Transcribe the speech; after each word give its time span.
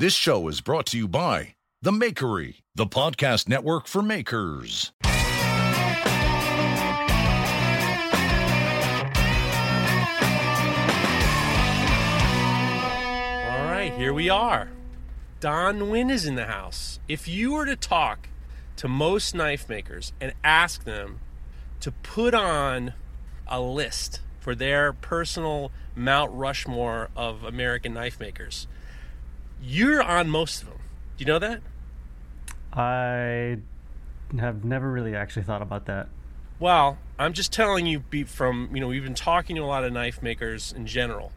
This 0.00 0.14
show 0.14 0.48
is 0.48 0.62
brought 0.62 0.86
to 0.86 0.96
you 0.96 1.06
by 1.06 1.56
The 1.82 1.90
Makery, 1.90 2.62
the 2.74 2.86
podcast 2.86 3.50
network 3.50 3.86
for 3.86 4.00
makers. 4.00 4.92
All 5.04 5.10
right, 13.68 13.92
here 13.94 14.14
we 14.14 14.30
are. 14.30 14.70
Don 15.38 15.78
Nguyen 15.80 16.10
is 16.10 16.24
in 16.24 16.34
the 16.34 16.46
house. 16.46 16.98
If 17.06 17.28
you 17.28 17.52
were 17.52 17.66
to 17.66 17.76
talk 17.76 18.30
to 18.76 18.88
most 18.88 19.34
knife 19.34 19.68
makers 19.68 20.14
and 20.18 20.32
ask 20.42 20.84
them 20.84 21.20
to 21.80 21.92
put 21.92 22.32
on 22.32 22.94
a 23.46 23.60
list 23.60 24.22
for 24.38 24.54
their 24.54 24.94
personal 24.94 25.70
Mount 25.94 26.32
Rushmore 26.32 27.10
of 27.14 27.44
American 27.44 27.92
knife 27.92 28.18
makers, 28.18 28.66
you're 29.62 30.02
on 30.02 30.30
most 30.30 30.62
of 30.62 30.68
them. 30.68 30.78
Do 31.16 31.24
you 31.24 31.26
know 31.26 31.38
that? 31.38 31.60
I 32.72 33.58
have 34.38 34.64
never 34.64 34.90
really 34.90 35.14
actually 35.14 35.42
thought 35.42 35.62
about 35.62 35.86
that. 35.86 36.08
Well, 36.58 36.98
I'm 37.18 37.32
just 37.32 37.52
telling 37.52 37.86
you 37.86 38.02
from, 38.26 38.70
you 38.72 38.80
know, 38.80 38.88
we've 38.88 39.02
been 39.02 39.14
talking 39.14 39.56
to 39.56 39.62
a 39.62 39.66
lot 39.66 39.84
of 39.84 39.92
knife 39.92 40.22
makers 40.22 40.72
in 40.72 40.86
general, 40.86 41.32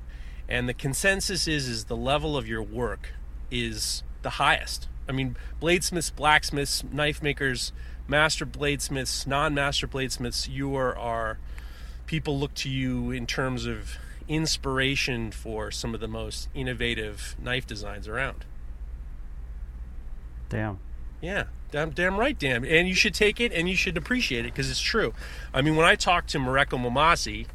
and 0.48 0.68
the 0.68 0.74
consensus 0.74 1.48
is 1.48 1.68
is 1.68 1.86
the 1.86 1.96
level 1.96 2.38
of 2.38 2.48
your 2.48 2.62
work 2.62 3.14
is 3.50 4.04
the 4.22 4.32
highest. 4.32 4.88
I 5.08 5.12
mean, 5.12 5.36
bladesmiths, 5.62 6.14
blacksmiths, 6.16 6.84
knife 6.84 7.22
makers, 7.22 7.72
master 8.08 8.46
bladesmiths, 8.46 9.26
non-master 9.28 9.88
bladesmiths, 9.88 10.50
you 10.50 10.76
are, 10.76 10.98
are 10.98 11.38
people 12.06 12.38
look 12.40 12.54
to 12.56 12.70
you 12.70 13.12
in 13.12 13.26
terms 13.26 13.66
of 13.66 13.98
inspiration 14.28 15.32
for 15.32 15.72
some 15.72 15.94
of 15.94 16.00
the 16.00 16.08
most 16.08 16.50
innovative 16.54 17.36
knife 17.42 17.66
designs 17.68 18.08
around. 18.08 18.46
Damn. 20.50 20.80
Yeah, 21.22 21.46
damn, 21.72 21.92
damn 21.92 22.18
right, 22.18 22.38
damn. 22.38 22.64
And 22.66 22.88
you 22.88 22.94
should 22.94 23.14
take 23.14 23.40
it 23.40 23.54
and 23.54 23.70
you 23.70 23.76
should 23.76 23.98
appreciate 23.98 24.46
it 24.46 24.54
because 24.54 24.70
it's 24.70 24.82
true. 24.82 25.14
I 25.54 25.62
mean, 25.62 25.76
when 25.76 25.86
I 25.86 25.96
talked 25.96 26.30
to 26.32 26.40
Mareko 26.40 26.80
Maumasi, 26.80 27.48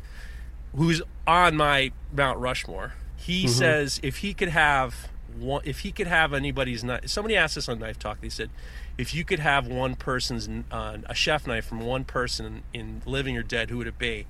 who's 0.74 1.02
on 1.26 1.56
my 1.56 1.92
Mount 2.12 2.38
Rushmore, 2.38 2.94
he 3.16 3.46
says 3.46 4.00
if 4.02 4.18
he 4.18 4.32
could 4.32 4.48
have 4.48 5.08
one, 5.38 5.62
if 5.64 5.80
he 5.80 5.92
could 5.92 6.06
have 6.06 6.32
anybody's 6.32 6.82
knife. 6.82 7.08
Somebody 7.08 7.36
asked 7.36 7.56
us 7.56 7.68
on 7.68 7.78
Knife 7.78 7.98
Talk. 7.98 8.20
They 8.20 8.28
said 8.28 8.50
if 8.96 9.14
you 9.14 9.24
could 9.24 9.38
have 9.38 9.66
one 9.66 9.94
person's 9.94 10.48
uh, 10.70 10.98
a 11.06 11.14
chef 11.14 11.46
knife 11.46 11.66
from 11.66 11.80
one 11.80 12.04
person 12.04 12.62
in 12.72 13.02
living 13.06 13.36
or 13.36 13.42
dead, 13.42 13.70
who 13.70 13.78
would 13.78 13.86
it 13.86 13.98
be? 13.98 14.26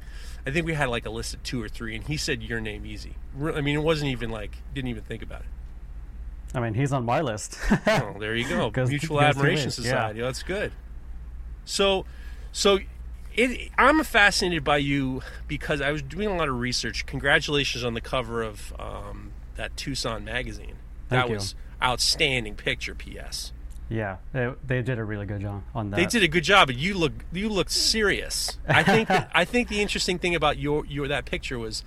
I 0.49 0.51
think 0.51 0.65
we 0.65 0.73
had 0.73 0.89
like 0.89 1.05
a 1.05 1.11
list 1.11 1.35
of 1.35 1.43
two 1.43 1.63
or 1.63 1.69
three, 1.69 1.95
and 1.95 2.03
he 2.03 2.17
said 2.17 2.43
your 2.43 2.59
name 2.59 2.87
easy. 2.87 3.17
I 3.39 3.61
mean, 3.61 3.77
it 3.77 3.83
wasn't 3.83 4.11
even 4.13 4.31
like 4.31 4.57
didn't 4.73 4.89
even 4.89 5.05
think 5.05 5.23
about 5.23 5.43
it. 5.43 5.47
I 6.55 6.61
mean, 6.61 6.73
he's 6.73 6.91
on 6.91 7.05
my 7.05 7.21
list. 7.21 7.59
Oh, 7.87 8.17
there 8.19 8.35
you 8.35 8.49
go. 8.49 8.71
Goes- 8.71 8.89
Mutual 8.89 9.21
goes 9.21 9.29
Admiration 9.29 9.67
ways, 9.67 9.79
yeah. 9.79 9.85
Society. 9.85 10.21
That's 10.23 10.43
good. 10.43 10.73
So, 11.67 12.07
so 12.51 12.79
it, 13.37 13.71
I'm 13.77 14.03
fascinated 14.05 14.65
by 14.65 14.79
you 14.79 15.21
because 15.47 15.83
I 15.83 15.93
was 15.93 16.01
doing 16.01 16.29
a 16.29 16.37
lot 16.37 16.49
of 16.49 16.59
research. 16.59 17.05
Congratulations 17.05 17.85
on 17.85 17.93
the 17.93 18.01
cover 18.01 18.43
of 18.43 18.73
um, 18.79 19.33
that 19.57 19.77
Tucson 19.77 20.25
magazine. 20.25 20.77
Thank 21.09 21.25
that 21.25 21.29
you. 21.29 21.35
was 21.35 21.55
outstanding 21.83 22.55
picture. 22.55 22.95
P.S. 22.95 23.53
yeah, 23.89 24.17
they, 24.33 24.53
they 24.67 24.83
did 24.83 24.99
a 24.99 25.05
really 25.05 25.27
good 25.27 25.41
job 25.41 25.63
on 25.75 25.91
that. 25.91 25.97
They 25.97 26.07
did 26.07 26.23
a 26.23 26.29
good 26.29 26.45
job, 26.45 26.69
but 26.69 26.77
you 26.77 26.95
look 26.95 27.13
you 27.33 27.49
look 27.49 27.71
serious. 27.71 28.59
I 28.69 28.83
think 28.83 29.09
that, 29.09 29.31
I 29.35 29.45
think 29.45 29.69
the 29.69 29.81
interesting 29.81 30.19
thing 30.19 30.35
about 30.35 30.59
your 30.59 30.85
your 30.87 31.09
that 31.09 31.25
picture 31.25 31.59
was 31.59 31.85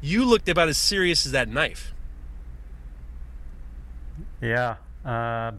you 0.00 0.24
looked 0.24 0.48
about 0.48 0.68
as 0.68 0.78
serious 0.78 1.24
as 1.26 1.32
that 1.32 1.48
knife. 1.48 1.94
Yeah. 4.40 4.76
Uh, 5.04 5.52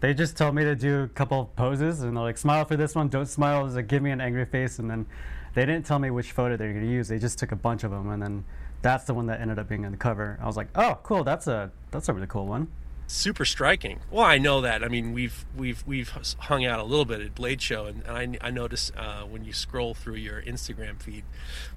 they 0.00 0.14
just 0.14 0.36
told 0.36 0.54
me 0.54 0.64
to 0.64 0.74
do 0.74 1.02
a 1.04 1.08
couple 1.08 1.40
of 1.40 1.56
poses 1.56 2.02
and 2.02 2.16
they're 2.16 2.24
like, 2.24 2.38
smile 2.38 2.64
for 2.64 2.76
this 2.76 2.94
one, 2.94 3.08
don't 3.08 3.26
smile. 3.26 3.66
Like, 3.66 3.86
give 3.86 4.02
me 4.02 4.10
an 4.10 4.20
angry 4.20 4.44
face. 4.44 4.78
And 4.78 4.90
then 4.90 5.06
they 5.54 5.64
didn't 5.64 5.86
tell 5.86 5.98
me 5.98 6.10
which 6.10 6.32
photo 6.32 6.56
they're 6.56 6.72
going 6.72 6.84
to 6.84 6.90
use. 6.90 7.08
They 7.08 7.18
just 7.18 7.38
took 7.38 7.52
a 7.52 7.56
bunch 7.56 7.84
of 7.84 7.90
them. 7.90 8.10
And 8.10 8.22
then 8.22 8.44
that's 8.82 9.04
the 9.04 9.14
one 9.14 9.26
that 9.26 9.40
ended 9.40 9.58
up 9.58 9.68
being 9.68 9.84
on 9.84 9.92
the 9.92 9.98
cover. 9.98 10.38
I 10.42 10.46
was 10.46 10.56
like, 10.56 10.68
oh, 10.74 10.98
cool. 11.02 11.24
That's 11.24 11.46
a, 11.46 11.70
that's 11.90 12.08
a 12.08 12.12
really 12.12 12.26
cool 12.26 12.46
one. 12.46 12.68
Super 13.10 13.46
striking. 13.46 14.00
Well, 14.10 14.24
I 14.24 14.36
know 14.36 14.60
that. 14.60 14.84
I 14.84 14.88
mean, 14.88 15.12
we've 15.14 15.46
we've 15.56 15.82
we've 15.86 16.10
hung 16.40 16.66
out 16.66 16.78
a 16.78 16.82
little 16.84 17.06
bit 17.06 17.22
at 17.22 17.34
Blade 17.34 17.62
Show, 17.62 17.86
and, 17.86 18.02
and 18.06 18.38
I 18.42 18.48
I 18.48 18.50
notice 18.50 18.92
uh, 18.96 19.22
when 19.22 19.44
you 19.46 19.52
scroll 19.54 19.94
through 19.94 20.16
your 20.16 20.42
Instagram 20.42 21.00
feed, 21.00 21.24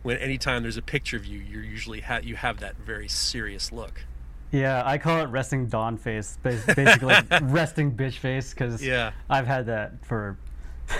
when 0.03 0.17
anytime 0.17 0.61
there's 0.61 0.75
a 0.75 0.81
picture 0.81 1.15
of 1.15 1.25
you, 1.25 1.39
you're 1.39 1.63
usually 1.63 2.01
ha- 2.01 2.19
you 2.21 2.35
have 2.35 2.59
that 2.59 2.75
very 2.75 3.07
serious 3.07 3.71
look. 3.71 4.03
Yeah, 4.51 4.83
I 4.85 4.97
call 4.97 5.21
it 5.21 5.27
resting 5.29 5.67
Don 5.67 5.95
face, 5.95 6.37
basically 6.43 7.15
resting 7.43 7.93
bitch 7.93 8.17
face, 8.17 8.53
because 8.53 8.83
Yeah. 8.85 9.13
I've 9.29 9.47
had 9.47 9.67
that 9.67 10.05
for 10.05 10.37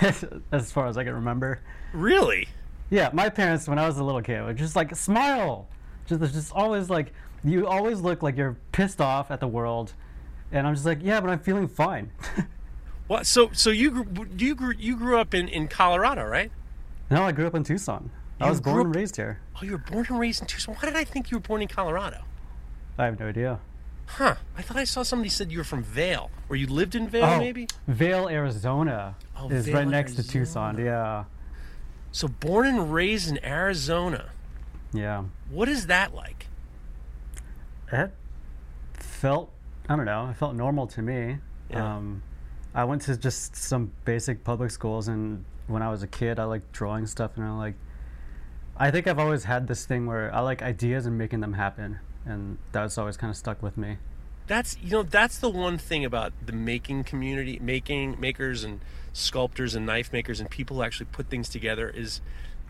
as 0.50 0.72
far 0.72 0.86
as 0.86 0.96
I 0.96 1.04
can 1.04 1.12
remember. 1.12 1.60
Really? 1.92 2.48
Yeah, 2.88 3.10
my 3.12 3.28
parents, 3.28 3.68
when 3.68 3.78
I 3.78 3.86
was 3.86 3.98
a 3.98 4.04
little 4.04 4.22
kid, 4.22 4.42
were 4.42 4.54
just 4.54 4.74
like, 4.74 4.96
smile. 4.96 5.68
Just, 6.06 6.32
just 6.32 6.52
always 6.54 6.88
like, 6.88 7.12
you 7.44 7.66
always 7.66 8.00
look 8.00 8.22
like 8.22 8.38
you're 8.38 8.56
pissed 8.72 9.02
off 9.02 9.30
at 9.30 9.40
the 9.40 9.48
world. 9.48 9.92
And 10.52 10.66
I'm 10.66 10.74
just 10.74 10.86
like, 10.86 10.98
yeah, 11.02 11.20
but 11.20 11.30
I'm 11.30 11.40
feeling 11.40 11.68
fine. 11.68 12.10
What? 13.08 13.26
So 13.26 13.50
so 13.52 13.68
you 13.68 13.90
grew, 13.90 14.26
you 14.38 14.54
grew 14.54 14.74
you 14.78 14.96
grew 14.96 15.18
up 15.18 15.34
in 15.34 15.46
in 15.48 15.68
Colorado, 15.68 16.24
right? 16.24 16.50
no, 17.10 17.24
I 17.24 17.32
grew 17.32 17.46
up 17.46 17.54
in 17.54 17.62
Tucson. 17.62 18.10
I 18.40 18.48
was 18.48 18.60
born 18.60 18.74
grew 18.76 18.84
and 18.84 18.94
raised 18.94 19.16
here. 19.16 19.40
Oh, 19.56 19.64
you 19.64 19.72
were 19.72 19.78
born 19.78 20.06
and 20.08 20.18
raised 20.18 20.40
in 20.40 20.46
Tucson. 20.46 20.74
Why 20.76 20.88
did 20.88 20.96
I 20.96 21.04
think 21.04 21.30
you 21.30 21.36
were 21.36 21.42
born 21.42 21.60
in 21.60 21.68
Colorado? 21.68 22.22
I 22.96 23.04
have 23.04 23.20
no 23.20 23.26
idea. 23.28 23.58
Huh? 24.06 24.36
I 24.56 24.62
thought 24.62 24.78
I 24.78 24.84
saw 24.84 25.02
somebody 25.02 25.28
said 25.28 25.52
you 25.52 25.58
were 25.58 25.64
from 25.64 25.82
Vail, 25.82 26.30
or 26.48 26.56
you 26.56 26.66
lived 26.66 26.94
in 26.94 27.06
Vail, 27.08 27.24
oh, 27.24 27.38
maybe. 27.38 27.68
Vail, 27.86 28.28
Arizona 28.28 29.16
Oh, 29.36 29.50
is 29.50 29.66
Vail, 29.66 29.74
right 29.76 29.88
next 29.88 30.14
to 30.14 30.26
Tucson. 30.26 30.78
Yeah. 30.82 31.24
So 32.12 32.28
born 32.28 32.66
and 32.66 32.94
raised 32.94 33.28
in 33.30 33.44
Arizona. 33.44 34.30
Yeah. 34.94 35.24
What 35.50 35.68
is 35.68 35.86
that 35.88 36.14
like? 36.14 36.46
It 37.92 38.10
felt, 38.94 39.52
I 39.88 39.96
don't 39.96 40.06
know, 40.06 40.28
it 40.30 40.36
felt 40.36 40.54
normal 40.54 40.86
to 40.88 41.02
me. 41.02 41.38
Yeah. 41.70 41.96
Um, 41.96 42.22
I 42.74 42.84
went 42.84 43.02
to 43.02 43.16
just 43.16 43.56
some 43.56 43.92
basic 44.04 44.44
public 44.44 44.70
schools, 44.70 45.08
and 45.08 45.44
when 45.66 45.82
I 45.82 45.90
was 45.90 46.02
a 46.02 46.06
kid, 46.06 46.38
I 46.38 46.44
liked 46.44 46.72
drawing 46.72 47.06
stuff, 47.06 47.32
and 47.36 47.44
I 47.44 47.50
like. 47.56 47.74
I 48.76 48.90
think 48.90 49.06
I've 49.06 49.18
always 49.18 49.44
had 49.44 49.68
this 49.68 49.84
thing 49.84 50.06
where 50.06 50.34
I 50.34 50.40
like 50.40 50.62
ideas 50.62 51.04
and 51.04 51.18
making 51.18 51.40
them 51.40 51.52
happen, 51.54 51.98
and 52.24 52.58
that's 52.72 52.96
always 52.96 53.16
kind 53.16 53.30
of 53.30 53.36
stuck 53.36 53.62
with 53.62 53.76
me. 53.76 53.98
that's 54.46 54.76
you 54.82 54.90
know 54.90 55.02
that's 55.02 55.38
the 55.38 55.50
one 55.50 55.78
thing 55.78 56.04
about 56.04 56.32
the 56.44 56.52
making 56.52 57.04
community 57.04 57.58
making 57.62 58.18
makers 58.20 58.64
and 58.64 58.80
sculptors 59.12 59.74
and 59.74 59.86
knife 59.86 60.12
makers 60.12 60.40
and 60.40 60.50
people 60.50 60.76
who 60.78 60.82
actually 60.82 61.06
put 61.12 61.28
things 61.28 61.48
together 61.48 61.88
is 61.90 62.20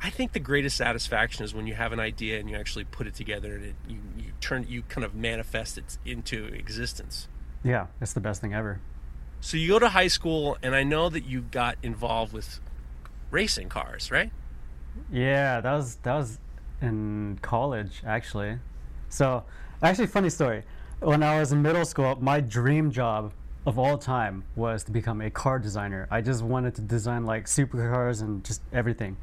i 0.02 0.10
think 0.10 0.32
the 0.32 0.40
greatest 0.40 0.76
satisfaction 0.76 1.44
is 1.44 1.54
when 1.54 1.66
you 1.66 1.74
have 1.74 1.92
an 1.92 2.00
idea 2.00 2.38
and 2.40 2.50
you 2.50 2.56
actually 2.56 2.84
put 2.84 3.06
it 3.06 3.14
together 3.14 3.54
and 3.54 3.64
it, 3.64 3.74
you, 3.88 3.98
you 4.18 4.32
turn 4.40 4.66
you 4.68 4.82
kind 4.82 5.04
of 5.04 5.14
manifest 5.14 5.78
it 5.78 5.98
into 6.04 6.46
existence 6.46 7.28
Yeah, 7.64 7.86
it's 8.00 8.12
the 8.12 8.20
best 8.20 8.40
thing 8.40 8.52
ever. 8.54 8.80
so 9.40 9.56
you 9.56 9.68
go 9.68 9.78
to 9.78 9.88
high 9.90 10.08
school 10.08 10.56
and 10.62 10.74
i 10.74 10.82
know 10.82 11.08
that 11.08 11.24
you 11.24 11.42
got 11.42 11.76
involved 11.82 12.32
with 12.32 12.60
racing 13.30 13.68
cars 13.68 14.10
right 14.10 14.30
Yeah, 15.10 15.60
that 15.60 15.72
was 15.72 15.96
that 16.02 16.14
was 16.14 16.38
in 16.80 17.38
college 17.40 18.02
actually. 18.04 18.58
So, 19.08 19.44
actually, 19.82 20.06
funny 20.08 20.30
story. 20.30 20.62
When 21.00 21.22
I 21.22 21.38
was 21.40 21.52
in 21.52 21.60
middle 21.62 21.84
school, 21.84 22.16
my 22.20 22.40
dream 22.40 22.90
job 22.90 23.32
of 23.66 23.78
all 23.78 23.96
time 23.98 24.44
was 24.56 24.84
to 24.84 24.90
become 24.92 25.20
a 25.20 25.30
car 25.30 25.58
designer. 25.58 26.08
I 26.10 26.20
just 26.20 26.42
wanted 26.42 26.74
to 26.76 26.82
design 26.82 27.24
like 27.24 27.44
supercars 27.46 28.20
and 28.22 28.42
just 28.44 28.60
everything. 28.72 29.16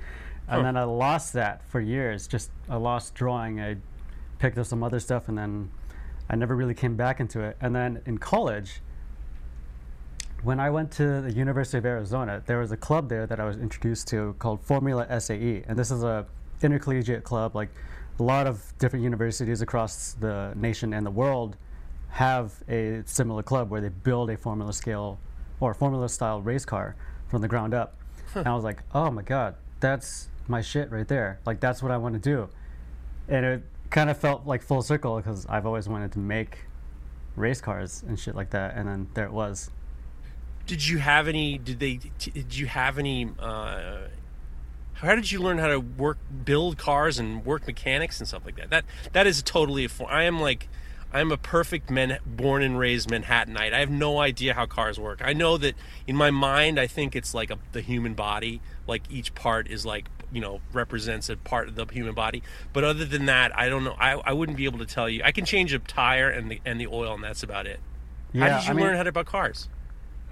And 0.50 0.66
then 0.66 0.78
I 0.78 0.84
lost 0.84 1.34
that 1.34 1.64
for 1.70 1.80
years. 1.80 2.28
Just 2.28 2.52
I 2.70 2.78
lost 2.78 3.16
drawing. 3.16 3.60
I 3.62 3.78
picked 4.40 4.58
up 4.58 4.66
some 4.66 4.84
other 4.84 5.00
stuff, 5.00 5.28
and 5.28 5.38
then 5.38 5.70
I 6.30 6.36
never 6.36 6.56
really 6.56 6.74
came 6.74 6.96
back 6.96 7.20
into 7.20 7.42
it. 7.42 7.58
And 7.62 7.76
then 7.76 8.02
in 8.06 8.18
college, 8.18 8.82
when 10.44 10.60
I 10.60 10.70
went 10.70 10.92
to 10.94 11.22
the 11.22 11.32
University 11.32 11.78
of 11.78 11.86
Arizona, 11.86 12.42
there 12.46 12.60
was 12.60 12.72
a 12.72 12.78
club 12.78 13.10
there 13.10 13.28
that 13.28 13.40
I 13.40 13.46
was 13.46 13.58
introduced 13.58 14.08
to 14.10 14.36
called 14.40 14.62
Formula 14.62 15.06
SAE, 15.20 15.64
and 15.68 15.78
this 15.78 15.92
is 15.92 16.04
a 16.04 16.26
intercollegiate 16.62 17.24
club. 17.24 17.56
Like 17.56 17.70
a 18.20 18.24
lot 18.24 18.48
of 18.48 18.74
different 18.80 19.04
universities 19.04 19.62
across 19.62 20.14
the 20.14 20.54
nation 20.56 20.94
and 20.94 21.06
the 21.06 21.12
world 21.12 21.56
have 22.10 22.54
a 22.68 23.04
similar 23.06 23.44
club 23.44 23.70
where 23.70 23.82
they 23.82 23.90
build 23.90 24.30
a 24.30 24.38
Formula 24.38 24.74
scale 24.74 25.20
or 25.60 25.74
Formula 25.74 26.10
style 26.10 26.42
race 26.42 26.66
car 26.66 26.96
from 27.28 27.42
the 27.42 27.48
ground 27.48 27.74
up. 27.74 27.96
And 28.36 28.48
I 28.48 28.54
was 28.54 28.64
like, 28.64 28.82
oh 28.94 29.12
my 29.12 29.22
god, 29.22 29.56
that's 29.80 30.30
my 30.50 30.62
shit 30.62 30.92
right 30.92 31.08
there. 31.08 31.40
Like 31.46 31.60
that's 31.60 31.82
what 31.82 31.92
I 31.92 31.98
want 31.98 32.16
to 32.16 32.20
do, 32.20 32.50
and 33.28 33.46
it 33.46 33.64
kind 33.90 34.10
of 34.10 34.18
felt 34.18 34.46
like 34.46 34.62
full 34.62 34.82
circle 34.82 35.18
because 35.18 35.46
I've 35.48 35.66
always 35.66 35.88
wanted 35.88 36.12
to 36.14 36.20
make 36.20 36.66
race 37.36 37.62
cars 37.62 38.04
and 38.08 38.20
shit 38.20 38.36
like 38.36 38.50
that, 38.52 38.76
and 38.76 38.88
then 38.88 39.08
there 39.14 39.26
it 39.26 39.32
was. 39.32 39.72
did 40.68 40.88
you 40.88 41.00
have 41.00 41.28
any 41.28 41.58
did 41.58 41.80
they 41.80 42.00
did 42.20 42.56
you 42.56 42.68
have 42.68 42.98
any 42.98 43.30
uh 43.40 44.08
how 44.94 45.16
did 45.16 45.32
you 45.32 45.40
learn 45.40 45.58
how 45.58 45.68
to 45.68 45.80
work 45.80 46.18
build 46.44 46.78
cars 46.78 47.18
and 47.18 47.46
work 47.46 47.66
mechanics 47.66 48.20
and 48.20 48.28
stuff 48.28 48.44
like 48.46 48.58
that 48.58 48.70
that 48.70 48.86
that 49.14 49.26
is 49.26 49.42
totally 49.42 49.86
a 49.86 49.90
i 50.08 50.24
am 50.24 50.40
like 50.40 50.68
I'm 51.12 51.32
a 51.32 51.38
perfect 51.38 51.90
man, 51.90 52.20
born 52.24 52.62
and 52.62 52.78
raised 52.78 53.10
Manhattanite. 53.10 53.74
I 53.74 53.80
have 53.80 53.90
no 53.90 54.20
idea 54.20 54.54
how 54.54 54.68
cars 54.68 55.00
work. 55.00 55.22
I 55.24 55.34
know 55.34 55.58
that 55.58 55.74
in 56.06 56.16
my 56.16 56.30
mind, 56.30 56.80
I 56.80 56.86
think 56.86 57.16
it's 57.16 57.34
like 57.34 57.50
a, 57.50 57.58
the 57.72 57.82
human 57.82 58.14
body. 58.14 58.62
Like 58.86 59.04
each 59.10 59.34
part 59.34 59.68
is 59.68 59.86
like 59.86 60.06
you 60.32 60.42
know 60.42 60.62
represents 60.74 61.30
a 61.30 61.38
part 61.38 61.68
of 61.68 61.76
the 61.76 61.86
human 61.86 62.14
body. 62.14 62.44
But 62.74 62.84
other 62.84 63.06
than 63.06 63.26
that, 63.26 63.58
I 63.58 63.70
don't 63.70 63.84
know. 63.84 63.96
I, 64.00 64.14
I 64.14 64.34
wouldn't 64.34 64.58
be 64.58 64.66
able 64.66 64.80
to 64.80 64.86
tell 64.86 65.10
you. 65.10 65.22
I 65.24 65.32
can 65.32 65.46
change 65.46 65.74
a 65.74 65.80
tire 65.80 66.30
and 66.30 66.52
the 66.52 66.62
and 66.66 66.80
the 66.80 66.88
oil, 66.88 67.14
and 67.14 67.24
that's 67.24 67.44
about 67.44 67.68
it. 67.68 67.80
Yeah, 68.32 68.50
how 68.50 68.60
did 68.60 68.66
you 68.66 68.72
I 68.72 68.74
mean, 68.74 68.86
learn 68.86 68.96
how 68.96 69.04
to 69.04 69.10
about 69.10 69.26
cars? 69.26 69.70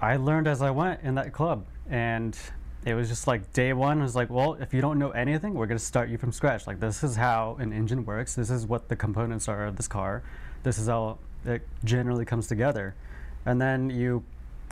I 0.00 0.16
learned 0.16 0.46
as 0.46 0.62
I 0.62 0.70
went 0.70 1.00
in 1.02 1.16
that 1.16 1.32
club, 1.32 1.66
and 1.88 2.38
it 2.84 2.94
was 2.94 3.08
just 3.08 3.26
like 3.26 3.52
day 3.52 3.72
one 3.72 4.00
was 4.00 4.14
like, 4.14 4.30
well, 4.30 4.54
if 4.54 4.72
you 4.72 4.80
don't 4.80 4.98
know 4.98 5.10
anything, 5.10 5.54
we're 5.54 5.66
gonna 5.66 5.78
start 5.78 6.08
you 6.08 6.18
from 6.18 6.32
scratch. 6.32 6.66
Like 6.66 6.80
this 6.80 7.02
is 7.02 7.16
how 7.16 7.56
an 7.60 7.72
engine 7.72 8.04
works. 8.04 8.34
This 8.34 8.50
is 8.50 8.66
what 8.66 8.88
the 8.88 8.96
components 8.96 9.48
are 9.48 9.66
of 9.66 9.76
this 9.76 9.88
car. 9.88 10.22
This 10.62 10.78
is 10.78 10.88
how 10.88 11.18
it 11.44 11.66
generally 11.84 12.24
comes 12.24 12.46
together, 12.46 12.94
and 13.44 13.60
then 13.60 13.90
you 13.90 14.24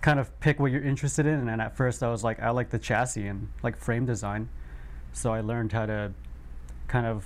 kind 0.02 0.20
of 0.20 0.38
pick 0.40 0.60
what 0.60 0.70
you're 0.70 0.82
interested 0.84 1.26
in. 1.26 1.48
And 1.48 1.60
at 1.60 1.76
first, 1.76 2.02
I 2.02 2.10
was 2.10 2.22
like, 2.22 2.40
I 2.40 2.50
like 2.50 2.70
the 2.70 2.78
chassis 2.78 3.26
and 3.26 3.48
like 3.62 3.76
frame 3.76 4.06
design, 4.06 4.48
so 5.16 5.32
I 5.32 5.40
learned 5.40 5.72
how 5.72 5.86
to 5.86 6.12
kind 6.88 7.06
of 7.06 7.24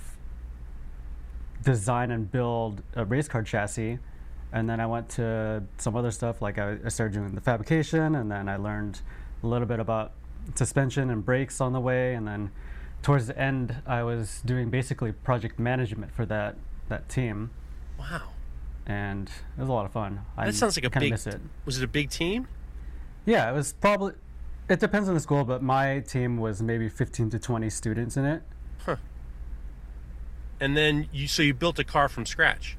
design 1.63 2.11
and 2.11 2.31
build 2.31 2.81
a 2.95 3.05
race 3.05 3.27
car 3.27 3.43
chassis 3.43 3.99
and 4.53 4.69
then 4.69 4.79
I 4.79 4.85
went 4.85 5.09
to 5.09 5.63
some 5.77 5.95
other 5.95 6.11
stuff 6.11 6.41
like 6.41 6.57
I, 6.57 6.77
I 6.83 6.89
started 6.89 7.13
doing 7.13 7.35
the 7.35 7.41
fabrication 7.41 8.15
and 8.15 8.31
then 8.31 8.49
I 8.49 8.55
learned 8.55 9.01
a 9.43 9.47
little 9.47 9.67
bit 9.67 9.79
about 9.79 10.13
suspension 10.55 11.09
and 11.09 11.23
brakes 11.23 11.61
on 11.61 11.73
the 11.73 11.79
way 11.79 12.15
and 12.15 12.27
then 12.27 12.51
towards 13.03 13.27
the 13.27 13.37
end 13.37 13.75
I 13.85 14.03
was 14.03 14.41
doing 14.45 14.69
basically 14.69 15.11
project 15.11 15.59
management 15.59 16.11
for 16.11 16.25
that 16.25 16.55
that 16.89 17.09
team 17.09 17.51
Wow, 17.99 18.29
and 18.87 19.29
it 19.29 19.59
was 19.59 19.69
a 19.69 19.73
lot 19.73 19.85
of 19.85 19.91
fun. 19.91 20.21
I 20.35 20.47
that 20.47 20.55
sounds 20.55 20.75
like 20.75 20.85
a 20.85 20.99
big. 20.99 21.11
miss 21.11 21.27
it. 21.27 21.39
Was 21.65 21.77
it 21.77 21.83
a 21.83 21.87
big 21.87 22.09
team? 22.09 22.47
Yeah, 23.25 23.47
it 23.49 23.53
was 23.53 23.73
probably 23.73 24.13
it 24.71 24.79
depends 24.79 25.09
on 25.09 25.15
the 25.15 25.19
school, 25.19 25.43
but 25.43 25.61
my 25.61 25.99
team 25.99 26.37
was 26.37 26.61
maybe 26.61 26.87
15 26.87 27.29
to 27.31 27.39
20 27.39 27.69
students 27.69 28.15
in 28.15 28.23
it. 28.23 28.41
Huh. 28.85 28.95
And 30.61 30.77
then 30.77 31.09
you 31.11 31.27
so 31.27 31.43
you 31.43 31.53
built 31.53 31.77
a 31.77 31.83
car 31.83 32.07
from 32.07 32.25
scratch. 32.25 32.77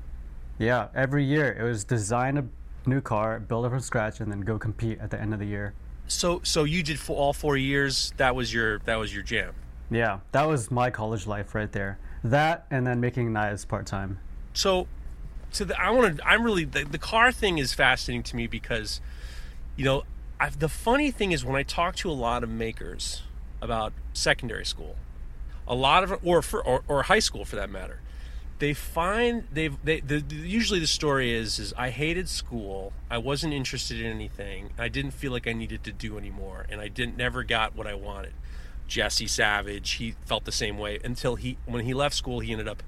Yeah, 0.59 0.89
every 0.95 1.25
year 1.25 1.53
it 1.53 1.63
was 1.63 1.85
design 1.85 2.39
a 2.39 2.89
new 2.89 3.03
car, 3.03 3.39
build 3.39 3.67
it 3.67 3.71
from 3.71 3.81
scratch 3.81 4.21
and 4.21 4.33
then 4.33 4.41
go 4.41 4.59
compete 4.59 5.01
at 5.01 5.11
the 5.11 5.21
end 5.21 5.35
of 5.35 5.39
the 5.39 5.47
year. 5.47 5.75
So 6.07 6.41
so 6.43 6.65
you 6.65 6.83
did 6.83 6.99
for 6.99 7.15
all 7.15 7.35
four 7.35 7.59
years. 7.59 8.15
That 8.17 8.35
was 8.35 8.55
your 8.55 8.79
that 8.81 8.97
was 8.97 9.13
your 9.13 9.23
jam. 9.23 9.55
Yeah, 9.91 10.21
that 10.33 10.49
was 10.49 10.71
my 10.71 10.89
college 10.89 11.27
life 11.27 11.55
right 11.55 11.71
there. 11.71 11.99
That 12.25 12.67
and 12.71 12.87
then 12.87 13.01
making 13.01 13.33
knives 13.35 13.67
part 13.67 13.85
time. 13.85 14.19
So, 14.55 14.87
so 15.51 15.65
the, 15.65 15.79
I 15.79 15.91
want 15.91 16.17
to. 16.17 16.27
I'm 16.27 16.43
really 16.43 16.65
the, 16.65 16.85
the 16.85 16.99
car 16.99 17.33
thing 17.33 17.59
is 17.59 17.75
fascinating 17.75 18.23
to 18.25 18.37
me 18.37 18.47
because, 18.47 19.03
you 19.77 19.85
know, 19.85 20.05
I've, 20.43 20.59
the 20.59 20.69
funny 20.69 21.13
thing 21.13 21.31
is 21.31 21.45
when 21.45 21.55
I 21.55 21.63
talk 21.63 21.95
to 21.97 22.11
a 22.11 22.13
lot 22.13 22.43
of 22.43 22.51
makers 22.51 23.23
about 23.61 23.93
secondary 24.13 24.65
school, 24.65 24.97
a 25.69 25.75
lot 25.77 26.03
of 26.03 26.19
or 26.25 26.43
for 26.43 26.61
or, 26.67 26.83
or 26.89 27.05
high 27.05 27.21
school 27.21 27.45
for 27.45 27.55
that 27.55 27.71
matter, 27.71 28.01
they 28.59 28.75
find 28.75 29.45
they've 29.53 29.77
they 29.85 30.01
the, 30.01 30.21
the- 30.21 30.35
usually 30.35 30.81
the 30.81 30.89
story 30.89 31.33
is 31.33 31.61
is 31.61 31.73
I 31.79 31.91
hated 31.91 32.29
school. 32.29 32.93
I 33.09 33.19
wasn't 33.19 33.55
interested 33.55 34.01
in 34.01 34.07
anything. 34.07 34.71
I 34.77 34.89
didn't 34.89 35.13
feel 35.13 35.31
like 35.31 35.47
I 35.47 35.53
needed 35.53 35.85
to 35.85 35.93
do 35.93 36.19
anymore, 36.19 36.67
and 36.69 36.81
I 36.81 36.89
didn't 36.89 37.17
never 37.17 37.45
got 37.45 37.77
what 37.77 37.87
I 37.87 37.95
wanted. 37.95 38.33
Jesse 38.89 39.29
Savage, 39.29 39.93
he 39.93 40.17
felt 40.27 40.45
the 40.45 40.51
same 40.51 40.77
way 40.77 40.99
until 41.05 41.37
he 41.37 41.57
when 41.67 41.85
he 41.85 41.95
left 41.95 42.17
school, 42.17 42.41
he 42.41 42.51
ended 42.51 42.67
up 42.67 42.83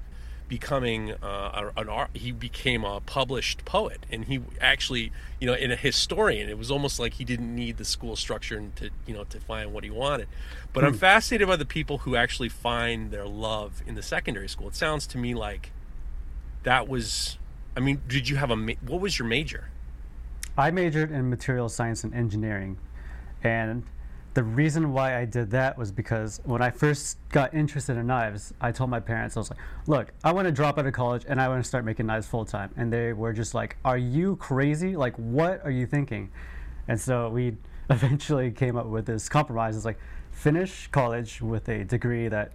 becoming 0.59 1.13
uh, 1.23 1.71
a- 1.77 1.81
an 1.81 1.89
art. 1.89 2.11
He 2.15 2.31
became 2.31 2.85
a 2.85 3.01
published 3.01 3.65
poet, 3.65 4.07
and 4.11 4.25
he 4.27 4.41
actually, 4.61 5.11
you 5.41 5.47
know, 5.49 5.55
in 5.55 5.71
a 5.73 5.77
historian. 5.77 6.49
It 6.49 6.57
was 6.57 6.71
almost 6.71 7.01
like 7.01 7.15
he 7.15 7.25
didn't 7.25 7.53
need 7.55 7.77
the 7.77 7.85
school 7.85 8.15
structure 8.15 8.57
and 8.57 8.75
to, 8.77 8.91
you 9.07 9.15
know, 9.15 9.25
to 9.25 9.41
find 9.41 9.73
what 9.73 9.83
he 9.85 9.91
wanted. 9.91 10.29
But 10.73 10.85
I'm 10.85 10.95
fascinated 10.95 11.49
by 11.49 11.57
the 11.57 11.65
people 11.65 11.99
who 11.99 12.15
actually 12.17 12.49
find 12.49 13.11
their 13.11 13.27
love 13.27 13.83
in 13.87 13.95
the 13.95 14.03
secondary 14.03 14.49
school. 14.49 14.69
It 14.69 14.77
sounds 14.77 15.07
to 15.09 15.19
me 15.19 15.35
like 15.35 15.73
that 16.63 16.89
was. 16.89 17.39
I 17.77 17.81
mean, 17.81 18.03
did 18.07 18.29
you 18.29 18.37
have 18.37 18.51
a? 18.53 18.57
What 18.57 19.01
was 19.01 19.19
your 19.19 19.27
major? 19.27 19.71
I 20.57 20.71
majored 20.71 21.11
in 21.11 21.29
material 21.31 21.69
science 21.69 22.05
and 22.05 22.15
engineering. 22.15 22.79
And 23.43 23.83
the 24.35 24.43
reason 24.43 24.93
why 24.93 25.17
I 25.17 25.25
did 25.25 25.51
that 25.53 25.79
was 25.79 25.93
because 25.93 26.41
when 26.45 26.61
I 26.61 26.71
first 26.71 27.19
got 27.31 27.55
interested 27.55 27.97
in 27.97 28.09
knives, 28.09 28.53
I 28.61 28.73
told 28.73 28.91
my 28.91 28.99
parents, 28.99 29.37
I 29.37 29.41
was 29.41 29.51
like, 29.51 29.61
look, 29.87 30.13
I 30.25 30.33
want 30.33 30.47
to 30.47 30.53
drop 30.53 30.77
out 30.77 30.87
of 30.87 30.93
college 30.93 31.25
and 31.29 31.41
I 31.41 31.49
want 31.49 31.63
to 31.63 31.69
start 31.69 31.85
making 31.85 32.07
knives 32.07 32.27
full 32.27 32.45
time. 32.45 32.71
And 32.77 32.93
they 32.93 33.13
were 33.13 33.33
just 33.33 33.55
like, 33.55 33.77
are 33.85 33.97
you 33.97 34.35
crazy? 34.37 34.97
Like, 34.97 35.15
what 35.17 35.65
are 35.65 35.71
you 35.71 35.87
thinking? 35.87 36.31
And 36.89 37.01
so 37.01 37.29
we 37.31 37.57
eventually 37.91 38.51
came 38.51 38.77
up 38.77 38.87
with 38.87 39.07
this 39.07 39.29
compromise. 39.29 39.77
It's 39.77 39.85
like, 39.85 39.99
finish 40.33 40.89
college 40.89 41.41
with 41.41 41.69
a 41.69 41.85
degree 41.85 42.27
that 42.27 42.53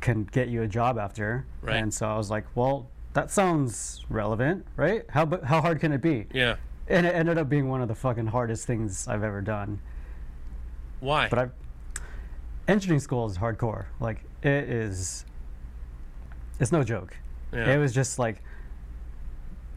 can 0.00 0.24
get 0.24 0.48
you 0.48 0.62
a 0.62 0.68
job 0.68 0.98
after. 0.98 1.44
Right. 1.60 1.76
And 1.76 1.92
so 1.92 2.06
I 2.06 2.16
was 2.16 2.30
like, 2.30 2.44
well, 2.54 2.88
that 3.12 3.30
sounds 3.30 4.04
relevant, 4.08 4.66
right? 4.76 5.04
How, 5.10 5.26
how 5.44 5.60
hard 5.60 5.80
can 5.80 5.92
it 5.92 6.00
be? 6.00 6.26
Yeah. 6.32 6.56
and 6.88 7.04
it 7.04 7.14
ended 7.14 7.36
up 7.36 7.48
being 7.50 7.68
one 7.68 7.82
of 7.82 7.88
the 7.88 7.94
fucking 7.94 8.28
hardest 8.28 8.66
things 8.66 9.06
I've 9.08 9.22
ever 9.24 9.42
done. 9.42 9.80
Why? 11.00 11.28
But 11.28 11.38
I, 11.38 11.48
engineering 12.68 13.00
school 13.00 13.26
is 13.26 13.38
hardcore. 13.38 13.86
Like 14.00 14.22
it 14.42 14.70
is, 14.70 15.24
it's 16.58 16.72
no 16.72 16.82
joke. 16.82 17.16
Yeah. 17.52 17.74
It 17.74 17.78
was 17.78 17.92
just 17.92 18.18
like 18.18 18.42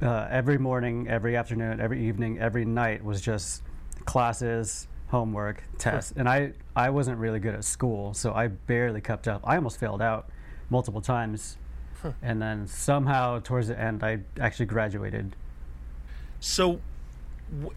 uh, 0.01 0.27
every 0.29 0.57
morning, 0.57 1.07
every 1.07 1.35
afternoon, 1.35 1.79
every 1.79 2.07
evening, 2.07 2.39
every 2.39 2.65
night 2.65 3.03
was 3.03 3.21
just 3.21 3.63
classes, 4.05 4.87
homework, 5.07 5.63
tests, 5.77 6.13
and 6.15 6.27
I 6.27 6.53
I 6.75 6.89
wasn't 6.89 7.17
really 7.17 7.39
good 7.39 7.55
at 7.55 7.63
school, 7.63 8.13
so 8.13 8.33
I 8.33 8.47
barely 8.47 9.01
kept 9.01 9.27
up. 9.27 9.41
I 9.43 9.55
almost 9.55 9.79
failed 9.79 10.01
out 10.01 10.29
multiple 10.69 11.01
times, 11.01 11.57
and 12.21 12.41
then 12.41 12.67
somehow 12.67 13.39
towards 13.39 13.67
the 13.67 13.79
end, 13.79 14.03
I 14.03 14.19
actually 14.39 14.67
graduated. 14.67 15.35
So, 16.39 16.79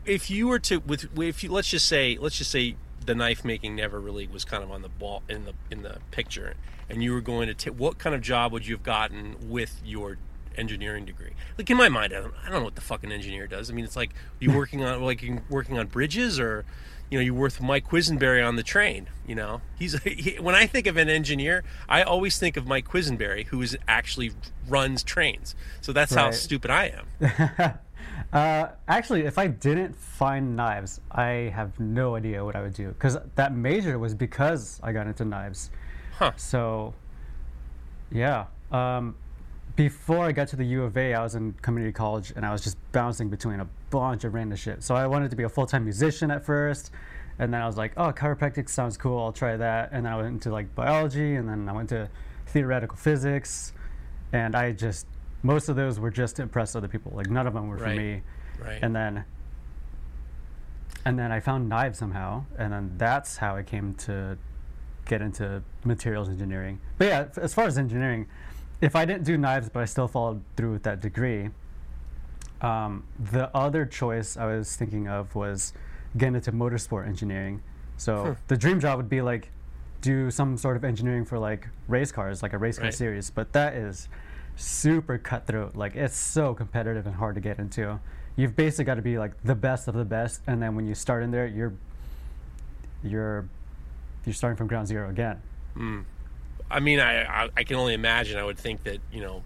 if 0.04 0.30
you 0.30 0.46
were 0.46 0.60
to 0.60 0.78
with 0.78 1.18
if 1.18 1.42
you 1.42 1.50
let's 1.50 1.68
just 1.68 1.86
say 1.86 2.16
let's 2.20 2.36
just 2.38 2.50
say 2.50 2.76
the 3.06 3.14
knife 3.14 3.44
making 3.44 3.76
never 3.76 4.00
really 4.00 4.26
was 4.26 4.44
kind 4.44 4.62
of 4.62 4.70
on 4.70 4.82
the 4.82 4.88
ball 4.88 5.22
in 5.28 5.44
the 5.44 5.54
in 5.70 5.82
the 5.82 5.98
picture, 6.10 6.54
and 6.88 7.02
you 7.02 7.12
were 7.12 7.20
going 7.20 7.48
to 7.48 7.54
take 7.54 7.74
what 7.74 7.98
kind 7.98 8.14
of 8.14 8.20
job 8.22 8.52
would 8.52 8.66
you 8.66 8.74
have 8.74 8.82
gotten 8.82 9.36
with 9.48 9.80
your 9.84 10.18
engineering 10.56 11.04
degree? 11.04 11.32
Like 11.58 11.70
in 11.70 11.76
my 11.76 11.88
mind, 11.88 12.12
I 12.12 12.20
don't, 12.20 12.34
I 12.44 12.48
don't 12.48 12.60
know 12.60 12.64
what 12.64 12.74
the 12.74 12.80
fucking 12.80 13.12
engineer 13.12 13.46
does. 13.46 13.70
I 13.70 13.74
mean, 13.74 13.84
it's 13.84 13.96
like 13.96 14.14
you 14.40 14.52
working 14.56 14.84
on 14.84 15.02
like 15.02 15.22
you 15.22 15.40
working 15.48 15.78
on 15.78 15.86
bridges 15.86 16.38
or. 16.40 16.64
You 17.10 17.18
know, 17.18 17.24
you're 17.24 17.34
with 17.34 17.60
Mike 17.60 17.90
Quesenberry 17.90 18.42
on 18.42 18.56
the 18.56 18.62
train. 18.62 19.06
You 19.26 19.34
know, 19.34 19.60
he's 19.78 20.02
he, 20.02 20.38
when 20.40 20.54
I 20.54 20.66
think 20.66 20.86
of 20.86 20.96
an 20.96 21.10
engineer, 21.10 21.62
I 21.86 22.02
always 22.02 22.38
think 22.38 22.56
of 22.56 22.66
Mike 22.66 22.88
Quesenberry, 22.88 23.44
who 23.48 23.60
is 23.60 23.76
actually 23.86 24.32
runs 24.66 25.02
trains. 25.02 25.54
So 25.82 25.92
that's 25.92 26.14
how 26.14 26.30
stupid 26.30 26.70
I 26.70 27.04
am. 27.20 27.78
Uh, 28.32 28.68
actually, 28.88 29.22
if 29.22 29.38
I 29.38 29.46
didn't 29.46 29.94
find 29.94 30.56
knives, 30.56 31.00
I 31.10 31.52
have 31.54 31.78
no 31.78 32.16
idea 32.16 32.44
what 32.44 32.56
I 32.56 32.62
would 32.62 32.74
do. 32.74 32.88
Because 32.88 33.18
that 33.34 33.54
major 33.54 33.98
was 33.98 34.14
because 34.14 34.80
I 34.82 34.92
got 34.92 35.06
into 35.06 35.24
knives. 35.24 35.70
Huh. 36.18 36.32
So, 36.36 36.94
yeah. 38.10 38.46
Um, 38.70 39.16
before 39.76 40.24
I 40.24 40.32
got 40.32 40.48
to 40.48 40.56
the 40.56 40.64
U 40.64 40.84
of 40.84 40.96
A, 40.96 41.14
I 41.14 41.22
was 41.22 41.34
in 41.34 41.52
community 41.62 41.92
college 41.92 42.32
and 42.36 42.44
I 42.44 42.52
was 42.52 42.62
just 42.62 42.76
bouncing 42.92 43.28
between 43.28 43.60
a 43.60 43.68
bunch 43.90 44.24
of 44.24 44.34
random 44.34 44.56
shit. 44.56 44.82
So 44.82 44.94
I 44.94 45.06
wanted 45.06 45.30
to 45.30 45.36
be 45.36 45.44
a 45.44 45.48
full 45.48 45.66
time 45.66 45.84
musician 45.84 46.30
at 46.30 46.44
first. 46.44 46.90
And 47.38 47.52
then 47.52 47.62
I 47.62 47.66
was 47.66 47.76
like, 47.76 47.92
oh, 47.96 48.12
chiropractic 48.12 48.68
sounds 48.68 48.96
cool. 48.96 49.18
I'll 49.18 49.32
try 49.32 49.56
that. 49.56 49.90
And 49.92 50.04
then 50.04 50.12
I 50.12 50.16
went 50.16 50.28
into 50.28 50.50
like 50.50 50.74
biology 50.74 51.36
and 51.36 51.48
then 51.48 51.68
I 51.68 51.72
went 51.72 51.88
to 51.90 52.08
theoretical 52.46 52.96
physics. 52.96 53.72
And 54.32 54.54
I 54.54 54.72
just, 54.72 55.06
most 55.42 55.68
of 55.68 55.76
those 55.76 55.98
were 55.98 56.10
just 56.10 56.36
to 56.36 56.42
impress 56.42 56.74
other 56.76 56.88
people. 56.88 57.12
Like 57.14 57.28
none 57.30 57.46
of 57.46 57.54
them 57.54 57.68
were 57.68 57.78
for 57.78 57.88
me 57.88 58.22
Right. 58.60 58.78
and 58.82 58.94
then 58.94 59.24
and 61.04 61.18
then 61.18 61.32
I 61.32 61.40
found 61.40 61.68
knives 61.68 61.98
somehow, 61.98 62.44
and 62.56 62.72
then 62.72 62.92
that's 62.96 63.38
how 63.38 63.56
I 63.56 63.64
came 63.64 63.92
to 63.94 64.38
get 65.06 65.20
into 65.20 65.62
materials 65.84 66.28
engineering. 66.28 66.78
But 66.96 67.08
yeah, 67.08 67.20
f- 67.28 67.38
as 67.38 67.52
far 67.54 67.64
as 67.64 67.76
engineering, 67.76 68.26
if 68.80 68.94
I 68.94 69.04
didn't 69.04 69.24
do 69.24 69.36
knives, 69.36 69.68
but 69.68 69.80
I 69.80 69.84
still 69.86 70.06
followed 70.06 70.42
through 70.56 70.70
with 70.72 70.84
that 70.84 71.00
degree, 71.00 71.50
um, 72.60 73.02
the 73.18 73.50
other 73.56 73.84
choice 73.84 74.36
I 74.36 74.46
was 74.46 74.76
thinking 74.76 75.08
of 75.08 75.34
was 75.34 75.72
getting 76.16 76.36
into 76.36 76.52
motorsport 76.52 77.08
engineering. 77.08 77.62
So 77.96 78.36
the 78.46 78.56
dream 78.56 78.78
job 78.78 78.96
would 78.98 79.08
be 79.08 79.22
like 79.22 79.50
do 80.02 80.30
some 80.30 80.56
sort 80.56 80.76
of 80.76 80.84
engineering 80.84 81.24
for 81.24 81.36
like 81.38 81.68
race 81.88 82.12
cars, 82.12 82.42
like 82.44 82.52
a 82.52 82.58
race 82.58 82.76
car 82.78 82.84
Right. 82.86 82.94
series. 82.94 83.30
But 83.30 83.52
that 83.54 83.74
is 83.74 84.08
super 84.56 85.18
cutthroat. 85.18 85.76
Like 85.76 85.96
it's 85.96 86.16
so 86.16 86.54
competitive 86.54 87.06
and 87.06 87.14
hard 87.14 87.34
to 87.36 87.40
get 87.40 87.58
into. 87.58 87.98
You've 88.36 88.56
basically 88.56 88.84
got 88.84 88.94
to 88.94 89.02
be 89.02 89.18
like 89.18 89.32
the 89.42 89.54
best 89.54 89.88
of 89.88 89.94
the 89.94 90.04
best, 90.04 90.40
and 90.46 90.62
then 90.62 90.74
when 90.74 90.86
you 90.86 90.94
start 90.94 91.22
in 91.22 91.30
there, 91.30 91.46
you're 91.46 91.74
you're 93.02 93.48
you're 94.24 94.34
starting 94.34 94.56
from 94.56 94.68
ground 94.68 94.88
zero 94.88 95.10
again. 95.10 95.42
Hmm. 95.74 96.00
I 96.70 96.80
mean, 96.80 97.00
I, 97.00 97.44
I 97.44 97.48
I 97.56 97.64
can 97.64 97.76
only 97.76 97.94
imagine. 97.94 98.38
I 98.38 98.44
would 98.44 98.58
think 98.58 98.84
that 98.84 98.98
you 99.12 99.20
know, 99.20 99.42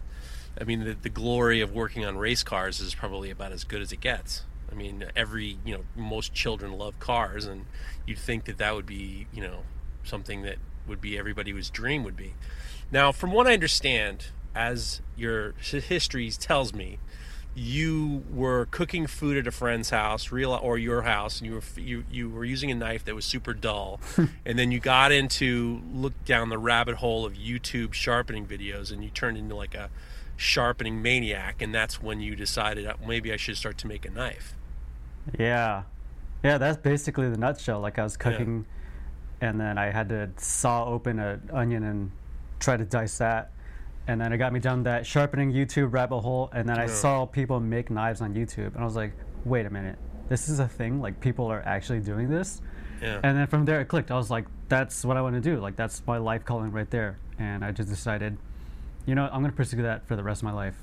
I 0.61 0.65
mean, 0.65 0.85
the, 0.85 0.95
the 0.95 1.09
glory 1.09 1.61
of 1.61 1.73
working 1.73 2.05
on 2.05 2.17
race 2.17 2.43
cars 2.43 2.81
is 2.81 2.95
probably 2.95 3.31
about 3.31 3.53
as 3.53 3.65
good 3.65 3.83
as 3.83 3.93
it 3.93 4.01
gets. 4.01 4.43
I 4.71 4.75
mean, 4.75 5.05
every 5.17 5.59
you 5.65 5.75
know, 5.75 5.85
most 5.97 6.33
children 6.33 6.73
love 6.73 6.99
cars, 7.01 7.47
and 7.47 7.67
you'd 8.07 8.19
think 8.19 8.45
that 8.45 8.59
that 8.59 8.75
would 8.75 8.87
be 8.87 9.27
you 9.33 9.43
know 9.43 9.61
something 10.05 10.43
that 10.43 10.59
would 10.87 11.01
be 11.01 11.19
everybody's 11.19 11.71
dream 11.71 12.05
would 12.05 12.17
be. 12.17 12.35
Now, 12.93 13.11
from 13.11 13.33
what 13.33 13.49
I 13.49 13.55
understand, 13.55 14.27
as 14.57 15.03
your 15.17 15.53
history 15.61 16.31
tells 16.31 16.73
me, 16.73 16.99
you 17.55 18.25
were 18.31 18.67
cooking 18.67 19.07
food 19.07 19.37
at 19.37 19.47
a 19.47 19.51
friend's 19.51 19.91
house, 19.91 20.31
real 20.33 20.53
or 20.53 20.77
your 20.79 21.03
house, 21.03 21.41
and 21.41 21.47
you 21.47 21.55
were 21.55 21.81
you 21.81 22.05
you 22.11 22.29
were 22.29 22.45
using 22.45 22.71
a 22.71 22.75
knife 22.75 23.05
that 23.05 23.15
was 23.15 23.25
super 23.25 23.55
dull, 23.55 24.01
and 24.45 24.59
then 24.59 24.71
you 24.71 24.81
got 24.81 25.13
into 25.13 25.83
look 25.93 26.13
down 26.25 26.49
the 26.49 26.59
rabbit 26.59 26.97
hole 26.97 27.25
of 27.25 27.35
YouTube 27.35 27.95
sharpening 27.95 28.47
videos, 28.47 28.93
and 28.93 29.03
you 29.03 29.11
turned 29.11 29.39
into 29.39 29.55
like 29.55 29.75
a 29.75 29.91
sharpening 30.37 31.01
maniac, 31.01 31.63
and 31.63 31.75
that's 31.75 32.03
when 32.03 32.21
you 32.21 32.37
decided 32.37 32.87
uh, 32.87 32.95
maybe 33.07 33.33
I 33.33 33.37
should 33.37 33.57
start 33.57 33.79
to 33.79 33.87
make 33.87 34.05
a 34.05 34.11
knife. 34.11 34.55
Yeah, 35.39 35.85
yeah, 36.45 36.59
that's 36.59 36.79
basically 36.79 37.31
the 37.31 37.39
nutshell. 37.39 37.81
Like 37.81 37.99
I 37.99 38.03
was 38.03 38.19
cooking, 38.19 38.67
yeah. 39.41 39.49
and 39.49 39.61
then 39.61 39.79
I 39.79 39.87
had 39.87 40.11
to 40.11 40.31
saw 40.37 40.85
open 40.85 41.19
an 41.19 41.49
onion 41.51 41.85
and 41.85 42.11
try 42.59 42.77
to 42.77 42.85
dice 42.85 43.17
that 43.17 43.51
and 44.07 44.21
then 44.21 44.33
it 44.33 44.39
got 44.39 44.53
me 44.53 44.61
down 44.61 44.85
that 44.85 45.07
sharpening 45.07 45.53
YouTube 45.53 45.93
rabbit 45.93 46.21
hole, 46.21 46.51
and 46.53 46.69
then 46.69 46.79
I 46.79 46.87
saw 46.87 47.27
people 47.27 47.61
make 47.61 47.91
knives 47.91 48.21
on 48.21 48.35
YouTube, 48.35 48.75
and 48.75 48.79
I 48.79 48.85
was 48.85 48.97
like, 48.97 49.13
wait 49.45 49.67
a 49.67 49.71
minute, 49.71 49.99
this 50.29 50.49
is 50.49 50.59
a 50.59 50.69
thing. 50.69 51.01
Like 51.01 51.21
people 51.21 51.47
are 51.47 51.63
actually 51.65 52.01
doing 52.01 52.29
this. 52.29 52.61
Yeah. 53.03 53.21
And 53.23 53.37
then 53.37 53.47
from 53.47 53.65
there 53.65 53.81
it 53.81 53.87
clicked. 53.87 54.11
I 54.11 54.17
was 54.17 54.31
like, 54.31 54.47
that's 54.69 55.05
what 55.05 55.17
I 55.17 55.23
want 55.23 55.35
to 55.35 55.41
do. 55.41 55.61
Like 55.61 55.77
that's 55.77 56.03
my 56.07 56.19
life 56.19 56.45
calling 56.45 56.73
right 56.73 56.91
there. 56.91 57.19
And 57.39 57.65
I 57.65 57.73
just 57.73 57.89
decided, 57.89 58.39
you 59.05 59.15
know, 59.15 59.25
I'm 59.25 59.41
going 59.41 59.51
to 59.51 59.57
pursue 59.57 59.83
that 59.83 60.07
for 60.09 60.17
the 60.17 60.23
rest 60.23 60.41
of 60.41 60.45
my 60.45 60.53
life. 60.53 60.77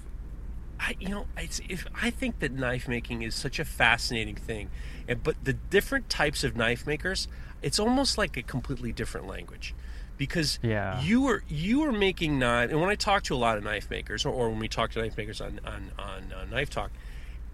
I, 0.80 0.96
you 1.00 1.10
know, 1.10 1.26
it's, 1.38 1.62
if 1.70 1.86
I 2.02 2.10
think 2.10 2.40
that 2.40 2.52
knife 2.52 2.88
making 2.88 3.22
is 3.22 3.36
such 3.36 3.60
a 3.60 3.66
fascinating 3.66 4.36
thing, 4.36 4.70
and 5.08 5.24
but 5.24 5.36
the 5.44 5.54
different 5.54 6.10
types 6.10 6.44
of 6.44 6.56
knife 6.56 6.86
makers, 6.86 7.28
it's 7.62 7.80
almost 7.80 8.18
like 8.18 8.36
a 8.38 8.44
completely 8.44 8.92
different 8.92 9.28
language 9.28 9.74
because 10.18 10.60
yeah. 10.62 11.02
you 11.02 11.22
were 11.22 11.44
you 11.48 11.82
were 11.82 11.92
making 11.92 12.40
knife 12.40 12.70
and 12.70 12.80
when 12.80 12.90
I 12.90 12.96
talk 12.96 13.24
to 13.24 13.36
a 13.36 13.38
lot 13.38 13.58
of 13.58 13.64
knife 13.64 13.90
makers 13.90 14.26
or, 14.26 14.30
or 14.30 14.50
when 14.50 14.60
we 14.60 14.68
talk 14.68 14.92
to 14.92 15.02
knife 15.02 15.18
makers 15.18 15.42
on 15.42 15.60
on, 15.66 15.92
on 15.98 16.34
uh, 16.34 16.46
knife 16.46 16.70
talk 16.70 16.92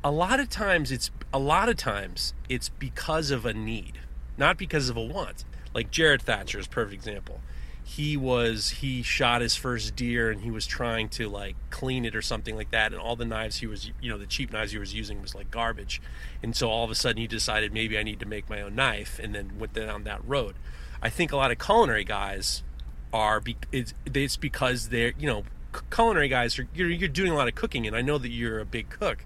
a 0.04 0.12
lot 0.12 0.40
of 0.40 0.50
times 0.50 0.92
it's 0.92 1.12
a 1.34 1.40
lot 1.40 1.70
of 1.70 1.78
times 1.78 2.34
it's 2.48 2.70
because 2.70 3.32
of 3.32 3.46
a 3.46 3.54
need 3.54 4.00
not 4.40 4.58
because 4.58 4.90
of 4.90 4.98
a 4.98 5.02
want. 5.02 5.44
Like 5.76 5.92
Jared 5.92 6.22
Thatcher 6.22 6.58
is 6.58 6.66
a 6.66 6.70
perfect 6.70 6.94
example. 6.94 7.42
He 7.84 8.16
was 8.16 8.70
he 8.70 9.04
shot 9.04 9.42
his 9.42 9.56
first 9.56 9.96
deer 9.96 10.32
and 10.32 10.42
he 10.42 10.52
was 10.52 10.66
trying 10.66 11.10
to 11.10 11.28
like 11.28 11.56
clean 11.70 12.06
it 12.06 12.16
or 12.16 12.22
something 12.22 12.56
like 12.56 12.72
that 12.72 12.94
and 12.94 13.02
all 13.02 13.16
the 13.16 13.26
knives 13.26 13.58
he 13.58 13.68
was 13.68 13.92
you 14.00 14.12
know 14.12 14.18
the 14.18 14.28
cheap 14.28 14.54
knives 14.54 14.72
he 14.72 14.78
was 14.78 14.94
using 14.94 15.22
was 15.22 15.36
like 15.36 15.52
garbage. 15.52 16.02
And 16.42 16.56
so 16.56 16.70
all 16.70 16.86
of 16.86 16.92
a 16.92 16.96
sudden 16.96 17.18
he 17.18 17.28
decided 17.28 17.74
maybe 17.74 17.98
I 17.98 18.04
need 18.04 18.20
to 18.22 18.26
make 18.26 18.50
my 18.50 18.62
own 18.62 18.76
knife 18.76 19.20
and 19.22 19.36
then 19.36 19.60
went 19.60 19.74
down 19.74 20.04
that 20.06 20.22
road 20.26 20.56
I 21.02 21.10
think 21.10 21.32
a 21.32 21.38
lot 21.38 21.52
of 21.52 21.60
culinary 21.60 22.04
guys 22.04 22.64
are 23.14 23.40
be, 23.40 23.58
it's, 23.72 23.94
it's 24.06 24.36
because 24.36 24.90
they're 24.90 25.14
you 25.18 25.28
know 25.28 25.44
culinary 25.92 26.28
guys 26.28 26.58
are 26.60 26.68
you're, 26.74 26.90
you're 26.90 27.10
doing 27.10 27.32
a 27.32 27.36
lot 27.36 27.48
of 27.48 27.56
cooking 27.56 27.88
and 27.88 27.96
I 27.96 28.02
know 28.02 28.18
that 28.18 28.30
you're 28.30 28.60
a 28.60 28.66
big 28.66 28.90
cook. 28.90 29.26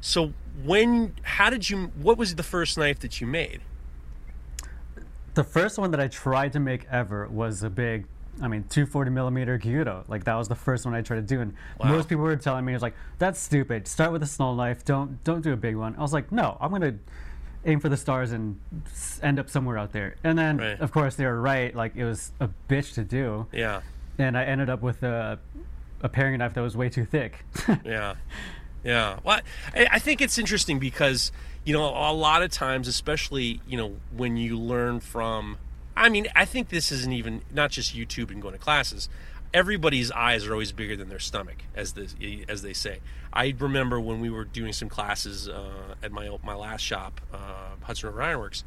So 0.00 0.32
when 0.62 1.14
how 1.22 1.50
did 1.50 1.70
you 1.70 1.92
what 2.00 2.18
was 2.18 2.34
the 2.34 2.42
first 2.42 2.78
knife 2.78 3.00
that 3.00 3.20
you 3.20 3.26
made? 3.26 3.60
The 5.34 5.44
first 5.44 5.78
one 5.78 5.90
that 5.90 6.00
I 6.00 6.08
tried 6.08 6.52
to 6.52 6.60
make 6.60 6.86
ever 6.90 7.26
was 7.28 7.62
a 7.62 7.70
big 7.70 8.06
I 8.42 8.48
mean, 8.48 8.64
240 8.64 9.10
millimeter 9.10 9.58
Gyuto. 9.58 10.04
Like 10.08 10.24
that 10.24 10.34
was 10.34 10.48
the 10.48 10.56
first 10.56 10.84
one 10.84 10.94
I 10.94 11.02
tried 11.02 11.16
to 11.16 11.22
do, 11.22 11.40
and 11.40 11.54
wow. 11.78 11.90
most 11.90 12.08
people 12.08 12.24
were 12.24 12.34
telling 12.36 12.64
me, 12.64 12.74
"It's 12.74 12.82
like 12.82 12.96
that's 13.18 13.38
stupid. 13.38 13.86
Start 13.86 14.10
with 14.12 14.22
a 14.22 14.26
small 14.26 14.54
knife. 14.54 14.84
Don't 14.84 15.22
don't 15.22 15.40
do 15.40 15.52
a 15.52 15.56
big 15.56 15.76
one." 15.76 15.94
I 15.96 16.00
was 16.00 16.12
like, 16.12 16.32
"No, 16.32 16.56
I'm 16.60 16.70
gonna 16.70 16.96
aim 17.66 17.80
for 17.80 17.88
the 17.88 17.96
stars 17.96 18.32
and 18.32 18.60
end 19.22 19.38
up 19.38 19.48
somewhere 19.48 19.78
out 19.78 19.92
there. 19.92 20.16
And 20.24 20.38
then, 20.38 20.58
right. 20.58 20.80
of 20.80 20.92
course, 20.92 21.16
they 21.16 21.24
were 21.24 21.40
right. 21.40 21.74
Like 21.74 21.96
it 21.96 22.04
was 22.04 22.32
a 22.40 22.48
bitch 22.68 22.94
to 22.94 23.04
do. 23.04 23.46
Yeah. 23.52 23.80
And 24.18 24.36
I 24.36 24.44
ended 24.44 24.70
up 24.70 24.82
with 24.82 25.02
a, 25.02 25.38
a 26.00 26.08
paring 26.08 26.38
knife 26.38 26.54
that 26.54 26.60
was 26.60 26.76
way 26.76 26.88
too 26.88 27.04
thick. 27.04 27.44
yeah. 27.84 28.14
Yeah. 28.84 29.18
Well, 29.24 29.40
I, 29.74 29.86
I 29.92 29.98
think 29.98 30.20
it's 30.20 30.38
interesting 30.38 30.78
because 30.78 31.32
you 31.64 31.72
know 31.72 31.86
a 31.86 32.12
lot 32.12 32.42
of 32.42 32.50
times, 32.50 32.86
especially 32.86 33.60
you 33.66 33.76
know 33.76 33.96
when 34.14 34.36
you 34.36 34.58
learn 34.58 35.00
from. 35.00 35.58
I 35.96 36.08
mean, 36.08 36.26
I 36.34 36.44
think 36.44 36.70
this 36.70 36.90
isn't 36.90 37.12
even 37.12 37.42
not 37.52 37.70
just 37.70 37.94
YouTube 37.94 38.32
and 38.32 38.42
going 38.42 38.52
to 38.52 38.58
classes 38.58 39.08
everybody's 39.54 40.10
eyes 40.10 40.44
are 40.46 40.52
always 40.52 40.72
bigger 40.72 40.96
than 40.96 41.08
their 41.08 41.20
stomach, 41.20 41.64
as 41.74 41.92
the 41.92 42.44
as 42.48 42.60
they 42.62 42.74
say. 42.74 42.98
I 43.32 43.54
remember 43.58 44.00
when 44.00 44.20
we 44.20 44.28
were 44.28 44.44
doing 44.44 44.72
some 44.72 44.88
classes 44.88 45.48
uh, 45.48 45.94
at 46.02 46.12
my 46.12 46.36
my 46.42 46.54
last 46.54 46.82
shop, 46.82 47.20
uh, 47.32 47.76
Hudson 47.82 48.08
River 48.08 48.20
Ironworks. 48.20 48.64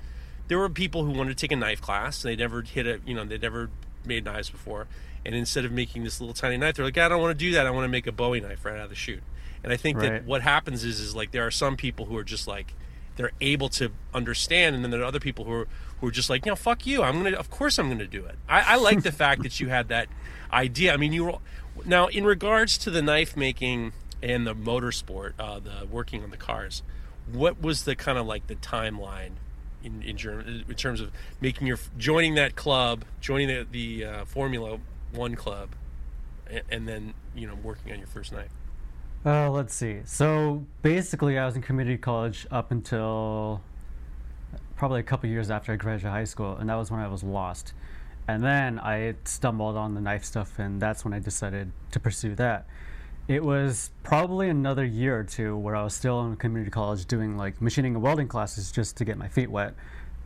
There 0.47 0.57
were 0.57 0.69
people 0.69 1.03
who 1.03 1.11
wanted 1.11 1.37
to 1.37 1.41
take 1.41 1.51
a 1.51 1.57
knife 1.57 1.81
class. 1.81 2.21
They 2.21 2.37
never 2.37 2.61
hit 2.61 2.87
a 2.87 3.01
you 3.05 3.13
know 3.13 3.25
they 3.25 3.37
never 3.37 3.69
made 4.05 4.25
knives 4.25 4.49
before, 4.49 4.87
and 5.25 5.35
instead 5.35 5.65
of 5.65 5.71
making 5.71 6.05
this 6.05 6.21
little 6.21 6.33
tiny 6.33 6.57
knife, 6.57 6.75
they're 6.75 6.85
like, 6.85 6.97
I 6.97 7.09
don't 7.09 7.21
want 7.21 7.37
to 7.37 7.45
do 7.45 7.51
that. 7.51 7.67
I 7.67 7.69
want 7.69 7.83
to 7.83 7.89
make 7.89 8.07
a 8.07 8.13
Bowie 8.13 8.39
knife 8.39 8.63
right 8.63 8.77
out 8.77 8.85
of 8.85 8.89
the 8.89 8.95
chute. 8.95 9.23
And 9.63 9.73
I 9.73 9.77
think 9.77 9.97
right. 9.97 10.09
that 10.09 10.25
what 10.25 10.41
happens 10.41 10.85
is 10.85 11.01
is 11.01 11.13
like 11.13 11.31
there 11.31 11.45
are 11.45 11.51
some 11.51 11.75
people 11.75 12.05
who 12.05 12.15
are 12.15 12.23
just 12.23 12.47
like 12.47 12.73
they're 13.17 13.31
able 13.41 13.67
to 13.69 13.91
understand, 14.13 14.75
and 14.75 14.83
then 14.83 14.91
there 14.91 15.01
are 15.01 15.05
other 15.05 15.19
people 15.19 15.43
who 15.43 15.51
are 15.51 15.67
who 15.99 16.07
are 16.07 16.11
just 16.11 16.29
like, 16.29 16.45
you 16.45 16.51
know, 16.51 16.55
fuck 16.55 16.85
you. 16.85 17.03
I'm 17.03 17.21
gonna, 17.23 17.35
of 17.35 17.49
course, 17.49 17.77
I'm 17.77 17.89
gonna 17.89 18.07
do 18.07 18.23
it. 18.25 18.35
I, 18.47 18.73
I 18.73 18.75
like 18.77 19.03
the 19.03 19.11
fact 19.11 19.43
that 19.43 19.59
you 19.59 19.67
had 19.69 19.89
that 19.89 20.07
idea. 20.51 20.93
I 20.93 20.97
mean, 20.97 21.13
you 21.13 21.25
were 21.25 21.37
now 21.85 22.07
in 22.07 22.25
regards 22.25 22.77
to 22.79 22.89
the 22.89 23.01
knife 23.01 23.37
making 23.37 23.93
and 24.21 24.47
the 24.47 24.55
motorsport, 24.55 25.33
uh, 25.39 25.59
the 25.59 25.87
working 25.89 26.23
on 26.23 26.31
the 26.31 26.37
cars. 26.37 26.83
What 27.31 27.61
was 27.61 27.83
the 27.83 27.95
kind 27.95 28.17
of 28.17 28.25
like 28.25 28.47
the 28.47 28.55
timeline 28.55 29.31
in 29.83 30.01
in, 30.01 30.65
in 30.67 30.75
terms 30.75 31.01
of 31.01 31.11
making 31.41 31.67
your 31.67 31.79
joining 31.97 32.35
that 32.35 32.55
club, 32.55 33.05
joining 33.21 33.47
the, 33.47 33.67
the 33.69 34.05
uh, 34.05 34.25
Formula 34.25 34.79
One 35.11 35.35
club, 35.35 35.69
and, 36.49 36.63
and 36.69 36.87
then 36.87 37.13
you 37.35 37.47
know 37.47 37.55
working 37.55 37.91
on 37.91 37.99
your 37.99 38.07
first 38.07 38.31
knife? 38.31 38.51
Uh, 39.25 39.49
let's 39.49 39.73
see. 39.73 39.99
So 40.05 40.65
basically, 40.81 41.37
I 41.37 41.45
was 41.45 41.55
in 41.55 41.61
community 41.61 41.97
college 41.97 42.47
up 42.49 42.71
until 42.71 43.61
probably 44.75 44.99
a 44.99 45.03
couple 45.03 45.29
years 45.29 45.49
after 45.49 45.73
I 45.73 45.75
graduated 45.75 46.11
high 46.11 46.23
school, 46.23 46.55
and 46.55 46.69
that 46.69 46.75
was 46.75 46.91
when 46.91 46.99
I 46.99 47.07
was 47.07 47.23
lost. 47.23 47.73
And 48.27 48.43
then 48.43 48.79
I 48.79 49.15
stumbled 49.23 49.77
on 49.77 49.93
the 49.93 50.01
knife 50.01 50.25
stuff, 50.25 50.59
and 50.59 50.81
that's 50.81 51.05
when 51.05 51.13
I 51.13 51.19
decided 51.19 51.71
to 51.91 51.99
pursue 51.99 52.35
that. 52.35 52.67
It 53.27 53.43
was 53.43 53.91
probably 54.03 54.49
another 54.49 54.85
year 54.85 55.19
or 55.19 55.23
two 55.23 55.57
where 55.57 55.75
I 55.75 55.83
was 55.83 55.93
still 55.93 56.25
in 56.25 56.35
community 56.35 56.71
college 56.71 57.05
doing 57.05 57.37
like 57.37 57.61
machining 57.61 57.95
and 57.95 58.03
welding 58.03 58.27
classes 58.27 58.71
just 58.71 58.97
to 58.97 59.05
get 59.05 59.17
my 59.17 59.27
feet 59.27 59.49
wet. 59.49 59.75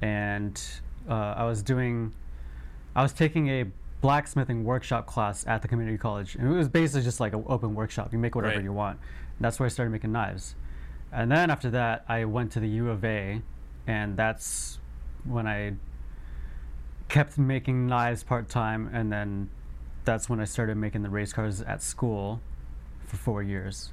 And 0.01 0.62
uh, 1.10 1.36
I 1.38 1.46
was 1.46 1.63
doing, 1.63 2.13
I 2.96 3.01
was 3.01 3.13
taking 3.13 3.50
a 3.50 3.65
blacksmithing 4.01 4.63
workshop 4.63 5.05
class 5.05 5.46
at 5.48 5.62
the 5.62 5.67
community 5.67 5.98
college. 5.98 6.36
And 6.36 6.51
it 6.51 6.55
was 6.55 6.67
basically 6.67 7.03
just 7.03 7.20
like 7.20 7.34
an 7.34 7.43
open 7.48 7.74
workshop. 7.74 8.13
You 8.13 8.20
make 8.20 8.36
whatever 8.36 8.55
right. 8.55 8.63
you 8.63 8.74
want. 8.74 9.00
And 9.38 9.46
that's 9.46 9.60
where 9.60 9.65
I 9.65 9.70
started 9.70 9.91
making 9.91 10.12
knives. 10.12 10.55
And 11.12 11.31
then 11.31 11.50
after 11.50 11.70
that, 11.72 12.05
I 12.08 12.25
went 12.25 12.51
to 12.53 12.60
the 12.60 12.70
U 12.70 12.89
of 12.89 13.03
A, 13.03 13.41
and 13.86 14.15
that's 14.15 14.79
when 15.24 15.46
I 15.46 15.74
kept 17.11 17.37
making 17.37 17.87
knives 17.87 18.23
part 18.23 18.47
time. 18.47 18.89
And 18.93 19.11
then 19.11 19.49
that's 20.05 20.29
when 20.29 20.39
I 20.39 20.45
started 20.45 20.77
making 20.77 21.03
the 21.03 21.09
race 21.09 21.33
cars 21.33 21.61
at 21.61 21.83
school 21.83 22.41
for 23.05 23.17
four 23.17 23.43
years. 23.43 23.91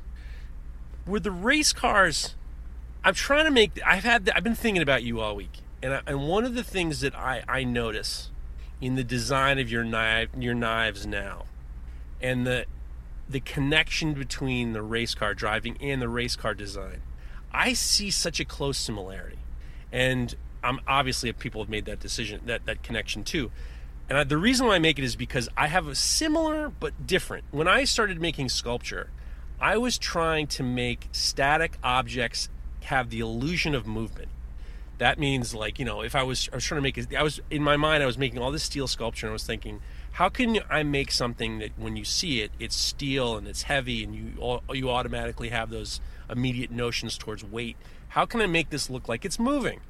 Were 1.07 1.21
the 1.21 1.33
race 1.33 1.73
cars? 1.73 2.37
I'm 3.05 3.15
trying 3.15 3.45
to 3.45 3.51
make. 3.51 3.81
I've 3.85 4.05
had. 4.05 4.31
I've 4.35 4.45
been 4.45 4.55
thinking 4.55 4.83
about 4.83 5.03
you 5.03 5.21
all 5.21 5.35
week, 5.35 5.61
and 5.83 5.95
I, 5.95 6.03
and 6.07 6.29
one 6.29 6.45
of 6.45 6.55
the 6.55 6.63
things 6.63 7.01
that 7.01 7.15
I 7.15 7.43
I 7.49 7.65
notice 7.65 8.31
in 8.81 8.95
the 8.95 9.05
design 9.05 9.59
of 9.59 9.71
your 9.71 9.85
knife 9.85 10.29
your 10.39 10.55
knives 10.55 11.07
now 11.07 11.45
and 12.21 12.47
the 12.47 12.65
the 13.29 13.41
connection 13.41 14.15
between 14.15 14.73
the 14.73 14.83
race 14.83 15.15
car 15.15 15.35
driving 15.35 15.77
and 15.81 16.01
the 16.01 16.09
race 16.09 16.37
car 16.37 16.55
design 16.55 17.03
i 17.53 17.73
see 17.73 18.11
such 18.11 18.39
a 18.39 18.45
close 18.45 18.79
similarity 18.79 19.39
and 19.91 20.37
i'm 20.63 20.81
obviously 20.87 21.33
people 21.33 21.63
have 21.63 21.69
made 21.69 21.85
that 21.85 22.01
decision 22.01 22.41
that 22.47 22.67
that 22.67 22.83
connection 22.83 23.25
too. 23.25 23.51
And 24.09 24.17
I, 24.17 24.25
the 24.25 24.39
reason 24.39 24.67
why 24.67 24.77
i 24.77 24.79
make 24.79 24.99
it 24.99 25.05
is 25.05 25.17
because 25.17 25.49
i 25.57 25.67
have 25.67 25.87
a 25.87 25.95
similar 25.95 26.69
but 26.69 27.07
different. 27.07 27.45
When 27.51 27.69
i 27.69 27.85
started 27.85 28.21
making 28.21 28.49
sculpture 28.49 29.11
i 29.61 29.77
was 29.77 29.99
trying 29.99 30.47
to 30.47 30.63
make 30.63 31.09
static 31.13 31.79
objects 31.83 32.49
have 32.85 33.11
the 33.11 33.21
illusion 33.21 33.75
of 33.75 33.87
movement. 33.87 34.29
That 34.99 35.19
means 35.19 35.55
like 35.55 35.79
you 35.79 35.85
know 35.85 36.03
if 36.03 36.15
i 36.15 36.23
was 36.23 36.49
i 36.53 36.57
was 36.57 36.65
trying 36.65 36.79
to 36.79 36.83
make 36.83 37.15
i 37.15 37.23
was 37.23 37.41
in 37.51 37.63
my 37.63 37.77
mind 37.77 38.03
i 38.03 38.07
was 38.07 38.19
making 38.19 38.41
all 38.41 38.51
this 38.51 38.65
steel 38.65 38.89
sculpture 38.89 39.27
and 39.27 39.31
i 39.31 39.33
was 39.33 39.45
thinking 39.45 39.81
how 40.13 40.29
can 40.29 40.59
i 40.69 40.83
make 40.83 41.13
something 41.13 41.61
that 41.61 41.71
when 41.77 41.95
you 41.95 42.05
see 42.05 42.41
it 42.41 42.51
it's 42.59 42.75
steel 42.75 43.37
and 43.37 43.47
it's 43.47 43.63
heavy 43.63 44.03
and 44.03 44.15
you 44.15 44.61
you 44.73 44.91
automatically 44.91 45.51
have 45.51 45.71
those 45.71 46.01
immediate 46.29 46.71
notions 46.71 47.17
towards 47.17 47.45
weight? 47.45 47.77
How 48.09 48.27
can 48.27 48.41
i 48.41 48.47
make 48.47 48.71
this 48.71 48.91
look 48.91 49.09
like 49.09 49.25
it's 49.25 49.39
moving 49.39 49.81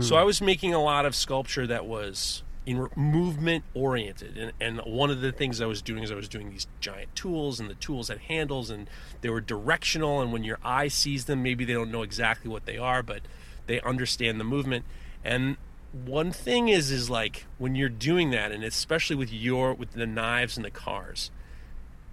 so 0.00 0.16
i 0.16 0.22
was 0.22 0.40
making 0.40 0.72
a 0.72 0.82
lot 0.82 1.04
of 1.06 1.14
sculpture 1.14 1.66
that 1.66 1.86
was 1.86 2.42
in 2.68 2.86
movement 2.96 3.64
oriented. 3.72 4.36
And, 4.36 4.52
and 4.60 4.80
one 4.80 5.10
of 5.10 5.22
the 5.22 5.32
things 5.32 5.60
i 5.62 5.66
was 5.66 5.80
doing 5.80 6.02
is 6.02 6.12
i 6.12 6.14
was 6.14 6.28
doing 6.28 6.50
these 6.50 6.66
giant 6.80 7.14
tools 7.16 7.58
and 7.58 7.70
the 7.70 7.74
tools 7.74 8.08
had 8.08 8.18
handles 8.18 8.68
and 8.68 8.90
they 9.22 9.30
were 9.30 9.40
directional. 9.40 10.20
And 10.20 10.34
when 10.34 10.44
your 10.44 10.58
eye 10.62 10.88
sees 10.88 11.24
them 11.24 11.42
maybe 11.42 11.64
they 11.64 11.72
don't 11.72 11.90
know 11.90 12.02
exactly 12.02 12.50
what 12.50 12.66
they 12.66 12.76
are 12.76 13.02
but 13.02 13.22
they 13.66 13.80
understand 13.80 14.38
the 14.38 14.44
movement. 14.44 14.84
And 15.24 15.56
one 15.92 16.30
thing 16.30 16.68
is 16.68 16.90
is 16.90 17.08
like 17.08 17.46
when 17.56 17.74
you're 17.74 17.88
doing 17.88 18.30
that 18.30 18.52
and 18.52 18.62
especially 18.62 19.16
with 19.16 19.32
your 19.32 19.72
with 19.72 19.92
the 19.92 20.06
knives 20.06 20.58
and 20.58 20.64
the 20.66 20.70
cars 20.70 21.30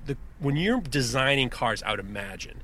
the 0.06 0.16
when 0.40 0.56
you're 0.56 0.80
designing 0.80 1.50
cars 1.50 1.84
i 1.84 1.92
would 1.92 2.00
imagine 2.00 2.62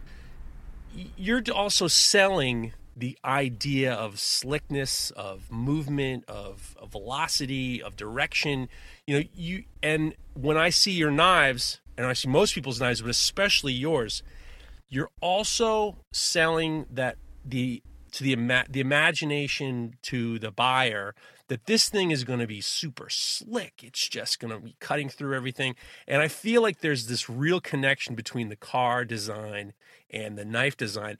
you're 1.17 1.43
also 1.53 1.87
selling 1.87 2.71
the 2.95 3.17
idea 3.23 3.93
of 3.93 4.19
slickness, 4.19 5.11
of 5.11 5.51
movement, 5.51 6.25
of, 6.27 6.75
of, 6.79 6.91
velocity, 6.91 7.81
of 7.81 7.95
direction. 7.95 8.67
You 9.07 9.19
know, 9.19 9.25
you 9.33 9.63
and 9.81 10.15
when 10.33 10.57
I 10.57 10.69
see 10.69 10.91
your 10.91 11.11
knives, 11.11 11.79
and 11.97 12.05
I 12.05 12.13
see 12.13 12.27
most 12.27 12.53
people's 12.53 12.79
knives, 12.79 13.01
but 13.01 13.09
especially 13.09 13.73
yours, 13.73 14.23
you're 14.89 15.09
also 15.21 15.97
selling 16.11 16.85
that 16.91 17.17
the 17.45 17.81
to 18.11 18.23
the 18.23 18.33
ima- 18.33 18.65
the 18.69 18.81
imagination 18.81 19.95
to 20.03 20.37
the 20.39 20.51
buyer 20.51 21.15
that 21.47 21.65
this 21.65 21.89
thing 21.89 22.11
is 22.11 22.23
going 22.23 22.39
to 22.39 22.47
be 22.47 22.61
super 22.61 23.07
slick. 23.09 23.81
It's 23.83 24.07
just 24.07 24.39
going 24.39 24.53
to 24.53 24.59
be 24.59 24.77
cutting 24.79 25.09
through 25.09 25.35
everything. 25.35 25.75
And 26.07 26.21
I 26.21 26.29
feel 26.29 26.61
like 26.61 26.79
there's 26.79 27.07
this 27.07 27.29
real 27.29 27.59
connection 27.59 28.15
between 28.15 28.47
the 28.47 28.55
car 28.55 29.03
design 29.03 29.73
and 30.09 30.37
the 30.37 30.45
knife 30.45 30.77
design 30.77 31.17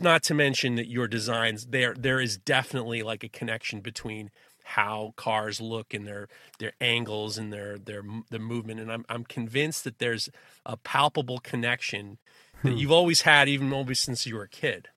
not 0.00 0.22
to 0.24 0.34
mention 0.34 0.74
that 0.76 0.88
your 0.88 1.08
designs 1.08 1.66
there 1.66 1.94
there 1.94 2.20
is 2.20 2.36
definitely 2.36 3.02
like 3.02 3.24
a 3.24 3.28
connection 3.28 3.80
between 3.80 4.30
how 4.64 5.14
cars 5.16 5.60
look 5.60 5.94
and 5.94 6.06
their 6.06 6.28
their 6.58 6.72
angles 6.80 7.38
and 7.38 7.52
their 7.52 7.78
their 7.78 8.02
the 8.30 8.38
movement 8.38 8.80
and 8.80 8.92
I'm 8.92 9.04
I'm 9.08 9.24
convinced 9.24 9.84
that 9.84 9.98
there's 9.98 10.28
a 10.64 10.76
palpable 10.76 11.38
connection 11.38 12.18
that 12.62 12.72
hmm. 12.72 12.76
you've 12.76 12.92
always 12.92 13.22
had 13.22 13.48
even 13.48 13.72
always 13.72 14.00
since 14.00 14.26
you 14.26 14.34
were 14.34 14.42
a 14.42 14.48
kid. 14.48 14.88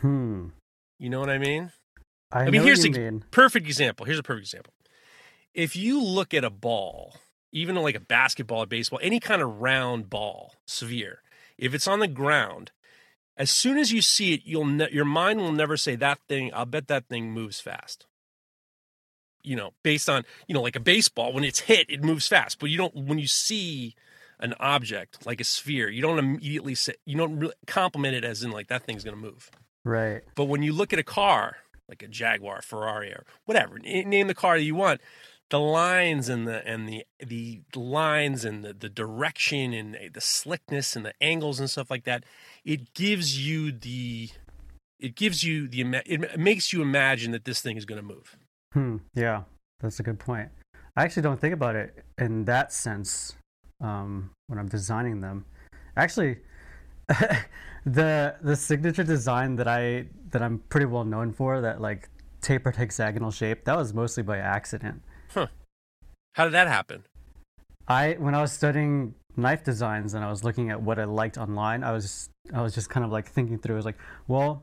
Hmm. 0.00 0.48
You 0.98 1.10
know 1.10 1.20
what 1.20 1.30
I 1.30 1.38
mean? 1.38 1.72
I, 2.32 2.44
I 2.44 2.50
mean 2.50 2.62
here's 2.62 2.84
a 2.84 2.90
mean. 2.90 3.24
perfect 3.30 3.66
example. 3.66 4.06
Here's 4.06 4.18
a 4.18 4.22
perfect 4.22 4.46
example. 4.46 4.72
If 5.54 5.76
you 5.76 6.02
look 6.02 6.32
at 6.32 6.44
a 6.44 6.50
ball, 6.50 7.14
even 7.52 7.76
like 7.76 7.94
a 7.94 8.00
basketball 8.00 8.62
or 8.62 8.66
baseball, 8.66 9.00
any 9.02 9.20
kind 9.20 9.42
of 9.42 9.60
round 9.60 10.08
ball, 10.08 10.54
sphere, 10.66 11.21
if 11.58 11.74
it's 11.74 11.88
on 11.88 12.00
the 12.00 12.08
ground, 12.08 12.72
as 13.36 13.50
soon 13.50 13.78
as 13.78 13.92
you 13.92 14.02
see 14.02 14.34
it, 14.34 14.42
you'll 14.44 14.64
ne- 14.64 14.90
your 14.92 15.04
mind 15.04 15.40
will 15.40 15.52
never 15.52 15.76
say 15.76 15.96
that 15.96 16.18
thing. 16.28 16.50
I'll 16.54 16.66
bet 16.66 16.88
that 16.88 17.08
thing 17.08 17.32
moves 17.32 17.60
fast. 17.60 18.06
You 19.42 19.56
know, 19.56 19.72
based 19.82 20.08
on 20.08 20.24
you 20.46 20.54
know, 20.54 20.62
like 20.62 20.76
a 20.76 20.80
baseball, 20.80 21.32
when 21.32 21.44
it's 21.44 21.60
hit, 21.60 21.86
it 21.88 22.04
moves 22.04 22.28
fast. 22.28 22.58
But 22.58 22.70
you 22.70 22.78
don't 22.78 22.94
when 22.94 23.18
you 23.18 23.26
see 23.26 23.94
an 24.38 24.54
object 24.60 25.24
like 25.24 25.40
a 25.40 25.44
sphere, 25.44 25.88
you 25.88 26.02
don't 26.02 26.18
immediately 26.18 26.74
say 26.74 26.94
you 27.06 27.16
don't 27.16 27.38
really 27.38 27.54
compliment 27.66 28.14
it 28.14 28.24
as 28.24 28.42
in 28.42 28.50
like 28.50 28.68
that 28.68 28.82
thing's 28.84 29.04
going 29.04 29.16
to 29.16 29.22
move. 29.22 29.50
Right. 29.84 30.22
But 30.34 30.44
when 30.44 30.62
you 30.62 30.72
look 30.72 30.92
at 30.92 30.98
a 30.98 31.04
car, 31.04 31.56
like 31.88 32.02
a 32.02 32.08
Jaguar, 32.08 32.62
Ferrari, 32.62 33.10
or 33.10 33.24
whatever, 33.46 33.78
name 33.78 34.26
the 34.26 34.34
car 34.34 34.56
that 34.56 34.64
you 34.64 34.74
want, 34.74 35.00
the 35.52 35.60
lines 35.60 36.30
and 36.30 36.48
the 36.48 36.66
and 36.66 36.88
the 36.88 37.04
the 37.20 37.60
lines 37.78 38.42
and 38.42 38.64
the, 38.64 38.72
the 38.72 38.88
direction 38.88 39.74
and 39.74 39.98
the 40.14 40.20
slickness 40.20 40.96
and 40.96 41.04
the 41.04 41.12
angles 41.20 41.60
and 41.60 41.68
stuff 41.68 41.90
like 41.90 42.04
that 42.04 42.24
it 42.64 42.94
gives 42.94 43.46
you 43.46 43.70
the 43.70 44.30
it 44.98 45.14
gives 45.14 45.44
you 45.44 45.68
the 45.68 45.82
it 46.06 46.40
makes 46.40 46.72
you 46.72 46.80
imagine 46.80 47.32
that 47.32 47.44
this 47.44 47.60
thing 47.60 47.76
is 47.76 47.84
going 47.84 48.00
to 48.00 48.06
move. 48.14 48.38
Hmm, 48.72 48.96
yeah 49.14 49.42
that's 49.80 50.00
a 50.00 50.02
good 50.02 50.18
point. 50.18 50.48
I 50.96 51.04
actually 51.04 51.22
don't 51.22 51.38
think 51.38 51.52
about 51.52 51.76
it 51.76 52.02
in 52.16 52.46
that 52.46 52.72
sense 52.72 53.36
um, 53.82 54.30
when 54.46 54.58
i'm 54.58 54.68
designing 54.68 55.20
them. 55.20 55.44
Actually 55.98 56.38
the 57.84 58.34
the 58.40 58.56
signature 58.56 59.04
design 59.04 59.56
that 59.56 59.68
i 59.68 60.06
that 60.30 60.40
i'm 60.40 60.60
pretty 60.70 60.86
well 60.86 61.04
known 61.04 61.30
for 61.30 61.60
that 61.60 61.78
like 61.78 62.08
tapered 62.40 62.76
hexagonal 62.76 63.30
shape 63.30 63.64
that 63.64 63.76
was 63.76 63.92
mostly 63.92 64.22
by 64.22 64.38
accident 64.38 65.02
Huh. 65.34 65.46
How 66.34 66.44
did 66.44 66.52
that 66.52 66.68
happen? 66.68 67.04
I 67.88 68.16
when 68.18 68.34
I 68.34 68.40
was 68.40 68.52
studying 68.52 69.14
knife 69.36 69.64
designs 69.64 70.14
and 70.14 70.24
I 70.24 70.30
was 70.30 70.44
looking 70.44 70.70
at 70.70 70.80
what 70.80 70.98
I 70.98 71.04
liked 71.04 71.38
online, 71.38 71.82
I 71.84 71.92
was 71.92 72.28
I 72.52 72.62
was 72.62 72.74
just 72.74 72.90
kind 72.90 73.04
of 73.04 73.12
like 73.12 73.26
thinking 73.28 73.58
through. 73.58 73.74
I 73.74 73.76
was 73.76 73.84
like, 73.84 73.98
well, 74.28 74.62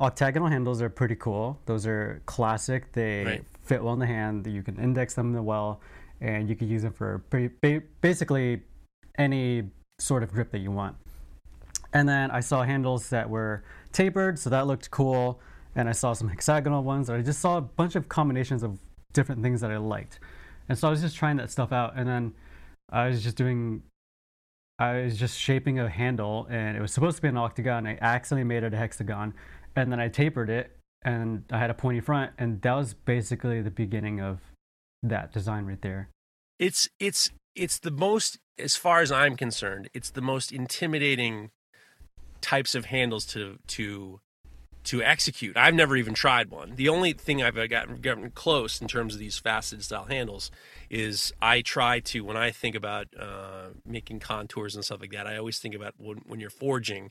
octagonal 0.00 0.48
handles 0.48 0.82
are 0.82 0.88
pretty 0.88 1.14
cool. 1.14 1.58
Those 1.66 1.86
are 1.86 2.22
classic. 2.26 2.92
They 2.92 3.24
right. 3.24 3.44
fit 3.62 3.82
well 3.82 3.94
in 3.94 4.00
the 4.00 4.06
hand. 4.06 4.46
You 4.46 4.62
can 4.62 4.78
index 4.78 5.14
them 5.14 5.32
well, 5.44 5.80
and 6.20 6.48
you 6.48 6.56
can 6.56 6.68
use 6.68 6.82
them 6.82 6.92
for 6.92 7.22
pretty, 7.30 7.80
basically 8.00 8.62
any 9.18 9.70
sort 9.98 10.22
of 10.22 10.32
grip 10.32 10.50
that 10.52 10.58
you 10.58 10.70
want. 10.70 10.96
And 11.92 12.08
then 12.08 12.30
I 12.30 12.40
saw 12.40 12.62
handles 12.62 13.10
that 13.10 13.28
were 13.28 13.62
tapered, 13.92 14.38
so 14.38 14.50
that 14.50 14.66
looked 14.66 14.90
cool. 14.90 15.40
And 15.74 15.88
I 15.88 15.92
saw 15.92 16.12
some 16.12 16.28
hexagonal 16.28 16.82
ones. 16.82 17.08
I 17.08 17.22
just 17.22 17.40
saw 17.40 17.56
a 17.56 17.62
bunch 17.62 17.96
of 17.96 18.08
combinations 18.08 18.62
of 18.62 18.78
different 19.12 19.42
things 19.42 19.60
that 19.60 19.70
I 19.70 19.76
liked. 19.76 20.20
And 20.68 20.78
so 20.78 20.88
I 20.88 20.90
was 20.90 21.00
just 21.00 21.16
trying 21.16 21.36
that 21.36 21.50
stuff 21.50 21.72
out. 21.72 21.94
And 21.96 22.08
then 22.08 22.34
I 22.90 23.08
was 23.08 23.22
just 23.22 23.36
doing, 23.36 23.82
I 24.78 25.02
was 25.02 25.16
just 25.16 25.38
shaping 25.38 25.78
a 25.78 25.88
handle 25.88 26.46
and 26.50 26.76
it 26.76 26.80
was 26.80 26.92
supposed 26.92 27.16
to 27.16 27.22
be 27.22 27.28
an 27.28 27.36
octagon. 27.36 27.86
I 27.86 27.98
accidentally 28.00 28.44
made 28.44 28.62
it 28.62 28.72
a 28.72 28.76
hexagon. 28.76 29.34
And 29.76 29.90
then 29.90 30.00
I 30.00 30.08
tapered 30.08 30.50
it 30.50 30.76
and 31.04 31.44
I 31.50 31.58
had 31.58 31.70
a 31.70 31.74
pointy 31.74 32.00
front. 32.00 32.32
And 32.38 32.62
that 32.62 32.74
was 32.74 32.94
basically 32.94 33.60
the 33.62 33.70
beginning 33.70 34.20
of 34.20 34.40
that 35.02 35.32
design 35.32 35.66
right 35.66 35.80
there. 35.82 36.08
It's, 36.58 36.88
it's, 37.00 37.30
it's 37.54 37.78
the 37.78 37.90
most, 37.90 38.38
as 38.58 38.76
far 38.76 39.00
as 39.00 39.10
I'm 39.10 39.36
concerned, 39.36 39.90
it's 39.94 40.10
the 40.10 40.20
most 40.20 40.52
intimidating 40.52 41.50
types 42.40 42.74
of 42.74 42.86
handles 42.86 43.24
to, 43.26 43.58
to 43.68 44.20
to 44.84 45.02
execute. 45.02 45.56
I've 45.56 45.74
never 45.74 45.96
even 45.96 46.14
tried 46.14 46.50
one. 46.50 46.74
The 46.74 46.88
only 46.88 47.12
thing 47.12 47.42
I've 47.42 47.54
gotten, 47.68 48.00
gotten 48.00 48.30
close 48.30 48.80
in 48.80 48.88
terms 48.88 49.14
of 49.14 49.20
these 49.20 49.38
faceted 49.38 49.84
style 49.84 50.06
handles 50.06 50.50
is 50.90 51.32
I 51.40 51.62
try 51.62 52.00
to 52.00 52.24
when 52.24 52.36
I 52.36 52.50
think 52.50 52.74
about 52.74 53.08
uh, 53.18 53.68
making 53.86 54.20
contours 54.20 54.74
and 54.74 54.84
stuff 54.84 55.00
like 55.00 55.12
that. 55.12 55.26
I 55.26 55.36
always 55.36 55.58
think 55.58 55.74
about 55.74 55.94
when, 55.98 56.22
when 56.26 56.40
you're 56.40 56.50
forging. 56.50 57.10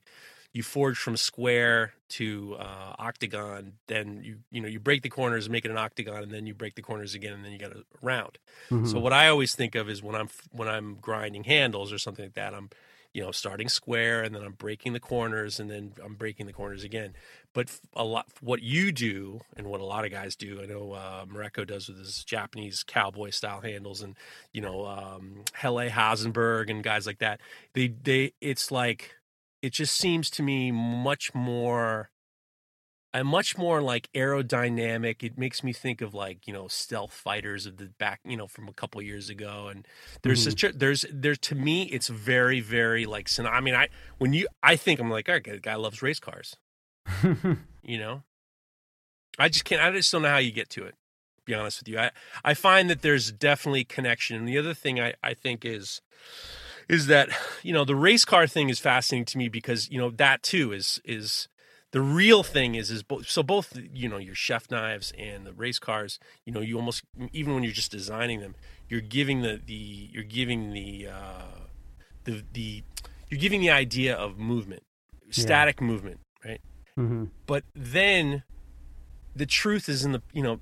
You 0.53 0.63
forge 0.63 0.97
from 0.97 1.15
square 1.15 1.93
to 2.09 2.57
uh, 2.59 2.95
octagon, 2.99 3.71
then 3.87 4.19
you 4.21 4.39
you 4.51 4.59
know 4.59 4.67
you 4.67 4.81
break 4.81 5.01
the 5.01 5.07
corners, 5.09 5.49
make 5.49 5.63
it 5.63 5.71
an 5.71 5.77
octagon, 5.77 6.23
and 6.23 6.31
then 6.31 6.45
you 6.45 6.53
break 6.53 6.75
the 6.75 6.81
corners 6.81 7.15
again, 7.15 7.31
and 7.31 7.45
then 7.45 7.53
you 7.53 7.57
got 7.57 7.71
a 7.71 7.85
round. 8.01 8.37
Mm-hmm. 8.69 8.85
So 8.87 8.99
what 8.99 9.13
I 9.13 9.29
always 9.29 9.55
think 9.55 9.75
of 9.75 9.89
is 9.89 10.03
when 10.03 10.13
I'm 10.13 10.27
when 10.51 10.67
I'm 10.67 10.95
grinding 10.95 11.45
handles 11.45 11.93
or 11.93 11.97
something 11.97 12.25
like 12.25 12.33
that, 12.33 12.53
I'm 12.53 12.69
you 13.13 13.21
know 13.21 13.31
starting 13.31 13.69
square, 13.69 14.23
and 14.23 14.33
then 14.33 14.43
I'm 14.43 14.53
breaking 14.53 14.93
the 14.93 14.99
corners, 14.99 15.59
and 15.59 15.69
then 15.69 15.93
I'm 16.03 16.15
breaking 16.15 16.45
the 16.45 16.53
corners 16.53 16.83
again. 16.83 17.13
But 17.53 17.79
a 17.93 18.03
lot 18.03 18.27
what 18.39 18.61
you 18.61 18.91
do 18.91 19.41
and 19.57 19.67
what 19.67 19.81
a 19.81 19.85
lot 19.85 20.05
of 20.05 20.11
guys 20.11 20.35
do 20.35 20.61
i 20.61 20.65
know 20.65 20.93
uh, 20.93 21.25
Mareko 21.25 21.67
does 21.67 21.89
with 21.89 21.97
his 21.97 22.23
japanese 22.23 22.83
cowboy 22.83 23.29
style 23.29 23.61
handles 23.61 24.01
and 24.01 24.15
you 24.53 24.61
know 24.61 24.85
um, 24.85 25.43
Helle 25.53 25.89
Hasenberg 25.89 26.69
and 26.69 26.83
guys 26.83 27.05
like 27.05 27.19
that 27.19 27.41
they 27.73 27.87
they 27.87 28.33
it's 28.39 28.71
like 28.71 29.15
it 29.61 29.73
just 29.73 29.95
seems 29.95 30.29
to 30.31 30.43
me 30.43 30.71
much 30.71 31.33
more 31.33 32.09
a 33.13 33.23
much 33.23 33.57
more 33.57 33.81
like 33.81 34.09
aerodynamic. 34.13 35.23
It 35.23 35.37
makes 35.37 35.63
me 35.63 35.73
think 35.73 36.01
of 36.01 36.13
like 36.13 36.47
you 36.47 36.53
know 36.53 36.67
stealth 36.67 37.13
fighters 37.13 37.65
of 37.65 37.77
the 37.77 37.85
back, 37.85 38.21
you 38.25 38.37
know, 38.37 38.47
from 38.47 38.67
a 38.67 38.73
couple 38.73 39.01
years 39.01 39.29
ago. 39.29 39.67
And 39.69 39.87
there's 40.21 40.41
mm-hmm. 40.41 40.49
such 40.49 40.63
a, 40.63 40.71
there's 40.71 41.05
there 41.11 41.35
to 41.35 41.55
me, 41.55 41.83
it's 41.83 42.07
very 42.07 42.59
very 42.59 43.05
like. 43.05 43.29
I 43.39 43.61
mean, 43.61 43.75
I 43.75 43.89
when 44.17 44.33
you 44.33 44.47
I 44.63 44.75
think 44.75 44.99
I'm 44.99 45.09
like, 45.09 45.27
all 45.29 45.35
right, 45.35 45.43
the 45.43 45.59
guy 45.59 45.75
loves 45.75 46.01
race 46.01 46.19
cars. 46.19 46.55
you 47.83 47.97
know, 47.97 48.23
I 49.37 49.49
just 49.49 49.65
can't. 49.65 49.81
I 49.81 49.91
just 49.91 50.11
don't 50.11 50.21
know 50.21 50.29
how 50.29 50.37
you 50.37 50.51
get 50.51 50.69
to 50.71 50.85
it. 50.85 50.95
Be 51.45 51.53
honest 51.53 51.79
with 51.79 51.87
you. 51.87 51.99
I 51.99 52.11
I 52.43 52.53
find 52.53 52.89
that 52.89 53.01
there's 53.01 53.31
definitely 53.31 53.83
connection. 53.83 54.37
And 54.37 54.47
the 54.47 54.57
other 54.57 54.73
thing 54.73 54.99
I 54.99 55.13
I 55.23 55.33
think 55.33 55.65
is 55.65 56.01
is 56.87 57.07
that 57.07 57.29
you 57.63 57.73
know 57.73 57.85
the 57.85 57.95
race 57.95 58.25
car 58.25 58.47
thing 58.47 58.69
is 58.69 58.79
fascinating 58.79 59.25
to 59.25 59.37
me 59.37 59.49
because 59.49 59.89
you 59.89 59.97
know 59.97 60.11
that 60.11 60.43
too 60.43 60.71
is 60.71 61.01
is 61.03 61.47
the 61.91 62.01
real 62.01 62.43
thing 62.43 62.75
is 62.75 62.89
is 62.89 63.03
both 63.03 63.27
so 63.29 63.43
both 63.43 63.77
you 63.93 64.07
know 64.07 64.17
your 64.17 64.35
chef 64.35 64.69
knives 64.71 65.11
and 65.17 65.45
the 65.45 65.53
race 65.53 65.79
cars 65.79 66.19
you 66.45 66.53
know 66.53 66.61
you 66.61 66.77
almost 66.77 67.03
even 67.31 67.53
when 67.53 67.63
you're 67.63 67.73
just 67.73 67.91
designing 67.91 68.39
them 68.39 68.55
you're 68.89 69.01
giving 69.01 69.41
the 69.41 69.61
the 69.65 70.09
you're 70.11 70.23
giving 70.23 70.71
the 70.71 71.07
uh 71.07 71.67
the 72.23 72.43
the 72.53 72.83
you're 73.29 73.39
giving 73.39 73.61
the 73.61 73.69
idea 73.69 74.15
of 74.15 74.37
movement 74.37 74.83
static 75.29 75.79
yeah. 75.79 75.87
movement 75.87 76.19
right 76.45 76.61
Mm-hmm. 76.97 77.25
But 77.45 77.63
then 77.73 78.43
the 79.35 79.45
truth 79.45 79.89
is 79.89 80.03
in 80.03 80.11
the, 80.11 80.21
you 80.33 80.43
know, 80.43 80.59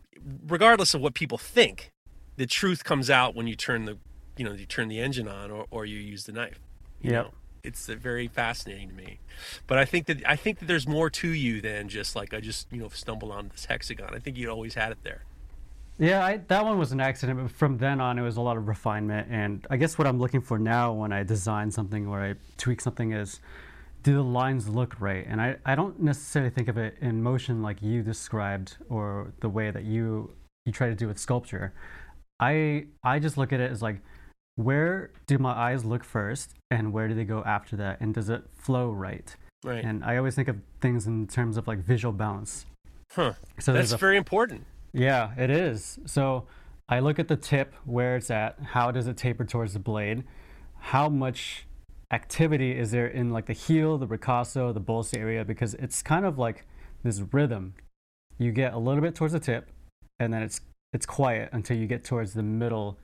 regardless 0.47 0.93
of 0.93 1.01
what 1.01 1.13
people 1.13 1.37
think, 1.37 1.91
the 2.37 2.45
truth 2.45 2.83
comes 2.83 3.09
out 3.09 3.35
when 3.35 3.47
you 3.47 3.55
turn 3.55 3.85
the, 3.85 3.97
you 4.37 4.45
know, 4.45 4.53
you 4.53 4.65
turn 4.65 4.87
the 4.87 4.99
engine 4.99 5.27
on 5.27 5.51
or, 5.51 5.65
or 5.69 5.85
you 5.85 5.99
use 5.99 6.25
the 6.25 6.31
knife. 6.31 6.59
Yeah. 7.01 7.25
It's 7.63 7.87
very 7.87 8.27
fascinating 8.27 8.89
to 8.89 8.95
me, 8.95 9.19
but 9.67 9.77
I 9.77 9.85
think 9.85 10.05
that 10.07 10.25
I 10.25 10.35
think 10.35 10.59
that 10.59 10.65
there's 10.65 10.87
more 10.87 11.09
to 11.09 11.29
you 11.29 11.61
than 11.61 11.89
just 11.89 12.15
like 12.15 12.33
I 12.33 12.39
just 12.39 12.67
you 12.71 12.79
know 12.79 12.89
stumbled 12.89 13.31
on 13.31 13.49
this 13.49 13.65
hexagon. 13.65 14.13
I 14.13 14.19
think 14.19 14.37
you 14.37 14.49
always 14.49 14.75
had 14.75 14.91
it 14.91 14.99
there. 15.03 15.23
Yeah, 15.99 16.23
I, 16.23 16.37
that 16.47 16.63
one 16.63 16.79
was 16.79 16.93
an 16.93 17.01
accident, 17.01 17.41
but 17.41 17.51
from 17.51 17.77
then 17.77 17.99
on, 17.99 18.17
it 18.17 18.21
was 18.21 18.37
a 18.37 18.41
lot 18.41 18.55
of 18.55 18.69
refinement. 18.69 19.27
And 19.29 19.67
I 19.69 19.75
guess 19.75 19.97
what 19.97 20.07
I'm 20.07 20.17
looking 20.17 20.39
for 20.39 20.57
now 20.57 20.93
when 20.93 21.11
I 21.11 21.23
design 21.23 21.71
something 21.71 22.07
or 22.07 22.21
I 22.23 22.35
tweak 22.57 22.79
something 22.79 23.11
is 23.11 23.41
do 24.01 24.13
the 24.13 24.23
lines 24.23 24.69
look 24.69 24.99
right? 25.01 25.25
And 25.27 25.41
I, 25.41 25.57
I 25.65 25.75
don't 25.75 25.99
necessarily 26.01 26.51
think 26.51 26.69
of 26.69 26.77
it 26.77 26.95
in 27.01 27.21
motion 27.21 27.61
like 27.61 27.81
you 27.81 28.01
described 28.01 28.77
or 28.87 29.33
the 29.41 29.49
way 29.49 29.71
that 29.71 29.83
you 29.83 30.31
you 30.65 30.71
try 30.71 30.87
to 30.87 30.95
do 30.95 31.07
with 31.07 31.19
sculpture. 31.19 31.73
I 32.39 32.85
I 33.03 33.19
just 33.19 33.37
look 33.37 33.51
at 33.51 33.59
it 33.59 33.69
as 33.69 33.81
like 33.81 34.01
where 34.63 35.11
do 35.25 35.37
my 35.37 35.51
eyes 35.51 35.85
look 35.85 36.03
first 36.03 36.53
and 36.69 36.91
where 36.91 37.07
do 37.07 37.13
they 37.15 37.23
go 37.23 37.41
after 37.45 37.75
that 37.77 37.99
and 38.01 38.13
does 38.13 38.29
it 38.29 38.43
flow 38.53 38.89
right? 38.91 39.35
Right. 39.63 39.83
And 39.83 40.03
I 40.03 40.17
always 40.17 40.35
think 40.35 40.47
of 40.47 40.57
things 40.81 41.07
in 41.07 41.27
terms 41.27 41.57
of 41.57 41.67
like 41.67 41.79
visual 41.79 42.11
balance. 42.13 42.65
huh. 43.13 43.33
So 43.59 43.73
That's 43.73 43.91
a 43.91 43.97
very 43.97 44.17
important. 44.17 44.65
yeah, 44.93 45.31
it 45.37 45.49
is. 45.49 45.99
So 46.05 46.45
I 46.89 46.99
look 46.99 47.19
at 47.19 47.27
the 47.27 47.35
tip, 47.37 47.73
where 47.85 48.15
it's 48.17 48.31
at, 48.31 48.57
how 48.73 48.91
does 48.91 49.07
it 49.07 49.15
taper 49.15 49.45
towards 49.45 49.73
the 49.73 49.79
blade, 49.79 50.23
how 50.79 51.07
much 51.09 51.65
activity 52.11 52.71
is 52.77 52.91
there 52.91 53.07
in 53.07 53.29
like 53.29 53.45
the 53.45 53.53
heel, 53.53 53.97
the 53.97 54.07
ricasso, 54.07 54.73
the 54.73 54.79
bolster 54.79 55.19
area, 55.19 55.45
because 55.45 55.73
it's 55.75 56.01
kind 56.01 56.25
of 56.25 56.37
like 56.37 56.65
this 57.03 57.21
rhythm. 57.31 57.75
You 58.37 58.51
get 58.51 58.73
a 58.73 58.77
little 58.79 59.01
bit 59.01 59.15
towards 59.15 59.33
the 59.33 59.39
tip, 59.39 59.69
and 60.19 60.33
then 60.33 60.41
it's 60.41 60.61
it's 60.93 61.05
quiet 61.05 61.49
until 61.51 61.77
you 61.77 61.85
get 61.85 62.03
towards 62.03 62.33
the 62.33 62.41
middle 62.43 62.97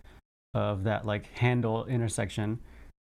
of 0.55 0.85
that 0.85 1.05
like 1.05 1.27
handle 1.37 1.85
intersection, 1.85 2.59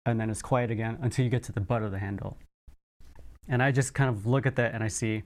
and 0.05 0.19
then 0.19 0.29
it's 0.29 0.43
quiet 0.43 0.69
again 0.69 0.99
until 1.01 1.25
you 1.25 1.31
get 1.31 1.41
to 1.43 1.51
the 1.51 1.61
butt 1.61 1.81
of 1.81 1.91
the 1.91 1.99
handle. 1.99 2.37
And 3.47 3.63
I 3.63 3.71
just 3.71 3.93
kind 3.93 4.09
of 4.09 4.27
look 4.27 4.45
at 4.45 4.57
that 4.57 4.75
and 4.75 4.83
I 4.83 4.89
see, 4.89 5.23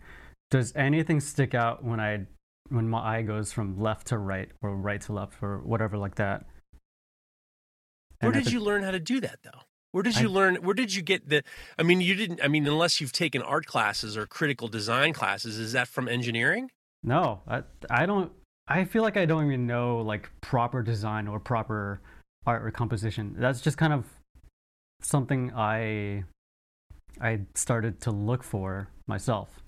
does 0.51 0.71
anything 0.75 1.19
stick 1.19 1.55
out 1.55 1.83
when 1.83 1.99
I 1.99 2.27
when 2.69 2.87
my 2.87 3.17
eye 3.17 3.21
goes 3.21 3.51
from 3.51 3.79
left 3.79 4.07
to 4.07 4.17
right 4.17 4.49
or 4.61 4.75
right 4.75 5.01
to 5.01 5.13
left 5.13 5.41
or 5.41 5.59
whatever 5.59 5.97
like 5.97 6.15
that. 6.15 6.45
Where 8.19 8.31
And 8.31 8.35
I 8.37 8.43
did 8.43 8.53
you 8.53 8.61
learn 8.61 8.83
how 8.83 8.91
to 8.91 8.99
do 8.99 9.19
that 9.19 9.39
though? 9.43 9.61
Where 9.91 10.03
did 10.03 10.17
I- 10.17 10.21
you 10.21 10.29
learn? 10.29 10.55
Where 10.55 10.73
did 10.73 10.93
you 10.93 11.01
get 11.01 11.27
the? 11.27 11.43
I 11.77 11.83
mean, 11.83 11.99
you 11.99 12.15
didn't. 12.15 12.39
I 12.41 12.47
mean, 12.47 12.65
unless 12.65 13.01
you've 13.01 13.11
taken 13.11 13.41
art 13.41 13.65
classes 13.65 14.15
or 14.15 14.25
critical 14.25 14.69
design 14.69 15.11
classes, 15.11 15.57
is 15.57 15.73
that 15.73 15.87
from 15.89 16.07
engineering? 16.07 16.71
No, 17.03 17.41
I 17.47 17.63
I 17.89 18.05
don't. 18.05 18.31
I 18.67 18.85
feel 18.85 19.01
like 19.01 19.17
I 19.17 19.25
don't 19.25 19.45
even 19.47 19.67
know 19.67 19.97
like 19.97 20.29
proper 20.39 20.81
design 20.81 21.27
or 21.27 21.39
proper 21.41 21.99
art 22.45 22.65
or 22.65 22.71
composition. 22.71 23.35
That's 23.37 23.61
just 23.61 23.77
kind 23.77 23.93
of 23.93 24.05
something 25.01 25.51
I 25.55 26.23
I 27.19 27.41
started 27.55 28.01
to 28.01 28.11
look 28.11 28.43
for 28.43 28.89
myself. 29.07 29.61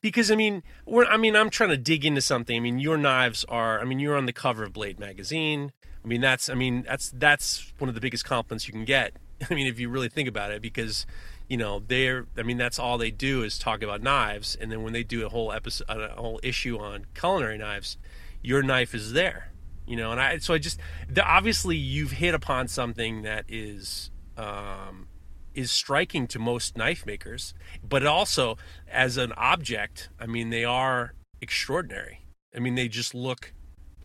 Because 0.00 0.30
I 0.30 0.36
mean, 0.36 0.62
we're, 0.86 1.04
I 1.06 1.16
mean, 1.16 1.36
I'm 1.36 1.50
trying 1.50 1.70
to 1.70 1.76
dig 1.76 2.04
into 2.04 2.20
something. 2.20 2.56
I 2.56 2.60
mean, 2.60 2.78
your 2.78 2.96
knives 2.96 3.44
are. 3.48 3.80
I 3.80 3.84
mean, 3.84 3.98
you're 3.98 4.16
on 4.16 4.26
the 4.26 4.32
cover 4.32 4.64
of 4.64 4.72
Blade 4.72 4.98
magazine. 4.98 5.72
I 6.04 6.08
mean, 6.08 6.20
that's. 6.20 6.48
I 6.48 6.54
mean, 6.54 6.84
that's 6.86 7.10
that's 7.10 7.72
one 7.78 7.88
of 7.88 7.94
the 7.94 8.00
biggest 8.00 8.24
compliments 8.24 8.66
you 8.66 8.72
can 8.72 8.84
get. 8.84 9.14
I 9.50 9.54
mean, 9.54 9.66
if 9.66 9.78
you 9.78 9.88
really 9.88 10.08
think 10.08 10.28
about 10.28 10.50
it, 10.50 10.62
because 10.62 11.06
you 11.48 11.56
know 11.56 11.82
they're. 11.86 12.26
I 12.36 12.42
mean, 12.42 12.58
that's 12.58 12.78
all 12.78 12.98
they 12.98 13.10
do 13.10 13.42
is 13.42 13.58
talk 13.58 13.82
about 13.82 14.02
knives, 14.02 14.56
and 14.60 14.70
then 14.70 14.82
when 14.82 14.92
they 14.92 15.02
do 15.02 15.26
a 15.26 15.28
whole 15.28 15.52
episode, 15.52 15.86
a 15.88 16.14
whole 16.16 16.40
issue 16.42 16.78
on 16.78 17.06
culinary 17.14 17.58
knives, 17.58 17.98
your 18.42 18.62
knife 18.62 18.94
is 18.94 19.12
there. 19.12 19.52
You 19.88 19.96
know, 19.96 20.12
and 20.12 20.20
I. 20.20 20.38
So 20.38 20.54
I 20.54 20.58
just. 20.58 20.78
The, 21.08 21.24
obviously, 21.24 21.76
you've 21.76 22.12
hit 22.12 22.34
upon 22.34 22.68
something 22.68 23.22
that 23.22 23.44
is. 23.48 24.10
Um, 24.36 25.08
is 25.54 25.72
striking 25.72 26.28
to 26.28 26.38
most 26.38 26.76
knife 26.76 27.04
makers, 27.04 27.52
but 27.82 28.06
also 28.06 28.56
as 28.88 29.16
an 29.16 29.32
object, 29.36 30.08
I 30.20 30.26
mean, 30.26 30.50
they 30.50 30.64
are 30.64 31.14
extraordinary. 31.40 32.20
I 32.54 32.60
mean, 32.60 32.76
they 32.76 32.86
just 32.86 33.12
look, 33.12 33.52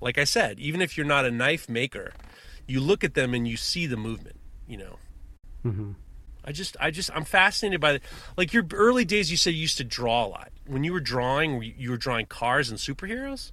like 0.01 0.17
I 0.17 0.23
said, 0.23 0.59
even 0.59 0.81
if 0.81 0.97
you're 0.97 1.05
not 1.05 1.25
a 1.25 1.31
knife 1.31 1.69
maker, 1.69 2.11
you 2.67 2.79
look 2.79 3.03
at 3.03 3.13
them 3.13 3.35
and 3.35 3.47
you 3.47 3.55
see 3.55 3.85
the 3.85 3.97
movement, 3.97 4.37
you 4.67 4.77
know. 4.77 4.97
hmm 5.61 5.91
I 6.43 6.51
just, 6.51 6.75
I 6.79 6.91
just, 6.91 7.09
I'm 7.15 7.23
fascinated 7.23 7.79
by 7.79 7.93
the, 7.93 8.01
like 8.35 8.51
your 8.51 8.65
early 8.73 9.05
days. 9.05 9.31
You 9.31 9.37
said 9.37 9.53
you 9.53 9.61
used 9.61 9.77
to 9.77 9.83
draw 9.83 10.25
a 10.25 10.27
lot. 10.27 10.51
When 10.65 10.83
you 10.83 10.91
were 10.91 10.99
drawing, 10.99 11.61
you 11.77 11.91
were 11.91 11.97
drawing 11.97 12.25
cars 12.25 12.69
and 12.69 12.79
superheroes. 12.79 13.51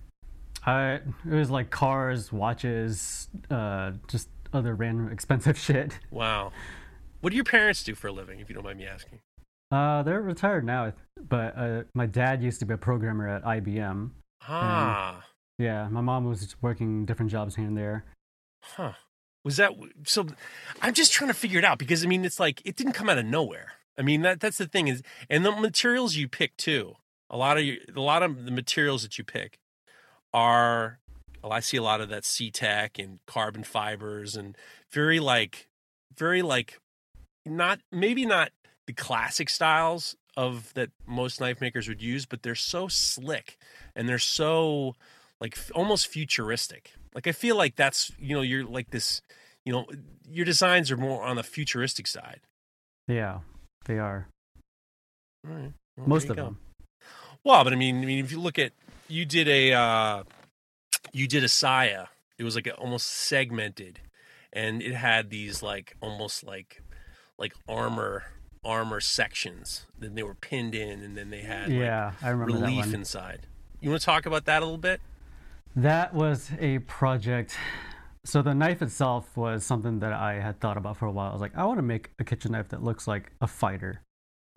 I 0.66 0.94
it 0.94 1.02
was 1.24 1.50
like 1.50 1.70
cars, 1.70 2.32
watches, 2.32 3.28
uh, 3.50 3.92
just 4.08 4.28
other 4.52 4.74
random 4.74 5.08
expensive 5.12 5.58
shit. 5.58 5.98
Wow. 6.10 6.52
What 7.20 7.30
do 7.30 7.36
your 7.36 7.44
parents 7.44 7.84
do 7.84 7.94
for 7.94 8.08
a 8.08 8.12
living, 8.12 8.40
if 8.40 8.48
you 8.48 8.54
don't 8.54 8.64
mind 8.64 8.78
me 8.78 8.86
asking? 8.86 9.20
Uh, 9.70 10.02
they're 10.02 10.22
retired 10.22 10.64
now, 10.64 10.92
but 11.28 11.56
uh, 11.56 11.82
my 11.94 12.06
dad 12.06 12.42
used 12.42 12.58
to 12.60 12.66
be 12.66 12.74
a 12.74 12.78
programmer 12.78 13.28
at 13.28 13.44
IBM. 13.44 14.10
Ah, 14.48 15.24
Yeah, 15.58 15.86
my 15.88 16.00
mom 16.00 16.24
was 16.24 16.56
working 16.60 17.04
different 17.04 17.30
jobs 17.30 17.54
here 17.56 17.66
and 17.66 17.76
there. 17.76 18.04
Huh. 18.62 18.92
Was 19.44 19.56
that 19.58 19.72
so? 20.04 20.26
I'm 20.82 20.92
just 20.94 21.12
trying 21.12 21.28
to 21.28 21.34
figure 21.34 21.58
it 21.58 21.64
out 21.64 21.78
because 21.78 22.04
I 22.04 22.08
mean, 22.08 22.24
it's 22.24 22.40
like 22.40 22.60
it 22.64 22.76
didn't 22.76 22.92
come 22.94 23.08
out 23.08 23.18
of 23.18 23.24
nowhere. 23.26 23.72
I 23.98 24.02
mean, 24.02 24.22
that 24.22 24.40
that's 24.40 24.58
the 24.58 24.66
thing 24.66 24.88
is, 24.88 25.02
and 25.28 25.44
the 25.44 25.52
materials 25.52 26.16
you 26.16 26.28
pick 26.28 26.56
too. 26.56 26.96
A 27.30 27.36
lot 27.36 27.56
of 27.56 27.64
you, 27.64 27.80
a 27.94 28.00
lot 28.00 28.22
of 28.22 28.44
the 28.44 28.50
materials 28.50 29.02
that 29.02 29.16
you 29.18 29.24
pick 29.24 29.58
are. 30.32 30.98
Well, 31.42 31.52
I 31.52 31.60
see 31.60 31.76
a 31.78 31.82
lot 31.82 32.00
of 32.00 32.10
that 32.10 32.24
C-Tech 32.24 32.98
and 32.98 33.18
carbon 33.26 33.64
fibers 33.64 34.36
and 34.36 34.56
very 34.92 35.20
like, 35.20 35.68
very 36.16 36.42
like, 36.42 36.78
not 37.46 37.80
maybe 37.90 38.26
not 38.26 38.50
the 38.86 38.92
classic 38.92 39.48
styles 39.48 40.16
of 40.36 40.72
that 40.74 40.90
most 41.06 41.40
knife 41.40 41.60
makers 41.60 41.88
would 41.88 42.02
use, 42.02 42.26
but 42.26 42.42
they're 42.42 42.54
so 42.54 42.88
slick 42.88 43.56
and 43.96 44.08
they're 44.08 44.18
so 44.18 44.96
like 45.40 45.56
f- 45.56 45.72
almost 45.74 46.06
futuristic. 46.06 46.92
Like 47.14 47.26
I 47.26 47.32
feel 47.32 47.56
like 47.56 47.76
that's 47.76 48.12
you 48.20 48.34
know 48.34 48.42
you're 48.42 48.64
like 48.64 48.90
this, 48.90 49.22
you 49.64 49.72
know, 49.72 49.86
your 50.28 50.44
designs 50.44 50.90
are 50.90 50.96
more 50.96 51.24
on 51.24 51.36
the 51.36 51.42
futuristic 51.42 52.06
side. 52.06 52.40
Yeah, 53.08 53.40
they 53.86 53.98
are. 53.98 54.28
Right. 55.42 55.72
Well, 55.96 56.06
Most 56.06 56.28
of 56.28 56.36
go. 56.36 56.44
them. 56.44 56.58
Well, 57.42 57.64
but 57.64 57.72
I 57.72 57.76
mean, 57.76 58.02
I 58.02 58.04
mean, 58.04 58.24
if 58.24 58.30
you 58.30 58.40
look 58.40 58.58
at 58.58 58.72
you 59.10 59.24
did 59.24 59.48
a 59.48 59.72
uh, 59.72 60.22
you 61.12 61.26
did 61.26 61.44
a 61.44 61.48
saya. 61.48 62.06
It 62.38 62.44
was 62.44 62.54
like 62.54 62.66
a, 62.66 62.74
almost 62.74 63.06
segmented, 63.06 64.00
and 64.52 64.82
it 64.82 64.94
had 64.94 65.30
these 65.30 65.62
like 65.62 65.96
almost 66.00 66.44
like 66.44 66.82
like 67.38 67.54
armor 67.68 68.24
armor 68.64 69.00
sections. 69.00 69.86
Then 69.98 70.14
they 70.14 70.22
were 70.22 70.34
pinned 70.34 70.74
in, 70.74 71.00
and 71.00 71.16
then 71.16 71.30
they 71.30 71.40
had 71.40 71.68
like, 71.68 71.78
Yeah, 71.78 72.12
I 72.22 72.30
remember 72.30 72.60
that 72.60 72.66
relief 72.66 72.94
inside. 72.94 73.46
You 73.80 73.90
want 73.90 74.00
to 74.00 74.06
talk 74.06 74.26
about 74.26 74.44
that 74.46 74.62
a 74.62 74.64
little 74.64 74.78
bit? 74.78 75.00
That 75.76 76.14
was 76.14 76.50
a 76.58 76.80
project. 76.80 77.56
So 78.24 78.42
the 78.42 78.54
knife 78.54 78.82
itself 78.82 79.34
was 79.36 79.64
something 79.64 80.00
that 80.00 80.12
I 80.12 80.34
had 80.34 80.60
thought 80.60 80.76
about 80.76 80.98
for 80.98 81.06
a 81.06 81.10
while. 81.12 81.30
I 81.30 81.32
was 81.32 81.40
like, 81.40 81.56
I 81.56 81.64
want 81.64 81.78
to 81.78 81.82
make 81.82 82.10
a 82.18 82.24
kitchen 82.24 82.52
knife 82.52 82.68
that 82.68 82.82
looks 82.82 83.08
like 83.08 83.32
a 83.40 83.46
fighter, 83.46 84.02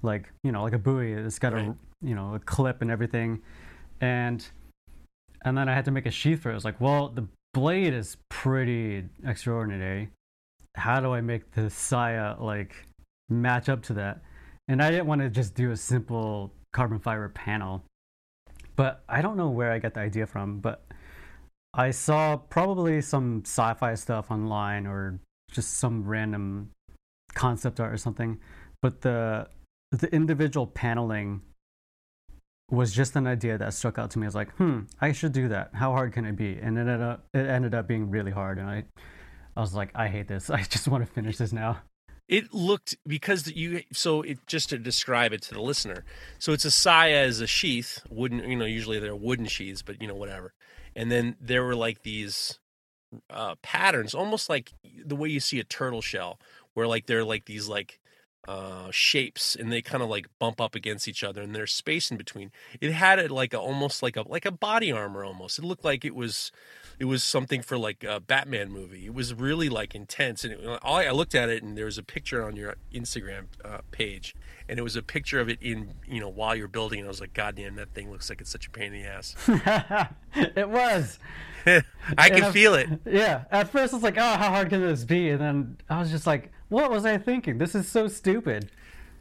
like 0.02 0.32
you 0.44 0.52
know, 0.52 0.64
like 0.64 0.74
a 0.74 0.80
Bowie. 0.80 1.14
It's 1.14 1.40
got 1.40 1.54
Right. 1.54 1.68
a 1.70 1.76
you 2.06 2.16
know 2.16 2.36
a 2.36 2.40
clip 2.40 2.82
and 2.82 2.92
everything, 2.92 3.42
and 4.04 4.46
and 5.46 5.58
then 5.58 5.70
I 5.70 5.74
had 5.74 5.86
to 5.86 5.92
make 5.92 6.06
a 6.06 6.12
sheath 6.12 6.42
for 6.42 6.50
it. 6.50 6.54
I 6.54 6.56
was 6.56 6.66
like, 6.66 6.82
well, 6.82 7.08
the 7.08 7.26
blade 7.54 7.94
is 7.94 8.18
pretty 8.30 9.06
extraordinary. 9.26 10.10
How 10.76 11.00
do 11.00 11.14
I 11.14 11.22
make 11.22 11.52
the 11.52 11.70
saya 11.70 12.36
like 12.40 12.76
match 13.30 13.70
up 13.70 13.82
to 13.84 13.94
that? 13.94 14.22
And 14.68 14.82
I 14.82 14.92
didn't 14.92 15.08
want 15.08 15.22
to 15.22 15.30
just 15.30 15.56
do 15.56 15.72
a 15.72 15.78
simple 15.78 16.52
carbon 16.74 17.00
fiber 17.00 17.30
panel, 17.30 17.84
but 18.76 19.04
I 19.08 19.22
don't 19.22 19.38
know 19.38 19.50
where 19.50 19.72
I 19.72 19.80
got 19.80 19.94
the 19.94 20.02
idea 20.02 20.26
from, 20.26 20.60
but 20.60 20.86
I 21.74 21.92
saw 21.92 22.38
probably 22.38 23.02
some 23.02 23.44
sci-fi 23.46 23.96
stuff 23.96 24.32
online 24.32 24.86
or 24.86 25.20
just 25.52 25.76
some 25.76 26.04
random 26.06 26.72
concept 27.36 27.80
art 27.80 27.94
or 27.94 27.98
something, 27.98 28.40
but 28.82 29.02
the 29.02 29.48
the 29.92 30.14
individual 30.14 30.68
paneling 30.68 31.42
was 32.70 32.94
just 32.94 33.16
an 33.16 33.28
idea 33.28 33.58
that 33.58 33.74
struck 33.74 33.98
out 34.00 34.12
to 34.12 34.20
me. 34.20 34.26
I 34.26 34.28
was 34.28 34.36
like, 34.36 34.54
hmm, 34.56 34.82
I 35.02 35.12
should 35.12 35.32
do 35.32 35.50
that. 35.50 35.72
How 35.74 35.92
hard 35.92 36.14
can 36.14 36.26
it 36.26 36.36
be? 36.36 36.58
And 36.58 36.78
it 36.78 36.82
ended 36.82 37.02
up 37.02 37.26
it 37.34 37.46
ended 37.46 37.76
up 37.76 37.88
being 37.88 38.10
really 38.10 38.32
hard, 38.32 38.58
and 38.58 38.70
I 38.70 38.84
I 39.56 39.62
was 39.62 39.74
like, 39.74 39.92
I 39.96 40.08
hate 40.08 40.28
this. 40.28 40.50
I 40.50 40.62
just 40.64 40.88
want 40.88 41.06
to 41.06 41.12
finish 41.12 41.38
this 41.38 41.54
now. 41.54 41.82
It 42.30 42.54
looked 42.54 42.96
because 43.06 43.48
you 43.52 43.82
so 43.92 44.22
it 44.22 44.40
just 44.48 44.70
to 44.70 44.78
describe 44.78 45.34
it 45.34 45.42
to 45.44 45.54
the 45.54 45.62
listener. 45.62 46.06
So 46.40 46.54
it's 46.54 46.66
a 46.66 46.72
saya 46.72 47.26
as 47.26 47.42
a 47.42 47.48
sheath, 47.48 48.02
wooden. 48.10 48.40
You 48.50 48.56
know, 48.56 48.66
usually 48.66 49.00
they're 49.00 49.16
wooden 49.16 49.46
sheaths, 49.46 49.82
but 49.82 50.02
you 50.02 50.08
know 50.08 50.16
whatever. 50.16 50.54
And 50.96 51.12
then 51.12 51.36
there 51.42 51.64
were 51.64 51.76
like 51.76 52.04
these 52.04 52.60
uh, 53.30 53.56
patterns, 53.62 54.14
almost 54.14 54.50
like 54.50 54.72
the 55.06 55.16
way 55.16 55.30
you 55.30 55.40
see 55.40 55.60
a 55.60 55.64
turtle 55.64 56.02
shell, 56.02 56.40
where 56.74 56.88
like 56.88 57.08
they're 57.08 57.26
like 57.26 57.46
these 57.46 57.68
like 57.68 58.00
uh, 58.48 58.90
shapes, 58.92 59.56
and 59.56 59.72
they 59.72 59.82
kind 59.82 60.04
of 60.04 60.10
like 60.10 60.28
bump 60.40 60.60
up 60.60 60.76
against 60.76 61.08
each 61.08 61.24
other, 61.24 61.42
and 61.42 61.56
there's 61.56 61.74
space 61.74 62.12
in 62.12 62.18
between. 62.18 62.52
It 62.82 62.92
had 62.92 63.20
it 63.20 63.32
like 63.32 63.54
a 63.54 63.60
almost 63.60 64.04
like 64.04 64.16
a 64.16 64.24
like 64.28 64.46
a 64.46 64.52
body 64.52 64.92
armor 64.92 65.24
almost. 65.24 65.60
It 65.60 65.66
looked 65.66 65.86
like 65.86 66.04
it 66.04 66.16
was 66.16 66.52
it 67.00 67.06
was 67.06 67.24
something 67.24 67.62
for 67.62 67.78
like 67.78 68.04
a 68.04 68.20
Batman 68.20 68.72
movie. 68.72 69.06
It 69.06 69.14
was 69.14 69.34
really 69.34 69.70
like 69.70 69.96
intense, 69.96 70.44
and 70.44 70.54
it, 70.54 70.80
I 70.84 71.10
looked 71.12 71.36
at 71.36 71.50
it, 71.50 71.64
and 71.64 71.78
there 71.78 71.86
was 71.86 71.98
a 71.98 72.04
picture 72.04 72.44
on 72.44 72.56
your 72.56 72.76
Instagram 72.94 73.46
uh, 73.64 73.80
page, 73.92 74.36
and 74.68 74.78
it 74.78 74.84
was 74.84 74.96
a 74.96 75.04
picture 75.04 75.40
of 75.40 75.50
it 75.50 75.60
in 75.62 75.94
you 76.06 76.20
know 76.20 76.30
while 76.30 76.56
you're 76.56 76.68
building, 76.68 77.00
and 77.00 77.08
I 77.08 77.10
was 77.10 77.22
like, 77.22 77.34
God 77.34 77.56
damn, 77.56 77.76
that 77.76 77.94
thing 77.94 78.12
looks 78.12 78.30
like 78.30 78.42
it's 78.42 78.52
such 78.52 78.68
a 78.68 78.72
pain 78.72 78.94
in 78.94 79.02
the 79.02 79.08
ass. 79.08 79.36
it 80.36 80.68
was. 80.68 81.18
I 82.18 82.30
can 82.30 82.52
feel 82.52 82.74
it. 82.74 82.90
Yeah. 83.06 83.46
At 83.50 83.70
first, 83.70 83.94
I 83.94 83.98
was 83.98 84.04
like, 84.04 84.18
oh, 84.18 84.22
how 84.22 84.50
hard 84.50 84.70
can 84.70 84.82
this 84.82 85.06
be? 85.06 85.30
And 85.30 85.40
then 85.40 85.78
I 85.90 86.00
was 86.00 86.12
just 86.12 86.28
like, 86.28 86.52
what 86.70 86.90
was 86.92 87.06
I 87.06 87.18
thinking? 87.18 87.58
This 87.58 87.76
is 87.76 87.88
so 87.88 88.08
stupid. 88.08 88.70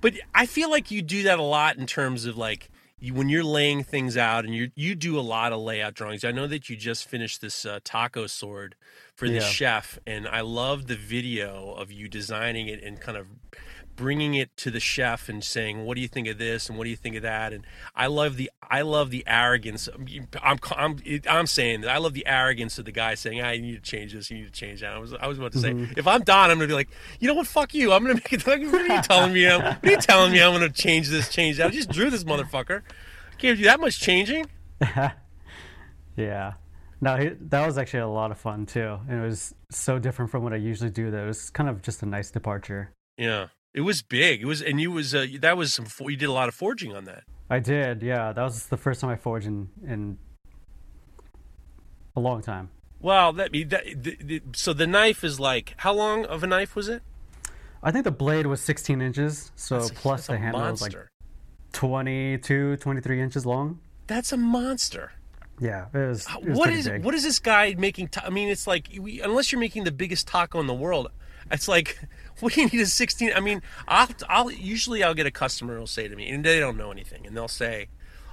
But 0.01 0.15
I 0.35 0.47
feel 0.47 0.71
like 0.71 0.91
you 0.91 1.01
do 1.03 1.23
that 1.25 1.39
a 1.39 1.43
lot 1.43 1.77
in 1.77 1.87
terms 1.87 2.25
of 2.27 2.37
like 2.37 2.71
you, 2.99 3.15
when 3.15 3.29
you're 3.29 3.45
laying 3.45 3.85
things 3.85 4.17
out 4.17 4.45
and 4.45 4.55
you 4.55 4.71
you 4.75 4.95
do 4.95 5.19
a 5.19 5.23
lot 5.23 5.53
of 5.53 5.61
layout 5.61 5.95
drawings. 5.95 6.25
I 6.25 6.33
know 6.33 6.47
that 6.49 6.69
you 6.69 6.77
just 6.77 7.09
finished 7.09 7.41
this 7.41 7.65
uh, 7.65 7.81
taco 7.85 8.27
sword 8.27 8.75
for 9.15 9.29
the 9.29 9.35
Yeah. 9.37 9.41
chef, 9.41 9.99
and 10.07 10.27
I 10.27 10.41
love 10.41 10.87
the 10.87 10.97
video 10.97 11.73
of 11.75 11.93
you 11.93 12.09
designing 12.09 12.69
it 12.69 12.83
and 12.83 13.01
kind 13.01 13.17
of 13.17 13.29
bringing 13.97 14.35
it 14.35 14.57
to 14.59 14.71
the 14.71 14.81
chef 14.81 15.29
and 15.29 15.43
saying, 15.43 15.85
"What 15.85 15.97
do 15.97 16.01
you 16.01 16.09
think 16.09 16.29
of 16.29 16.39
this?" 16.39 16.69
and 16.69 16.79
"What 16.79 16.85
do 16.85 16.91
you 16.91 16.97
think 16.97 17.17
of 17.17 17.23
that?" 17.23 17.53
And 17.53 17.67
I 17.95 18.07
love 18.07 18.37
the 18.37 18.51
I 18.71 18.83
love 18.83 19.11
the 19.11 19.25
arrogance. 19.27 19.89
I'm 20.43 20.59
I'm 20.77 20.99
I'm 21.29 21.47
saying 21.47 21.83
that 21.83 21.91
I 21.91 21.99
love 21.99 22.15
the 22.15 22.27
arrogance 22.27 22.79
of 22.79 22.85
the 22.85 22.93
guy 22.93 23.15
saying, 23.15 23.41
"I 23.41 23.59
need 23.59 23.75
to 23.75 23.91
change 23.91 24.13
this. 24.13 24.31
You 24.31 24.39
need 24.39 24.47
to 24.47 24.53
change 24.53 24.81
that." 24.81 24.93
I 24.93 24.99
was 24.99 25.13
I 25.15 25.27
was 25.27 25.39
about 25.39 25.53
to 25.53 25.59
say, 25.59 25.73
mm-hmm. 25.73 25.93
if 25.97 26.07
I'm 26.07 26.23
Don, 26.23 26.51
I'm 26.51 26.59
gonna 26.59 26.69
be 26.69 26.75
like, 26.75 26.91
you 27.21 27.29
know 27.29 27.35
what? 27.35 27.47
Fuck 27.47 27.75
you. 27.75 27.93
I'm 27.93 28.03
gonna 28.03 28.15
make 28.15 28.33
it. 28.33 28.47
What 28.53 28.59
are 28.59 28.95
you 28.95 29.03
telling 29.03 29.33
me? 29.33 29.49
I'm, 29.49 29.63
what 29.63 29.85
are 29.85 29.91
you 29.91 29.97
telling 29.99 30.33
me? 30.33 30.43
I'm 30.43 30.53
gonna 30.53 30.71
change 30.71 31.09
this, 31.09 31.29
change 31.29 31.59
that. 31.59 31.69
I 31.69 31.71
just 31.71 31.91
drew 31.91 32.11
this 32.11 32.25
motherfucker. 32.25 32.83
I 33.33 33.35
can't 33.37 33.59
do 33.59 33.65
that 33.65 33.81
much 33.81 34.01
changing. 34.01 34.47
Yeah. 36.17 36.55
No, 37.01 37.35
that 37.49 37.67
was 37.67 37.79
actually 37.79 38.01
a 38.01 38.09
lot 38.09 38.31
of 38.31 38.39
fun 38.39 38.67
too. 38.67 38.99
And 39.09 39.21
it 39.21 39.25
was 39.25 39.55
so 39.71 39.99
different 39.99 40.31
from 40.31 40.45
what 40.45 40.53
I 40.53 40.57
usually 40.57 40.91
do 40.91 41.11
that 41.11 41.25
it 41.25 41.27
was 41.27 41.51
kind 41.51 41.69
of 41.69 41.83
just 41.83 42.03
a 42.03 42.07
nice 42.07 42.31
departure. 42.31 42.93
Yeah, 43.19 43.49
it 43.75 43.81
was 43.83 44.03
big. 44.03 44.43
It 44.43 44.47
was, 44.47 44.61
and 44.63 44.81
you 44.81 44.91
was 44.91 45.15
uh, 45.15 45.27
that 45.41 45.57
was 45.57 45.73
some. 45.75 45.87
You 46.01 46.17
did 46.17 46.29
a 46.29 46.33
lot 46.33 46.49
of 46.49 46.55
forging 46.55 46.95
on 46.95 47.05
that. 47.05 47.25
I 47.51 47.59
did, 47.59 48.03
yeah. 48.03 48.33
That 48.33 48.43
was 48.43 48.67
the 48.67 48.77
first 48.77 49.01
time 49.01 49.11
I 49.11 49.17
forged 49.17 49.47
in, 49.47 49.69
in 49.87 50.19
a 52.17 52.21
long 52.21 52.41
time. 52.43 52.71
Well, 53.01 53.33
that, 53.35 53.53
that 53.53 53.85
the, 54.03 54.17
the, 54.23 54.43
so 54.55 54.73
the 54.73 54.87
knife 54.87 55.25
is 55.25 55.41
like 55.41 55.75
how 55.79 55.93
long 55.93 56.25
of 56.25 56.43
a 56.43 56.47
knife 56.47 56.75
was 56.77 56.89
it? 56.89 57.03
I 57.83 57.91
think 57.91 58.05
the 58.05 58.13
blade 58.13 58.47
was 58.47 58.61
16 58.61 59.03
inches, 59.03 59.51
so 59.57 59.81
That's 59.81 59.91
plus 59.91 60.29
the 60.29 60.39
handle 60.39 60.61
was 60.61 60.81
like 60.81 60.93
monster. 60.93 61.11
22, 61.73 62.77
23 62.77 63.21
inches 63.21 63.45
long. 63.45 63.81
That's 64.07 64.33
a 64.33 64.37
monster. 64.37 65.13
Yeah, 65.61 65.87
it 65.93 65.99
was. 66.09 66.27
It 66.41 66.49
was 66.49 66.59
What 66.59 66.71
is 66.71 66.89
big. 66.89 67.05
what 67.05 67.15
is 67.15 67.25
this 67.25 67.39
guy 67.39 67.75
making? 67.77 68.09
Ta- 68.09 68.23
I 68.25 68.31
mean, 68.31 68.49
it's 68.49 68.67
like 68.67 68.89
we, 68.99 69.21
unless 69.21 69.53
you're 69.53 69.61
making 69.61 69.85
the 69.85 69.93
biggest 69.93 70.27
taco 70.29 70.61
in 70.61 70.67
the 70.67 70.75
world, 70.75 71.09
it's 71.51 71.69
like 71.69 71.99
what 72.41 72.53
do 72.55 72.61
you 72.63 72.69
need 72.69 72.81
a 72.81 72.87
16? 72.87 73.33
I 73.35 73.41
mean, 73.41 73.63
I'll, 73.89 74.09
I'll 74.29 74.51
usually 74.51 75.03
I'll 75.03 75.15
get 75.15 75.27
a 75.27 75.31
customer 75.31 75.77
who'll 75.77 75.87
say 75.87 76.09
to 76.09 76.17
me, 76.17 76.29
and 76.29 76.45
they 76.45 76.59
don't 76.61 76.77
know 76.77 76.91
anything, 76.91 77.27
and 77.27 77.37
they'll 77.37 77.49
say, 77.49 77.89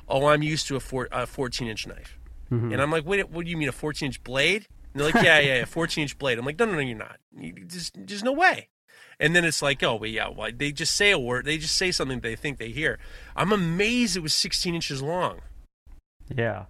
"Oh, 0.08 0.28
I'm 0.28 0.42
used 0.44 0.68
to 0.68 0.76
a, 0.76 0.80
four, 0.80 1.08
a 1.12 1.26
14 1.28 1.68
inch 1.68 1.88
knife," 1.88 2.18
Mm-hmm. 2.52 2.72
and 2.74 2.82
I'm 2.82 2.92
like, 2.92 3.06
"Wait, 3.06 3.30
what 3.30 3.46
do 3.46 3.52
you 3.52 3.58
mean 3.58 3.70
a 3.70 3.72
14 3.72 4.08
inch 4.08 4.24
blade?" 4.24 4.68
And 4.94 5.02
they're 5.02 5.12
like, 5.12 5.24
"Yeah, 5.24 5.40
yeah, 5.40 5.56
yeah, 5.58 5.66
14 5.66 6.02
inch 6.04 6.18
blade." 6.18 6.40
I'm 6.40 6.46
like, 6.46 6.58
"No, 6.58 6.66
no, 6.66 6.74
no, 6.74 6.80
you're 6.80 6.98
not. 6.98 7.18
You, 7.38 7.54
just, 7.66 7.94
there's 8.08 8.24
no 8.24 8.34
way." 8.34 8.70
And 9.22 9.36
then 9.36 9.44
it's 9.44 9.62
like, 9.62 9.84
oh, 9.84 9.96
well, 9.96 10.10
yeah, 10.10 10.30
well, 10.30 10.50
they 10.56 10.72
just 10.72 10.96
say 10.96 11.12
a 11.12 11.20
word, 11.20 11.44
they 11.44 11.58
just 11.58 11.76
say 11.76 11.92
something 11.92 12.22
they 12.22 12.38
think 12.38 12.58
they 12.58 12.70
hear. 12.70 13.00
I'm 13.36 13.52
amazed 13.52 14.16
it 14.16 14.22
was 14.22 14.34
16 14.34 14.74
inches 14.74 15.02
long. 15.02 15.42
Yeah. 16.34 16.66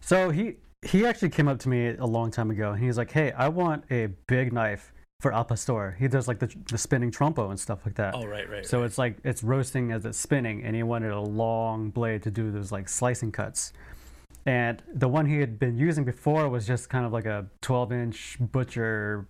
So 0.00 0.30
he 0.30 0.56
he 0.82 1.04
actually 1.04 1.30
came 1.30 1.48
up 1.48 1.58
to 1.60 1.68
me 1.68 1.88
a 1.96 2.06
long 2.06 2.30
time 2.30 2.50
ago, 2.50 2.72
and 2.72 2.82
he's 2.82 2.96
like, 2.96 3.10
"Hey, 3.10 3.32
I 3.32 3.48
want 3.48 3.84
a 3.90 4.06
big 4.28 4.52
knife 4.52 4.92
for 5.20 5.32
al 5.32 5.44
pastor." 5.44 5.96
He 5.98 6.08
does 6.08 6.26
like 6.26 6.40
the 6.40 6.52
the 6.68 6.78
spinning 6.78 7.12
trompo 7.12 7.50
and 7.50 7.60
stuff 7.60 7.86
like 7.86 7.94
that. 7.94 8.14
Oh, 8.14 8.26
right, 8.26 8.50
right. 8.50 8.66
So 8.66 8.80
right. 8.80 8.86
it's 8.86 8.98
like 8.98 9.18
it's 9.24 9.44
roasting 9.44 9.92
as 9.92 10.04
it's 10.04 10.18
spinning, 10.18 10.64
and 10.64 10.74
he 10.74 10.82
wanted 10.82 11.12
a 11.12 11.20
long 11.20 11.90
blade 11.90 12.22
to 12.24 12.30
do 12.30 12.50
those 12.50 12.72
like 12.72 12.88
slicing 12.88 13.30
cuts. 13.30 13.72
And 14.46 14.82
the 14.92 15.08
one 15.08 15.26
he 15.26 15.38
had 15.38 15.58
been 15.58 15.76
using 15.76 16.04
before 16.04 16.48
was 16.48 16.66
just 16.66 16.88
kind 16.88 17.04
of 17.04 17.12
like 17.12 17.26
a 17.26 17.46
12 17.60 17.92
inch 17.92 18.36
butcher 18.40 19.26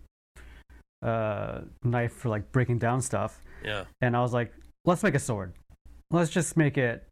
uh, 1.02 1.62
knife 1.82 2.12
for 2.12 2.28
like 2.28 2.50
breaking 2.52 2.78
down 2.78 3.00
stuff. 3.00 3.40
yeah. 3.64 3.84
And 4.00 4.16
I 4.16 4.20
was 4.20 4.32
like, 4.32 4.52
let's 4.84 5.02
make 5.02 5.14
a 5.14 5.18
sword. 5.18 5.52
Let's 6.10 6.30
just 6.30 6.56
make 6.56 6.78
it 6.78 7.06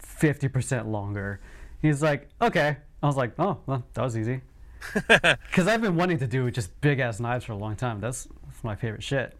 50% 0.00 0.86
longer. 0.86 1.40
He's 1.80 2.02
like, 2.02 2.28
okay. 2.40 2.76
I 3.02 3.06
was 3.06 3.16
like, 3.16 3.32
oh, 3.38 3.58
well, 3.66 3.84
that 3.94 4.02
was 4.02 4.16
easy. 4.16 4.40
Because 5.08 5.66
I've 5.66 5.80
been 5.80 5.96
wanting 5.96 6.18
to 6.18 6.26
do 6.26 6.50
just 6.50 6.80
big 6.80 6.98
ass 6.98 7.20
knives 7.20 7.44
for 7.44 7.52
a 7.52 7.56
long 7.56 7.76
time. 7.76 8.00
That's, 8.00 8.28
that's 8.44 8.64
my 8.64 8.76
favorite 8.76 9.02
shit. 9.02 9.36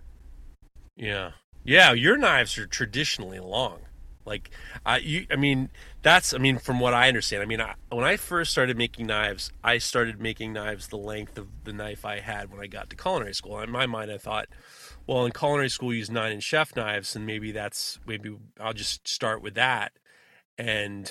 Yeah, 0.96 1.32
yeah. 1.64 1.92
Your 1.92 2.16
knives 2.16 2.58
are 2.58 2.66
traditionally 2.66 3.38
long. 3.38 3.80
Like, 4.28 4.50
I, 4.84 4.98
you, 4.98 5.26
I 5.30 5.36
mean, 5.36 5.70
that's, 6.02 6.34
I 6.34 6.38
mean, 6.38 6.58
from 6.58 6.80
what 6.80 6.92
I 6.92 7.08
understand. 7.08 7.42
I 7.42 7.46
mean, 7.46 7.62
I, 7.62 7.74
when 7.90 8.04
I 8.04 8.16
first 8.16 8.52
started 8.52 8.76
making 8.76 9.06
knives, 9.06 9.50
I 9.64 9.78
started 9.78 10.20
making 10.20 10.52
knives 10.52 10.88
the 10.88 10.98
length 10.98 11.38
of 11.38 11.48
the 11.64 11.72
knife 11.72 12.04
I 12.04 12.20
had 12.20 12.52
when 12.52 12.60
I 12.60 12.66
got 12.66 12.90
to 12.90 12.96
culinary 12.96 13.32
school. 13.32 13.58
In 13.60 13.70
my 13.70 13.86
mind, 13.86 14.12
I 14.12 14.18
thought, 14.18 14.48
well, 15.06 15.24
in 15.24 15.32
culinary 15.32 15.70
school, 15.70 15.92
you 15.92 16.00
use 16.00 16.10
nine 16.10 16.32
inch 16.32 16.42
chef 16.42 16.76
knives, 16.76 17.16
and 17.16 17.24
maybe 17.24 17.52
that's 17.52 17.98
maybe 18.06 18.36
I'll 18.60 18.74
just 18.74 19.08
start 19.08 19.42
with 19.42 19.54
that. 19.54 19.92
And 20.58 21.10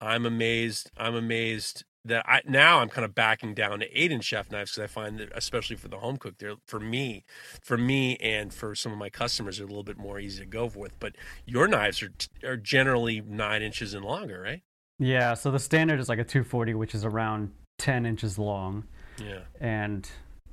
I'm 0.00 0.26
amazed. 0.26 0.90
I'm 0.96 1.14
amazed 1.14 1.84
that 2.08 2.24
I 2.28 2.42
now 2.46 2.80
I'm 2.80 2.88
kind 2.88 3.04
of 3.04 3.14
backing 3.14 3.54
down 3.54 3.80
to 3.80 3.98
eight 3.98 4.12
inch 4.12 4.24
chef 4.24 4.50
knives 4.50 4.72
because 4.72 4.84
I 4.84 4.86
find 4.92 5.18
that 5.18 5.30
especially 5.34 5.76
for 5.76 5.88
the 5.88 5.98
home 5.98 6.16
cook, 6.16 6.38
they're 6.38 6.56
for 6.66 6.80
me, 6.80 7.24
for 7.62 7.76
me 7.76 8.16
and 8.16 8.52
for 8.52 8.74
some 8.74 8.92
of 8.92 8.98
my 8.98 9.10
customers, 9.10 9.58
they're 9.58 9.66
a 9.66 9.68
little 9.68 9.82
bit 9.82 9.98
more 9.98 10.18
easy 10.18 10.40
to 10.40 10.46
go 10.46 10.70
with. 10.74 10.98
But 10.98 11.16
your 11.44 11.68
knives 11.68 12.02
are 12.02 12.12
are 12.44 12.56
generally 12.56 13.20
nine 13.20 13.62
inches 13.62 13.94
and 13.94 14.04
longer, 14.04 14.40
right? 14.40 14.62
Yeah, 14.98 15.34
so 15.34 15.50
the 15.50 15.58
standard 15.58 16.00
is 16.00 16.08
like 16.08 16.18
a 16.18 16.24
240, 16.24 16.74
which 16.74 16.94
is 16.94 17.04
around 17.04 17.52
10 17.78 18.06
inches 18.06 18.38
long. 18.38 18.84
Yeah. 19.22 19.40
And 19.60 20.10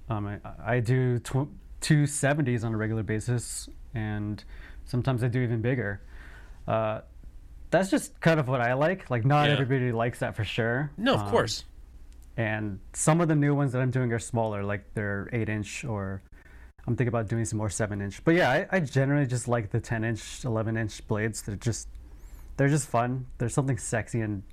um, 0.10 0.28
I, 0.28 0.40
I 0.76 0.80
do 0.80 1.20
tw- 1.20 1.50
270s 1.82 2.64
on 2.64 2.74
a 2.74 2.78
regular 2.78 3.04
basis, 3.04 3.70
and 3.94 4.44
sometimes 4.86 5.24
I 5.24 5.28
do 5.28 5.42
even 5.42 5.62
bigger. 5.62 6.02
Uh, 6.68 7.02
that's 7.74 7.90
just 7.90 8.20
kind 8.22 8.40
of 8.40 8.48
what 8.48 8.62
I 8.62 8.74
like. 8.74 9.10
Like, 9.10 9.26
not 9.26 9.48
Yeah. 9.48 9.54
everybody 9.54 9.92
likes 9.92 10.20
that 10.20 10.36
for 10.36 10.44
sure. 10.46 10.92
No, 10.98 11.16
of 11.16 11.22
Um, 11.22 11.30
course. 11.32 11.66
And 12.38 12.80
some 12.94 13.20
of 13.22 13.28
the 13.28 13.36
new 13.36 13.54
ones 13.54 13.74
that 13.74 13.82
I'm 13.82 13.92
doing 13.92 14.12
are 14.14 14.20
smaller, 14.20 14.64
like 14.64 14.94
they're 14.94 15.30
8 15.34 15.50
inch, 15.50 15.84
or 15.84 16.22
I'm 16.88 16.96
thinking 16.96 17.10
about 17.10 17.28
doing 17.28 17.46
some 17.46 17.58
more 17.58 17.70
7 17.70 18.02
inch. 18.02 18.24
But 18.24 18.36
yeah, 18.36 18.50
I, 18.50 18.68
I 18.72 18.80
generally 18.80 19.28
just 19.28 19.48
like 19.48 19.72
the 19.72 19.80
10 19.80 20.04
inch, 20.04 20.44
11 20.46 20.78
inch 20.78 21.06
blades. 21.08 21.42
They're 21.42 21.56
just, 21.56 21.88
they're 22.58 22.70
just 22.70 22.88
fun. 22.88 23.26
There's 23.38 23.54
something 23.54 23.78
sexy 23.78 24.22
and 24.22 24.44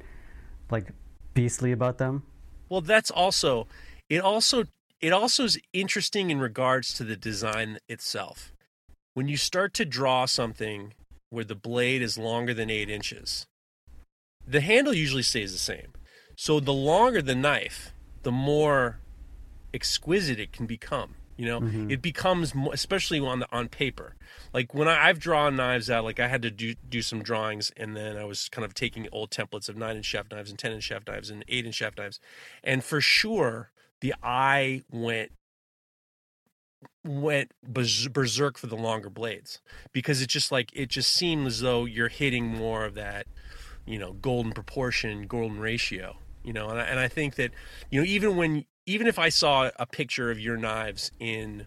like 0.70 0.92
beastly 1.34 1.72
about 1.72 1.98
them. 1.98 2.22
Well, 2.68 2.80
that's 2.82 3.10
also 3.10 3.66
it. 4.08 4.20
Also, 4.20 4.64
it 5.00 5.12
also 5.12 5.44
is 5.44 5.58
interesting 5.72 6.30
in 6.30 6.38
regards 6.40 6.92
to 6.94 7.04
the 7.04 7.16
design 7.16 7.78
itself. 7.88 8.52
When 9.14 9.26
you 9.28 9.36
start 9.36 9.74
to 9.74 9.84
draw 9.84 10.26
something 10.26 10.92
where 11.30 11.44
the 11.44 11.54
blade 11.54 12.02
is 12.02 12.18
longer 12.18 12.52
than 12.52 12.70
eight 12.70 12.90
inches, 12.90 13.46
the 14.46 14.60
handle 14.60 14.92
usually 14.92 15.22
stays 15.22 15.52
the 15.52 15.58
same. 15.58 15.92
So 16.36 16.60
the 16.60 16.72
longer 16.72 17.22
the 17.22 17.34
knife, 17.34 17.92
the 18.22 18.32
more 18.32 19.00
exquisite 19.72 20.38
it 20.38 20.52
can 20.52 20.66
become. 20.66 21.14
You 21.36 21.46
know, 21.46 21.60
mm-hmm. 21.60 21.90
it 21.90 22.02
becomes 22.02 22.54
more, 22.54 22.74
especially 22.74 23.18
on 23.18 23.38
the 23.38 23.48
on 23.50 23.68
paper. 23.68 24.14
Like 24.52 24.74
when 24.74 24.88
I, 24.88 25.08
I've 25.08 25.18
drawn 25.18 25.56
knives 25.56 25.88
out, 25.88 26.04
like 26.04 26.20
I 26.20 26.28
had 26.28 26.42
to 26.42 26.50
do 26.50 26.74
do 26.86 27.00
some 27.00 27.22
drawings, 27.22 27.72
and 27.78 27.96
then 27.96 28.18
I 28.18 28.24
was 28.24 28.50
kind 28.50 28.62
of 28.62 28.74
taking 28.74 29.08
old 29.10 29.30
templates 29.30 29.66
of 29.70 29.74
nine 29.74 29.96
inch 29.96 30.04
chef 30.04 30.30
knives 30.30 30.50
and 30.50 30.58
ten 30.58 30.72
inch 30.72 30.84
chef 30.84 31.06
knives 31.06 31.30
and 31.30 31.42
eight 31.48 31.64
inch 31.64 31.76
chef 31.76 31.96
knives, 31.96 32.20
and 32.62 32.84
for 32.84 33.00
sure 33.00 33.70
the 34.00 34.14
eye 34.22 34.82
went 34.90 35.32
went 37.04 37.52
berserk 37.62 38.58
for 38.58 38.66
the 38.66 38.76
longer 38.76 39.10
blades 39.10 39.60
because 39.92 40.20
it 40.20 40.28
just 40.28 40.52
like 40.52 40.70
it 40.74 40.88
just 40.88 41.10
seemed 41.12 41.46
as 41.46 41.60
though 41.60 41.84
you're 41.84 42.08
hitting 42.08 42.46
more 42.46 42.84
of 42.84 42.94
that 42.94 43.26
you 43.86 43.98
know 43.98 44.12
golden 44.14 44.52
proportion 44.52 45.26
golden 45.26 45.58
ratio 45.58 46.16
you 46.42 46.52
know 46.52 46.68
and 46.68 46.78
I, 46.78 46.84
and 46.84 46.98
I 46.98 47.08
think 47.08 47.36
that 47.36 47.52
you 47.90 48.00
know 48.00 48.06
even 48.06 48.36
when 48.36 48.64
even 48.86 49.06
if 49.06 49.18
I 49.18 49.28
saw 49.28 49.70
a 49.76 49.86
picture 49.86 50.30
of 50.30 50.38
your 50.38 50.56
knives 50.56 51.10
in 51.18 51.66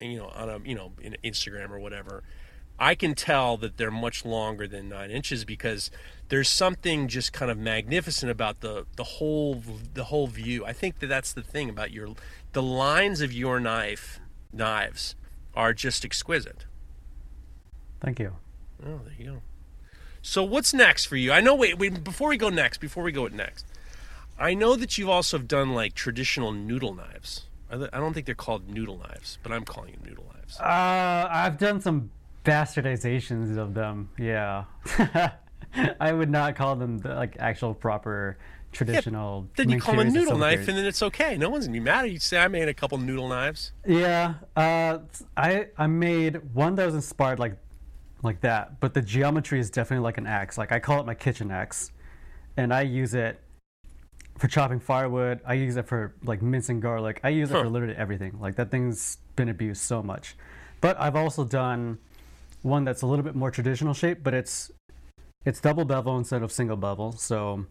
you 0.00 0.18
know 0.18 0.28
on 0.28 0.48
a 0.48 0.58
you 0.64 0.74
know 0.74 0.92
in 1.00 1.16
Instagram 1.24 1.70
or 1.70 1.78
whatever 1.78 2.22
I 2.78 2.94
can 2.94 3.14
tell 3.14 3.56
that 3.58 3.78
they're 3.78 3.90
much 3.90 4.24
longer 4.24 4.66
than 4.68 4.90
nine 4.90 5.10
inches 5.10 5.44
because 5.44 5.90
there's 6.28 6.48
something 6.48 7.08
just 7.08 7.32
kind 7.32 7.50
of 7.50 7.56
magnificent 7.56 8.30
about 8.30 8.60
the 8.60 8.86
the 8.96 9.04
whole 9.04 9.62
the 9.94 10.04
whole 10.04 10.26
view. 10.26 10.64
I 10.64 10.72
think 10.72 10.98
that 10.98 11.06
that's 11.06 11.32
the 11.32 11.42
thing 11.42 11.70
about 11.70 11.90
your 11.90 12.10
the 12.52 12.62
lines 12.62 13.20
of 13.22 13.32
your 13.32 13.60
knife 13.60 14.20
knives 14.56 15.14
are 15.54 15.72
just 15.72 16.04
exquisite. 16.04 16.66
Thank 18.00 18.18
you. 18.18 18.36
Oh, 18.84 19.00
there 19.04 19.14
you 19.18 19.24
go. 19.26 19.42
So 20.22 20.42
what's 20.42 20.74
next 20.74 21.06
for 21.06 21.16
you? 21.16 21.32
I 21.32 21.40
know. 21.40 21.54
Wait, 21.54 21.78
wait. 21.78 22.02
Before 22.02 22.28
we 22.28 22.36
go 22.36 22.48
next, 22.48 22.78
before 22.78 23.04
we 23.04 23.12
go 23.12 23.22
with 23.22 23.32
next, 23.32 23.64
I 24.38 24.54
know 24.54 24.76
that 24.76 24.98
you've 24.98 25.08
also 25.08 25.38
done 25.38 25.72
like 25.72 25.94
traditional 25.94 26.52
noodle 26.52 26.94
knives. 26.94 27.46
I 27.70 27.76
I 27.92 27.98
don't 27.98 28.12
think 28.12 28.26
they're 28.26 28.34
called 28.34 28.68
noodle 28.68 28.98
knives, 28.98 29.38
but 29.42 29.52
I'm 29.52 29.64
calling 29.64 29.92
them 29.92 30.02
noodle 30.04 30.26
knives. 30.34 30.58
Uh, 30.58 31.28
I've 31.30 31.58
done 31.58 31.80
some 31.80 32.10
bastardizations 32.44 33.56
of 33.56 33.74
them. 33.74 34.10
Yeah, 34.18 34.64
I 36.00 36.12
would 36.12 36.30
not 36.30 36.56
call 36.56 36.76
them 36.76 36.98
the, 36.98 37.14
like 37.14 37.36
actual 37.38 37.74
proper 37.74 38.38
traditional. 38.76 39.48
Then 39.56 39.70
you 39.70 39.80
call 39.80 39.96
them 39.96 40.08
a 40.08 40.10
noodle 40.10 40.38
knife, 40.38 40.68
and 40.68 40.76
then 40.78 40.84
it's 40.84 41.02
okay. 41.02 41.36
No 41.36 41.50
one's 41.50 41.66
gonna 41.66 41.72
be 41.72 41.80
mad. 41.80 42.10
You 42.10 42.18
say 42.18 42.38
I 42.38 42.48
made 42.48 42.68
a 42.68 42.74
couple 42.74 42.98
noodle 42.98 43.28
knives. 43.28 43.72
Yeah, 43.86 44.34
uh, 44.54 44.98
I 45.36 45.68
I 45.76 45.86
made 45.86 46.54
one 46.54 46.74
that 46.76 46.86
was 46.86 46.94
inspired 46.94 47.38
like 47.38 47.56
like 48.22 48.40
that, 48.42 48.80
but 48.80 48.94
the 48.94 49.02
geometry 49.02 49.58
is 49.58 49.70
definitely 49.70 50.04
like 50.04 50.18
an 50.18 50.26
axe. 50.26 50.58
Like 50.58 50.72
I 50.72 50.78
call 50.78 51.00
it 51.00 51.06
my 51.06 51.14
kitchen 51.14 51.50
axe, 51.50 51.92
and 52.56 52.72
I 52.72 52.82
use 52.82 53.14
it 53.14 53.40
for 54.38 54.48
chopping 54.48 54.80
firewood. 54.80 55.40
I 55.46 55.54
use 55.54 55.76
it 55.76 55.86
for 55.86 56.14
like 56.24 56.42
mincing 56.42 56.80
garlic. 56.80 57.20
I 57.24 57.30
use 57.30 57.50
it 57.50 57.54
for 57.54 57.68
literally 57.68 57.96
everything. 57.96 58.38
Like 58.40 58.56
that 58.56 58.70
thing's 58.70 59.18
been 59.34 59.48
abused 59.48 59.82
so 59.82 60.02
much. 60.02 60.36
But 60.80 61.00
I've 61.00 61.16
also 61.16 61.44
done 61.44 61.98
one 62.62 62.84
that's 62.84 63.02
a 63.02 63.06
little 63.06 63.24
bit 63.24 63.34
more 63.34 63.50
traditional 63.50 63.94
shape, 63.94 64.22
but 64.22 64.34
it's 64.34 64.70
it's 65.44 65.60
double 65.60 65.84
bevel 65.84 66.18
instead 66.18 66.42
of 66.42 66.52
single 66.52 66.76
bevel. 66.76 67.12
So 67.12 67.66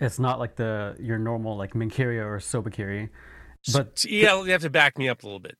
it's 0.00 0.18
not 0.18 0.38
like 0.38 0.56
the 0.56 0.96
your 0.98 1.18
normal 1.18 1.56
like 1.56 1.74
Menkiri 1.74 2.18
or 2.18 2.38
Sobakiri. 2.38 3.10
But 3.72 3.98
So, 3.98 4.08
yeah, 4.08 4.42
you 4.42 4.50
have 4.52 4.62
to 4.62 4.70
back 4.70 4.98
me 4.98 5.08
up 5.08 5.22
a 5.22 5.26
little 5.26 5.40
bit. 5.40 5.58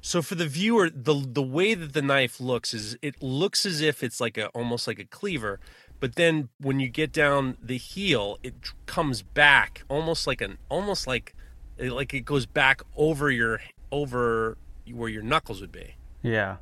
So 0.00 0.20
for 0.20 0.34
the 0.34 0.46
viewer, 0.46 0.90
the 0.90 1.14
the 1.14 1.42
way 1.42 1.74
that 1.74 1.92
the 1.92 2.02
knife 2.02 2.40
looks 2.40 2.74
is 2.74 2.96
it 3.00 3.22
looks 3.22 3.64
as 3.64 3.80
if 3.80 4.02
it's 4.02 4.20
like 4.20 4.36
a 4.36 4.48
almost 4.48 4.86
like 4.86 4.98
a 4.98 5.04
cleaver, 5.04 5.60
but 6.00 6.16
then 6.16 6.50
when 6.60 6.78
you 6.80 6.88
get 6.88 7.12
down 7.12 7.56
the 7.62 7.78
heel, 7.78 8.38
it 8.42 8.54
comes 8.84 9.22
back 9.22 9.82
almost 9.88 10.26
like 10.26 10.42
an 10.42 10.58
almost 10.68 11.06
like 11.06 11.34
eh, 11.78 11.90
like 11.90 12.12
it 12.12 12.26
goes 12.26 12.44
back 12.44 12.82
over 12.96 13.30
your 13.30 13.60
over 13.90 14.58
where 14.92 15.08
your 15.08 15.22
knuckles 15.22 15.62
would 15.62 15.72
be, 15.72 15.94
yeah. 16.22 16.56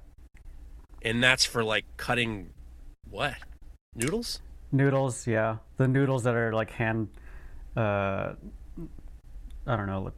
and 1.03 1.21
that's 1.21 1.45
for 1.45 1.65
like 1.65 1.85
cutting 1.97 2.51
what 3.11 3.35
noodles. 3.97 4.41
Noodles, 4.73 5.27
yeah. 5.27 5.59
The 5.77 5.87
noodles 5.87 6.25
that 6.25 6.35
are 6.35 6.53
like 6.53 6.71
hand, 6.71 7.09
uh, 7.77 8.33
I 9.67 9.77
don't 9.77 9.87
know. 9.87 10.13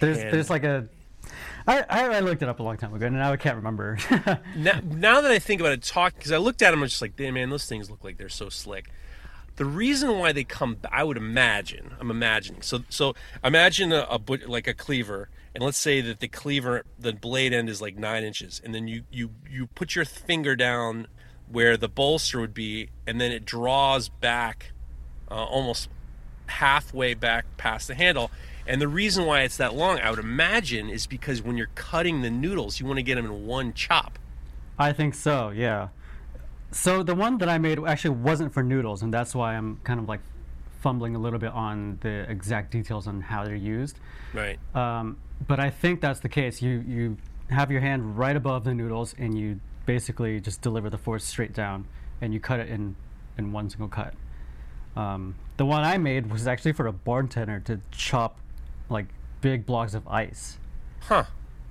There's 0.00 0.18
Hand- 0.18 0.32
there's 0.34 0.50
like 0.50 0.64
a, 0.64 0.86
I, 1.66 1.84
I 1.88 2.04
I 2.16 2.20
looked 2.20 2.42
it 2.42 2.48
up 2.48 2.60
a 2.60 2.62
long 2.62 2.76
time 2.76 2.92
ago 2.94 3.06
and 3.06 3.16
now 3.16 3.32
I 3.32 3.36
can't 3.38 3.56
remember. 3.56 3.96
now, 4.56 4.80
now 4.84 5.20
that 5.22 5.30
I 5.30 5.38
think 5.38 5.60
about 5.60 5.72
it, 5.72 5.82
talk 5.82 6.14
because 6.16 6.32
I 6.32 6.36
looked 6.36 6.60
at 6.62 6.72
them, 6.72 6.82
I'm 6.82 6.88
just 6.88 7.00
like, 7.00 7.16
damn 7.16 7.34
man, 7.34 7.48
those 7.48 7.66
things 7.66 7.90
look 7.90 8.04
like 8.04 8.18
they're 8.18 8.28
so 8.28 8.48
slick. 8.48 8.90
The 9.56 9.64
reason 9.64 10.18
why 10.18 10.32
they 10.32 10.42
come, 10.44 10.78
I 10.90 11.04
would 11.04 11.16
imagine, 11.16 11.94
I'm 12.00 12.10
imagining. 12.10 12.60
So, 12.62 12.80
so 12.88 13.14
imagine 13.42 13.92
a, 13.92 14.04
a 14.10 14.18
but- 14.18 14.48
like 14.48 14.66
a 14.66 14.74
cleaver, 14.74 15.28
and 15.54 15.62
let's 15.64 15.78
say 15.78 16.00
that 16.00 16.18
the 16.18 16.26
cleaver, 16.26 16.84
the 16.98 17.12
blade 17.12 17.52
end 17.52 17.68
is 17.68 17.80
like 17.80 17.96
nine 17.96 18.24
inches, 18.24 18.60
and 18.64 18.74
then 18.74 18.88
you 18.88 19.04
you 19.12 19.30
you 19.48 19.68
put 19.68 19.94
your 19.94 20.04
finger 20.04 20.56
down 20.56 21.06
where 21.54 21.76
the 21.76 21.88
bolster 21.88 22.40
would 22.40 22.52
be, 22.52 22.88
and 23.06 23.20
then 23.20 23.30
it 23.30 23.44
draws 23.44 24.08
back, 24.08 24.72
uh, 25.30 25.34
almost 25.34 25.88
halfway 26.46 27.14
back 27.14 27.44
past 27.56 27.86
the 27.86 27.94
handle. 27.94 28.28
And 28.66 28.80
the 28.80 28.88
reason 28.88 29.24
why 29.24 29.42
it's 29.42 29.56
that 29.58 29.72
long, 29.72 30.00
I 30.00 30.10
would 30.10 30.18
imagine, 30.18 30.90
is 30.90 31.06
because 31.06 31.40
when 31.42 31.56
you're 31.56 31.70
cutting 31.76 32.22
the 32.22 32.30
noodles, 32.30 32.80
you 32.80 32.86
want 32.86 32.98
to 32.98 33.04
get 33.04 33.14
them 33.14 33.26
in 33.26 33.46
one 33.46 33.72
chop. 33.72 34.18
I 34.80 34.92
think 34.92 35.14
so, 35.14 35.50
yeah. 35.50 35.88
So 36.72 37.04
the 37.04 37.14
one 37.14 37.38
that 37.38 37.48
I 37.48 37.58
made 37.58 37.78
actually 37.78 38.16
wasn't 38.16 38.52
for 38.52 38.64
noodles, 38.64 39.02
and 39.02 39.14
that's 39.14 39.32
why 39.32 39.54
I'm 39.54 39.78
kind 39.84 40.00
of 40.00 40.08
like 40.08 40.20
fumbling 40.80 41.14
a 41.14 41.20
little 41.20 41.38
bit 41.38 41.52
on 41.52 41.98
the 42.00 42.28
exact 42.28 42.72
details 42.72 43.06
on 43.06 43.20
how 43.20 43.44
they're 43.44 43.54
used. 43.54 44.00
Right. 44.32 44.58
Um, 44.74 45.18
but 45.46 45.60
I 45.60 45.70
think 45.70 46.00
that's 46.00 46.18
the 46.18 46.28
case. 46.28 46.60
You 46.60 46.84
you 46.84 47.16
have 47.48 47.70
your 47.70 47.80
hand 47.80 48.18
right 48.18 48.34
above 48.34 48.64
the 48.64 48.74
noodles, 48.74 49.14
and 49.16 49.38
you 49.38 49.60
basically 49.86 50.40
just 50.40 50.60
deliver 50.60 50.90
the 50.90 50.98
force 50.98 51.24
straight 51.24 51.52
down, 51.52 51.86
and 52.20 52.32
you 52.32 52.40
cut 52.40 52.60
it 52.60 52.68
in 52.68 52.96
in 53.36 53.52
one 53.52 53.68
single 53.70 53.88
cut. 53.88 54.14
Um, 54.96 55.34
the 55.56 55.66
one 55.66 55.84
I 55.84 55.98
made 55.98 56.30
was 56.30 56.46
actually 56.46 56.72
for 56.72 56.86
a 56.86 56.92
bartender 56.92 57.60
to 57.60 57.80
chop 57.90 58.38
like 58.88 59.06
big 59.40 59.66
blocks 59.66 59.94
of 59.94 60.06
ice. 60.06 60.58
Huh. 61.00 61.24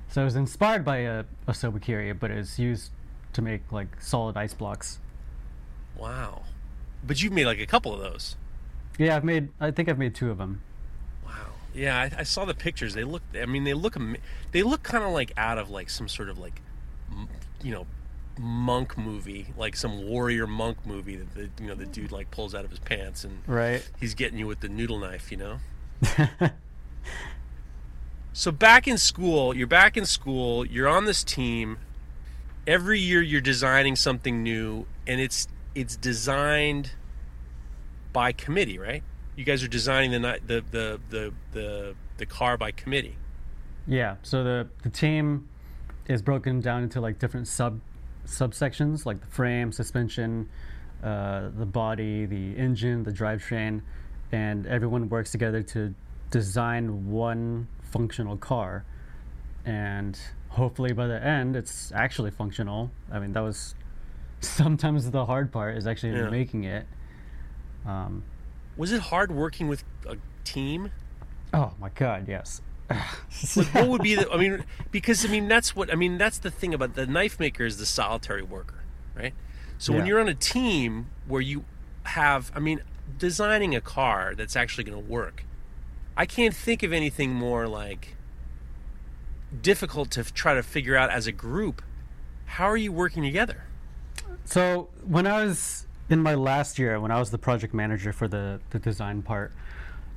So 0.10 0.22
it 0.22 0.26
was 0.26 0.36
inspired 0.36 0.86
by 0.86 0.98
a, 0.98 1.24
a 1.48 1.54
Sobakiri, 1.54 2.18
but 2.18 2.30
it's 2.30 2.60
used 2.60 2.92
to 3.34 3.42
make 3.42 3.72
like 3.72 4.00
solid 4.00 4.38
ice 4.38 4.54
blocks. 4.54 5.00
Wow. 5.98 6.44
But 7.06 7.22
you've 7.22 7.34
made 7.34 7.46
like 7.46 7.60
a 7.60 7.66
couple 7.66 7.94
of 7.94 8.00
those. 8.00 8.36
Yeah, 8.98 9.16
I've 9.16 9.24
made. 9.24 9.50
I 9.60 9.72
think 9.72 9.90
I've 9.90 9.98
made 9.98 10.14
two 10.14 10.30
of 10.30 10.38
them. 10.38 10.62
Wow. 11.26 11.32
Yeah, 11.74 12.00
I, 12.00 12.20
I 12.20 12.24
saw 12.24 12.46
the 12.46 12.54
pictures. 12.54 12.94
They 12.94 13.04
look. 13.04 13.24
I 13.40 13.46
mean, 13.46 13.64
they 13.64 13.74
look. 13.74 13.98
They 14.52 14.64
look 14.64 14.84
kind 14.84 15.04
of 15.04 15.12
like 15.12 15.32
out 15.36 15.58
of 15.58 15.70
like 15.70 15.90
some 15.90 16.08
sort 16.08 16.30
of 16.30 16.38
like, 16.38 16.62
you 17.64 17.72
know, 17.72 17.88
monk 18.40 18.98
movie, 18.98 19.48
like 19.58 19.76
some 19.76 20.06
warrior 20.08 20.48
monk 20.48 20.86
movie 20.86 21.16
that 21.18 21.34
the 21.36 21.50
you 21.62 21.68
know 21.70 21.76
the 21.76 21.86
dude 21.86 22.12
like 22.12 22.32
pulls 22.32 22.54
out 22.56 22.66
of 22.66 22.72
his 22.72 22.80
pants 22.80 23.24
and 23.24 23.42
Right. 23.48 23.88
he's 24.00 24.14
getting 24.16 24.38
you 24.40 24.48
with 24.48 24.60
the 24.62 24.70
noodle 24.70 25.00
knife. 25.00 25.32
You 25.32 25.38
know. 25.38 25.60
So 28.36 28.52
back 28.52 28.88
in 28.88 28.98
school, 28.98 29.56
you're 29.56 29.68
back 29.68 29.96
in 29.96 30.06
school, 30.08 30.66
you're 30.66 30.88
on 30.88 31.06
this 31.06 31.24
team. 31.24 31.78
Every 32.66 33.00
year 33.00 33.22
you're 33.22 33.42
designing 33.42 33.96
something 33.96 34.42
new 34.42 34.88
and 35.06 35.22
it's 35.22 35.48
it's 35.76 35.96
designed 35.96 36.92
by 38.12 38.32
committee, 38.32 38.80
right? 38.80 39.04
You 39.36 39.44
guys 39.44 39.64
are 39.64 39.68
designing 39.68 40.20
the 40.20 40.40
the 40.46 40.64
the 40.72 41.00
the 41.10 41.34
the, 41.52 41.96
the 42.18 42.26
car 42.26 42.58
by 42.58 42.72
committee. 42.72 43.18
Yeah. 43.86 44.16
So 44.24 44.44
the 44.44 44.68
the 44.82 44.90
team 44.90 45.48
is 46.08 46.24
broken 46.24 46.60
down 46.60 46.82
into 46.84 47.00
like 47.00 47.20
different 47.20 47.48
sub 47.48 47.82
subsections, 48.26 49.06
like 49.06 49.20
the 49.22 49.28
frame, 49.28 49.72
suspension, 49.72 50.50
uh, 51.04 51.50
the 51.58 51.66
body, 51.66 52.26
the 52.26 52.56
engine, 52.58 53.04
the 53.04 53.12
drivetrain, 53.12 53.82
and 54.32 54.66
everyone 54.68 55.10
works 55.10 55.32
together 55.32 55.62
to 55.62 55.94
design 56.32 57.10
one 57.12 57.68
functional 57.82 58.38
car. 58.38 58.86
And 59.66 60.18
hopefully 60.50 60.94
by 60.94 61.08
the 61.08 61.24
end, 61.24 61.56
it's 61.56 61.92
actually 61.94 62.32
functional. 62.32 62.92
I 63.12 63.20
mean, 63.20 63.34
that 63.34 63.42
was 63.42 63.76
sometimes 64.42 65.10
the 65.12 65.26
hard 65.26 65.52
part 65.52 65.78
is 65.78 65.88
actually 65.88 66.14
Yeah. 66.18 66.30
making 66.30 66.64
it. 66.64 66.86
Um, 67.86 68.24
Was 68.78 68.92
it 68.92 69.02
hard 69.02 69.32
working 69.32 69.68
with 69.68 69.84
a 70.08 70.16
team? 70.44 70.92
oh 71.54 71.74
my 71.80 71.90
God, 71.90 72.28
yes. 72.28 72.62
Like, 72.90 73.74
what 73.74 73.88
would 73.88 74.02
be 74.02 74.16
the? 74.16 74.32
I 74.32 74.38
mean, 74.38 74.64
because 74.92 75.26
I 75.26 75.30
mean 75.30 75.48
that's 75.48 75.76
what 75.76 75.92
I 75.92 75.96
mean. 75.96 76.18
That's 76.18 76.38
the 76.38 76.52
thing 76.52 76.74
about 76.74 76.96
the 76.96 77.06
knife 77.06 77.40
maker 77.40 77.66
is 77.66 77.78
the 77.78 77.86
solitary 77.86 78.42
worker, 78.42 78.84
right? 79.16 79.34
So 79.78 79.94
when 79.94 80.06
you're 80.06 80.20
on 80.20 80.30
a 80.30 80.36
team 80.36 81.08
where 81.28 81.42
you 81.42 81.66
have, 82.04 82.52
I 82.56 82.60
mean, 82.60 82.82
designing 83.18 83.76
a 83.76 83.82
car 83.82 84.34
that's 84.36 84.56
actually 84.56 84.86
going 84.86 85.02
to 85.02 85.12
work, 85.12 85.44
I 86.16 86.26
can't 86.26 86.56
think 86.56 86.84
of 86.84 86.94
anything 86.94 87.34
more 87.34 87.68
like 87.68 88.16
difficult 89.62 90.10
to 90.12 90.24
try 90.24 90.54
to 90.54 90.64
figure 90.64 90.96
out 90.96 91.10
as 91.10 91.28
a 91.28 91.32
group. 91.32 91.82
How 92.46 92.66
are 92.66 92.78
you 92.78 92.92
working 92.92 93.24
together? 93.24 93.66
So 94.46 94.90
when 95.04 95.28
I 95.28 95.44
was 95.44 95.88
in 96.10 96.22
my 96.22 96.36
last 96.36 96.80
year, 96.80 97.00
when 97.00 97.12
I 97.12 97.20
was 97.20 97.32
the 97.32 97.38
project 97.38 97.74
manager 97.74 98.14
for 98.14 98.28
the, 98.28 98.60
the 98.70 98.80
design 98.80 99.22
part, 99.22 99.54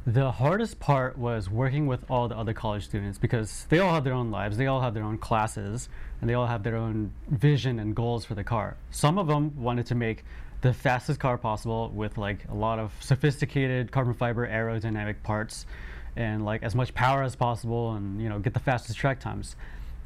the 0.07 0.31
hardest 0.31 0.79
part 0.79 1.19
was 1.19 1.51
working 1.51 1.88
with 1.88 2.09
all 2.09 2.29
the 2.29 2.37
other 2.37 2.53
college 2.53 2.85
students 2.85 3.19
because 3.19 3.66
they 3.71 3.81
all 3.81 3.92
have 3.92 4.05
their 4.05 4.12
own 4.12 4.31
lives, 4.31 4.57
they 4.57 4.69
all 4.69 4.81
have 4.81 4.95
their 4.95 5.03
own 5.03 5.19
classes, 5.19 5.88
and 6.21 6.31
they 6.31 6.35
all 6.35 6.47
have 6.47 6.62
their 6.62 6.77
own 6.77 7.12
vision 7.29 7.81
and 7.81 7.97
goals 7.97 8.25
for 8.25 8.37
the 8.37 8.45
car. 8.45 8.77
Some 8.92 9.19
of 9.19 9.27
them 9.27 9.61
wanted 9.61 9.87
to 9.87 9.97
make 9.97 10.25
the 10.61 10.73
fastest 10.73 11.19
car 11.19 11.37
possible 11.37 11.90
with 11.90 12.16
like 12.19 12.49
a 12.49 12.55
lot 12.55 12.79
of 12.79 12.92
sophisticated 13.01 13.90
carbon 13.90 14.14
fiber 14.14 14.47
aerodynamic 14.47 15.23
parts 15.25 15.66
and 16.14 16.45
like 16.45 16.62
as 16.62 16.75
much 16.75 16.95
power 16.95 17.23
as 17.23 17.37
possible 17.37 17.92
and 17.95 18.21
you 18.23 18.29
know 18.29 18.38
get 18.38 18.55
the 18.55 18.61
fastest 18.61 18.97
track 18.97 19.19
times. 19.19 19.57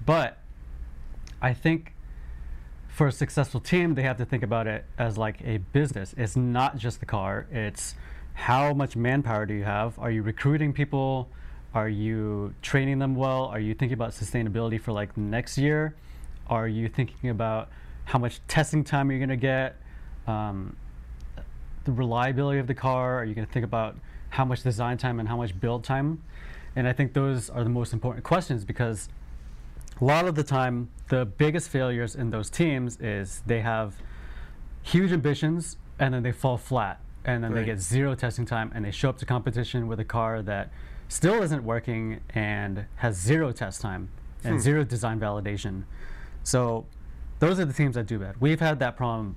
But 0.04 0.38
I 1.42 1.52
think 1.52 1.94
for 2.88 3.06
a 3.06 3.12
successful 3.12 3.60
team, 3.60 3.94
they 3.94 4.02
have 4.02 4.16
to 4.16 4.24
think 4.24 4.42
about 4.42 4.66
it 4.66 4.86
as 4.98 5.18
like 5.18 5.42
a 5.44 5.58
business. 5.58 6.14
It's 6.16 6.36
not 6.36 6.78
just 6.78 7.00
the 7.00 7.06
car. 7.06 7.46
It's 7.52 7.94
how 8.40 8.72
much 8.72 8.96
manpower 8.96 9.44
do 9.44 9.52
you 9.52 9.64
have? 9.64 9.98
Are 9.98 10.10
you 10.10 10.22
recruiting 10.22 10.72
people? 10.72 11.28
Are 11.74 11.90
you 11.90 12.54
training 12.62 12.98
them 12.98 13.14
well? 13.14 13.44
Are 13.44 13.60
you 13.60 13.74
thinking 13.74 13.92
about 13.92 14.12
sustainability 14.12 14.80
for 14.80 14.92
like 14.92 15.14
next 15.14 15.58
year? 15.58 15.94
Are 16.46 16.66
you 16.66 16.88
thinking 16.88 17.28
about 17.28 17.68
how 18.06 18.18
much 18.18 18.40
testing 18.48 18.82
time 18.82 19.10
are 19.10 19.12
you're 19.12 19.18
going 19.18 19.28
to 19.28 19.36
get? 19.36 19.76
Um, 20.26 20.74
the 21.84 21.92
reliability 21.92 22.58
of 22.60 22.66
the 22.66 22.74
car? 22.74 23.18
Are 23.18 23.26
you 23.26 23.34
going 23.34 23.46
to 23.46 23.52
think 23.52 23.64
about 23.64 23.96
how 24.30 24.46
much 24.46 24.62
design 24.62 24.96
time 24.96 25.20
and 25.20 25.28
how 25.28 25.36
much 25.36 25.60
build 25.60 25.84
time? 25.84 26.22
And 26.74 26.88
I 26.88 26.94
think 26.94 27.12
those 27.12 27.50
are 27.50 27.62
the 27.62 27.68
most 27.68 27.92
important 27.92 28.24
questions 28.24 28.64
because 28.64 29.10
a 30.00 30.04
lot 30.04 30.26
of 30.26 30.34
the 30.34 30.44
time, 30.44 30.88
the 31.08 31.26
biggest 31.26 31.68
failures 31.68 32.14
in 32.16 32.30
those 32.30 32.48
teams 32.48 32.98
is 33.00 33.42
they 33.44 33.60
have 33.60 33.96
huge 34.82 35.12
ambitions 35.12 35.76
and 35.98 36.14
then 36.14 36.22
they 36.22 36.32
fall 36.32 36.56
flat 36.56 37.02
and 37.24 37.44
then 37.44 37.52
Right. 37.52 37.60
they 37.60 37.66
get 37.66 37.80
zero 37.80 38.14
testing 38.14 38.46
time 38.46 38.70
and 38.74 38.84
they 38.84 38.90
show 38.90 39.10
up 39.10 39.18
to 39.18 39.26
competition 39.26 39.86
with 39.88 40.00
a 40.00 40.04
car 40.04 40.42
that 40.42 40.70
still 41.08 41.42
isn't 41.42 41.64
working 41.64 42.20
and 42.30 42.86
has 42.96 43.16
zero 43.20 43.52
test 43.52 43.80
time 43.80 44.08
and 44.44 44.54
Hmm. 44.54 44.60
zero 44.60 44.84
design 44.84 45.20
validation. 45.20 45.82
So 46.42 46.86
those 47.40 47.58
are 47.60 47.64
the 47.64 47.72
teams 47.72 47.94
that 47.96 48.06
do 48.06 48.18
bad. 48.18 48.36
We've 48.40 48.60
had 48.60 48.78
that 48.78 48.96
problem, 48.96 49.36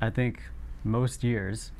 I 0.00 0.10
think, 0.10 0.42
most 0.84 1.22
years. 1.22 1.70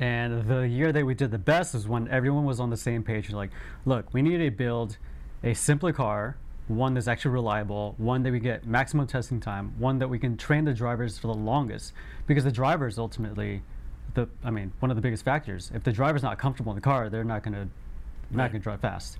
And 0.00 0.46
the 0.48 0.66
year 0.68 0.92
that 0.92 1.06
we 1.06 1.14
did 1.14 1.30
the 1.30 1.38
best 1.38 1.72
was 1.74 1.86
when 1.86 2.08
everyone 2.08 2.44
was 2.44 2.58
on 2.60 2.70
the 2.70 2.76
same 2.76 3.02
page. 3.02 3.30
Like, 3.30 3.50
look, 3.84 4.12
we 4.12 4.22
need 4.22 4.38
to 4.38 4.50
build 4.50 4.98
a 5.42 5.54
simpler 5.54 5.92
car, 5.92 6.36
one 6.66 6.94
that's 6.94 7.06
actually 7.06 7.30
reliable, 7.32 7.94
one 7.98 8.22
that 8.24 8.32
we 8.32 8.40
get 8.40 8.66
maximum 8.66 9.06
testing 9.06 9.38
time, 9.38 9.72
one 9.78 9.98
that 10.00 10.08
we 10.08 10.18
can 10.18 10.36
train 10.36 10.64
the 10.64 10.74
drivers 10.74 11.16
for 11.18 11.28
the 11.28 11.34
longest. 11.34 11.92
Because 12.26 12.42
the 12.44 12.50
drivers 12.52 12.98
ultimately, 12.98 13.62
the 14.14 14.28
I 14.44 14.50
mean, 14.50 14.72
one 14.80 14.90
of 14.90 14.96
the 14.96 15.02
biggest 15.02 15.24
factors. 15.24 15.70
If 15.74 15.84
the 15.84 15.92
driver's 15.92 16.22
not 16.22 16.38
comfortable 16.38 16.72
in 16.72 16.76
the 16.76 16.82
car, 16.82 17.08
they're 17.10 17.24
not 17.24 17.42
gonna 17.42 17.68
not 18.30 18.42
Right. 18.44 18.52
gonna 18.52 18.62
drive 18.62 18.80
fast. 18.80 19.18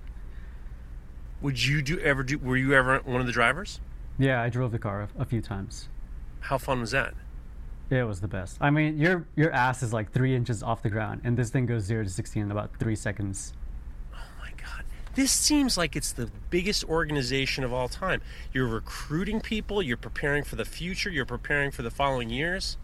Would 1.41 1.63
you 1.63 1.81
do 1.81 1.99
ever 1.99 2.23
do? 2.23 2.37
Were 2.37 2.57
you 2.57 2.73
ever 2.73 2.99
one 2.99 3.21
of 3.21 3.27
the 3.27 3.33
drivers? 3.33 3.79
Yeah, 4.17 4.41
I 4.41 4.49
drove 4.49 4.71
the 4.71 4.79
car 4.79 5.01
a, 5.17 5.21
a 5.21 5.25
few 5.25 5.41
times. 5.41 5.89
How 6.39 6.57
fun 6.57 6.79
was 6.79 6.91
that? 6.91 7.13
It 7.89 8.03
was 8.03 8.21
the 8.21 8.27
best. 8.27 8.57
I 8.61 8.69
mean, 8.71 8.97
your 8.97 9.27
your 9.35 9.51
ass 9.51 9.83
is 9.83 9.93
like 9.93 10.11
three 10.11 10.35
inches 10.35 10.63
off 10.63 10.81
the 10.81 10.89
ground, 10.89 11.21
and 11.23 11.37
this 11.37 11.49
thing 11.49 11.65
goes 11.65 11.83
zero 11.83 12.03
to 12.03 12.09
sixty 12.09 12.39
in 12.39 12.49
about 12.51 12.71
three 12.79 12.95
seconds. 12.95 13.53
Oh 14.13 14.17
my 14.41 14.49
god. 14.57 14.85
This 15.13 15.31
seems 15.31 15.77
like 15.77 15.95
it's 15.95 16.11
the 16.11 16.31
biggest 16.49 16.83
organization 16.85 17.63
of 17.63 17.71
all 17.73 17.87
time. 17.87 18.21
You're 18.53 18.67
recruiting 18.67 19.39
people, 19.39 19.81
you're 19.83 19.97
preparing 19.97 20.43
for 20.43 20.55
the 20.55 20.65
future, 20.65 21.09
you're 21.09 21.25
preparing 21.25 21.69
for 21.71 21.83
the 21.83 21.91
following 21.91 22.29
years. 22.29 22.77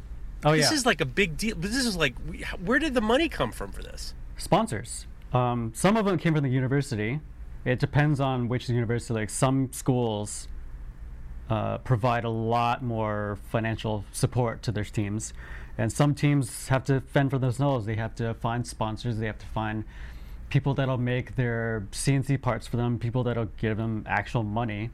Oh 0.43 0.51
This 0.51 0.63
yeah, 0.63 0.69
This 0.69 0.79
is 0.79 0.85
like 0.85 1.01
a 1.01 1.05
big 1.05 1.37
deal. 1.37 1.55
This 1.57 1.75
is 1.75 1.95
like 1.95 2.15
where 2.63 2.79
did 2.79 2.93
the 2.93 3.01
money 3.01 3.29
come 3.29 3.51
from 3.51 3.71
for 3.71 3.83
this? 3.83 4.13
sponsors. 4.37 5.05
Um, 5.33 5.71
some 5.75 5.95
of 5.97 6.05
them 6.05 6.17
came 6.17 6.33
from 6.33 6.43
the 6.43 6.49
university. 6.49 7.19
It 7.63 7.79
depends 7.79 8.19
on 8.19 8.47
which 8.47 8.67
university. 8.69 9.13
Like 9.13 9.29
some 9.29 9.71
schools 9.71 10.47
uh, 11.49 11.77
provide 11.79 12.23
a 12.23 12.29
lot 12.29 12.81
more 12.81 13.37
financial 13.49 14.03
support 14.11 14.63
to 14.63 14.71
their 14.71 14.83
teams, 14.83 15.33
and 15.77 15.93
some 15.93 16.15
teams 16.15 16.69
have 16.69 16.83
to 16.85 17.01
fend 17.01 17.29
for 17.29 17.37
themselves. 17.37 17.85
They 17.85 17.95
have 17.95 18.15
to 18.15 18.33
find 18.33 18.65
sponsors. 18.65 19.17
They 19.17 19.27
have 19.27 19.37
to 19.39 19.45
find 19.47 19.83
people 20.49 20.73
that'll 20.73 20.97
make 20.97 21.35
their 21.35 21.87
CNC 21.91 22.41
parts 22.41 22.67
for 22.67 22.77
them. 22.77 22.97
People 22.97 23.23
that'll 23.23 23.49
give 23.57 23.77
them 23.77 24.03
actual 24.09 24.43
money. 24.43 24.89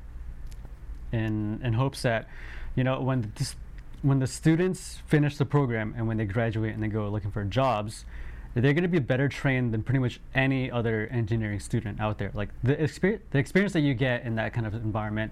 In 1.14 1.62
in 1.64 1.74
hopes 1.74 2.02
that, 2.02 2.28
you 2.76 2.84
know, 2.84 3.00
when 3.02 3.32
this, 3.38 3.56
when 4.02 4.20
the 4.20 4.28
students 4.28 5.02
finish 5.08 5.38
the 5.38 5.46
program 5.46 5.94
and 5.98 6.08
when 6.08 6.18
they 6.18 6.26
graduate 6.26 6.74
and 6.74 6.84
they 6.84 6.88
go 6.88 7.08
looking 7.10 7.32
for 7.32 7.44
jobs, 7.44 8.06
they're 8.54 8.74
going 8.74 8.84
to 8.84 8.88
be 8.90 9.00
better 9.00 9.28
trained 9.28 9.74
than 9.74 9.84
pretty 9.84 10.00
much 10.00 10.20
any 10.34 10.70
other 10.72 11.08
engineering 11.12 11.60
student 11.60 12.00
out 12.00 12.18
there. 12.18 12.32
Like 12.34 12.50
the 12.64 12.82
experience, 12.82 13.24
the 13.32 13.40
experience 13.40 13.74
that 13.74 13.82
you 13.82 13.94
get 13.94 14.24
in 14.24 14.36
that 14.36 14.54
kind 14.54 14.66
of 14.66 14.74
environment 14.74 15.32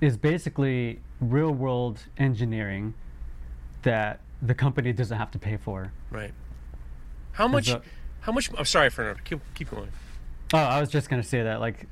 is 0.00 0.16
basically 0.16 1.00
real 1.20 1.50
world 1.52 2.00
engineering 2.18 2.94
that 3.82 4.20
the 4.42 4.54
company 4.54 4.92
doesn't 4.92 5.16
have 5.16 5.30
to 5.32 5.38
pay 5.38 5.56
for. 5.56 5.92
Right. 6.10 6.32
How 7.32 7.48
much? 7.48 7.66
that- 7.68 7.82
How 8.20 8.32
much? 8.32 8.50
I'm 8.56 8.64
sorry 8.64 8.90
for 8.90 9.02
interrupting. 9.02 9.24
Keep, 9.38 9.54
keep 9.54 9.70
going. 9.70 9.88
Oh, 10.54 10.58
I 10.58 10.80
was 10.80 10.90
just 10.90 11.08
going 11.08 11.20
to 11.22 11.28
say 11.28 11.42
that. 11.42 11.60
Like, 11.60 11.86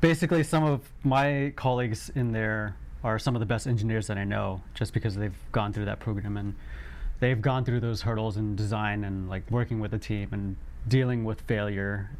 basically, 0.00 0.42
some 0.42 0.64
of 0.64 0.88
my 1.04 1.52
colleagues 1.56 2.10
in 2.14 2.32
there 2.32 2.76
are 3.04 3.18
some 3.18 3.36
of 3.36 3.40
the 3.40 3.46
best 3.46 3.66
engineers 3.66 4.06
that 4.08 4.18
I 4.18 4.24
know, 4.24 4.62
just 4.74 4.92
because 4.92 5.14
they've 5.16 5.36
gone 5.52 5.72
through 5.72 5.84
that 5.86 6.00
program 6.00 6.36
and 6.36 6.54
they've 7.20 7.40
gone 7.40 7.64
through 7.64 7.80
those 7.80 8.02
hurdles 8.02 8.36
in 8.36 8.56
design 8.56 9.04
and 9.04 9.28
like 9.28 9.48
working 9.50 9.80
with 9.80 9.92
a 9.94 9.98
team 9.98 10.28
and 10.32 10.56
dealing 10.86 11.24
with 11.24 11.40
failure. 11.42 12.10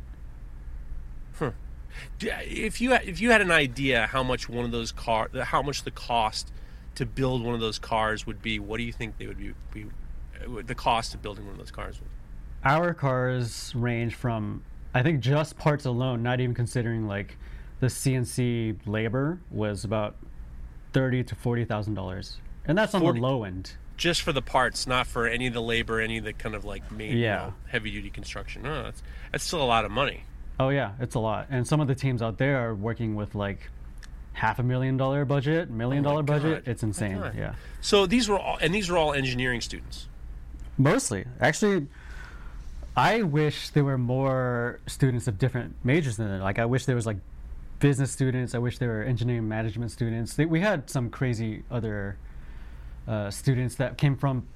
Do- 2.19 2.31
If 2.45 2.81
you 2.81 2.93
if 2.93 3.21
you 3.21 3.31
had 3.31 3.41
an 3.41 3.51
idea 3.51 4.07
how 4.09 4.23
much 4.23 4.49
one 4.49 4.65
of 4.65 4.71
those 4.71 4.93
car, 4.93 5.29
how 5.43 5.63
much 5.63 5.83
the 5.85 5.91
cost 5.91 6.53
to 6.97 7.07
build 7.07 7.43
one 7.43 7.55
of 7.55 7.61
those 7.61 7.79
cars 7.79 8.27
would 8.27 8.43
be, 8.43 8.59
what 8.59 8.77
do 8.77 8.83
you 8.83 8.93
think 8.93 9.19
they 9.19 9.27
would 9.27 9.39
be? 9.39 9.55
be 9.73 9.87
uh, 10.45 10.63
the 10.67 10.75
cost 10.75 11.15
of 11.15 11.23
building 11.23 11.45
one 11.45 11.53
of 11.53 11.59
those 11.59 11.71
cars. 11.71 11.99
Would? 12.01 12.09
Our 12.65 12.93
cars 12.93 13.73
range 13.75 14.15
from, 14.17 14.63
I 14.95 15.03
think, 15.03 15.21
just 15.21 15.57
parts 15.59 15.85
alone, 15.85 16.23
not 16.23 16.41
even 16.41 16.55
considering 16.55 17.07
like 17.07 17.37
the 17.81 17.87
CNC 17.87 18.79
labor, 18.87 19.39
was 19.51 19.85
about 19.85 20.17
thirty 20.99 21.23
to 21.25 21.35
forty 21.35 21.65
thousand 21.65 21.95
dollars, 21.95 22.39
and 22.65 22.77
that's 22.77 22.95
on 22.95 23.01
40 23.01 23.21
the 23.21 23.27
low 23.27 23.45
end. 23.45 23.73
Just 23.97 24.23
for 24.23 24.33
the 24.33 24.43
parts, 24.43 24.87
not 24.87 25.07
for 25.07 25.27
any 25.27 25.47
of 25.47 25.55
the 25.55 25.63
labor, 25.63 26.01
any 26.01 26.19
of 26.19 26.25
the 26.25 26.33
kind 26.33 26.55
of 26.55 26.65
like 26.65 26.91
main, 26.93 27.17
you 27.17 27.27
know, 27.27 27.55
heavy 27.69 27.91
duty 27.91 28.11
construction. 28.11 28.63
No, 28.63 28.85
that's 28.85 29.03
that's 29.33 29.45
still 29.45 29.63
a 29.63 29.65
lot 29.65 29.85
of 29.85 29.91
money. 29.91 30.25
Oh 30.61 30.69
yeah, 30.69 30.93
it's 31.01 31.15
a 31.15 31.19
lot. 31.19 31.47
And 31.51 31.67
some 31.67 31.81
of 31.81 31.89
the 31.89 31.95
teams 31.95 32.23
out 32.23 32.39
there 32.39 32.59
are 32.69 32.75
working 32.75 33.15
with 33.15 33.35
like 33.35 33.71
half 34.33 34.59
a 34.59 34.63
million 34.63 34.97
dollar 34.97 35.25
budget, 35.25 35.71
million 35.71 36.05
oh 36.07 36.11
dollar 36.11 36.23
dollar 36.23 36.41
budget. 36.41 36.69
It's 36.69 36.83
insane. 36.83 37.23
Yeah. 37.37 37.55
So 37.81 38.07
these 38.07 38.29
were 38.29 38.39
all, 38.39 38.57
and 38.61 38.75
these 38.75 38.91
were 38.91 38.97
all 38.97 39.13
engineering 39.13 39.61
students. 39.61 40.07
Mostly. 40.77 41.25
Actually 41.41 41.89
I 42.99 43.23
wish 43.23 43.71
there 43.71 43.85
were 43.85 43.97
more 43.97 44.81
students 44.89 45.29
of 45.29 45.39
different 45.39 45.77
majors 45.85 46.17
than 46.17 46.29
that. 46.31 46.43
Like 46.43 46.59
I 46.59 46.65
wish 46.65 46.85
there 46.85 46.97
was 46.97 47.07
like 47.07 47.19
business 47.79 48.11
students, 48.11 48.55
I 48.55 48.59
wish 48.59 48.79
there 48.79 48.89
were 48.89 49.03
engineering 49.03 49.49
management 49.49 49.91
students. 49.91 50.35
They, 50.35 50.47
we 50.47 50.61
had 50.61 50.91
some 50.91 51.11
crazy 51.11 51.63
other 51.71 52.17
uh, 53.07 53.31
students 53.31 53.77
that 53.77 53.99
came 53.99 54.17
from 54.17 54.47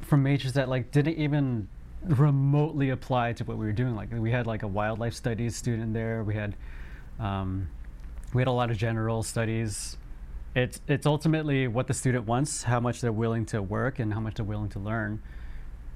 from 0.00 0.22
majors 0.22 0.52
that 0.52 0.68
like 0.68 0.92
didn't 0.92 1.16
even 1.16 1.68
remotely 2.02 2.90
apply 2.90 3.32
to 3.32 3.44
what 3.44 3.56
we 3.56 3.66
were 3.66 3.72
doing. 3.72 3.96
Like 3.96 4.08
we 4.12 4.30
had 4.30 4.46
like 4.46 4.62
a 4.62 4.66
wildlife 4.66 5.14
studies 5.14 5.56
student 5.56 5.92
there. 5.92 6.22
We 6.22 6.34
had 6.34 6.54
um, 7.18 7.68
we 8.32 8.40
had 8.40 8.48
a 8.48 8.52
lot 8.52 8.70
of 8.70 8.76
general 8.76 9.22
studies. 9.22 9.96
It's 10.54 10.80
it's 10.86 11.06
ultimately 11.06 11.68
what 11.68 11.86
the 11.86 11.94
student 11.94 12.26
wants, 12.26 12.62
how 12.62 12.80
much 12.80 13.00
they're 13.00 13.12
willing 13.12 13.46
to 13.46 13.62
work, 13.62 13.98
and 13.98 14.12
how 14.12 14.20
much 14.20 14.34
they're 14.34 14.44
willing 14.44 14.70
to 14.70 14.78
learn. 14.78 15.22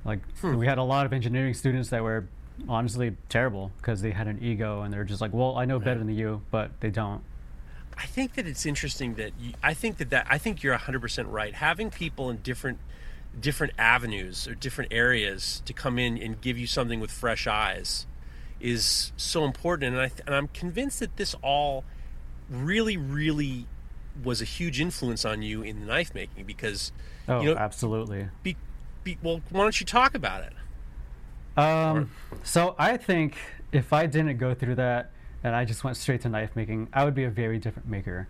Like 0.05 0.21
we 0.43 0.67
had 0.67 0.79
a 0.79 0.83
lot 0.83 1.07
of 1.07 1.13
engineering 1.13 1.55
students 1.55 1.91
that 1.91 2.03
were 2.03 2.29
honestly 2.69 3.17
terrible 3.29 3.73
because 3.79 4.03
they 4.03 4.11
had 4.11 4.27
an 4.27 4.39
ego 4.43 4.83
and 4.83 4.93
they're 4.93 5.05
just 5.05 5.21
like, 5.21 5.33
well, 5.33 5.57
I 5.57 5.65
know 5.65 5.79
better 5.79 5.99
than 5.99 6.15
you, 6.15 6.43
but 6.51 6.81
they 6.81 6.91
don't. 6.91 7.23
I 7.97 8.07
think 8.07 8.35
that 8.35 8.47
it's 8.47 8.65
interesting 8.65 9.15
that 9.15 9.33
you, 9.39 9.53
I 9.63 9.75
think 9.75 9.99
that 9.99 10.11
that 10.11 10.27
I 10.31 10.39
think 10.39 10.63
you're 10.63 10.77
100% 10.77 11.25
right. 11.31 11.55
Having 11.55 11.91
people 11.91 12.31
in 12.31 12.39
different 12.39 12.79
different 13.39 13.73
avenues 13.79 14.49
or 14.49 14.55
different 14.55 14.93
areas 14.93 15.63
to 15.65 15.73
come 15.73 15.99
in 15.99 16.19
and 16.19 16.41
give 16.41 16.59
you 16.59 16.67
something 16.67 16.99
with 16.99 17.11
fresh 17.13 17.47
eyes 17.47 18.07
is 18.61 19.13
so 19.17 19.45
important 19.45 19.95
and 19.95 20.03
I 20.03 20.11
and 20.27 20.35
I'm 20.35 20.49
convinced 20.49 20.99
that 20.99 21.17
this 21.17 21.37
all 21.41 21.85
really 22.51 22.97
really 22.97 23.67
was 24.25 24.43
a 24.43 24.45
huge 24.45 24.81
influence 24.81 25.25
on 25.25 25.43
you 25.43 25.63
in 25.63 25.87
knife 25.87 26.13
making 26.13 26.45
because 26.45 26.91
Oh, 27.29 27.41
you 27.41 27.55
know 27.55 27.57
absolutely. 27.57 28.27
be, 28.43 28.57
be, 29.05 29.17
well 29.23 29.43
why 29.51 29.61
don't 29.63 29.79
you 29.79 29.87
talk 29.87 30.15
about 30.17 30.43
it 30.43 30.53
Um, 31.57 32.11
so 32.43 32.75
I 32.79 32.97
think 32.97 33.37
if 33.73 33.93
I 33.93 34.07
didn't 34.07 34.39
go 34.39 34.55
through 34.55 34.77
that 34.77 35.11
and 35.43 35.55
I 35.55 35.65
just 35.65 35.85
went 35.85 35.97
straight 35.97 36.21
to 36.23 36.29
knife 36.29 36.55
making, 36.55 36.89
I 36.93 37.05
would 37.05 37.15
be 37.15 37.25
a 37.25 37.31
very 37.31 37.59
different 37.59 37.89
maker. 37.89 38.29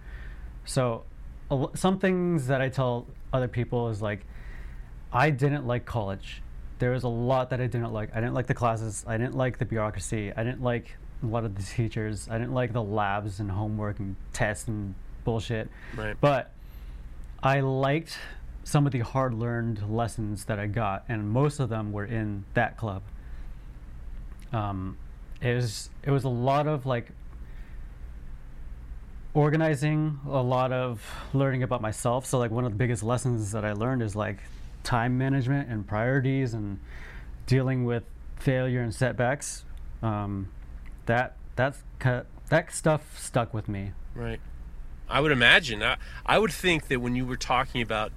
So 0.65 1.05
l- 1.51 1.71
some 1.75 1.99
things 1.99 2.47
that 2.49 2.61
I 2.61 2.69
tell 2.69 3.07
other 3.33 3.49
people 3.49 3.89
is 3.89 4.01
like, 4.03 4.25
I 5.13 5.31
didn't 5.31 5.67
like 5.67 5.85
college. 5.85 6.43
There 6.79 6.93
was 6.93 7.03
a 7.03 7.09
lot 7.09 7.51
that 7.51 7.61
I 7.61 7.67
didn't 7.67 7.93
like. 7.93 8.11
I 8.13 8.21
didn't 8.21 8.35
like 8.35 8.47
the 8.47 8.55
classes. 8.55 9.05
I 9.07 9.19
didn't 9.19 9.37
like 9.37 9.59
the 9.59 9.65
bureaucracy. 9.65 10.33
I 10.35 10.43
didn't 10.45 10.63
like 10.63 10.97
a 11.23 11.27
lot 11.27 11.45
of 11.45 11.55
the 11.55 11.63
teachers. 11.63 12.29
I 12.31 12.39
didn't 12.39 12.55
like 12.55 12.73
the 12.73 12.83
labs 12.83 13.41
and 13.41 13.51
homework 13.51 13.99
and 13.99 14.17
tests 14.33 14.67
and 14.69 14.95
bullshit. 15.25 15.69
right 15.97 16.17
But 16.21 16.53
I 17.43 17.61
liked 17.61 18.17
some 18.65 18.87
of 18.87 18.93
the 18.93 19.01
hard 19.01 19.35
learned 19.35 19.91
lessons 19.91 20.45
that 20.45 20.59
I 20.59 20.67
got, 20.67 21.05
and 21.09 21.29
most 21.31 21.61
of 21.61 21.69
them 21.69 21.93
were 21.93 22.05
in 22.05 22.45
that 22.55 22.77
club. 22.77 23.03
Um, 24.53 24.99
it 25.41 25.55
was 25.55 25.91
it 26.03 26.11
was 26.11 26.25
a 26.25 26.29
lot 26.29 26.67
of 26.67 26.87
like 26.87 27.13
organizing, 29.35 30.21
a 30.29 30.43
lot 30.43 30.73
of 30.73 31.05
learning 31.33 31.63
about 31.63 31.81
myself. 31.81 32.27
So 32.27 32.39
like 32.39 32.51
one 32.51 32.65
of 32.65 32.73
the 32.73 32.77
biggest 32.77 33.03
lessons 33.03 33.53
that 33.53 33.65
I 33.65 33.73
learned 33.73 34.03
is 34.03 34.17
like 34.17 34.39
time 34.83 35.19
management 35.19 35.69
and 35.69 35.87
priorities 35.87 36.55
and 36.55 36.81
dealing 37.47 37.85
with 37.85 38.05
failure 38.37 38.83
and 38.83 38.95
setbacks. 38.95 39.65
Um, 40.03 40.49
that 41.07 41.37
that's 41.57 41.83
that 41.99 42.73
stuff 42.73 43.19
stuck 43.19 43.55
with 43.55 43.69
me. 43.69 43.93
Right. 44.15 44.41
I 45.09 45.21
would 45.21 45.33
imagine. 45.33 45.83
I, 45.83 45.97
I 46.25 46.39
would 46.39 46.53
think 46.53 46.89
that 46.89 47.01
when 47.01 47.17
you 47.17 47.27
were 47.27 47.37
talking 47.37 47.83
about 47.83 48.13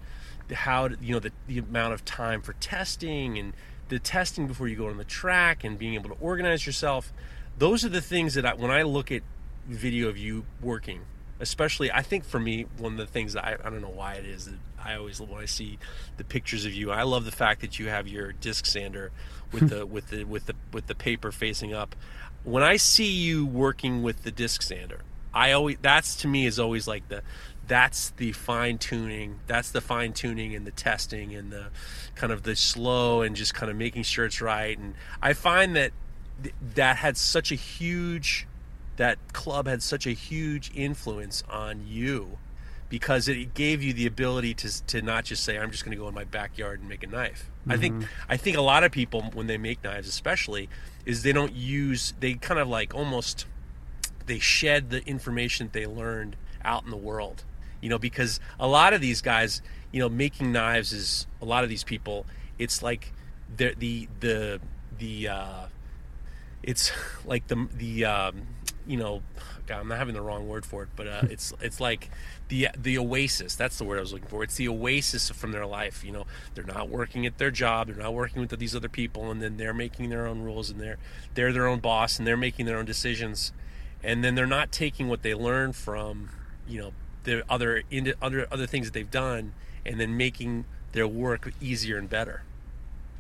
how 0.54 0.88
to- 0.90 0.98
you 1.02 1.14
know 1.14 1.20
the, 1.20 1.32
the 1.48 1.60
amount 1.60 1.94
of 1.94 2.06
time 2.06 2.42
for 2.42 2.54
testing 2.54 3.38
and 3.38 3.54
the 3.90 4.00
testing 4.00 4.48
before 4.48 4.68
you 4.68 4.76
go 4.76 4.88
on 4.88 4.98
the 4.98 5.04
track 5.04 5.64
and 5.64 5.78
being 5.78 5.94
able 5.94 6.10
to 6.10 6.16
organize 6.22 6.66
yourself, 6.66 7.12
those 7.58 7.84
are 7.86 7.90
the 7.90 8.02
things 8.02 8.34
that 8.34 8.46
I, 8.46 8.54
when 8.54 8.72
I 8.72 8.82
look 8.84 9.12
at 9.12 9.22
video 9.68 10.10
of 10.10 10.18
you 10.18 10.46
working, 10.62 11.02
especially 11.40 11.92
I 11.92 12.02
think 12.02 12.26
for 12.26 12.40
me 12.40 12.66
one 12.78 12.94
of 12.94 12.98
the 12.98 13.06
things 13.06 13.34
that 13.34 13.46
I, 13.46 13.58
I 13.64 13.70
don't 13.70 13.82
know 13.82 13.90
why 13.90 14.16
it 14.16 14.26
is 14.26 14.46
that 14.46 14.56
I 14.84 14.96
always 14.96 15.20
when 15.22 15.42
I 15.42 15.46
see 15.46 15.78
the 16.18 16.24
pictures 16.24 16.66
of 16.66 16.74
you 16.74 16.92
I 16.92 17.04
love 17.04 17.26
the 17.26 17.32
fact 17.32 17.62
that 17.62 17.80
you 17.80 17.90
have 17.90 18.08
your 18.08 18.32
disc 18.34 18.66
sander 18.66 19.12
with 19.52 19.70
the 19.70 19.86
with 19.96 20.08
the 20.10 20.24
with 20.24 20.46
the 20.48 20.56
with 20.72 20.88
the 20.88 20.96
paper 20.96 21.32
facing 21.32 21.74
up. 21.74 21.96
When 22.44 22.64
I 22.64 22.76
see 22.76 23.10
you 23.10 23.46
working 23.46 24.02
with 24.04 24.24
the 24.24 24.32
disc 24.32 24.62
sander 24.62 25.02
I 25.34 25.52
always 25.54 25.78
that's 25.82 26.16
to 26.18 26.28
me 26.28 26.46
is 26.46 26.60
always 26.60 26.88
like 26.88 27.08
the 27.10 27.24
that's 27.68 28.10
the 28.12 28.32
fine 28.34 28.78
tuning 28.78 29.40
that's 29.48 29.72
the 29.72 29.82
fine 29.82 30.12
tuning 30.12 30.54
and 30.54 30.68
the 30.68 30.72
testing 30.72 31.34
and 31.34 31.52
the 31.52 31.68
kind 32.16 32.34
of 32.34 32.44
the 32.44 32.56
slow 32.56 33.22
and 33.22 33.36
just 33.36 33.54
kind 33.54 33.72
of 33.72 33.78
making 33.78 34.04
sure 34.04 34.26
it's 34.26 34.42
right 34.42 34.78
and 34.78 34.96
I 35.22 35.34
find 35.34 35.76
that 35.76 35.92
th- 36.42 36.56
that 36.76 36.98
had 36.98 37.18
such 37.18 37.52
a 37.52 37.56
huge 37.56 38.48
that 38.98 39.18
club 39.34 39.68
had 39.68 39.82
such 39.82 40.06
a 40.06 40.12
huge 40.12 40.72
influence 40.76 41.44
on 41.50 41.84
you 41.88 42.38
because 42.90 43.28
it 43.28 43.56
gave 43.56 43.82
you 43.82 43.92
the 43.92 44.06
ability 44.06 44.54
to 44.54 44.86
to 44.86 45.02
not 45.02 45.26
just 45.26 45.44
say 45.44 45.58
I'm 45.58 45.72
just 45.72 45.84
going 45.84 45.98
to 45.98 46.02
go 46.02 46.08
in 46.08 46.14
my 46.14 46.26
backyard 46.26 46.80
and 46.80 46.88
make 46.88 47.02
a 47.02 47.08
knife. 47.08 47.50
I 47.68 47.76
think 47.76 47.96
mm-hmm. 47.96 48.06
I 48.30 48.38
think 48.38 48.56
a 48.56 48.62
lot 48.62 48.84
of 48.84 48.92
people 48.92 49.24
when 49.34 49.48
they 49.48 49.58
make 49.58 49.84
knives 49.84 50.08
especially 50.08 50.70
is 51.04 51.24
they 51.24 51.32
don't 51.32 51.54
use 51.54 52.14
they 52.20 52.36
kind 52.36 52.60
of 52.60 52.68
like 52.68 52.94
almost 52.94 53.48
they 54.28 54.38
shed 54.38 54.92
the 54.92 55.04
information 55.08 55.68
that 55.68 55.74
they 55.74 55.88
learned 55.88 56.36
out 56.64 56.84
in 56.84 56.92
the 56.92 56.98
world. 56.98 57.44
You 57.84 57.90
know, 57.90 58.00
because 58.00 58.40
a 58.60 58.68
lot 58.68 58.94
of 58.94 59.02
these 59.02 59.22
guys, 59.22 59.62
you 59.92 60.00
know, 60.00 60.08
making 60.08 60.54
knives 60.54 60.94
is 60.94 61.28
a 61.42 61.46
lot 61.46 61.64
of 61.64 61.70
these 61.70 61.84
people. 61.84 62.26
It's 62.58 62.82
like 62.82 63.12
the 63.56 63.76
the 63.78 64.08
the 64.22 64.62
the 64.98 65.28
uh, 65.28 65.66
it's 66.64 66.92
like 67.26 67.48
the 67.48 67.68
the 67.76 68.06
um, 68.06 68.48
you 68.88 68.98
know, 68.98 69.22
God, 69.68 69.80
I'm 69.80 69.88
not 69.88 69.98
having 69.98 70.14
the 70.14 70.22
wrong 70.22 70.48
word 70.48 70.66
for 70.66 70.84
it, 70.84 70.90
but 70.96 71.08
uh, 71.08 71.22
it's 71.30 71.54
it's 71.62 71.80
like 71.80 72.10
the 72.50 72.70
the 72.78 72.98
oasis. 72.98 73.56
That's 73.56 73.78
the 73.78 73.84
word 73.84 73.98
I 73.98 74.02
was 74.02 74.14
looking 74.14 74.28
for. 74.28 74.44
It's 74.44 74.56
the 74.56 74.68
oasis 74.70 75.30
from 75.30 75.52
their 75.52 75.66
life. 75.66 76.04
You 76.04 76.12
know, 76.12 76.26
they're 76.56 76.64
not 76.64 76.90
working 76.90 77.26
at 77.26 77.38
their 77.38 77.52
job. 77.52 77.88
They're 77.88 77.96
not 77.96 78.14
working 78.14 78.42
with 78.42 78.58
these 78.60 78.76
other 78.76 78.90
people, 78.90 79.32
and 79.32 79.42
then 79.42 79.58
they're 79.58 79.74
making 79.74 80.10
their 80.10 80.26
own 80.26 80.42
rules, 80.42 80.70
and 80.70 80.80
they're 80.80 80.98
they're 81.34 81.54
their 81.54 81.68
own 81.68 81.80
boss, 81.80 82.18
and 82.18 82.28
they're 82.28 82.38
making 82.38 82.66
their 82.66 82.78
own 82.78 82.86
decisions, 82.86 83.54
and 84.02 84.24
then 84.24 84.36
they're 84.36 84.46
not 84.46 84.72
taking 84.72 85.08
what 85.08 85.22
they 85.22 85.34
learn 85.34 85.74
from 85.74 86.30
you 86.68 86.82
know 86.82 86.94
the 87.24 87.44
other 87.50 87.84
other 88.22 88.48
other 88.52 88.66
things 88.66 88.88
that 88.88 88.94
they've 88.94 89.10
done, 89.12 89.54
and 89.86 90.00
then 90.00 90.18
making 90.18 90.66
their 90.92 91.08
work 91.08 91.52
easier 91.62 91.98
and 91.98 92.10
better. 92.10 92.44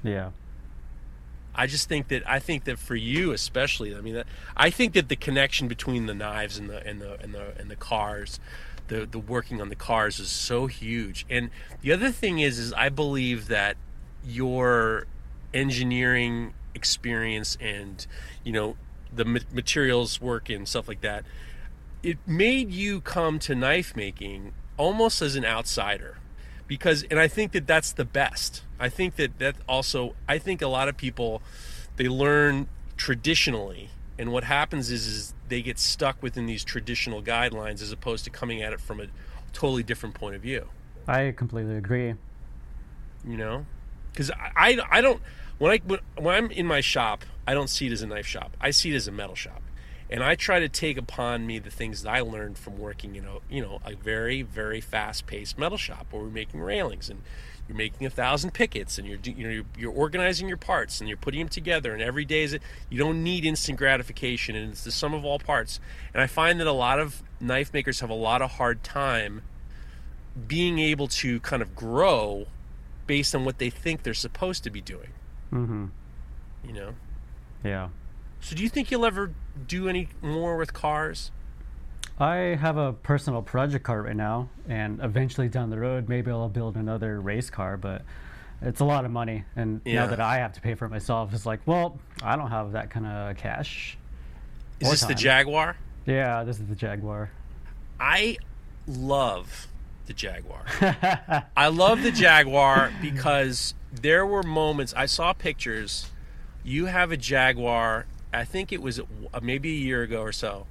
Yeah. 0.04 0.32
I 1.56 1.68
just 1.68 1.88
think 1.88 2.08
that 2.08 2.28
I 2.28 2.40
think 2.40 2.64
that 2.64 2.80
for 2.80 2.96
you 2.96 3.32
especially, 3.32 3.96
I 3.96 4.02
mean, 4.02 4.24
I 4.58 4.70
think 4.70 4.94
that 4.94 5.10
the 5.10 5.16
connection 5.16 5.68
between 5.68 6.08
the 6.08 6.14
knives 6.14 6.58
and 6.58 6.70
the 6.70 6.86
and 6.86 7.00
the 7.00 7.20
and 7.22 7.34
the 7.34 7.54
and 7.60 7.70
the 7.70 7.76
cars, 7.76 8.40
the 8.88 9.06
the 9.06 9.20
working 9.20 9.62
on 9.62 9.70
the 9.70 9.76
cars 9.76 10.20
is 10.20 10.30
so 10.30 10.66
huge. 10.66 11.26
And 11.30 11.52
the 11.82 11.92
other 11.92 12.12
thing 12.12 12.40
is, 12.40 12.58
is 12.58 12.74
I 12.74 12.90
believe 12.90 13.48
that 13.50 13.78
your 14.26 15.06
engineering 15.54 16.54
experience 16.74 17.56
and 17.62 18.06
you 18.44 18.52
know 18.52 18.76
the 19.16 19.26
materials 19.26 20.20
work 20.20 20.50
and 20.50 20.68
stuff 20.68 20.88
like 20.88 21.02
that, 21.02 21.24
it 22.04 22.18
made 22.28 22.72
you 22.72 23.02
come 23.02 23.40
to 23.40 23.56
knife 23.56 23.96
making 23.96 24.54
almost 24.78 25.22
as 25.22 25.36
an 25.36 25.46
outsider 25.46 26.18
because 26.68 27.04
and 27.04 27.20
I 27.20 27.28
think 27.28 27.54
that 27.54 27.66
that's 27.66 27.94
the 27.94 28.06
best. 28.06 28.64
I 28.80 28.90
think 28.90 29.16
that 29.16 29.40
that 29.40 29.56
also 29.68 30.16
I 30.28 30.38
think 30.38 30.62
a 30.62 30.68
lot 30.68 30.90
of 30.90 30.98
people 30.98 31.42
they 31.96 32.08
learn 32.10 32.68
traditionally 32.98 33.90
and 34.20 34.32
what 34.32 34.44
happens 34.44 34.92
is 34.92 35.08
is 35.08 35.34
they 35.48 35.62
get 35.62 35.80
stuck 35.80 36.22
within 36.22 36.46
these 36.46 36.64
traditional 36.64 37.22
guidelines 37.22 37.82
as 37.82 37.92
opposed 37.92 38.24
to 38.26 38.30
coming 38.30 38.62
at 38.62 38.74
it 38.74 38.82
from 38.82 39.00
a 39.00 39.08
totally 39.54 39.84
different 39.84 40.16
point 40.16 40.36
of 40.36 40.42
view, 40.42 40.68
I 41.08 41.34
completely 41.36 41.78
agree. 41.78 42.16
you 43.26 43.38
know? 43.38 43.66
Cuz 44.16 44.30
I, 44.32 44.52
I 44.56 44.98
I 44.98 45.02
don't 45.02 45.22
when 45.58 45.72
I 45.72 46.00
when 46.20 46.36
I'm 46.36 46.52
in 46.52 46.68
my 46.68 46.82
shop, 46.82 47.26
I 47.48 47.54
don't 47.54 47.70
see 47.70 47.88
it 47.88 47.92
as 47.92 48.02
a 48.02 48.08
knife 48.08 48.28
shop. 48.28 48.56
I 48.60 48.72
see 48.72 48.92
it 48.92 48.96
as 48.96 49.08
a 49.08 49.12
metal 49.12 49.36
shop. 49.36 49.63
And 50.10 50.24
I 50.24 50.36
try 50.36 50.60
to 50.60 50.70
take 50.70 50.98
upon 50.98 51.48
me 51.48 51.60
the 51.60 51.72
things 51.72 52.04
that 52.04 52.10
I 52.10 52.22
learned 52.22 52.58
from 52.58 52.78
working, 52.78 53.16
in 53.16 53.24
know, 53.24 53.42
you 53.50 53.62
know, 53.62 53.80
a 53.86 53.96
very, 53.96 54.42
very 54.42 54.82
fast-paced 54.82 55.58
metal 55.58 55.78
shop 55.78 56.08
where 56.12 56.24
we're 56.24 56.30
making 56.30 56.62
railings 56.62 57.10
and 57.10 57.22
you're 57.68 57.78
making 57.78 58.06
a 58.06 58.10
thousand 58.10 58.54
pickets 58.54 58.98
and 58.98 59.08
you're 59.08 59.20
you 59.24 59.44
know 59.46 59.50
you're, 59.50 59.66
you're 59.78 59.92
organizing 59.92 60.48
your 60.48 60.58
parts 60.58 61.00
and 61.00 61.08
you're 61.08 61.18
putting 61.18 61.40
them 61.40 61.48
together 61.48 61.94
and 61.94 62.02
every 62.02 62.26
day 62.26 62.44
is 62.44 62.52
it 62.52 62.62
you 62.90 62.98
don't 62.98 63.24
need 63.24 63.46
instant 63.46 63.78
gratification 63.78 64.54
and 64.56 64.72
it's 64.72 64.84
the 64.84 64.92
sum 64.92 65.14
of 65.14 65.24
all 65.24 65.40
parts. 65.40 65.80
And 66.14 66.22
I 66.22 66.28
find 66.28 66.60
that 66.60 66.68
a 66.68 66.74
lot 66.74 67.00
of 67.00 67.24
knife 67.40 67.74
makers 67.74 68.02
have 68.02 68.10
a 68.10 68.16
lot 68.16 68.42
of 68.42 68.52
hard 68.52 68.84
time 68.84 69.44
being 70.48 70.80
able 70.80 71.08
to 71.08 71.40
kind 71.42 71.62
of 71.62 71.76
grow 71.76 72.48
based 73.08 73.36
on 73.36 73.46
what 73.46 73.60
they 73.60 73.70
think 73.70 74.04
they're 74.04 74.14
supposed 74.14 74.64
to 74.64 74.70
be 74.70 74.82
doing. 74.82 75.10
hmm 75.50 75.86
You 76.66 76.74
know. 76.74 76.96
Yeah. 77.64 77.90
So 78.44 78.56
do 78.56 78.62
you 78.64 78.70
think 78.70 78.92
you'll 78.92 79.06
ever 79.06 79.32
do 79.68 79.88
any 79.88 80.10
more 80.22 80.58
with 80.58 80.74
cars? 80.74 81.32
I 82.20 82.36
have 82.60 82.78
a 82.78 82.94
personal 82.94 83.42
project 83.42 83.86
car 83.86 84.02
right 84.04 84.16
now, 84.16 84.50
and 84.68 85.00
eventually 85.02 85.48
down 85.48 85.70
the 85.70 85.80
road, 85.80 86.10
maybe 86.10 86.30
I'll 86.30 86.50
build 86.50 86.76
another 86.76 87.20
race 87.22 87.50
car, 87.50 87.78
but 87.78 88.04
it's 88.62 88.82
a 88.82 88.86
lot 88.86 89.06
of 89.06 89.12
money. 89.12 89.46
And 89.56 89.82
Yeah. 89.86 90.02
now 90.02 90.08
that 90.08 90.20
I 90.20 90.38
have 90.38 90.54
to 90.54 90.62
pay 90.62 90.76
for 90.76 90.86
it 90.86 90.90
myself, 90.90 91.34
it's 91.34 91.46
like, 91.46 91.62
well, 91.66 92.00
I 92.22 92.36
don't 92.36 92.52
have 92.52 92.74
that 92.74 92.90
kind 92.90 93.06
of 93.08 93.38
cash. 93.38 93.98
Is 94.80 94.92
this 94.92 95.04
the. 95.06 95.16
Jaguar? 95.16 95.78
Yeah, 96.06 96.44
this 96.44 96.60
is 96.60 96.68
the 96.68 96.76
Jaguar. 96.76 97.32
I 98.00 98.38
love 98.86 99.68
the 100.06 100.14
Jaguar. 100.14 100.66
I 101.58 101.68
love 101.70 102.04
the 102.04 102.12
Jaguar 102.12 102.92
because 103.02 103.74
there 103.94 104.26
were 104.26 104.44
moments 104.44 104.94
I 104.96 105.06
saw 105.06 105.32
pictures. 105.32 106.10
You 106.64 106.86
have 106.88 107.12
a 107.12 107.18
Jaguar. 107.18 108.06
I 108.34 108.46
think 108.46 108.72
it 108.72 108.82
was 108.82 109.00
uh, 109.00 109.04
maybe 109.42 109.70
a 109.70 109.80
year 109.80 110.02
ago 110.02 110.22
or 110.22 110.32
so. 110.32 110.68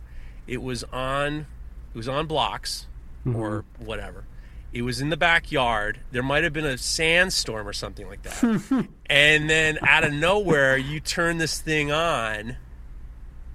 It 0.47 0.63
was 0.63 0.85
on. 0.85 1.47
It 1.95 1.97
was 1.97 2.09
on 2.09 2.27
blocks 2.27 2.87
or 3.35 3.65
whatever. 3.79 4.25
It 4.73 4.83
was 4.83 5.01
in 5.01 5.11
the 5.11 5.17
backyard. 5.17 6.01
There 6.11 6.23
might 6.23 6.45
have 6.45 6.53
been 6.53 6.65
a 6.65 6.79
sandstorm 6.79 7.69
or 7.69 7.75
something 7.75 8.07
like 8.09 8.23
that. 8.23 8.89
and 9.07 9.51
then 9.51 9.79
out 9.83 10.03
of 10.03 10.13
nowhere, 10.15 10.79
you 10.79 10.99
turn 10.99 11.37
this 11.37 11.61
thing 11.61 11.93
on, 11.93 12.57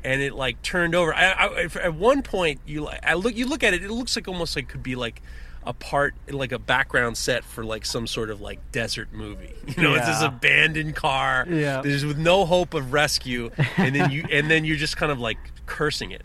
and 0.03 0.21
it 0.21 0.33
like 0.35 0.61
turned 0.61 0.93
over. 0.93 1.13
I, 1.13 1.31
I, 1.31 1.63
at 1.81 1.95
one 1.95 2.21
point, 2.21 2.61
you 2.67 2.87
I 2.87 3.15
look. 3.15 3.35
You 3.35 3.47
look 3.47 3.63
at 3.63 3.73
it. 3.73 3.83
It 3.83 3.89
looks 3.89 4.15
like 4.15 4.27
almost 4.27 4.55
like 4.55 4.67
could 4.67 4.83
be 4.83 4.95
like 4.95 5.21
a 5.67 5.73
part, 5.73 6.15
like 6.29 6.51
a 6.51 6.59
background 6.59 7.17
set 7.17 7.43
for 7.43 7.63
like 7.63 7.85
some 7.85 8.07
sort 8.07 8.29
of 8.29 8.39
like 8.41 8.59
desert 8.71 9.09
movie. 9.11 9.53
You 9.77 9.83
know, 9.83 9.95
it's 9.95 10.07
this 10.07 10.21
abandoned 10.21 10.95
car. 10.95 11.45
Yeah. 11.49 11.81
There's 11.81 12.05
with 12.05 12.17
no 12.17 12.45
hope 12.45 12.73
of 12.73 12.93
rescue, 12.93 13.51
and 13.77 13.93
then 13.93 14.09
you 14.11 14.25
and 14.31 14.49
then 14.49 14.65
you're 14.65 14.77
just 14.77 14.97
kind 14.97 15.11
of 15.11 15.19
like 15.19 15.37
cursing 15.65 16.11
it. 16.11 16.23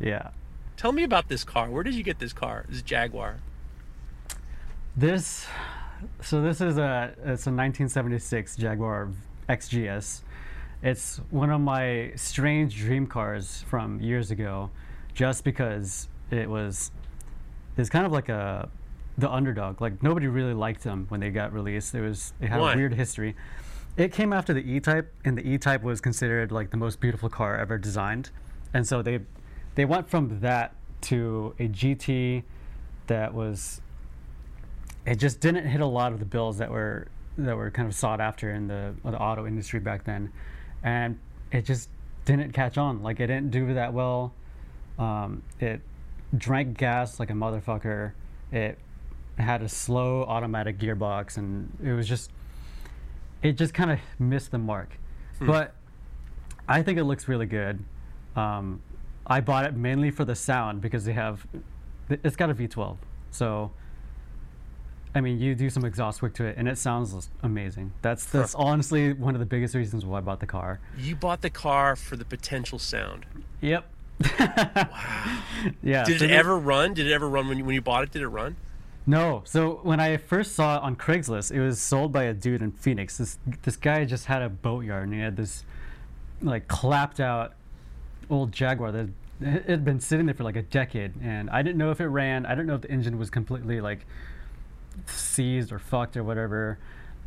yeah. 0.00 0.30
Tell 0.76 0.92
me 0.92 1.04
about 1.04 1.28
this 1.28 1.42
car. 1.42 1.70
Where 1.70 1.82
did 1.82 1.94
you 1.94 2.02
get 2.02 2.18
this 2.18 2.32
car? 2.34 2.66
This 2.68 2.82
Jaguar. 2.82 3.40
This, 4.96 5.46
so 6.22 6.40
this 6.42 6.60
is 6.60 6.78
a 6.78 7.12
it's 7.18 7.46
a 7.46 7.52
1976 7.52 8.56
Jaguar 8.56 9.08
XJS. 9.48 10.22
It's 10.82 11.16
one 11.30 11.50
of 11.50 11.60
my 11.60 12.12
strange 12.16 12.76
dream 12.76 13.06
cars 13.06 13.64
from 13.68 14.00
years 14.00 14.30
ago, 14.30 14.70
just 15.14 15.44
because 15.44 16.08
it 16.30 16.48
was, 16.48 16.90
it's 17.76 17.90
kind 17.90 18.06
of 18.06 18.12
like 18.12 18.28
a, 18.28 18.68
the 19.18 19.30
underdog. 19.30 19.80
Like 19.80 20.02
nobody 20.02 20.26
really 20.26 20.54
liked 20.54 20.82
them 20.82 21.06
when 21.08 21.20
they 21.20 21.30
got 21.30 21.52
released. 21.52 21.94
It 21.94 22.00
was 22.00 22.32
it 22.40 22.48
had 22.48 22.60
Why? 22.60 22.72
a 22.72 22.76
weird 22.76 22.94
history. 22.94 23.34
It 23.96 24.12
came 24.12 24.32
after 24.32 24.52
the 24.52 24.60
E-Type, 24.60 25.10
and 25.24 25.38
the 25.38 25.48
E-Type 25.48 25.82
was 25.82 26.02
considered 26.02 26.52
like 26.52 26.70
the 26.70 26.76
most 26.76 27.00
beautiful 27.00 27.30
car 27.30 27.56
ever 27.56 27.78
designed, 27.78 28.28
and 28.74 28.86
so 28.86 29.00
they, 29.00 29.20
they 29.74 29.86
went 29.86 30.10
from 30.10 30.40
that 30.40 30.74
to 31.02 31.54
a 31.58 31.68
GT, 31.68 32.42
that 33.06 33.32
was 33.32 33.80
it 35.06 35.16
just 35.16 35.40
didn't 35.40 35.66
hit 35.66 35.80
a 35.80 35.86
lot 35.86 36.12
of 36.12 36.18
the 36.18 36.24
bills 36.24 36.58
that 36.58 36.70
were 36.70 37.06
that 37.38 37.56
were 37.56 37.70
kind 37.70 37.86
of 37.86 37.94
sought 37.94 38.20
after 38.20 38.50
in 38.50 38.66
the, 38.66 38.94
the 39.04 39.18
auto 39.18 39.46
industry 39.46 39.78
back 39.78 40.04
then, 40.04 40.32
and 40.82 41.18
it 41.52 41.64
just 41.64 41.88
didn't 42.24 42.52
catch 42.52 42.76
on. 42.76 43.02
Like 43.02 43.20
it 43.20 43.28
didn't 43.28 43.50
do 43.50 43.74
that 43.74 43.92
well. 43.92 44.34
Um, 44.98 45.42
it 45.60 45.80
drank 46.38 46.76
gas 46.78 47.18
like 47.18 47.30
a 47.30 47.34
motherfucker. 47.34 48.12
It 48.52 48.78
had 49.38 49.62
a 49.62 49.68
slow 49.68 50.24
automatic 50.24 50.78
gearbox, 50.78 51.36
and 51.36 51.70
it 51.82 51.92
was 51.92 52.08
just 52.08 52.30
it 53.42 53.52
just 53.52 53.74
kind 53.74 53.90
of 53.90 53.98
missed 54.18 54.50
the 54.50 54.58
mark. 54.58 54.98
But 55.40 55.74
I 56.68 56.82
think 56.82 56.98
it 56.98 57.04
looks 57.04 57.28
really 57.28 57.46
good. 57.46 57.82
Um, 58.34 58.80
I 59.26 59.40
bought 59.40 59.64
it 59.66 59.74
mainly 59.74 60.10
for 60.10 60.24
the 60.24 60.34
sound 60.34 60.80
because 60.80 61.04
they 61.04 61.12
have 61.12 61.46
it's 62.08 62.36
got 62.36 62.50
a 62.50 62.54
V12, 62.54 62.96
so. 63.30 63.72
I 65.14 65.22
mean, 65.22 65.38
you 65.40 65.54
do 65.54 65.70
some 65.70 65.82
exhaust 65.86 66.20
work 66.20 66.34
to 66.34 66.44
it, 66.44 66.58
and 66.58 66.68
it 66.68 66.76
sounds 66.76 67.30
amazing. 67.42 67.90
That's 68.02 68.26
that's 68.26 68.54
honestly 68.54 69.14
one 69.14 69.34
of 69.34 69.38
the 69.38 69.46
biggest 69.46 69.74
reasons 69.74 70.04
why 70.04 70.18
I 70.18 70.20
bought 70.20 70.40
the 70.40 70.46
car. 70.46 70.78
You 70.98 71.16
bought 71.16 71.40
the 71.40 71.48
car 71.48 71.96
for 71.96 72.16
the 72.16 72.24
potential 72.26 72.78
sound. 72.78 73.24
Yep. 73.62 73.88
Wow. 74.20 74.88
Yeah. 75.82 76.04
Did 76.04 76.20
so 76.20 76.26
it 76.26 76.30
ever 76.30 76.56
run? 76.56 76.94
Did 76.94 77.06
it 77.06 77.12
ever 77.12 77.28
run 77.28 77.48
when 77.48 77.58
you, 77.58 77.64
when 77.64 77.74
you 77.74 77.80
bought 77.80 78.04
it? 78.04 78.12
Did 78.12 78.22
it 78.22 78.28
run? 78.28 78.56
No. 79.06 79.42
So 79.44 79.80
when 79.82 80.00
I 80.00 80.16
first 80.16 80.54
saw 80.54 80.76
it 80.76 80.82
on 80.82 80.96
Craigslist, 80.96 81.50
it 81.50 81.60
was 81.60 81.80
sold 81.80 82.12
by 82.12 82.24
a 82.24 82.34
dude 82.34 82.62
in 82.62 82.72
Phoenix. 82.72 83.18
This 83.18 83.38
this 83.62 83.76
guy 83.76 84.04
just 84.04 84.26
had 84.26 84.42
a 84.42 84.48
boatyard 84.48 85.04
and 85.04 85.14
he 85.14 85.20
had 85.20 85.36
this 85.36 85.64
like 86.42 86.68
clapped 86.68 87.20
out 87.20 87.54
old 88.28 88.52
Jaguar 88.52 88.92
that 88.92 89.08
it 89.40 89.64
had 89.66 89.84
been 89.84 90.00
sitting 90.00 90.26
there 90.26 90.34
for 90.34 90.44
like 90.44 90.56
a 90.56 90.62
decade, 90.62 91.12
and 91.22 91.50
I 91.50 91.62
didn't 91.62 91.78
know 91.78 91.90
if 91.90 92.00
it 92.00 92.06
ran. 92.06 92.46
I 92.46 92.50
didn't 92.50 92.66
know 92.66 92.74
if 92.74 92.82
the 92.82 92.90
engine 92.90 93.18
was 93.18 93.30
completely 93.30 93.80
like 93.80 94.06
seized 95.06 95.72
or 95.72 95.78
fucked 95.78 96.16
or 96.16 96.24
whatever. 96.24 96.78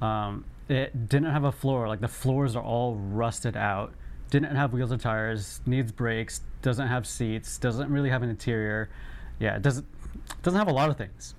Um, 0.02 0.46
it 0.68 1.08
didn't 1.08 1.32
have 1.32 1.44
a 1.44 1.52
floor. 1.52 1.88
Like 1.88 2.02
the 2.02 2.08
floors 2.08 2.56
are 2.56 2.64
all 2.64 2.96
rusted 2.96 3.56
out. 3.56 3.94
Didn't 4.30 4.56
have 4.56 4.74
wheels 4.74 4.92
or 4.92 4.98
tires. 4.98 5.62
Needs 5.66 5.92
brakes. 5.92 6.42
Doesn't 6.62 6.88
have 6.88 7.08
seats. 7.08 7.58
Doesn't 7.58 7.92
really 7.92 8.10
have 8.10 8.22
an 8.24 8.30
interior. 8.30 8.90
Yeah, 9.40 9.56
it 9.56 9.62
doesn't 9.62 9.86
doesn't 10.44 10.58
have 10.60 10.68
a 10.68 10.74
lot 10.74 10.90
of 10.90 10.98
things. 10.98 11.36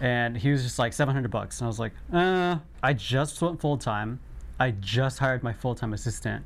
And 0.00 0.36
he 0.36 0.50
was 0.50 0.62
just 0.62 0.78
like 0.78 0.92
700 0.92 1.30
bucks, 1.30 1.60
and 1.60 1.66
I 1.66 1.68
was 1.68 1.78
like, 1.80 1.92
uh, 2.12 2.58
I 2.82 2.92
just 2.92 3.40
went 3.42 3.60
full 3.60 3.76
time. 3.78 4.20
I 4.58 4.72
just 4.72 5.18
hired 5.18 5.42
my 5.42 5.52
full 5.52 5.74
time 5.74 5.92
assistant. 5.92 6.44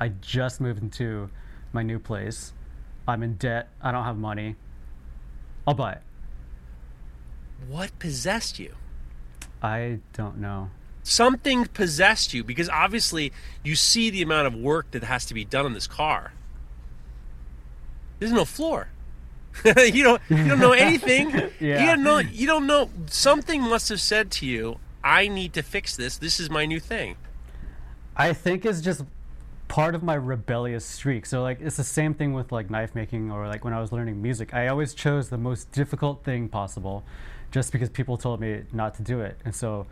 I 0.00 0.08
just 0.08 0.60
moved 0.60 0.82
into 0.82 1.30
my 1.72 1.82
new 1.82 1.98
place. 1.98 2.52
I'm 3.06 3.22
in 3.22 3.34
debt. 3.34 3.68
I 3.82 3.92
don't 3.92 4.04
have 4.04 4.16
money. 4.16 4.56
I'll 5.66 5.74
buy 5.74 5.92
it. 5.92 6.02
What 7.66 7.98
possessed 7.98 8.58
you? 8.58 8.74
I 9.62 9.98
don't 10.12 10.38
know. 10.38 10.70
Something 11.08 11.64
possessed 11.64 12.34
you 12.34 12.44
because 12.44 12.68
obviously 12.68 13.32
you 13.64 13.74
see 13.76 14.10
the 14.10 14.20
amount 14.20 14.46
of 14.46 14.54
work 14.54 14.90
that 14.90 15.02
has 15.04 15.24
to 15.24 15.34
be 15.34 15.42
done 15.42 15.64
on 15.64 15.72
this 15.72 15.86
car. 15.86 16.34
There's 18.18 18.30
no 18.30 18.44
floor. 18.44 18.88
you 19.64 20.02
don't 20.02 20.20
you 20.28 20.48
don't 20.48 20.60
know 20.60 20.72
anything. 20.88 21.30
Yeah. 21.60 21.80
You 21.80 21.86
don't 21.86 22.02
know 22.02 22.18
you 22.18 22.46
don't 22.46 22.66
know 22.66 22.90
something 23.06 23.62
must 23.62 23.88
have 23.88 24.02
said 24.02 24.30
to 24.32 24.46
you, 24.46 24.80
I 25.02 25.28
need 25.28 25.54
to 25.54 25.62
fix 25.62 25.96
this. 25.96 26.18
This 26.18 26.38
is 26.38 26.50
my 26.50 26.66
new 26.66 26.78
thing. 26.78 27.16
I 28.14 28.34
think 28.34 28.66
it's 28.66 28.82
just 28.82 29.02
part 29.68 29.94
of 29.94 30.02
my 30.02 30.14
rebellious 30.14 30.84
streak. 30.84 31.24
So 31.24 31.40
like 31.40 31.62
it's 31.62 31.78
the 31.78 31.84
same 31.84 32.12
thing 32.12 32.34
with 32.34 32.52
like 32.52 32.68
knife 32.68 32.94
making 32.94 33.30
or 33.30 33.48
like 33.48 33.64
when 33.64 33.72
I 33.72 33.80
was 33.80 33.92
learning 33.92 34.20
music. 34.20 34.52
I 34.52 34.68
always 34.68 34.92
chose 34.92 35.30
the 35.30 35.38
most 35.38 35.72
difficult 35.72 36.22
thing 36.22 36.50
possible 36.50 37.02
just 37.50 37.72
because 37.72 37.88
people 37.88 38.18
told 38.18 38.40
me 38.40 38.64
not 38.74 38.94
to 38.96 39.02
do 39.02 39.22
it. 39.22 39.38
And 39.46 39.54
so 39.54 39.86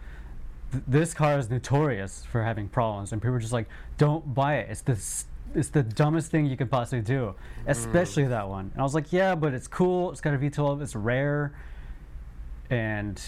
th- 0.72 0.84
this 0.86 1.14
car 1.14 1.38
is 1.38 1.50
notorious 1.50 2.24
for 2.30 2.42
having 2.42 2.68
problems 2.68 3.12
and 3.12 3.20
people 3.20 3.34
are 3.36 3.40
just 3.40 3.52
like 3.52 3.68
don't 3.98 4.34
buy 4.34 4.56
it. 4.56 4.68
It's 4.70 4.82
this 4.82 5.26
it's 5.54 5.68
the 5.70 5.82
dumbest 5.82 6.30
thing 6.30 6.46
you 6.46 6.56
could 6.56 6.70
possibly 6.70 7.00
do, 7.00 7.34
mm. 7.34 7.34
especially 7.66 8.26
that 8.26 8.48
one. 8.48 8.70
And 8.72 8.80
I 8.80 8.82
was 8.82 8.94
like, 8.94 9.12
yeah, 9.12 9.34
but 9.34 9.54
it's 9.54 9.66
cool. 9.66 10.10
It's 10.12 10.20
got 10.20 10.34
a 10.34 10.38
V12. 10.38 10.82
It's 10.82 10.94
rare, 10.94 11.52
and 12.68 13.20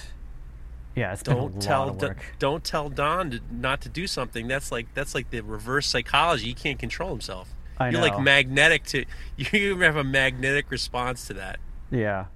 yeah, 0.94 1.12
it's 1.12 1.22
been 1.22 1.34
a 1.34 1.36
Don't 1.36 1.54
lot 1.54 1.62
tell 1.62 1.90
D- 1.94 2.08
don't 2.38 2.64
tell 2.64 2.88
Don 2.88 3.30
to, 3.30 3.40
not 3.50 3.80
to 3.82 3.88
do 3.88 4.06
something. 4.06 4.48
That's 4.48 4.72
like 4.72 4.92
that's 4.94 5.14
like 5.14 5.30
the 5.30 5.40
reverse 5.40 5.86
psychology. 5.86 6.46
He 6.46 6.54
can't 6.54 6.78
control 6.78 7.10
himself. 7.10 7.48
I 7.78 7.90
You're 7.90 8.00
like 8.00 8.20
magnetic 8.20 8.84
to 8.86 9.04
you 9.36 9.78
have 9.78 9.96
a 9.96 10.04
magnetic 10.04 10.70
response 10.70 11.26
to 11.28 11.34
that. 11.34 11.60
Yeah, 11.90 12.26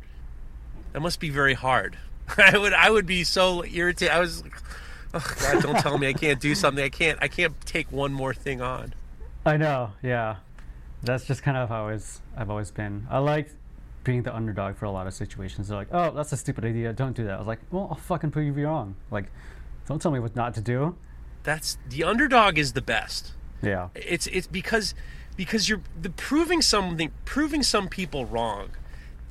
That 0.93 1.01
must 1.01 1.21
be 1.21 1.29
very 1.29 1.55
hard. 1.55 1.99
I 2.39 2.57
would 2.57 2.73
I 2.73 2.91
would 2.91 3.07
be 3.07 3.25
so 3.25 3.65
irritated. 3.65 4.15
I 4.15 4.21
was 4.21 4.45
oh 5.15 5.35
God, 5.41 5.63
don't 5.63 5.79
tell 5.79 5.99
me 5.99 6.09
I 6.09 6.13
can't 6.13 6.41
do 6.41 6.55
something. 6.55 6.85
I 6.85 6.89
can't 6.89 7.19
I 7.23 7.29
can't 7.29 7.55
take 7.67 7.91
one 7.93 8.13
more 8.13 8.35
thing 8.35 8.61
on. 8.61 8.95
I 9.45 9.57
know. 9.57 9.93
Yeah, 10.03 10.37
that's 11.03 11.25
just 11.27 11.43
kind 11.43 11.57
of 11.57 11.69
how 11.69 11.87
I 11.89 11.93
was, 11.93 12.21
I've 12.37 12.51
always 12.51 12.71
been. 12.71 13.07
I 13.11 13.19
like 13.19 13.51
being 14.05 14.23
the 14.23 14.35
underdog 14.35 14.77
for 14.77 14.85
a 14.85 14.91
lot 14.91 15.07
of 15.07 15.15
situations. 15.15 15.69
They're 15.69 15.77
like, 15.79 15.89
"Oh, 15.93 16.11
that's 16.13 16.33
a 16.33 16.37
stupid 16.37 16.65
idea. 16.65 16.93
Don't 16.93 17.17
do 17.17 17.25
that." 17.25 17.35
I 17.35 17.39
was 17.39 17.47
like, 17.47 17.61
"Well, 17.71 17.89
I'll 17.91 17.97
fucking 17.97 18.31
prove 18.31 18.57
you 18.57 18.67
wrong. 18.67 18.97
Like, 19.11 19.27
don't 19.87 20.01
tell 20.01 20.11
me 20.11 20.19
what 20.21 20.35
not 20.37 20.55
to 20.55 20.61
do." 20.61 20.97
That's 21.45 21.77
the 21.89 22.05
underdog 22.05 22.57
is 22.57 22.73
the 22.73 22.83
best. 22.83 23.33
Yeah, 23.63 23.89
It's 23.95 24.27
it's 24.29 24.47
because 24.47 24.95
because 25.37 25.69
you're 25.69 25.83
the 26.01 26.11
proving 26.11 26.63
something 26.63 27.11
proving 27.25 27.63
some 27.63 27.89
people 27.89 28.25
wrong. 28.27 28.71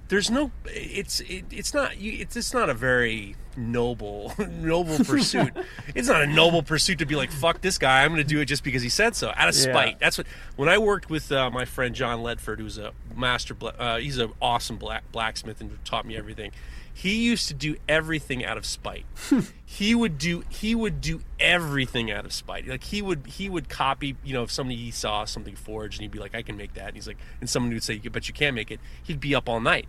There's 0.07 0.29
no 0.29 0.51
it's 0.65 1.21
it, 1.21 1.45
it's 1.51 1.73
not 1.73 1.97
you 1.99 2.13
it's 2.19 2.35
it's 2.35 2.53
not 2.53 2.69
a 2.69 2.73
very 2.73 3.35
noble 3.57 4.33
noble 4.49 4.97
pursuit. 5.05 5.51
it's 5.95 6.07
not 6.07 6.21
a 6.21 6.27
noble 6.27 6.63
pursuit 6.63 6.99
to 6.99 7.05
be 7.05 7.15
like 7.15 7.31
fuck 7.31 7.61
this 7.61 7.77
guy. 7.77 8.03
I'm 8.03 8.11
going 8.11 8.21
to 8.23 8.27
do 8.27 8.39
it 8.39 8.45
just 8.45 8.63
because 8.63 8.81
he 8.81 8.89
said 8.89 9.15
so 9.15 9.29
out 9.35 9.49
of 9.49 9.55
Yeah. 9.55 9.61
spite. 9.71 9.99
That's 9.99 10.17
what 10.17 10.27
when 10.55 10.69
I 10.69 10.77
worked 10.77 11.09
with 11.09 11.31
uh, 11.31 11.49
my 11.49 11.65
friend 11.65 11.93
John 11.95 12.19
Ledford, 12.19 12.59
who's 12.59 12.77
a 12.77 12.91
master. 13.15 13.53
bla- 13.53 13.75
Uh, 13.77 13.97
he's 13.99 14.17
an 14.17 14.31
awesome 14.41 14.77
black 14.77 15.03
blacksmith 15.11 15.61
and 15.61 15.77
taught 15.85 16.05
me 16.05 16.15
everything. 16.17 16.51
He 16.93 17.23
used 17.23 17.47
to 17.47 17.53
do 17.53 17.77
everything 17.87 18.43
out 18.43 18.57
of 18.57 18.65
spite. 18.65 19.05
he 19.65 19.95
would 19.95 20.17
do 20.17 20.43
he 20.49 20.75
would 20.75 20.99
do 20.99 21.21
everything 21.39 22.11
out 22.11 22.25
of 22.25 22.33
spite. 22.33 22.67
Like 22.67 22.83
he 22.83 23.01
would 23.01 23.25
he 23.27 23.49
would 23.49 23.69
copy. 23.69 24.17
You 24.25 24.33
know, 24.33 24.43
if 24.43 24.51
somebody 24.51 24.75
he 24.77 24.91
saw 24.91 25.23
something 25.25 25.55
forged 25.55 25.99
and 25.99 26.01
he'd 26.03 26.11
be 26.11 26.19
like, 26.19 26.35
I 26.35 26.41
can 26.41 26.57
make 26.57 26.73
that. 26.73 26.87
And 26.87 26.95
he's 26.95 27.07
like, 27.07 27.17
and 27.39 27.49
someone 27.49 27.71
would 27.73 27.81
say, 27.83 27.97
but 27.99 28.27
you 28.27 28.33
can't 28.33 28.55
make 28.55 28.71
it. 28.71 28.79
He'd 29.01 29.21
be 29.21 29.33
up 29.33 29.47
all 29.47 29.61
night 29.61 29.87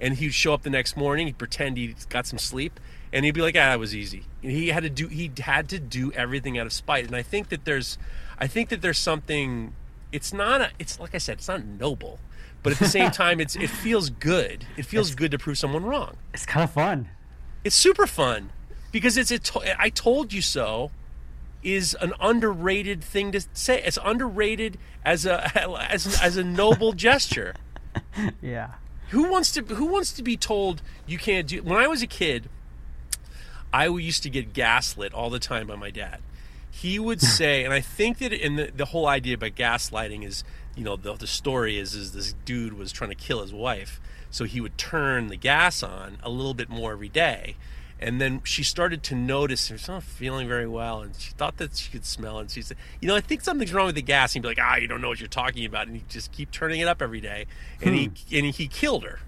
and 0.00 0.14
he'd 0.16 0.32
show 0.34 0.54
up 0.54 0.62
the 0.62 0.70
next 0.70 0.96
morning. 0.96 1.26
He'd 1.26 1.38
pretend 1.38 1.76
he 1.76 1.94
got 2.08 2.26
some 2.26 2.38
sleep, 2.38 2.80
and 3.12 3.24
he'd 3.24 3.34
be 3.34 3.42
like, 3.42 3.56
"Ah, 3.58 3.74
it 3.74 3.78
was 3.78 3.94
easy." 3.94 4.24
And 4.42 4.50
he 4.52 4.68
had 4.68 4.82
to 4.82 4.90
do 4.90 5.08
he 5.08 5.30
had 5.38 5.68
to 5.68 5.78
do 5.78 6.10
everything 6.12 6.58
out 6.58 6.66
of 6.66 6.72
spite. 6.72 7.06
And 7.06 7.14
I 7.14 7.22
think 7.22 7.48
that 7.50 7.64
there's, 7.64 7.98
I 8.38 8.46
think 8.46 8.68
that 8.70 8.82
there's 8.82 8.98
something. 8.98 9.74
It's 10.12 10.32
not 10.32 10.60
a. 10.60 10.70
It's 10.78 10.98
like 10.98 11.14
I 11.14 11.18
said, 11.18 11.38
it's 11.38 11.48
not 11.48 11.64
noble, 11.64 12.18
but 12.62 12.72
at 12.72 12.78
the 12.78 12.88
same 12.88 13.10
time, 13.22 13.40
it's 13.40 13.54
it 13.56 13.70
feels 13.70 14.10
good. 14.10 14.64
It 14.76 14.84
feels 14.86 15.14
good 15.14 15.30
to 15.32 15.38
prove 15.38 15.58
someone 15.58 15.84
wrong. 15.84 16.16
it's 16.34 16.46
kind 16.46 16.64
of 16.64 16.70
fun. 16.70 17.08
It's 17.62 17.76
super 17.76 18.06
fun 18.06 18.50
because 18.90 19.16
it's 19.18 19.30
a 19.30 19.38
to- 19.38 19.80
I 19.80 19.90
told 19.90 20.32
you 20.32 20.40
so 20.42 20.90
is 21.62 21.94
an 22.00 22.14
underrated 22.18 23.04
thing 23.04 23.32
to 23.32 23.42
say. 23.52 23.82
It's 23.82 23.98
underrated 24.02 24.78
as 25.04 25.26
a 25.26 25.52
as 25.92 26.20
as 26.22 26.36
a 26.38 26.42
noble 26.44 26.92
gesture. 26.94 27.54
Yeah, 28.40 28.74
Who 29.10 29.30
wants 29.30 29.52
to 29.52 29.62
Who 29.62 29.86
wants 29.86 30.12
to 30.12 30.22
be 30.22 30.36
told 30.36 30.82
you 31.06 31.18
can't 31.18 31.46
do? 31.46 31.62
When 31.62 31.78
I 31.78 31.86
was 31.86 32.02
a 32.02 32.06
kid, 32.06 32.48
I 33.72 33.86
used 33.86 34.22
to 34.22 34.30
get 34.30 34.52
gaslit 34.52 35.12
all 35.12 35.30
the 35.30 35.38
time 35.38 35.66
by 35.66 35.76
my 35.76 35.90
dad. 35.90 36.20
He 36.70 36.98
would 36.98 37.20
say, 37.38 37.64
and 37.64 37.74
I 37.74 37.80
think 37.80 38.18
that 38.18 38.32
in 38.32 38.56
the 38.56 38.70
the 38.74 38.86
whole 38.86 39.06
idea 39.06 39.34
about 39.34 39.56
gaslighting 39.56 40.24
is, 40.24 40.44
you 40.76 40.84
know, 40.84 40.96
the 40.96 41.14
the 41.14 41.26
story 41.26 41.78
is 41.78 41.94
is 41.94 42.12
this 42.12 42.34
dude 42.44 42.74
was 42.74 42.92
trying 42.92 43.10
to 43.10 43.16
kill 43.16 43.42
his 43.42 43.52
wife, 43.52 44.00
so 44.30 44.44
he 44.44 44.60
would 44.60 44.78
turn 44.78 45.28
the 45.28 45.36
gas 45.36 45.82
on 45.82 46.18
a 46.22 46.30
little 46.30 46.54
bit 46.54 46.68
more 46.68 46.92
every 46.92 47.08
day. 47.08 47.56
And 48.02 48.18
then 48.18 48.40
she 48.44 48.62
started 48.62 49.02
to 49.04 49.14
notice 49.14 49.66
she's 49.66 49.86
not 49.86 50.02
feeling 50.02 50.48
very 50.48 50.66
well, 50.66 51.02
and 51.02 51.14
she 51.14 51.32
thought 51.32 51.58
that 51.58 51.76
she 51.76 51.90
could 51.90 52.06
smell 52.06 52.38
it. 52.38 52.42
And 52.42 52.50
she 52.50 52.62
said, 52.62 52.78
"You 52.98 53.08
know, 53.08 53.14
I 53.14 53.20
think 53.20 53.42
something's 53.42 53.74
wrong 53.74 53.86
with 53.86 53.94
the 53.94 54.02
gas." 54.02 54.34
And 54.34 54.42
he'd 54.42 54.48
be 54.48 54.60
like, 54.60 54.66
"Ah, 54.66 54.76
you 54.76 54.88
don't 54.88 55.02
know 55.02 55.08
what 55.08 55.20
you're 55.20 55.28
talking 55.28 55.66
about," 55.66 55.86
and 55.86 55.96
he 55.96 56.04
just 56.08 56.32
keep 56.32 56.50
turning 56.50 56.80
it 56.80 56.88
up 56.88 57.02
every 57.02 57.20
day, 57.20 57.44
and 57.82 57.94
he 57.94 58.10
and 58.32 58.54
he 58.54 58.68
killed 58.68 59.04
her. 59.04 59.20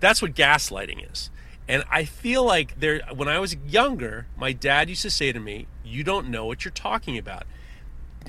That's 0.00 0.20
what 0.20 0.34
gaslighting 0.34 1.10
is. 1.10 1.30
And 1.66 1.82
I 1.90 2.04
feel 2.04 2.44
like 2.44 2.78
there 2.78 3.00
when 3.14 3.28
I 3.28 3.38
was 3.38 3.56
younger, 3.66 4.26
my 4.36 4.52
dad 4.52 4.90
used 4.90 5.02
to 5.02 5.10
say 5.10 5.32
to 5.32 5.40
me, 5.40 5.66
"You 5.82 6.04
don't 6.04 6.28
know 6.28 6.44
what 6.44 6.62
you're 6.62 6.72
talking 6.72 7.16
about." 7.16 7.46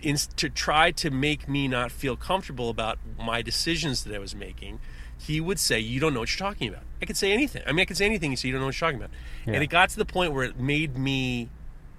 In, 0.01 0.15
to 0.37 0.49
try 0.49 0.91
to 0.91 1.11
make 1.11 1.49
me 1.49 1.67
not 1.67 1.91
feel 1.91 2.15
comfortable 2.15 2.69
about 2.69 2.97
my 3.19 3.41
decisions 3.41 4.05
that 4.05 4.15
I 4.15 4.19
was 4.19 4.33
making, 4.33 4.79
he 5.17 5.41
would 5.41 5.59
say, 5.59 5.79
"You 5.81 5.99
don't 5.99 6.13
know 6.13 6.21
what 6.21 6.39
you're 6.39 6.49
talking 6.49 6.69
about." 6.69 6.83
I 7.01 7.05
could 7.05 7.17
say 7.17 7.31
anything. 7.31 7.63
I 7.65 7.71
mean, 7.71 7.79
I 7.81 7.85
could 7.85 7.97
say 7.97 8.05
anything. 8.05 8.31
You 8.31 8.37
say, 8.37 8.47
"You 8.47 8.53
don't 8.53 8.61
know 8.61 8.67
what 8.67 8.79
you're 8.79 8.87
talking 8.89 8.99
about," 9.03 9.11
Yeah. 9.45 9.53
and 9.55 9.63
it 9.63 9.67
got 9.67 9.89
to 9.89 9.97
the 9.97 10.05
point 10.05 10.33
where 10.33 10.43
it 10.43 10.59
made 10.59 10.97
me, 10.97 11.49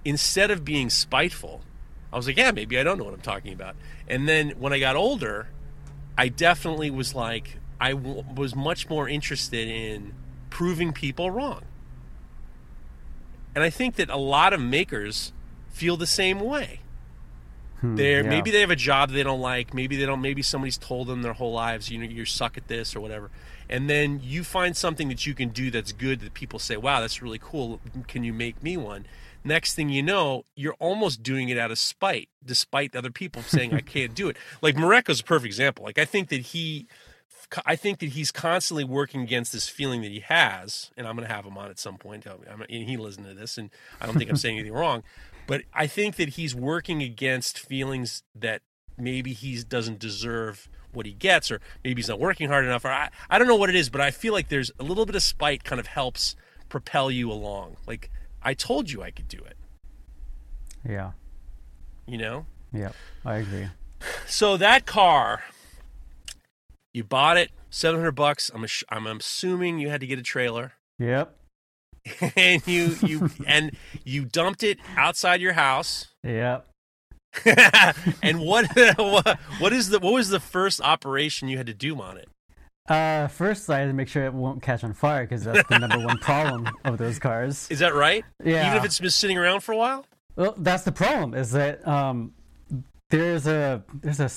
instead 0.05 0.49
of 0.51 0.63
being 0.63 0.89
spiteful, 0.89 1.61
I 2.11 2.15
was 2.17 2.27
like, 2.27 2.37
"Yeah, 2.37 2.51
maybe 2.51 2.77
I 2.79 2.83
don't 2.83 2.97
know 2.97 3.03
what 3.03 3.13
I'm 3.13 3.21
talking 3.21 3.53
about." 3.53 3.75
And 4.07 4.27
then 4.29 4.51
when 4.51 4.71
I 4.73 4.79
got 4.79 4.95
older, 4.95 5.47
I 6.17 6.27
definitely 6.29 6.89
was 6.91 7.13
like, 7.15 7.57
I 7.81 7.91
w- 7.93 8.23
was 8.35 8.55
much 8.55 8.87
more 8.89 9.09
interested 9.09 9.67
in 9.67 10.13
proving 10.49 10.93
people 10.93 11.31
wrong. 11.31 11.63
And 13.55 13.63
I 13.63 13.69
think 13.69 13.95
that 13.95 14.09
a 14.09 14.17
lot 14.17 14.53
of 14.53 14.61
makers 14.61 15.31
feel 15.71 15.97
the 15.97 16.07
same 16.07 16.39
way. 16.39 16.79
Hmm, 17.81 17.95
They're 17.95 18.23
yeah. 18.23 18.29
maybe 18.29 18.51
they 18.51 18.61
have 18.61 18.71
a 18.71 18.75
job 18.75 19.09
they 19.11 19.23
don't 19.23 19.41
like, 19.41 19.73
maybe 19.73 19.95
they 19.95 20.05
don't 20.05 20.21
maybe 20.21 20.41
somebody's 20.41 20.77
told 20.77 21.07
them 21.07 21.21
their 21.21 21.33
whole 21.33 21.51
lives, 21.53 21.89
you 21.89 21.97
know, 21.97 22.05
you 22.05 22.25
suck 22.25 22.57
at 22.57 22.67
this 22.67 22.95
or 22.95 22.99
whatever. 23.01 23.29
And 23.73 23.89
then 23.89 24.19
you 24.21 24.43
find 24.43 24.77
something 24.77 25.07
that 25.09 25.25
you 25.25 25.33
can 25.33 25.49
do 25.49 25.71
that's 25.71 25.91
good 25.93 26.19
that 26.19 26.35
people 26.35 26.59
say, 26.59 26.77
"Wow, 26.77 27.01
that's 27.01 27.23
really 27.23 27.39
cool. 27.39 27.81
Can 28.07 28.23
you 28.23 28.31
make 28.31 28.61
me 28.61 28.77
one?" 28.77 29.07
Next 29.43 29.73
thing 29.73 29.89
you 29.89 30.03
know, 30.03 30.45
you're 30.55 30.75
almost 30.75 31.23
doing 31.23 31.49
it 31.49 31.57
out 31.57 31.71
of 31.71 31.79
spite, 31.79 32.29
despite 32.45 32.95
other 32.95 33.09
people 33.09 33.41
saying 33.47 33.73
I 33.73 33.81
can't 33.81 34.13
do 34.13 34.29
it. 34.29 34.37
Like 34.61 34.75
Mareko's 34.75 35.21
a 35.21 35.23
perfect 35.23 35.47
example. 35.47 35.83
Like 35.83 35.97
I 35.97 36.05
think 36.05 36.29
that 36.29 36.41
he 36.41 36.85
I 37.65 37.75
think 37.75 37.97
that 37.97 38.09
he's 38.09 38.31
constantly 38.31 38.83
working 38.83 39.21
against 39.21 39.51
this 39.51 39.67
feeling 39.67 40.03
that 40.03 40.11
he 40.11 40.19
has, 40.19 40.91
and 40.95 41.07
I'm 41.07 41.15
going 41.15 41.27
to 41.27 41.33
have 41.33 41.43
him 41.43 41.57
on 41.57 41.71
at 41.71 41.79
some 41.79 41.97
point. 41.97 42.27
I'm, 42.27 42.61
and 42.61 42.69
he 42.69 42.95
listens 42.95 43.27
to 43.27 43.33
this, 43.33 43.57
and 43.57 43.71
I 43.99 44.05
don't 44.05 44.15
think 44.15 44.29
I'm 44.29 44.37
saying 44.37 44.59
anything 44.59 44.77
wrong, 44.77 45.01
but 45.47 45.63
I 45.73 45.87
think 45.87 46.17
that 46.17 46.29
he's 46.29 46.53
working 46.53 47.01
against 47.01 47.57
feelings 47.57 48.21
that 48.35 48.61
maybe 48.97 49.33
he 49.33 49.63
doesn't 49.63 49.97
deserve 49.97 50.69
what 50.93 51.05
he 51.05 51.13
gets, 51.13 51.51
or 51.51 51.59
maybe 51.83 51.99
he's 51.99 52.09
not 52.09 52.19
working 52.19 52.47
hard 52.49 52.65
enough, 52.65 52.85
or 52.85 52.89
I, 52.91 53.09
I 53.29 53.37
don't 53.39 53.47
know 53.47 53.55
what 53.55 53.69
it 53.69 53.75
is, 53.75 53.89
but 53.89 54.01
I 54.01 54.11
feel 54.11 54.33
like 54.33 54.49
there's 54.49 54.71
a 54.79 54.83
little 54.83 55.05
bit 55.05 55.15
of 55.15 55.23
spite 55.23 55.63
kind 55.63 55.79
of 55.79 55.87
helps 55.87 56.35
propel 56.69 57.11
you 57.11 57.31
along. 57.31 57.77
Like 57.87 58.09
I 58.41 58.53
told 58.53 58.91
you 58.91 59.01
I 59.03 59.11
could 59.11 59.27
do 59.27 59.37
it. 59.39 59.57
Yeah. 60.87 61.11
You 62.07 62.17
know. 62.17 62.45
Yeah. 62.71 62.91
I 63.25 63.35
agree. 63.37 63.67
So 64.27 64.57
that 64.57 64.85
car, 64.85 65.43
you 66.93 67.03
bought 67.03 67.37
it, 67.37 67.51
seven 67.69 67.99
hundred 67.99 68.11
bucks. 68.13 68.51
I'm 68.53 68.63
ass- 68.63 68.83
I'm 68.89 69.07
assuming 69.07 69.79
you 69.79 69.89
had 69.89 70.01
to 70.01 70.07
get 70.07 70.19
a 70.19 70.23
trailer, 70.23 70.73
Yep. 70.99 71.35
and 72.35 72.65
you 72.67 72.97
you 73.01 73.29
and 73.47 73.71
you 74.03 74.25
dumped 74.25 74.61
it 74.63 74.77
outside 74.97 75.39
your 75.39 75.53
house. 75.53 76.07
Yep. 76.23 76.67
and 78.23 78.39
what 78.39 78.67
what 78.97 79.39
what 79.59 79.73
is 79.73 79.89
the 79.89 79.99
what 79.99 80.13
was 80.13 80.29
the 80.29 80.39
first 80.39 80.81
operation 80.81 81.47
you 81.47 81.57
had 81.57 81.67
to 81.67 81.73
do 81.73 81.99
on 82.01 82.17
it? 82.17 82.29
Uh, 82.87 83.27
first, 83.27 83.69
I 83.69 83.79
had 83.79 83.85
to 83.85 83.93
make 83.93 84.09
sure 84.09 84.25
it 84.25 84.33
won't 84.33 84.61
catch 84.61 84.83
on 84.83 84.93
fire 84.93 85.23
because 85.23 85.43
that's 85.43 85.67
the 85.69 85.79
number 85.79 85.99
one 85.99 86.17
problem 86.17 86.69
of 86.83 86.97
those 86.97 87.17
cars. 87.17 87.67
Is 87.71 87.79
that 87.79 87.93
right? 87.93 88.25
Yeah. 88.43 88.67
Even 88.67 88.77
if 88.77 88.85
it's 88.85 88.99
been 88.99 89.09
sitting 89.09 89.37
around 89.37 89.61
for 89.61 89.71
a 89.71 89.77
while. 89.77 90.05
Well, 90.35 90.53
that's 90.57 90.83
the 90.83 90.91
problem. 90.91 91.33
Is 91.33 91.51
that 91.51 91.87
um, 91.87 92.33
there's 93.09 93.47
a 93.47 93.83
there's 94.01 94.19
a 94.19 94.29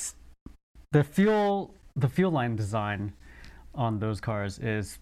the 0.92 1.02
fuel 1.02 1.74
the 1.96 2.08
fuel 2.08 2.30
line 2.30 2.54
design 2.54 3.14
on 3.74 3.98
those 3.98 4.20
cars 4.20 4.58
is 4.58 4.98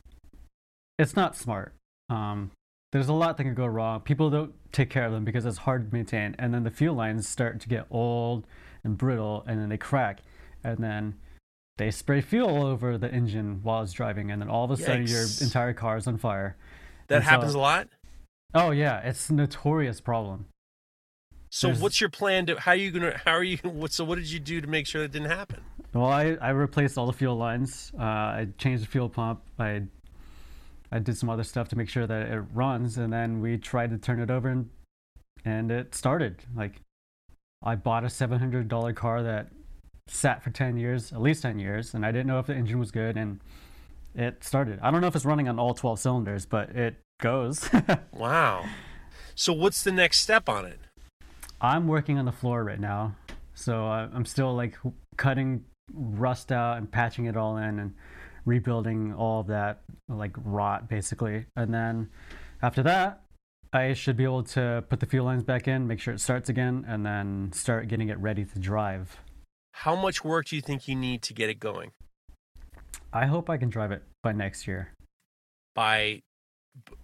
it's 0.98 1.16
not 1.16 1.36
smart. 1.36 1.74
Um, 2.08 2.50
there's 2.94 3.08
a 3.08 3.12
lot 3.12 3.36
that 3.36 3.42
can 3.42 3.54
go 3.54 3.66
wrong. 3.66 4.00
People 4.02 4.30
don't 4.30 4.54
take 4.70 4.88
care 4.88 5.04
of 5.04 5.10
them 5.12 5.24
because 5.24 5.44
it's 5.44 5.58
hard 5.58 5.90
to 5.90 5.92
maintain, 5.94 6.36
and 6.38 6.54
then 6.54 6.62
the 6.62 6.70
fuel 6.70 6.94
lines 6.94 7.26
start 7.28 7.58
to 7.60 7.68
get 7.68 7.86
old 7.90 8.46
and 8.84 8.96
brittle, 8.96 9.42
and 9.48 9.60
then 9.60 9.68
they 9.68 9.76
crack, 9.76 10.20
and 10.62 10.78
then 10.78 11.14
they 11.76 11.90
spray 11.90 12.20
fuel 12.20 12.64
over 12.64 12.96
the 12.96 13.10
engine 13.12 13.58
while 13.64 13.82
it's 13.82 13.92
driving, 13.92 14.30
and 14.30 14.40
then 14.40 14.48
all 14.48 14.64
of 14.64 14.70
a 14.70 14.76
sudden 14.76 15.08
your 15.08 15.24
entire 15.40 15.72
car 15.72 15.96
is 15.96 16.06
on 16.06 16.18
fire. 16.18 16.56
That 17.08 17.16
And 17.16 17.24
so- 17.24 17.30
happens 17.30 17.54
a 17.54 17.58
lot. 17.58 17.88
Oh 18.54 18.70
yeah, 18.70 19.00
it's 19.00 19.28
a 19.28 19.34
notorious 19.34 20.00
problem. 20.00 20.46
So 21.50 21.66
There's- 21.66 21.82
what's 21.82 22.00
your 22.00 22.10
plan 22.10 22.46
to 22.46 22.60
how 22.60 22.70
are 22.70 22.76
you 22.76 22.92
gonna 22.92 23.20
how 23.24 23.32
are 23.32 23.42
you 23.42 23.56
what 23.64 23.92
so 23.92 24.04
what 24.04 24.16
did 24.18 24.30
you 24.30 24.38
do 24.38 24.60
to 24.60 24.68
make 24.68 24.86
sure 24.86 25.02
that 25.02 25.10
didn't 25.10 25.30
happen? 25.32 25.62
Well, 25.92 26.06
I, 26.06 26.36
I 26.40 26.50
replaced 26.50 26.96
all 26.96 27.06
the 27.06 27.12
fuel 27.12 27.36
lines. 27.36 27.90
Uh, 27.98 28.02
I 28.02 28.48
changed 28.58 28.84
the 28.84 28.88
fuel 28.88 29.08
pump. 29.08 29.42
I 29.58 29.82
I 30.92 30.98
did 30.98 31.16
some 31.16 31.30
other 31.30 31.44
stuff 31.44 31.68
to 31.68 31.76
make 31.76 31.88
sure 31.88 32.06
that 32.06 32.28
it 32.28 32.40
runs, 32.52 32.98
and 32.98 33.12
then 33.12 33.40
we 33.40 33.58
tried 33.58 33.90
to 33.90 33.98
turn 33.98 34.20
it 34.20 34.30
over, 34.30 34.48
and 34.48 34.70
and 35.44 35.70
it 35.70 35.94
started. 35.94 36.44
Like 36.54 36.80
I 37.62 37.74
bought 37.74 38.04
a 38.04 38.10
seven 38.10 38.38
hundred 38.38 38.68
dollar 38.68 38.92
car 38.92 39.22
that 39.22 39.48
sat 40.06 40.42
for 40.42 40.50
ten 40.50 40.76
years, 40.76 41.12
at 41.12 41.20
least 41.20 41.42
ten 41.42 41.58
years, 41.58 41.94
and 41.94 42.04
I 42.04 42.12
didn't 42.12 42.26
know 42.26 42.38
if 42.38 42.46
the 42.46 42.54
engine 42.54 42.78
was 42.78 42.90
good, 42.90 43.16
and 43.16 43.40
it 44.14 44.44
started. 44.44 44.78
I 44.82 44.90
don't 44.90 45.00
know 45.00 45.06
if 45.08 45.16
it's 45.16 45.24
running 45.24 45.48
on 45.48 45.58
all 45.58 45.74
twelve 45.74 45.98
cylinders, 45.98 46.46
but 46.46 46.70
it 46.70 46.96
goes. 47.20 47.68
Wow. 48.12 48.64
So 49.34 49.52
what's 49.52 49.82
the 49.82 49.90
next 49.90 50.20
step 50.20 50.48
on 50.48 50.64
it? 50.64 50.78
I'm 51.60 51.88
working 51.88 52.18
on 52.18 52.24
the 52.24 52.32
floor 52.32 52.62
right 52.62 52.78
now, 52.78 53.16
so 53.54 53.82
I'm 53.86 54.24
still 54.24 54.54
like 54.54 54.76
cutting 55.16 55.64
rust 55.92 56.52
out 56.52 56.78
and 56.78 56.90
patching 56.90 57.24
it 57.26 57.36
all 57.36 57.56
in 57.56 57.78
and 57.78 57.94
rebuilding 58.44 59.14
all 59.14 59.40
of 59.40 59.46
that 59.48 59.82
like 60.08 60.32
rot 60.44 60.88
basically. 60.88 61.46
And 61.56 61.72
then 61.72 62.10
after 62.62 62.82
that, 62.82 63.22
I 63.72 63.92
should 63.94 64.16
be 64.16 64.24
able 64.24 64.44
to 64.44 64.84
put 64.88 65.00
the 65.00 65.06
fuel 65.06 65.24
lines 65.24 65.42
back 65.42 65.66
in, 65.66 65.86
make 65.86 65.98
sure 66.00 66.14
it 66.14 66.20
starts 66.20 66.48
again, 66.48 66.84
and 66.86 67.04
then 67.04 67.50
start 67.52 67.88
getting 67.88 68.08
it 68.08 68.18
ready 68.18 68.44
to 68.44 68.58
drive. 68.58 69.18
How 69.72 69.96
much 69.96 70.22
work 70.24 70.46
do 70.46 70.56
you 70.56 70.62
think 70.62 70.86
you 70.86 70.94
need 70.94 71.22
to 71.22 71.34
get 71.34 71.50
it 71.50 71.58
going 71.58 71.90
I 73.14 73.26
hope 73.26 73.48
I 73.48 73.56
can 73.56 73.70
drive 73.70 73.92
it 73.92 74.02
by 74.22 74.32
next 74.32 74.66
year. 74.66 74.92
by 75.74 76.22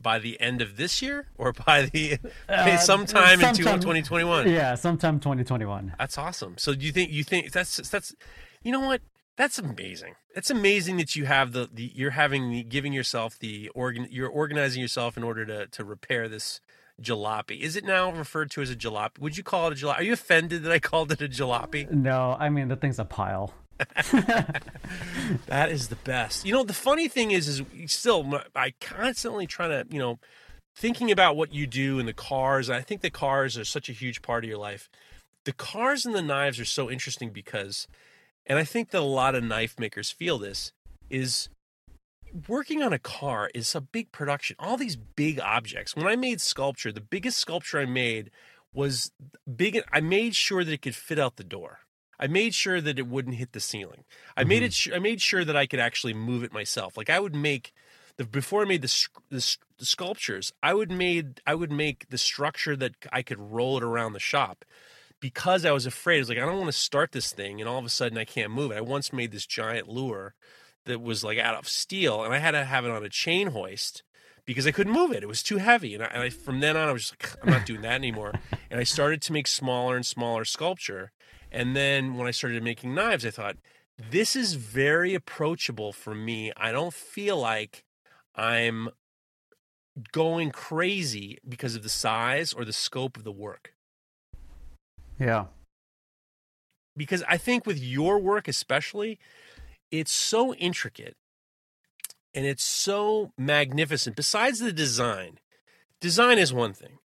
by 0.03 0.19
the 0.19 0.41
end 0.41 0.61
of 0.61 0.77
this 0.77 1.01
year 1.01 1.29
or 1.39 1.53
by 1.53 1.83
the 1.83 2.19
Uh, 2.49 2.77
sometime, 2.79 3.41
in 3.41 3.55
2021? 3.55 4.51
Yeah, 4.51 4.75
sometime 4.75 5.21
2021. 5.21 5.95
That's 5.97 6.19
awesome. 6.19 6.59
So 6.59 6.75
do 6.75 6.85
you 6.85 6.91
think 6.91 7.13
you 7.13 7.23
think 7.23 7.53
that's 7.53 7.77
that's 7.89 8.13
you 8.63 8.73
know 8.73 8.81
what? 8.81 9.01
That's 9.41 9.59
amazing. 9.59 10.17
It's 10.37 10.51
amazing 10.51 10.99
that 10.99 11.17
you 11.17 11.25
have 11.25 11.53
the, 11.53 11.67
the 11.73 11.91
you're 11.95 12.11
having 12.11 12.51
the, 12.51 12.63
giving 12.63 12.93
yourself 12.93 13.39
the 13.39 13.71
organ 13.71 14.07
you're 14.11 14.29
organizing 14.29 14.83
yourself 14.83 15.17
in 15.17 15.23
order 15.23 15.47
to 15.47 15.67
to 15.69 15.83
repair 15.83 16.29
this 16.29 16.61
jalopy. 17.01 17.59
Is 17.59 17.75
it 17.75 17.83
now 17.83 18.13
referred 18.13 18.51
to 18.51 18.61
as 18.61 18.71
a 18.71 18.77
jalopy? 18.77 19.19
Would 19.19 19.39
you 19.39 19.43
call 19.43 19.69
it 19.69 19.83
a 19.83 19.87
jalopy? 19.87 19.97
Are 19.97 20.03
you 20.03 20.13
offended 20.13 20.63
that 20.65 20.73
I 20.73 20.79
called 20.79 21.11
it 21.11 21.23
a 21.23 21.27
jalopy? 21.27 21.91
Uh, 21.91 21.95
no, 21.95 22.37
I 22.39 22.51
mean 22.51 22.69
the 22.69 22.77
thing's 22.77 22.99
a 22.99 23.07
pile. 23.07 23.55
That 25.47 25.71
is 25.71 25.89
the 25.89 25.97
best. 25.97 26.45
You 26.45 26.53
know, 26.53 26.65
the 26.65 26.75
funny 26.75 27.09
thing 27.09 27.31
is, 27.31 27.49
is 27.49 27.63
still 27.87 28.43
I 28.55 28.75
constantly 28.79 29.47
trying 29.47 29.71
to, 29.71 29.87
you 29.91 29.99
know, 29.99 30.19
thinking 30.77 31.11
about 31.11 31.35
what 31.35 31.55
you 31.55 31.67
do 31.67 31.99
in 31.99 32.05
the 32.05 32.13
cars. 32.13 32.69
I 32.69 32.83
think 32.83 33.01
the 33.01 33.11
cars 33.11 33.57
are 33.57 33.65
such 33.65 33.89
a 33.89 33.93
huge 33.93 34.21
part 34.21 34.45
of 34.45 34.51
your 34.51 34.59
life. 34.59 34.91
The 35.45 35.55
cars 35.55 36.05
and 36.05 36.15
the 36.15 36.21
knives 36.21 36.61
are 36.61 36.67
so 36.67 36.91
interesting 36.91 37.31
because, 37.31 37.89
and 38.51 38.59
I 38.59 38.65
think 38.65 38.91
that 38.91 38.99
a 38.99 39.05
lot 39.05 39.37
of 39.37 39.45
knife 39.45 39.79
makers 39.79 40.11
feel 40.11 40.37
this 40.37 40.73
is 41.09 41.49
working 42.49 42.83
on 42.83 42.93
a 42.93 42.99
car 42.99 43.49
is 43.55 43.77
a 43.77 43.81
big 43.81 44.11
production. 44.11 44.57
All 44.59 44.77
these 44.77 44.97
big 44.97 45.39
objects. 45.39 45.95
When 45.95 46.09
I 46.09 46.17
made 46.17 46.41
sculpture, 46.41 46.91
the 46.91 47.01
biggest 47.01 47.39
sculpture 47.39 47.79
I 47.79 47.87
made 47.87 48.33
was 48.75 49.13
big. 49.55 49.81
I 49.93 50.01
made 50.01 50.35
sure 50.35 50.65
that 50.65 50.73
it 50.73 50.83
could 50.83 50.97
fit 50.97 51.17
out 51.17 51.37
the 51.37 51.45
door. 51.45 51.83
I 52.19 52.27
made 52.27 52.53
sure 52.53 52.81
that 52.81 52.99
it 52.99 53.07
wouldn't 53.07 53.37
hit 53.37 53.53
the 53.53 53.61
ceiling. 53.61 54.03
I 54.37 54.43
made 54.43 54.65
it. 54.65 54.73
Mm-hmm. 54.73 54.91
Su- 54.91 54.97
I 54.97 54.99
made 54.99 55.21
sure 55.21 55.45
that 55.45 55.57
I 55.57 55.67
could 55.67 55.79
actually 55.79 56.15
move 56.15 56.43
it 56.43 56.53
myself. 56.53 56.97
Like 56.97 57.09
I 57.09 57.21
would 57.21 57.37
make 57.37 57.73
the 58.17 58.25
before 58.25 58.63
I 58.63 58.65
made 58.65 58.83
the, 58.83 59.09
the, 59.29 59.57
the 59.79 59.87
sculptures. 59.87 60.53
I 60.61 60.75
would 60.75 60.91
made. 60.91 61.41
I 61.47 61.55
would 61.55 61.71
make 61.71 62.09
the 62.09 62.19
structure 62.19 62.75
that 62.75 62.97
I 63.13 63.23
could 63.23 63.39
roll 63.39 63.77
it 63.77 63.85
around 63.85 64.15
the 64.15 64.19
shop 64.19 64.65
because 65.21 65.65
I 65.65 65.73
was 65.73 65.87
afraid. 65.87 66.17
I 66.17 66.21
was 66.21 66.29
like, 66.29 66.39
I 66.39 66.47
don't 66.47 66.59
want 66.59 66.73
to 66.73 66.73
start 66.73 67.13
this 67.13 67.33
thing 67.33 67.61
and 67.61 67.69
all 67.69 67.79
of 67.79 67.85
a 67.85 67.91
sudden 67.91 68.19
I 68.19 68.25
can't 68.25 68.51
move 68.51 68.73
it. 68.73 68.79
I 68.79 68.81
once 68.81 69.13
made 69.13 69.33
this 69.33 69.47
giant 69.47 69.89
lure 69.89 70.35
that 70.87 71.01
was 71.01 71.23
like 71.23 71.39
out 71.39 71.57
of 71.57 71.69
steel, 71.69 72.25
and 72.25 72.33
I 72.35 72.39
had 72.39 72.53
to 72.53 72.65
have 72.65 72.85
it 72.85 72.91
on 72.91 73.05
a 73.05 73.09
chain 73.09 73.49
hoist 73.49 74.03
because 74.45 74.67
I 74.67 74.73
couldn't 74.73 74.93
move 74.93 75.13
it. 75.13 75.23
It 75.23 75.29
was 75.29 75.43
too 75.43 75.59
heavy, 75.59 75.95
and 75.95 76.03
I, 76.03 76.07
and 76.07 76.23
I 76.23 76.31
from 76.31 76.61
then 76.61 76.77
on 76.77 76.89
I 76.89 76.93
was 76.93 77.11
just 77.11 77.23
like, 77.23 77.45
I'm 77.45 77.51
not 77.51 77.67
doing 77.67 77.83
that 77.83 77.93
anymore. 77.93 78.33
and 78.71 78.81
I 78.81 78.85
started 78.85 79.23
to 79.23 79.33
make 79.33 79.47
smaller 79.47 79.97
and 79.97 80.05
smaller 80.05 80.45
sculpture. 80.45 81.13
And 81.53 81.77
then 81.77 82.15
when 82.15 82.27
I 82.27 82.31
started 82.31 82.63
making 82.63 82.95
knives, 82.95 83.27
I 83.27 83.31
thought 83.31 83.57
this 83.99 84.35
is 84.35 84.55
very 84.55 85.15
approachable 85.15 85.93
for 85.93 86.15
me. 86.15 86.53
I 86.57 86.73
don't 86.73 86.95
feel 86.95 87.37
like 87.37 87.85
I'm 88.35 88.89
going 90.13 90.51
crazy 90.51 91.39
because 91.47 91.75
of 91.75 91.83
the 91.83 91.89
size 91.89 92.53
or 92.53 92.65
the 92.65 92.73
scope 92.73 93.17
of 93.17 93.25
the 93.25 93.33
work. 93.33 93.75
Yeah. 95.21 95.47
because 96.97 97.23
I 97.29 97.37
think 97.37 97.67
with 97.67 97.79
your 97.79 98.19
work 98.19 98.49
especially, 98.49 99.19
it's 99.91 100.13
so 100.13 100.55
intricate 100.55 101.17
and 102.35 102.47
it's 102.47 102.65
so 102.65 103.33
magnificent. 103.39 104.17
Besides 104.17 104.59
the 104.61 104.73
design, 104.73 105.39
design 106.01 106.39
is 106.39 106.53
one 106.53 106.73
thing. 106.73 106.99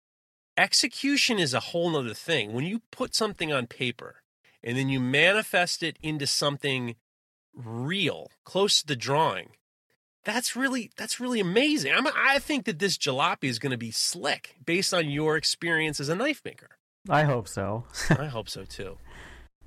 Execution 0.56 1.38
is 1.38 1.54
a 1.54 1.60
whole 1.60 1.96
other 1.96 2.14
thing. 2.14 2.52
When 2.52 2.64
you 2.64 2.82
put 2.92 3.14
something 3.14 3.52
on 3.52 3.66
paper 3.66 4.16
and 4.62 4.78
then 4.78 4.88
you 4.88 5.00
manifest 5.00 5.82
it 5.82 5.98
into 6.02 6.26
something 6.26 6.96
real, 7.54 8.30
close 8.44 8.80
to 8.80 8.86
the 8.86 8.96
drawing, 8.96 9.50
that's 10.24 10.56
really 10.56 10.90
that's 10.96 11.20
really 11.20 11.40
amazing. 11.40 11.92
I'm, 11.92 12.06
I 12.06 12.38
think 12.38 12.64
that 12.66 12.78
this 12.78 12.96
jalopy 12.96 13.44
is 13.44 13.58
going 13.58 13.72
to 13.72 13.78
be 13.78 13.90
slick 13.90 14.56
based 14.64 14.94
on 14.94 15.10
your 15.10 15.36
experience 15.36 16.00
as 16.00 16.08
a 16.08 16.14
knife 16.14 16.42
maker. 16.44 16.70
I 17.08 17.24
hope 17.24 17.48
so. 17.48 17.84
I 18.10 18.26
hope 18.26 18.48
so 18.48 18.64
too. 18.64 18.98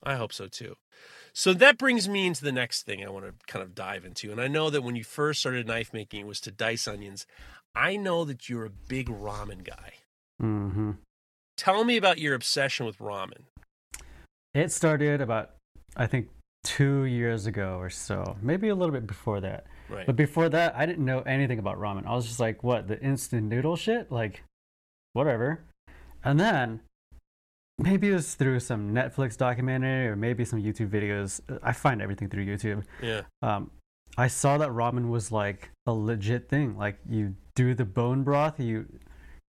I 0.03 0.15
hope 0.15 0.33
so 0.33 0.47
too. 0.47 0.75
So 1.33 1.53
that 1.53 1.77
brings 1.77 2.09
me 2.09 2.25
into 2.25 2.43
the 2.43 2.51
next 2.51 2.83
thing 2.83 3.05
I 3.05 3.09
want 3.09 3.25
to 3.25 3.33
kind 3.45 3.61
of 3.63 3.75
dive 3.75 4.05
into. 4.05 4.31
And 4.31 4.41
I 4.41 4.47
know 4.47 4.69
that 4.69 4.81
when 4.81 4.95
you 4.95 5.03
first 5.03 5.39
started 5.39 5.67
knife 5.67 5.93
making, 5.93 6.21
it 6.21 6.27
was 6.27 6.41
to 6.41 6.51
dice 6.51 6.87
onions. 6.87 7.27
I 7.75 7.95
know 7.95 8.25
that 8.25 8.49
you're 8.49 8.65
a 8.65 8.71
big 8.71 9.07
ramen 9.07 9.63
guy. 9.63 9.93
hmm 10.39 10.91
Tell 11.57 11.83
me 11.83 11.97
about 11.97 12.19
your 12.19 12.35
obsession 12.35 12.85
with 12.85 12.97
ramen. 12.99 13.45
It 14.53 14.71
started 14.71 15.21
about, 15.21 15.51
I 15.95 16.07
think, 16.07 16.29
two 16.63 17.05
years 17.05 17.45
ago 17.45 17.77
or 17.79 17.89
so, 17.89 18.37
maybe 18.41 18.69
a 18.69 18.75
little 18.75 18.93
bit 18.93 19.07
before 19.07 19.41
that. 19.41 19.65
Right. 19.89 20.05
But 20.05 20.15
before 20.15 20.49
that, 20.49 20.75
I 20.75 20.85
didn't 20.85 21.05
know 21.05 21.21
anything 21.21 21.59
about 21.59 21.79
ramen. 21.79 22.05
I 22.05 22.13
was 22.15 22.25
just 22.25 22.39
like, 22.39 22.63
what, 22.63 22.87
the 22.87 22.99
instant 23.01 23.47
noodle 23.47 23.75
shit? 23.75 24.11
Like, 24.11 24.43
whatever. 25.13 25.63
And 26.23 26.39
then 26.39 26.81
maybe 27.77 28.09
it 28.09 28.13
was 28.13 28.35
through 28.35 28.59
some 28.59 28.93
Netflix 28.93 29.37
documentary 29.37 30.07
or 30.07 30.15
maybe 30.15 30.43
some 30.45 30.61
YouTube 30.61 30.89
videos. 30.89 31.41
I 31.61 31.73
find 31.73 32.01
everything 32.01 32.29
through 32.29 32.45
YouTube. 32.45 32.83
Yeah. 33.01 33.21
Um, 33.41 33.71
I 34.17 34.27
saw 34.27 34.57
that 34.57 34.69
ramen 34.69 35.09
was 35.09 35.31
like 35.31 35.69
a 35.85 35.93
legit 35.93 36.49
thing. 36.49 36.77
Like 36.77 36.97
you 37.07 37.35
do 37.55 37.73
the 37.73 37.85
bone 37.85 38.23
broth, 38.23 38.59
you 38.59 38.85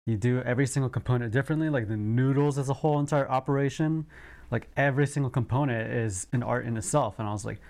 you 0.06 0.16
do 0.16 0.40
every 0.42 0.66
single 0.66 0.90
component 0.90 1.32
differently. 1.32 1.70
Like 1.70 1.88
the 1.88 1.96
noodles 1.96 2.58
as 2.58 2.68
a 2.68 2.74
whole 2.74 2.98
entire 2.98 3.28
operation, 3.30 4.06
like 4.50 4.68
every 4.76 5.06
single 5.06 5.30
component 5.30 5.92
is 5.92 6.26
an 6.32 6.42
art 6.42 6.66
in 6.66 6.76
itself. 6.76 7.18
And 7.18 7.28
I 7.28 7.32
was 7.32 7.44
like, 7.44 7.60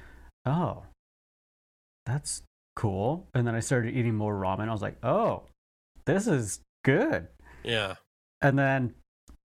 oh, 0.44 0.84
that's 2.06 2.42
cool. 2.74 3.26
And 3.34 3.46
then 3.46 3.54
I 3.54 3.60
started 3.60 3.96
eating 3.96 4.14
more 4.14 4.34
ramen. 4.34 4.68
I 4.68 4.72
was 4.72 4.82
like, 4.82 5.04
oh, 5.04 5.42
this 6.04 6.26
is 6.26 6.60
good. 6.84 7.28
Yeah. 7.64 7.94
And 8.40 8.58
then 8.58 8.94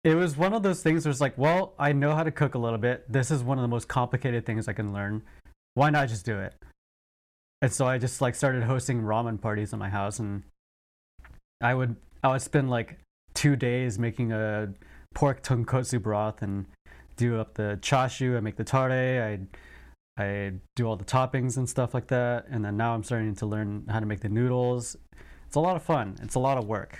it 0.03 0.15
was 0.15 0.37
one 0.37 0.53
of 0.53 0.63
those 0.63 0.81
things 0.81 1.05
where 1.05 1.11
it's 1.11 1.21
like, 1.21 1.37
well, 1.37 1.73
I 1.77 1.91
know 1.91 2.15
how 2.15 2.23
to 2.23 2.31
cook 2.31 2.55
a 2.55 2.59
little 2.59 2.77
bit. 2.77 3.11
This 3.11 3.31
is 3.31 3.43
one 3.43 3.57
of 3.57 3.61
the 3.61 3.67
most 3.67 3.87
complicated 3.87 4.45
things 4.45 4.67
I 4.67 4.73
can 4.73 4.93
learn. 4.93 5.23
Why 5.73 5.89
not 5.89 6.07
just 6.07 6.25
do 6.25 6.39
it? 6.39 6.55
And 7.61 7.71
so 7.71 7.85
I 7.85 7.97
just 7.97 8.21
like 8.21 8.35
started 8.35 8.63
hosting 8.63 9.01
ramen 9.01 9.41
parties 9.41 9.73
in 9.73 9.79
my 9.79 9.89
house 9.89 10.19
and 10.19 10.43
I 11.61 11.73
would 11.73 11.97
I 12.23 12.29
would 12.29 12.41
spend 12.41 12.69
like 12.69 12.99
two 13.33 13.55
days 13.55 13.99
making 13.99 14.31
a 14.31 14.73
pork 15.13 15.43
tonkotsu 15.43 16.01
broth 16.01 16.41
and 16.41 16.65
do 17.17 17.37
up 17.37 17.55
the 17.55 17.77
chashu, 17.81 18.37
I 18.37 18.39
make 18.39 18.55
the 18.55 18.63
tare, 18.63 19.23
I 19.23 20.21
I 20.21 20.53
do 20.75 20.85
all 20.85 20.95
the 20.95 21.05
toppings 21.05 21.57
and 21.57 21.67
stuff 21.67 21.93
like 21.93 22.07
that. 22.07 22.45
And 22.49 22.63
then 22.63 22.77
now 22.77 22.93
I'm 22.93 23.03
starting 23.03 23.35
to 23.35 23.45
learn 23.45 23.85
how 23.89 23.99
to 23.99 24.05
make 24.05 24.21
the 24.21 24.29
noodles. 24.29 24.95
It's 25.47 25.55
a 25.55 25.59
lot 25.59 25.75
of 25.75 25.83
fun. 25.83 26.17
It's 26.21 26.35
a 26.35 26.39
lot 26.39 26.57
of 26.57 26.65
work. 26.65 26.99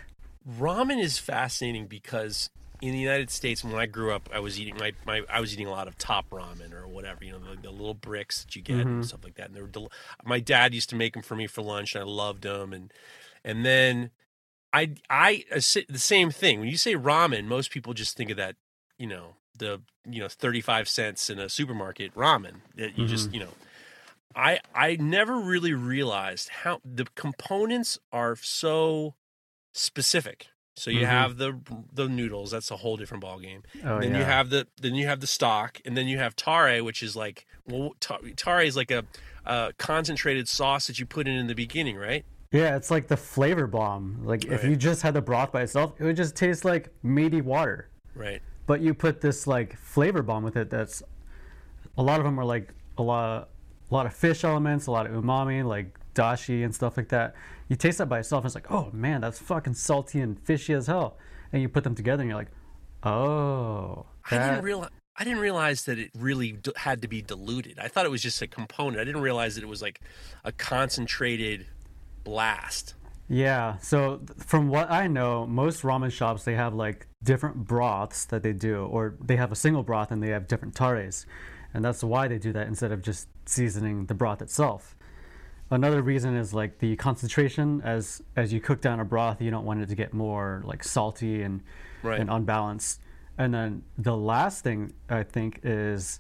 Ramen 0.49 1.01
is 1.01 1.19
fascinating 1.19 1.87
because 1.87 2.49
in 2.81 2.93
the 2.93 2.99
United 2.99 3.29
States, 3.29 3.63
when 3.63 3.75
I 3.75 3.85
grew 3.85 4.13
up, 4.13 4.29
I 4.33 4.39
was 4.39 4.59
eating 4.59 4.77
my, 4.77 4.93
my 5.05 5.21
I 5.29 5.41
was 5.41 5.53
eating 5.53 5.67
a 5.67 5.71
lot 5.71 5.87
of 5.87 5.97
top 5.97 6.29
ramen 6.29 6.73
or 6.73 6.87
whatever, 6.87 7.23
you 7.23 7.31
know, 7.31 7.39
the, 7.39 7.61
the 7.61 7.71
little 7.71 7.93
bricks 7.93 8.43
that 8.43 8.55
you 8.55 8.61
get 8.61 8.85
and 8.85 9.05
stuff 9.05 9.23
like 9.23 9.35
that. 9.35 9.47
And 9.47 9.55
they 9.55 9.61
were 9.61 9.67
del- 9.67 9.91
my 10.23 10.39
dad 10.39 10.73
used 10.73 10.89
to 10.91 10.95
make 10.95 11.13
them 11.13 11.23
for 11.23 11.35
me 11.35 11.47
for 11.47 11.61
lunch, 11.61 11.95
and 11.95 12.03
I 12.03 12.07
loved 12.07 12.43
them. 12.43 12.73
And 12.73 12.93
and 13.43 13.65
then 13.65 14.11
I 14.71 14.95
I 15.09 15.45
uh, 15.51 15.61
the 15.89 15.99
same 15.99 16.31
thing. 16.31 16.59
When 16.59 16.69
you 16.69 16.77
say 16.77 16.95
ramen, 16.95 17.45
most 17.45 17.71
people 17.71 17.93
just 17.93 18.15
think 18.15 18.29
of 18.29 18.37
that, 18.37 18.55
you 18.97 19.07
know, 19.07 19.35
the 19.57 19.81
you 20.09 20.19
know 20.21 20.27
thirty 20.29 20.61
five 20.61 20.87
cents 20.87 21.29
in 21.29 21.39
a 21.39 21.49
supermarket 21.49 22.13
ramen 22.15 22.61
that 22.75 22.97
you 22.97 23.05
just 23.05 23.33
you 23.33 23.41
know. 23.41 23.53
I 24.35 24.59
I 24.75 24.95
never 24.95 25.37
really 25.39 25.73
realized 25.73 26.49
how 26.49 26.81
the 26.85 27.07
components 27.15 27.97
are 28.11 28.35
so 28.35 29.15
specific. 29.73 30.47
So 30.79 30.89
you 30.91 31.01
Mhm. 31.01 31.07
have 31.07 31.37
the 31.37 31.59
the 31.93 32.07
noodles. 32.07 32.51
That's 32.51 32.71
a 32.71 32.77
whole 32.77 32.97
different 32.97 33.21
ball 33.21 33.39
game. 33.39 33.63
Oh, 33.83 33.99
then 33.99 34.15
you 34.15 34.23
have 34.23 34.49
the 34.49 34.67
then 34.81 34.95
you 34.95 35.05
have 35.07 35.19
the 35.19 35.27
stock, 35.27 35.79
and 35.85 35.95
then 35.97 36.07
you 36.07 36.17
have 36.17 36.35
tare, 36.35 36.83
which 36.83 37.03
is 37.03 37.15
like 37.15 37.45
well, 37.67 37.95
tare 37.99 38.61
is 38.61 38.75
like 38.75 38.89
a, 38.89 39.05
a 39.45 39.73
concentrated 39.77 40.47
sauce 40.47 40.87
that 40.87 40.97
you 40.99 41.05
put 41.05 41.27
in 41.27 41.35
in 41.35 41.45
the 41.47 41.53
beginning, 41.53 41.97
right? 41.97 42.25
Yeah, 42.51 42.75
it's 42.75 42.89
like 42.89 43.07
the 43.07 43.17
flavor 43.17 43.67
bomb. 43.67 44.21
Like 44.25 44.45
if 44.45 44.63
you 44.63 44.75
just 44.75 45.03
had 45.03 45.13
the 45.13 45.21
broth 45.21 45.51
by 45.51 45.61
itself, 45.61 45.93
it 45.99 46.03
would 46.03 46.15
just 46.15 46.35
taste 46.35 46.65
like 46.65 46.89
meaty 47.03 47.41
water. 47.41 47.89
Right. 48.15 48.41
But 48.65 48.81
you 48.81 48.93
put 48.95 49.21
this 49.21 49.45
like 49.45 49.77
flavor 49.77 50.23
bomb 50.23 50.43
with 50.43 50.55
it. 50.57 50.69
That's 50.69 51.03
a 51.97 52.01
lot 52.01 52.19
of 52.19 52.25
them 52.25 52.39
are 52.39 52.45
like 52.45 52.73
a 52.97 53.03
lot, 53.03 53.49
a 53.89 53.93
lot 53.93 54.05
of 54.07 54.13
fish 54.15 54.43
elements, 54.43 54.87
a 54.87 54.91
lot 54.91 55.05
of 55.05 55.11
umami, 55.11 55.63
like 55.63 55.95
dashi 56.15 56.63
and 56.63 56.73
stuff 56.73 56.97
like 56.97 57.09
that. 57.09 57.35
You 57.69 57.75
taste 57.75 57.99
that 57.99 58.09
by 58.09 58.19
itself, 58.19 58.43
and 58.43 58.47
it's 58.47 58.55
like, 58.55 58.71
oh 58.71 58.89
man, 58.91 59.21
that's 59.21 59.39
fucking 59.39 59.75
salty 59.75 60.19
and 60.19 60.39
fishy 60.39 60.73
as 60.73 60.87
hell. 60.87 61.17
And 61.53 61.61
you 61.61 61.69
put 61.69 61.83
them 61.83 61.95
together, 61.95 62.21
and 62.21 62.29
you're 62.29 62.37
like, 62.37 62.51
oh, 63.03 64.05
I 64.29 64.37
didn't 64.37 64.63
realize. 64.63 64.89
I 65.15 65.25
didn't 65.25 65.39
realize 65.39 65.83
that 65.83 65.99
it 65.99 66.11
really 66.17 66.53
d- 66.53 66.71
had 66.77 67.01
to 67.01 67.09
be 67.09 67.21
diluted. 67.21 67.77
I 67.77 67.89
thought 67.89 68.05
it 68.05 68.11
was 68.11 68.21
just 68.21 68.41
a 68.41 68.47
component. 68.47 69.01
I 69.01 69.03
didn't 69.03 69.21
realize 69.21 69.55
that 69.55 69.63
it 69.63 69.67
was 69.67 69.81
like 69.81 69.99
a 70.45 70.53
concentrated 70.53 71.67
blast. 72.23 72.93
Yeah. 73.27 73.77
So 73.79 74.17
th- 74.17 74.39
from 74.39 74.69
what 74.69 74.89
I 74.89 75.07
know, 75.07 75.45
most 75.45 75.81
ramen 75.83 76.11
shops 76.11 76.45
they 76.45 76.55
have 76.55 76.73
like 76.73 77.05
different 77.21 77.65
broths 77.65 78.25
that 78.25 78.43
they 78.43 78.53
do, 78.53 78.85
or 78.85 79.15
they 79.21 79.35
have 79.35 79.51
a 79.51 79.57
single 79.57 79.83
broth 79.83 80.09
and 80.09 80.23
they 80.23 80.29
have 80.29 80.47
different 80.47 80.73
tares, 80.73 81.25
and 81.73 81.83
that's 81.83 82.01
why 82.01 82.29
they 82.29 82.39
do 82.39 82.53
that 82.53 82.67
instead 82.67 82.93
of 82.93 83.01
just 83.01 83.27
seasoning 83.45 84.05
the 84.05 84.13
broth 84.13 84.41
itself. 84.41 84.95
Another 85.71 86.01
reason 86.01 86.35
is 86.35 86.53
like 86.53 86.79
the 86.79 86.95
concentration. 86.95 87.81
As 87.83 88.21
as 88.35 88.51
you 88.51 88.59
cook 88.59 88.81
down 88.81 88.99
a 88.99 89.05
broth, 89.05 89.41
you 89.41 89.51
don't 89.51 89.65
want 89.65 89.81
it 89.81 89.89
to 89.89 89.95
get 89.95 90.13
more 90.13 90.61
like 90.65 90.83
salty 90.83 91.43
and 91.43 91.61
Right. 92.01 92.19
and 92.19 92.29
unbalanced. 92.29 93.01
And 93.37 93.53
then 93.53 93.83
the 93.97 94.15
last 94.15 94.63
thing 94.63 94.93
I 95.09 95.23
think 95.23 95.59
is 95.63 96.19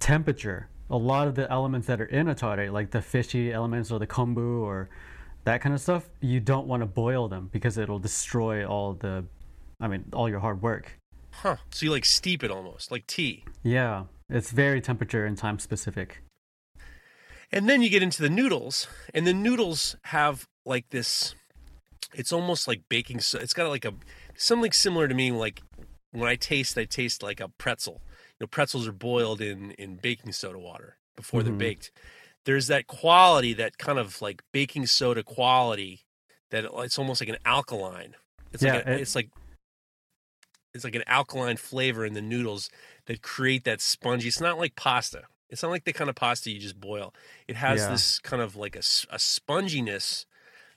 temperature. 0.00 0.68
A 0.90 0.96
lot 0.96 1.26
of 1.28 1.34
the 1.34 1.50
elements 1.50 1.86
that 1.86 2.00
are 2.00 2.06
in 2.06 2.28
a 2.28 2.34
tare, 2.34 2.70
like 2.70 2.90
the 2.90 3.00
fishy 3.00 3.52
elements 3.52 3.90
or 3.90 3.98
the 3.98 4.06
kombu 4.06 4.60
or 4.60 4.88
that 5.44 5.60
kind 5.60 5.74
of 5.74 5.80
stuff, 5.80 6.08
you 6.20 6.40
don't 6.40 6.66
want 6.66 6.82
to 6.82 6.86
boil 6.86 7.28
them 7.28 7.48
because 7.52 7.78
it'll 7.78 7.98
destroy 7.98 8.66
all 8.66 8.92
the, 8.94 9.24
I 9.80 9.88
mean, 9.88 10.04
all 10.12 10.28
your 10.28 10.40
hard 10.40 10.62
work. 10.62 10.98
Huh. 11.30 11.56
So 11.70 11.86
you 11.86 11.90
like 11.92 12.04
steep 12.04 12.44
it 12.44 12.50
almost 12.50 12.90
like 12.90 13.06
tea. 13.06 13.44
Yeah, 13.62 14.04
it's 14.28 14.50
very 14.50 14.80
temperature 14.80 15.24
and 15.26 15.36
time 15.36 15.58
specific. 15.58 16.22
And 17.54 17.68
then 17.68 17.82
you 17.82 17.88
get 17.88 18.02
into 18.02 18.20
the 18.20 18.28
noodles, 18.28 18.88
and 19.14 19.24
the 19.24 19.32
noodles 19.32 19.94
have 20.06 20.48
like 20.66 20.90
this. 20.90 21.36
It's 22.12 22.32
almost 22.32 22.66
like 22.66 22.82
baking. 22.88 23.20
So 23.20 23.38
it's 23.38 23.54
got 23.54 23.68
like 23.68 23.84
a 23.84 23.94
something 24.36 24.72
similar 24.72 25.06
to 25.06 25.14
me. 25.14 25.30
Like 25.30 25.62
when 26.10 26.28
I 26.28 26.34
taste, 26.34 26.76
I 26.76 26.84
taste 26.84 27.22
like 27.22 27.38
a 27.38 27.48
pretzel. 27.48 28.02
You 28.40 28.44
know, 28.44 28.46
pretzels 28.48 28.88
are 28.88 28.92
boiled 28.92 29.40
in 29.40 29.70
in 29.72 29.96
baking 29.96 30.32
soda 30.32 30.58
water 30.58 30.96
before 31.14 31.44
they're 31.44 31.52
Mhm. 31.54 31.58
baked. 31.58 31.92
There's 32.44 32.66
that 32.66 32.88
quality, 32.88 33.54
that 33.54 33.78
kind 33.78 34.00
of 34.00 34.20
like 34.20 34.42
baking 34.52 34.86
soda 34.86 35.22
quality, 35.22 36.00
that 36.50 36.64
it's 36.78 36.98
almost 36.98 37.20
like 37.20 37.28
an 37.30 37.38
alkaline. 37.44 38.16
It's 38.52 38.64
like 38.64 38.74
Yeah, 38.74 38.90
a, 38.90 38.94
it- 38.94 39.00
it's 39.02 39.14
like 39.14 39.30
it's 40.74 40.82
like 40.82 40.96
an 40.96 41.04
alkaline 41.06 41.56
flavor 41.56 42.04
in 42.04 42.14
the 42.14 42.20
noodles 42.20 42.68
that 43.06 43.22
create 43.22 43.62
that 43.62 43.80
spongy. 43.80 44.26
It's 44.26 44.40
not 44.40 44.58
like 44.58 44.74
pasta. 44.74 45.22
It's 45.50 45.62
not 45.62 45.70
like 45.70 45.84
the 45.84 45.92
kind 45.92 46.10
of 46.10 46.16
pasta 46.16 46.50
you 46.50 46.58
just 46.58 46.80
boil. 46.80 47.14
It 47.46 47.56
has 47.56 47.80
Yeah. 47.82 47.90
this 47.90 48.18
kind 48.18 48.42
of 48.42 48.56
like 48.56 48.74
a, 48.76 48.80
a 49.10 49.18
sponginess 49.18 50.24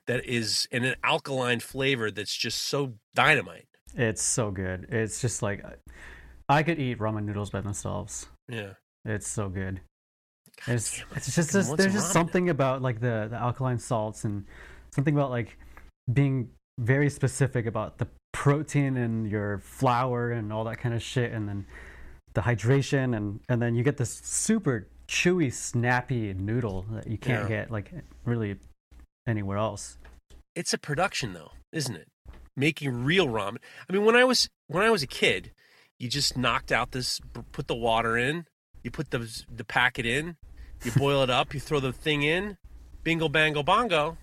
that 0.06 0.26
is 0.26 0.68
and 0.72 0.86
an 0.86 0.96
alkaline 1.04 1.60
flavor 1.60 2.12
that's 2.12 2.36
just 2.36 2.64
so 2.64 2.94
dynamite. 3.16 3.68
It's 3.96 4.22
so 4.22 4.52
good. 4.52 4.88
It's 4.90 5.22
just 5.22 5.42
like, 5.42 5.64
uh, 5.64 5.72
I 6.50 6.64
could 6.64 6.80
eat 6.80 7.00
ramen 7.00 7.26
noodles 7.26 7.50
by 7.50 7.62
themselves. 7.62 8.28
Yeah. 8.48 8.74
It's 9.06 9.28
so 9.28 9.50
good. 9.50 9.82
God 10.66 10.76
It's, 10.76 10.98
damn, 10.98 11.06
it's 11.16 11.36
just 11.36 11.54
this, 11.54 11.70
there's 11.72 11.94
just 11.94 12.12
something 12.12 12.50
about 12.50 12.82
like 12.82 13.00
the, 13.00 13.28
the 13.30 13.38
alkaline 13.38 13.78
salts 13.80 14.24
and 14.24 14.46
something 14.94 15.14
about 15.14 15.30
like 15.30 15.58
being 16.12 16.50
very 16.80 17.10
specific 17.10 17.66
about 17.66 17.98
the 17.98 18.08
protein 18.34 18.98
and 18.98 19.30
your 19.30 19.60
flour 19.60 20.32
and 20.32 20.54
all 20.54 20.64
that 20.66 20.78
kind 20.78 20.94
of 20.94 21.02
shit 21.02 21.32
and 21.32 21.48
then 21.50 21.66
the 22.38 22.44
hydration 22.44 23.16
and 23.18 23.40
and 23.50 23.60
then 23.62 23.74
you 23.74 23.84
get 23.84 23.98
this 23.98 24.12
super 24.24 24.88
chewy 25.08 25.52
snappy 25.52 26.34
noodle 26.36 26.86
that 26.92 27.08
you 27.08 27.18
can't 27.18 27.50
Yeah. 27.50 27.56
get 27.64 27.72
like 27.72 27.92
really 28.26 28.58
anywhere 29.26 29.58
else 29.58 29.98
It's 30.56 30.72
a 30.74 30.78
production 30.78 31.34
though, 31.34 31.52
isn't 31.72 31.96
it? 31.96 32.08
Making 32.56 33.04
real 33.04 33.28
ramen. 33.28 33.58
I 33.90 33.94
mean, 33.94 34.06
when 34.06 34.16
I 34.16 34.24
was 34.24 34.50
when 34.68 34.84
I 34.84 34.90
was 34.92 35.02
a 35.04 35.08
kid, 35.08 35.52
you 36.00 36.08
just 36.10 36.38
knocked 36.38 36.72
out 36.72 36.92
this 36.92 37.20
put 37.52 37.66
the 37.68 37.76
water 37.90 38.18
in, 38.18 38.46
you 38.84 38.92
put 38.92 39.10
the 39.10 39.20
the 39.60 39.64
packet 39.64 40.06
in, 40.06 40.36
you 40.84 40.92
boil 41.04 41.24
it 41.24 41.30
up, 41.30 41.54
you 41.56 41.60
throw 41.60 41.80
the 41.80 41.94
thing 42.06 42.22
in, 42.22 42.58
bingo 43.04 43.30
bango 43.30 43.64
bongo, 43.64 44.18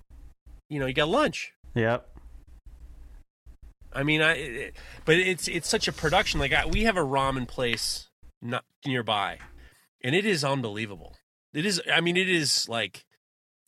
you 0.71 0.79
know, 0.79 0.87
you 0.87 0.95
got 0.95 1.09
lunch. 1.09 1.53
yep 1.75 2.09
I 3.95 4.03
mean, 4.03 4.21
I, 4.23 4.33
it, 4.35 4.77
but 5.05 5.17
it's 5.17 5.49
it's 5.49 5.69
such 5.69 5.87
a 5.89 5.93
production. 5.93 6.41
Like 6.41 6.53
I, 6.53 6.67
we 6.67 6.83
have 6.85 6.97
a 6.97 7.01
ramen 7.05 7.47
place 7.49 8.09
not 8.43 8.65
nearby, 8.87 9.39
and 10.03 10.15
it 10.15 10.27
is 10.27 10.45
unbelievable. 10.45 11.15
It 11.53 11.65
is. 11.67 11.81
I 11.93 12.01
mean, 12.01 12.17
it 12.17 12.29
is 12.29 12.69
like 12.69 13.05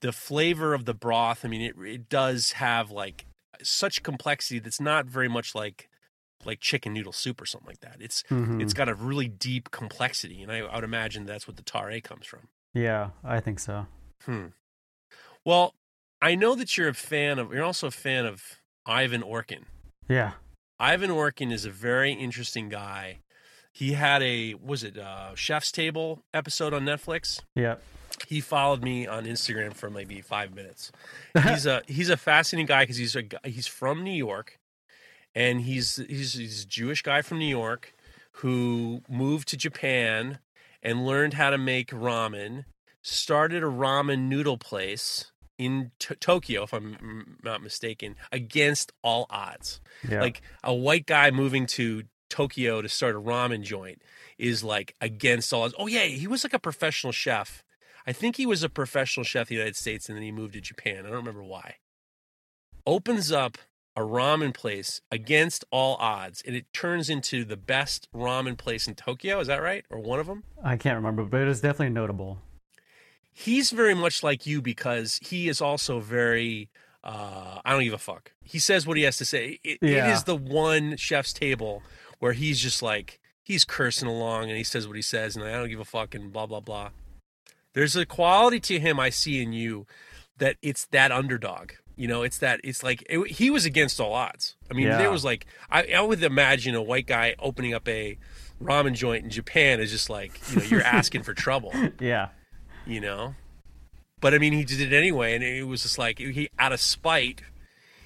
the 0.03 0.13
flavor 0.13 0.75
of 0.75 0.85
the 0.85 0.95
broth. 0.95 1.45
I 1.45 1.49
mean, 1.49 1.61
it 1.63 1.75
it 1.85 2.09
does 2.09 2.53
have 2.53 2.91
like 2.91 3.27
such 3.63 4.03
complexity 4.03 4.59
that's 4.59 4.81
not 4.81 5.07
very 5.07 5.29
much 5.29 5.55
like 5.55 5.89
like 6.45 6.61
chicken 6.61 6.93
noodle 6.93 7.13
soup 7.13 7.41
or 7.41 7.47
something 7.47 7.69
like 7.69 7.81
that. 7.81 7.97
It's 8.01 8.23
Mhm. 8.31 8.61
it's 8.61 8.75
got 8.75 8.89
a 8.89 8.95
really 8.95 9.29
deep 9.29 9.71
complexity, 9.71 10.43
and 10.43 10.51
I, 10.53 10.59
I 10.59 10.75
would 10.75 10.85
imagine 10.85 11.25
that's 11.27 11.47
what 11.49 11.57
the 11.57 11.63
tare 11.63 12.01
comes 12.01 12.27
from. 12.27 12.49
yeah 12.75 13.11
i 13.25 13.41
think 13.41 13.59
so 13.61 13.87
Hmm. 14.25 14.47
Well, 15.45 15.75
I 16.21 16.35
know 16.35 16.55
that 16.57 16.77
you're 16.77 16.89
a 16.89 16.95
fan 16.95 17.39
of. 17.39 17.53
You're 17.53 17.63
also 17.65 17.87
a 17.87 17.91
fan 17.93 18.27
of 18.27 18.43
Ivan 18.85 19.23
Orkin. 19.23 19.65
Yeah 20.09 20.33
Ivan 20.79 21.11
Orkin 21.11 21.53
is 21.53 21.65
a 21.65 21.71
very 21.71 22.13
interesting 22.13 22.69
guy. 22.69 23.21
He 23.73 23.93
had 23.93 24.23
a 24.23 24.55
was 24.55 24.85
it 24.85 24.99
uh, 24.99 25.35
Chef's 25.35 25.73
Table 25.73 26.23
episode 26.35 26.75
on 26.75 26.85
Netflix. 26.85 27.41
yep 27.55 27.83
He 28.27 28.41
followed 28.41 28.83
me 28.83 29.07
on 29.07 29.25
Instagram 29.25 29.75
for 29.75 29.91
maybe 29.91 30.21
five 30.21 30.55
minutes. 30.55 30.93
He's 31.45 31.67
a 31.67 31.83
he's 31.87 32.11
a 32.11 32.17
fascinating 32.17 32.67
guy 32.67 32.83
because 32.83 32.97
he's 32.97 33.17
a 33.17 33.23
he's 33.45 33.67
from 33.67 34.03
New 34.03 34.13
York, 34.13 34.59
and 35.35 35.63
he's 35.63 35.97
he's 35.97 36.35
he's 36.35 36.65
a 36.65 36.67
Jewish 36.67 37.03
guy 37.03 37.23
from 37.23 37.39
New 37.39 37.47
York 37.47 37.95
who 38.41 39.03
moved 39.09 39.49
to 39.49 39.57
Japan 39.57 40.39
and 40.83 41.07
learned 41.07 41.35
how 41.35 41.51
to 41.51 41.59
make 41.59 41.91
ramen. 41.91 42.65
Started 43.03 43.63
a 43.63 43.67
ramen 43.67 44.29
noodle 44.29 44.59
place 44.59 45.31
in 45.59 45.91
T- 45.99 46.15
Tokyo, 46.17 46.65
if 46.65 46.73
I'm 46.73 47.39
not 47.43 47.63
mistaken, 47.63 48.17
against 48.31 48.93
all 49.03 49.27
odds 49.31 49.81
yeah 50.09 50.21
like 50.21 50.43
a 50.63 50.75
white 50.75 51.07
guy 51.07 51.31
moving 51.31 51.67
to 51.67 52.03
Tokyo 52.29 52.83
to 52.83 52.89
start 52.89 53.15
a 53.15 53.21
ramen 53.21 53.63
joint 53.63 54.03
is 54.39 54.65
like 54.65 54.95
against 55.01 55.53
all 55.53 55.63
odds. 55.63 55.75
Oh 55.79 55.87
yeah, 55.87 56.05
he 56.05 56.27
was 56.27 56.45
like 56.45 56.55
a 56.55 56.59
professional 56.59 57.13
chef. 57.13 57.63
I 58.07 58.13
think 58.13 58.37
he 58.37 58.47
was 58.47 58.63
a 58.63 58.69
professional 58.69 59.25
chef 59.25 59.51
in 59.51 59.57
the 59.57 59.59
United 59.59 59.77
States 59.77 60.09
and 60.09 60.17
then 60.17 60.23
he 60.23 60.33
moved 60.33 60.55
to 60.55 60.61
Japan. 60.61 61.01
I 61.01 61.09
don't 61.09 61.13
remember 61.13 61.43
why. 61.43 61.77
Opens 62.87 63.33
up 63.33 63.59
a 63.97 64.01
ramen 64.01 64.53
place 64.53 65.01
against 65.11 65.65
all 65.71 65.97
odds 65.97 66.43
and 66.47 66.55
it 66.55 66.67
turns 66.73 67.09
into 67.09 67.45
the 67.45 67.57
best 67.57 68.09
ramen 68.15 68.57
place 68.57 68.87
in 68.87 68.95
Tokyo. 68.95 69.41
Is 69.41 69.49
that 69.49 69.63
right? 69.63 69.85
Or 69.91 69.99
one 69.99 70.21
of 70.21 70.27
them? 70.27 70.45
I 70.63 70.77
can't 70.77 70.97
remember, 70.97 71.25
but 71.25 71.41
it 71.41 71.49
is 71.49 71.61
definitely 71.61 71.95
notable. 71.95 72.39
He's 73.39 73.71
very 73.71 73.95
much 73.95 74.23
like 74.23 74.47
you 74.47 74.63
because 74.63 75.19
he 75.23 75.47
is 75.49 75.61
also 75.61 76.01
very 76.01 76.71
uh, 77.05 77.61
I 77.65 77.73
don't 77.73 77.85
give 77.85 77.93
a 77.93 77.99
fuck. 77.99 78.33
He 78.43 78.59
says 78.59 78.87
what 78.87 78.97
he 78.97 79.03
has 79.05 79.17
to 79.19 79.25
say. 79.27 79.61
It, 79.63 79.79
Yeah. 79.83 80.09
it 80.09 80.13
is 80.15 80.25
the 80.25 80.35
one 80.35 80.97
chef's 80.97 81.33
table 81.35 81.83
where 82.19 82.33
he's 82.33 82.59
just 82.61 82.83
like 82.83 83.21
he's 83.43 83.65
cursing 83.65 84.09
along 84.09 84.49
and 84.49 84.57
he 84.57 84.65
says 84.65 84.87
what 84.89 84.97
he 84.97 85.03
says 85.03 85.37
and 85.37 85.45
I 85.45 85.53
don't 85.53 85.69
give 85.69 85.79
a 85.81 85.85
fuck 85.85 86.15
and 86.15 86.33
blah 86.33 86.47
blah 86.47 86.61
blah. 86.61 86.91
There's 87.75 87.95
a 87.95 88.07
quality 88.07 88.59
to 88.61 88.81
him 88.81 88.99
I 88.99 89.11
see 89.11 89.43
in 89.43 89.53
you 89.53 89.87
that 90.39 90.57
it's 90.63 90.87
that 90.87 91.13
underdog. 91.13 91.73
You 91.95 92.09
know, 92.09 92.23
it's 92.23 92.39
that 92.39 92.61
it's 92.65 92.83
like 92.83 93.05
it, 93.09 93.33
he 93.33 93.51
was 93.51 93.67
against 93.67 94.01
all 94.01 94.15
odds. 94.15 94.57
I 94.71 94.75
mean, 94.75 94.87
Yeah. 94.87 94.97
there 94.99 95.11
was 95.11 95.25
like 95.27 95.47
I, 95.71 95.85
I 95.95 96.01
would 96.01 96.23
imagine 96.23 96.75
a 96.75 96.83
white 96.83 97.07
guy 97.07 97.35
opening 97.39 97.75
up 97.75 97.87
a 97.87 98.17
ramen 98.63 98.95
joint 98.95 99.25
in 99.25 99.31
Japan 99.31 99.79
is 99.81 99.91
just 99.91 100.09
like 100.09 100.41
you 100.51 100.57
know 100.57 100.63
you're 100.65 100.83
asking 100.83 101.23
for 101.23 101.35
trouble 101.35 101.73
Yeah. 102.01 102.29
You 102.87 103.01
know. 103.01 103.35
But 104.21 104.33
I 104.35 104.39
mean, 104.39 104.53
he 104.53 104.65
did 104.65 104.81
it 104.81 104.97
anyway, 104.97 105.35
and 105.35 105.45
it 105.45 105.65
was 105.65 105.83
just 105.83 105.99
like 105.99 106.19
he, 106.19 106.49
out 106.59 106.73
of 106.73 106.81
spite, 106.81 107.43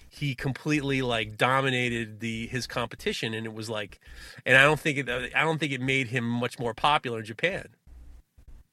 he 0.09 0.35
completely 0.35 1.03
like 1.03 1.37
dominated 1.37 2.21
the 2.21 2.47
his 2.49 2.67
competition, 2.67 3.33
and 3.33 3.47
it 3.47 3.55
was 3.55 3.71
like, 3.71 4.01
and 4.45 4.57
I 4.57 4.63
don't 4.65 4.81
think 4.81 4.99
it, 4.99 5.09
I 5.09 5.43
don't 5.43 5.59
think 5.59 5.73
it 5.73 5.81
made 5.81 6.09
him 6.09 6.25
much 6.25 6.59
more 6.59 6.75
popular 6.75 7.21
in 7.21 7.25
Japan. 7.25 7.69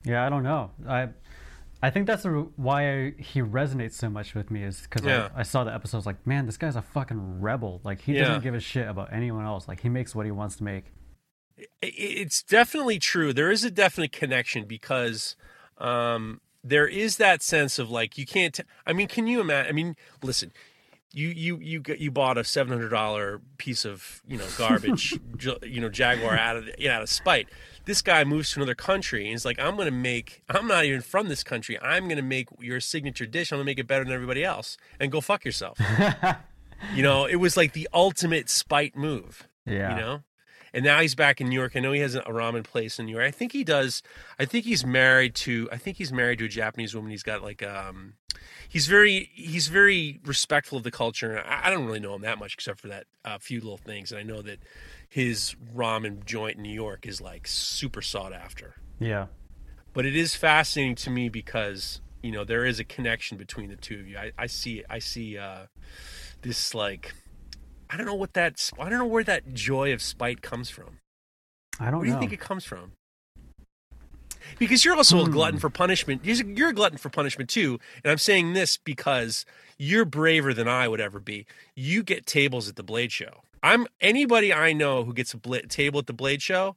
Yeah, 0.04 0.26
I 0.26 0.30
don't 0.30 0.44
know. 0.44 0.72
I 0.88 1.10
I 1.82 1.92
think 1.92 2.08
that's 2.08 2.24
the, 2.24 2.30
why 2.56 2.92
I, 2.92 3.14
he 3.20 3.42
resonates 3.42 3.94
so 3.94 4.10
much 4.10 4.34
with 4.34 4.50
me 4.50 4.64
is 4.64 4.82
because 4.82 5.06
Yeah. 5.06 5.30
I, 5.36 5.42
I 5.42 5.44
saw 5.44 5.64
the 5.64 5.74
episodes 5.74 6.08
like, 6.08 6.26
man, 6.26 6.48
this 6.48 6.58
guy's 6.58 6.76
a 6.76 6.82
fucking 6.82 7.40
rebel. 7.40 7.82
Like 7.84 8.02
he 8.02 8.14
Yeah. 8.14 8.26
doesn't 8.26 8.44
give 8.44 8.56
a 8.56 8.60
shit 8.60 8.88
about 8.88 9.14
anyone 9.14 9.46
else. 9.46 9.68
Like 9.68 9.82
he 9.82 9.90
makes 9.90 10.16
what 10.16 10.26
he 10.26 10.32
wants 10.32 10.56
to 10.56 10.64
make. 10.64 10.86
It's 11.82 12.42
definitely 12.42 12.98
true. 13.00 13.32
There 13.32 13.52
is 13.52 13.64
a 13.64 13.70
definite 13.72 14.12
connection 14.12 14.66
because 14.66 15.36
um, 15.80 16.42
there 16.64 16.88
is 16.88 17.18
that 17.18 17.42
sense 17.42 17.80
of 17.80 17.90
like 17.90 18.18
you 18.18 18.26
can't. 18.26 18.54
T- 18.54 18.64
I 18.86 18.94
mean, 18.94 19.08
can 19.08 19.28
you 19.28 19.40
imagine? 19.42 19.70
I 19.70 19.74
mean, 19.74 19.96
listen. 20.22 20.52
You 21.14 21.30
you 21.30 21.58
you 21.60 21.80
got 21.80 22.00
you 22.00 22.12
bought 22.12 22.38
a 22.38 22.44
seven 22.44 22.74
hundred 22.74 22.90
dollar 22.90 23.40
piece 23.58 23.86
of 23.86 24.22
you 24.28 24.38
know 24.38 24.46
garbage 24.58 25.18
you 25.64 25.80
know 25.80 25.90
Jaguar 25.90 26.38
out 26.38 26.58
of 26.58 26.70
you 26.78 26.90
know, 26.90 26.96
out 26.96 27.02
of 27.02 27.10
spite. 27.10 27.48
This 27.86 28.02
guy 28.02 28.24
moves 28.26 28.52
to 28.52 28.60
another 28.60 28.76
country 28.76 29.22
and 29.22 29.30
he's 29.32 29.46
like, 29.46 29.58
I'm 29.58 29.78
gonna 29.78 29.90
make. 29.90 30.44
I'm 30.50 30.68
not 30.68 30.84
even 30.84 31.00
from 31.02 31.30
this 31.30 31.44
country. 31.44 31.80
I'm 31.82 32.08
gonna 32.10 32.22
make 32.22 32.50
your 32.60 32.82
signature 32.82 33.26
dish. 33.26 33.52
I'm 33.52 33.58
gonna 33.58 33.66
make 33.66 33.80
it 33.80 33.88
better 33.88 34.04
than 34.04 34.14
everybody 34.14 34.44
else. 34.44 34.78
And 35.00 35.10
go 35.10 35.22
fuck 35.22 35.46
yourself. 35.46 35.80
you 36.94 37.02
know, 37.02 37.26
it 37.26 37.38
was 37.38 37.56
like 37.56 37.72
the 37.74 37.88
ultimate 37.94 38.50
spite 38.50 38.96
move 38.96 39.48
Yeah. 39.66 39.96
you 39.96 40.02
know 40.02 40.24
and 40.74 40.84
now 40.84 41.00
he's 41.02 41.16
back 41.16 41.40
in 41.42 41.50
new 41.50 41.56
york. 41.60 41.76
I 41.76 41.80
know 41.80 41.92
he 41.92 42.02
has 42.02 42.16
a 42.16 42.22
ramen 42.22 42.64
place 42.64 43.00
in 43.00 43.06
new 43.06 43.14
york. 43.14 43.26
I 43.26 43.32
think 43.32 43.52
he 43.52 43.64
does 43.64 44.02
i 44.40 44.46
think 44.46 44.66
he's 44.66 44.86
married 44.86 45.36
to 45.36 45.68
i 45.72 45.78
think 45.78 45.98
he's 45.98 46.12
married 46.12 46.40
to 46.40 46.46
a 46.46 46.50
japanese 46.50 46.96
woman. 46.96 47.12
He's 47.12 47.24
got 47.24 47.42
like 47.44 47.64
um 47.64 48.14
he's 48.70 48.88
very 48.88 49.30
he's 49.34 49.68
very 49.68 50.20
respectful 50.26 50.78
of 50.78 50.84
the 50.84 50.92
culture. 50.92 51.40
I, 51.46 51.68
I 51.68 51.70
don't 51.70 51.86
really 51.86 52.00
know 52.00 52.14
him 52.16 52.22
that 52.22 52.38
much 52.40 52.54
except 52.54 52.80
for 52.80 52.88
that 52.90 53.06
uh, 53.26 53.38
few 53.40 53.60
little 53.60 53.78
things. 53.78 54.12
And 54.12 54.20
i 54.20 54.24
know 54.24 54.42
that 54.42 54.60
his 55.10 55.56
ramen 55.76 56.26
joint 56.26 56.58
in 56.58 56.64
new 56.64 56.74
york 56.74 57.06
is 57.06 57.22
like 57.22 57.48
super 57.48 58.02
sought 58.02 58.34
after. 58.34 58.76
Yeah. 59.00 59.28
but 59.94 60.06
it 60.06 60.16
is 60.16 60.36
fascinating 60.36 60.96
to 60.96 61.10
me 61.10 61.30
because 61.30 62.02
you 62.24 62.32
know 62.32 62.44
there 62.44 62.66
is 62.66 62.80
a 62.80 62.84
connection 62.84 63.38
between 63.38 63.70
the 63.70 63.76
two 63.76 64.00
of 64.00 64.08
you. 64.08 64.18
I, 64.18 64.32
I 64.38 64.48
see 64.48 64.84
i 64.90 65.00
see 65.00 65.38
uh 65.38 65.68
this 66.42 66.74
like 66.74 67.14
i 67.90 67.98
don't 67.98 68.06
know 68.06 68.16
what 68.16 68.34
that 68.34 68.72
i 68.80 68.90
don't 68.90 69.00
know 69.00 69.06
where 69.06 69.24
that 69.24 69.54
joy 69.54 69.94
of 69.94 70.02
spite 70.02 70.42
comes 70.42 70.70
from. 70.70 71.00
I 71.80 71.86
don't 71.86 71.92
know 71.94 71.98
where 72.00 72.06
do 72.06 72.10
you 72.10 72.14
know. 72.16 72.20
think 72.20 72.34
it 72.34 72.40
comes 72.40 72.64
from? 72.66 72.94
Because 74.60 74.84
you're 74.86 74.96
also 74.96 75.20
a 75.22 75.26
Hmm. 75.26 75.32
glutton 75.32 75.60
for 75.60 75.70
punishment. 75.70 76.22
You're 76.24 76.70
a 76.70 76.74
glutton 76.74 76.98
for 76.98 77.10
punishment 77.10 77.50
too. 77.50 77.80
And 78.04 78.12
i'm 78.12 78.18
saying 78.18 78.54
this 78.54 78.78
because 78.78 79.46
you're 79.78 80.06
braver 80.06 80.54
than 80.54 80.68
i 80.68 80.88
would 80.88 81.02
ever 81.02 81.20
be. 81.20 81.46
You 81.76 82.02
get 82.04 82.26
tables 82.26 82.68
at 82.68 82.76
the 82.78 82.84
blade 82.84 83.12
show. 83.12 83.42
I'm 83.64 83.88
anybody 84.02 84.54
i 84.54 84.72
know 84.74 85.04
who 85.04 85.14
gets 85.14 85.34
a 85.34 85.38
bla- 85.38 85.64
table 85.64 86.00
at 86.00 86.08
the 86.08 86.14
blade 86.14 86.42
show 86.42 86.76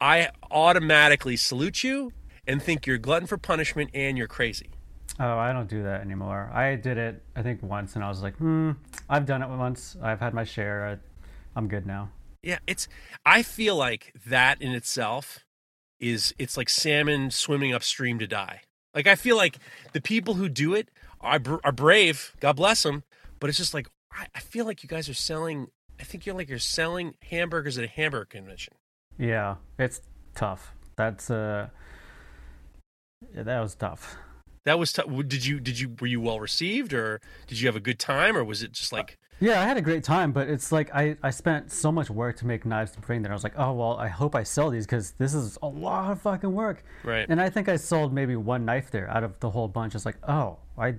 i 0.00 0.30
automatically 0.50 1.36
salute 1.36 1.84
you 1.84 2.12
and 2.46 2.62
think 2.62 2.86
you're 2.86 2.98
glutton 2.98 3.26
for 3.26 3.36
punishment 3.38 3.90
and 3.94 4.16
you're 4.18 4.26
crazy 4.26 4.70
Oh, 5.18 5.38
I 5.38 5.52
don't 5.52 5.68
do 5.68 5.82
that 5.82 6.02
anymore. 6.02 6.50
I 6.52 6.74
did 6.76 6.98
it, 6.98 7.22
I 7.34 7.42
think, 7.42 7.62
once, 7.62 7.94
and 7.94 8.04
I 8.04 8.08
was 8.08 8.22
like, 8.22 8.36
hmm, 8.36 8.72
I've 9.08 9.24
done 9.24 9.42
it 9.42 9.48
once. 9.48 9.96
I've 10.02 10.20
had 10.20 10.34
my 10.34 10.44
share. 10.44 10.86
I, 10.86 11.58
I'm 11.58 11.68
good 11.68 11.86
now. 11.86 12.10
Yeah, 12.42 12.58
it's. 12.66 12.86
I 13.24 13.42
feel 13.42 13.76
like 13.76 14.12
that 14.26 14.60
in 14.60 14.72
itself 14.72 15.44
is 15.98 16.34
it's 16.38 16.56
like 16.56 16.68
salmon 16.68 17.30
swimming 17.30 17.72
upstream 17.72 18.18
to 18.18 18.26
die. 18.26 18.60
Like 18.94 19.06
I 19.06 19.14
feel 19.14 19.36
like 19.36 19.58
the 19.92 20.00
people 20.00 20.34
who 20.34 20.48
do 20.48 20.74
it 20.74 20.90
are 21.20 21.40
are 21.64 21.72
brave. 21.72 22.34
God 22.40 22.56
bless 22.56 22.82
them. 22.82 23.02
But 23.40 23.50
it's 23.50 23.58
just 23.58 23.74
like 23.74 23.88
I, 24.12 24.26
I 24.34 24.40
feel 24.40 24.64
like 24.64 24.82
you 24.82 24.88
guys 24.88 25.08
are 25.08 25.14
selling. 25.14 25.68
I 25.98 26.04
think 26.04 26.26
you're 26.26 26.34
like 26.34 26.48
you're 26.48 26.58
selling 26.58 27.14
hamburgers 27.30 27.78
at 27.78 27.84
a 27.84 27.88
hamburger 27.88 28.26
convention. 28.26 28.74
Yeah, 29.18 29.56
it's 29.78 30.00
tough. 30.34 30.72
That's 30.96 31.30
uh, 31.30 31.68
yeah, 33.34 33.42
that 33.42 33.60
was 33.60 33.74
tough. 33.74 34.16
That 34.66 34.78
was. 34.78 34.92
T- 34.92 35.02
did 35.26 35.46
you 35.46 35.58
did 35.60 35.80
you 35.80 35.96
were 36.00 36.06
you 36.06 36.20
well 36.20 36.38
received 36.40 36.92
or 36.92 37.20
did 37.46 37.60
you 37.60 37.68
have 37.68 37.76
a 37.76 37.80
good 37.80 37.98
time 37.98 38.36
or 38.36 38.44
was 38.44 38.62
it 38.62 38.72
just 38.72 38.92
like 38.92 39.12
uh, 39.12 39.36
Yeah, 39.38 39.60
I 39.60 39.64
had 39.64 39.76
a 39.76 39.80
great 39.80 40.02
time, 40.02 40.32
but 40.32 40.48
it's 40.48 40.72
like 40.72 40.94
I, 40.94 41.16
I 41.22 41.30
spent 41.30 41.70
so 41.72 41.92
much 41.92 42.10
work 42.10 42.36
to 42.38 42.46
make 42.46 42.66
knives 42.66 42.90
to 42.92 43.00
bring 43.00 43.22
that 43.22 43.30
I 43.30 43.34
was 43.34 43.44
like, 43.44 43.56
oh 43.56 43.72
well, 43.72 43.96
I 43.96 44.08
hope 44.08 44.34
I 44.34 44.42
sell 44.42 44.68
these 44.70 44.84
because 44.84 45.12
this 45.12 45.34
is 45.34 45.56
a 45.62 45.68
lot 45.68 46.10
of 46.10 46.20
fucking 46.20 46.52
work. 46.52 46.84
right? 47.04 47.26
And 47.28 47.40
I 47.40 47.48
think 47.48 47.68
I 47.68 47.76
sold 47.76 48.12
maybe 48.12 48.34
one 48.34 48.64
knife 48.64 48.90
there 48.90 49.08
out 49.08 49.22
of 49.24 49.38
the 49.40 49.50
whole 49.50 49.68
bunch. 49.68 49.94
It's 49.94 50.04
like, 50.04 50.18
oh, 50.28 50.58
I, 50.76 50.96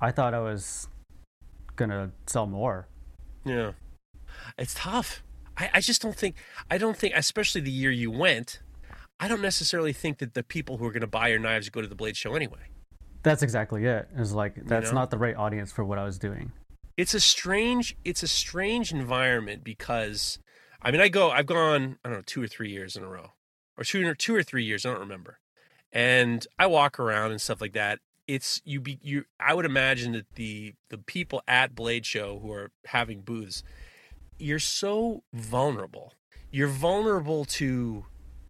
I 0.00 0.10
thought 0.10 0.32
I 0.34 0.40
was 0.40 0.88
gonna 1.76 2.10
sell 2.26 2.46
more. 2.46 2.88
Yeah. 3.44 3.72
It's 4.56 4.74
tough. 4.74 5.22
I, 5.58 5.70
I 5.74 5.80
just 5.80 6.00
don't 6.00 6.16
think 6.16 6.36
I 6.70 6.78
don't 6.78 6.96
think 6.96 7.12
especially 7.14 7.60
the 7.60 7.70
year 7.70 7.90
you 7.90 8.10
went, 8.10 8.60
I 9.22 9.28
don't 9.28 9.40
necessarily 9.40 9.92
think 9.92 10.18
that 10.18 10.34
the 10.34 10.42
people 10.42 10.78
who 10.78 10.86
are 10.86 10.90
gonna 10.90 11.06
buy 11.06 11.28
your 11.28 11.38
knives 11.38 11.68
go 11.68 11.80
to 11.80 11.86
the 11.86 11.94
blade 11.94 12.16
show 12.16 12.34
anyway. 12.34 12.58
That's 13.22 13.44
exactly 13.44 13.84
it. 13.84 14.08
It's 14.16 14.32
like 14.32 14.56
that's 14.66 14.90
know? 14.90 14.96
not 14.96 15.12
the 15.12 15.16
right 15.18 15.36
audience 15.36 15.70
for 15.70 15.84
what 15.84 15.96
I 15.96 16.02
was 16.02 16.18
doing. 16.18 16.50
It's 16.96 17.14
a 17.14 17.20
strange 17.20 17.96
it's 18.04 18.24
a 18.24 18.26
strange 18.26 18.90
environment 18.90 19.62
because 19.62 20.40
I 20.82 20.90
mean 20.90 21.00
I 21.00 21.06
go 21.06 21.30
I've 21.30 21.46
gone, 21.46 21.98
I 22.04 22.08
don't 22.08 22.18
know, 22.18 22.22
two 22.26 22.42
or 22.42 22.48
three 22.48 22.72
years 22.72 22.96
in 22.96 23.04
a 23.04 23.08
row. 23.08 23.30
Or 23.78 23.84
two 23.84 24.04
or 24.04 24.14
two 24.16 24.34
or 24.34 24.42
three 24.42 24.64
years, 24.64 24.84
I 24.84 24.90
don't 24.90 24.98
remember. 24.98 25.38
And 25.92 26.44
I 26.58 26.66
walk 26.66 26.98
around 26.98 27.30
and 27.30 27.40
stuff 27.40 27.60
like 27.60 27.74
that. 27.74 28.00
It's 28.26 28.60
you 28.64 28.80
be 28.80 28.98
you 29.02 29.26
I 29.38 29.54
would 29.54 29.64
imagine 29.64 30.14
that 30.14 30.26
the 30.34 30.74
the 30.90 30.98
people 30.98 31.42
at 31.46 31.76
Blade 31.76 32.04
Show 32.04 32.40
who 32.40 32.50
are 32.50 32.72
having 32.86 33.20
booths, 33.20 33.62
you're 34.36 34.58
so 34.58 35.22
vulnerable. 35.32 36.12
You're 36.50 36.66
vulnerable 36.66 37.44
to 37.44 38.04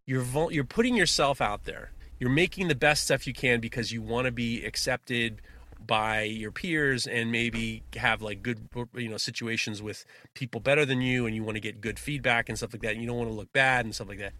you're 0.06 0.22
vul- 0.22 0.52
you're 0.52 0.64
putting 0.64 0.96
yourself 0.96 1.40
out 1.40 1.64
there. 1.64 1.92
You're 2.18 2.30
making 2.30 2.68
the 2.68 2.74
best 2.74 3.04
stuff 3.04 3.26
you 3.26 3.32
can 3.32 3.60
because 3.60 3.92
you 3.92 4.02
want 4.02 4.26
to 4.26 4.32
be 4.32 4.64
accepted 4.64 5.42
by 5.84 6.22
your 6.22 6.52
peers 6.52 7.06
and 7.06 7.32
maybe 7.32 7.82
have 7.96 8.22
like 8.22 8.42
good 8.42 8.68
you 8.94 9.08
know 9.08 9.16
situations 9.16 9.82
with 9.82 10.04
people 10.34 10.60
better 10.60 10.84
than 10.84 11.00
you 11.00 11.26
and 11.26 11.34
you 11.34 11.42
want 11.42 11.56
to 11.56 11.60
get 11.60 11.80
good 11.80 11.98
feedback 11.98 12.48
and 12.48 12.56
stuff 12.56 12.72
like 12.72 12.82
that 12.82 12.92
and 12.92 13.00
you 13.00 13.08
don't 13.08 13.16
want 13.16 13.28
to 13.28 13.34
look 13.34 13.52
bad 13.52 13.84
and 13.84 13.94
stuff 13.94 14.08
like 14.08 14.18
that. 14.18 14.32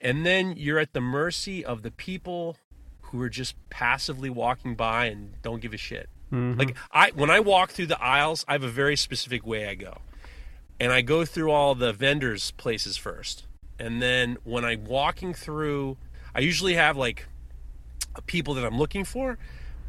And 0.00 0.24
then 0.24 0.54
you're 0.56 0.78
at 0.78 0.94
the 0.94 1.00
mercy 1.00 1.64
of 1.64 1.82
the 1.82 1.90
people 1.90 2.56
who 3.02 3.20
are 3.20 3.28
just 3.28 3.54
passively 3.68 4.30
walking 4.30 4.74
by 4.74 5.06
and 5.06 5.34
don't 5.42 5.60
give 5.60 5.74
a 5.74 5.76
shit. 5.76 6.08
Mm-hmm. 6.32 6.58
Like 6.58 6.76
I 6.92 7.10
when 7.10 7.30
I 7.30 7.40
walk 7.40 7.70
through 7.70 7.86
the 7.86 8.02
aisles, 8.02 8.44
I 8.48 8.52
have 8.52 8.62
a 8.62 8.68
very 8.68 8.96
specific 8.96 9.46
way 9.46 9.68
I 9.68 9.74
go. 9.74 9.98
And 10.78 10.92
I 10.92 11.02
go 11.02 11.26
through 11.26 11.50
all 11.50 11.74
the 11.74 11.92
vendors 11.92 12.52
places 12.52 12.96
first. 12.96 13.44
And 13.80 14.00
then 14.00 14.36
when 14.44 14.64
I'm 14.64 14.84
walking 14.84 15.34
through 15.34 15.96
I 16.34 16.40
usually 16.40 16.74
have 16.74 16.96
like 16.96 17.26
people 18.26 18.54
that 18.54 18.64
I'm 18.64 18.78
looking 18.78 19.04
for, 19.04 19.38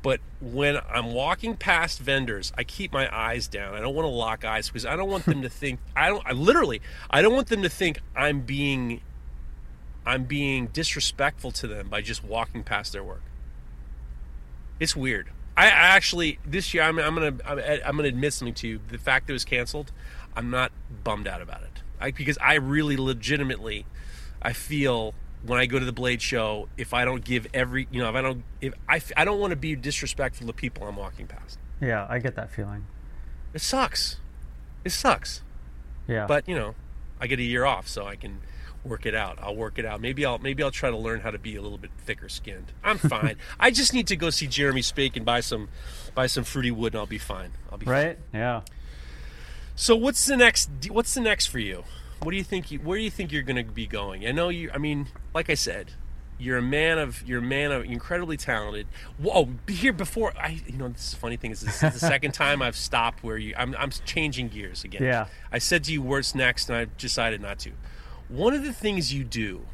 but 0.02 0.20
when 0.40 0.80
I'm 0.90 1.14
walking 1.14 1.56
past 1.56 2.00
vendors, 2.00 2.52
I 2.58 2.64
keep 2.64 2.92
my 2.92 3.08
eyes 3.16 3.48
down. 3.48 3.76
I 3.76 3.80
don't 3.80 3.94
want 3.94 4.06
to 4.06 4.12
lock 4.12 4.44
eyes 4.44 4.68
because 4.68 4.86
I 4.86 4.96
don't 4.96 5.10
want 5.10 5.26
them 5.26 5.44
to 5.44 5.50
think 5.62 5.80
I 5.96 6.10
don't 6.10 6.26
I 6.26 6.32
literally 6.32 6.82
I 7.10 7.22
don't 7.22 7.34
want 7.34 7.48
them 7.48 7.62
to 7.64 7.70
think 7.70 8.00
I'm 8.16 8.42
being 8.42 9.02
I'm 10.06 10.24
being 10.24 10.68
disrespectful 10.68 11.52
to 11.52 11.68
them 11.68 11.90
by 11.90 12.02
just 12.02 12.24
walking 12.24 12.64
past 12.64 12.94
their 12.94 13.04
work. 13.04 13.22
It's 14.80 14.96
weird. 14.96 15.30
I 15.56 15.66
I 15.66 15.70
actually 15.70 16.40
this 16.46 16.74
year 16.74 16.84
I'm, 16.84 16.98
I'm 16.98 17.14
gonna 17.14 17.36
I'm, 17.46 17.60
I'm 17.86 17.96
gonna 17.98 18.08
admit 18.08 18.34
something 18.34 18.56
to 18.56 18.68
you. 18.68 18.80
The 18.88 18.98
fact 18.98 19.28
that 19.28 19.34
it 19.34 19.36
was 19.36 19.46
canceled, 19.46 19.92
I'm 20.36 20.50
not 20.50 20.72
bummed 21.04 21.28
out 21.28 21.42
about 21.42 21.62
it. 21.62 21.71
I, 22.02 22.12
because 22.12 22.38
I 22.40 22.56
really 22.56 22.98
legitimately, 22.98 23.86
I 24.42 24.54
feel 24.54 25.14
when 25.46 25.60
I 25.60 25.66
go 25.66 25.80
to 25.80 25.86
the 25.86 25.92
Blade 25.94 26.22
show, 26.22 26.68
if 26.78 26.94
I 26.94 27.06
don't 27.06 27.24
give 27.24 27.48
every, 27.54 27.88
you 27.92 28.02
know, 28.02 28.10
if 28.10 28.16
I 28.16 28.22
don't, 28.22 28.44
if 28.60 28.74
I, 28.90 29.02
I 29.16 29.26
don't 29.26 29.40
want 29.40 29.52
to 29.52 29.56
be 29.58 29.76
disrespectful 29.76 30.48
to 30.48 30.54
people 30.54 30.88
I'm 30.88 30.96
walking 30.98 31.28
past. 31.28 31.58
Yeah, 31.80 32.06
I 32.10 32.20
get 32.20 32.36
that 32.36 32.52
feeling. 32.52 32.86
It 33.54 33.62
sucks. 33.62 34.18
It 34.86 34.92
sucks. 34.92 35.42
Yeah. 36.08 36.26
But 36.28 36.48
you 36.48 36.56
know, 36.56 36.76
I 37.20 37.28
get 37.28 37.40
a 37.40 37.44
year 37.44 37.66
off, 37.66 37.88
so 37.88 38.06
I 38.06 38.16
can 38.16 38.42
work 38.84 39.06
it 39.06 39.14
out. 39.16 39.38
I'll 39.42 39.56
work 39.56 39.78
it 39.78 39.86
out. 39.86 40.02
Maybe 40.02 40.26
I'll 40.26 40.38
maybe 40.40 40.64
I'll 40.64 40.72
try 40.72 40.90
to 40.90 40.98
learn 40.98 41.22
how 41.22 41.32
to 41.32 41.40
be 41.40 41.56
a 41.56 41.62
little 41.62 41.78
bit 41.78 41.92
thicker 42.06 42.30
skinned. 42.30 42.72
I'm 42.84 42.98
fine. 43.16 43.38
I 43.60 43.72
just 43.72 43.94
need 43.94 44.08
to 44.08 44.16
go 44.16 44.30
see 44.30 44.48
Jeremy 44.48 44.82
Spake 44.82 45.16
and 45.18 45.26
buy 45.26 45.40
some 45.42 45.70
buy 46.16 46.28
some 46.28 46.44
fruity 46.44 46.72
wood, 46.72 46.94
and 46.94 47.00
I'll 47.00 47.06
be 47.08 47.18
fine. 47.18 47.52
I'll 47.72 47.78
be 47.78 47.86
fine. 47.86 47.94
right? 47.94 48.20
Yeah. 48.34 48.62
So 49.76 49.96
what's 49.96 50.26
the 50.26 50.38
next? 50.38 50.70
What's 50.90 51.14
the 51.14 51.22
next 51.22 51.48
for 51.48 51.60
you? 51.60 51.84
What 52.22 52.32
do 52.32 52.38
you 52.38 52.44
think? 52.44 52.72
You, 52.72 52.80
where 52.80 52.98
do 52.98 53.04
you 53.04 53.10
think 53.10 53.32
you're 53.32 53.42
going 53.42 53.56
to 53.66 53.72
be 53.72 53.88
going? 53.88 54.28
I 54.28 54.32
know 54.32 54.50
you. 54.50 54.70
I 54.74 54.78
mean, 54.78 55.08
like 55.34 55.50
I 55.50 55.56
said, 55.56 55.94
you're 56.38 56.58
a 56.58 56.62
man 56.62 57.00
of. 57.00 57.28
You're 57.28 57.40
a 57.40 57.44
man 57.44 57.72
of 57.72 57.86
incredibly 57.86 58.38
talented. 58.38 58.88
Whoa! 59.18 59.50
Here 59.68 59.94
before 59.94 60.34
I, 60.38 60.62
you 60.68 60.78
know, 60.78 60.90
this 60.90 61.08
is 61.08 61.14
a 61.14 61.18
funny 61.18 61.38
thing 61.38 61.52
is 61.52 61.62
this 61.62 61.82
is 61.82 61.94
the 61.94 62.00
second 62.00 62.34
time 62.34 62.62
I've 62.62 62.76
stopped 62.76 63.24
where 63.24 63.38
you. 63.38 63.56
I'm 63.58 63.76
I'm 63.78 63.90
changing 63.90 64.50
gears 64.50 64.84
again. 64.84 65.02
Yeah. 65.04 65.28
I 65.52 65.58
said 65.58 65.84
to 65.86 65.94
you 65.94 66.02
what's 66.02 66.36
next, 66.36 66.70
and 66.70 66.78
I 66.78 66.88
decided 66.98 67.42
not 67.42 67.60
to. 67.60 67.72
One 68.28 68.54
of 68.54 68.64
the 68.64 68.74
things 68.74 69.14
you 69.14 69.24
do 69.24 69.66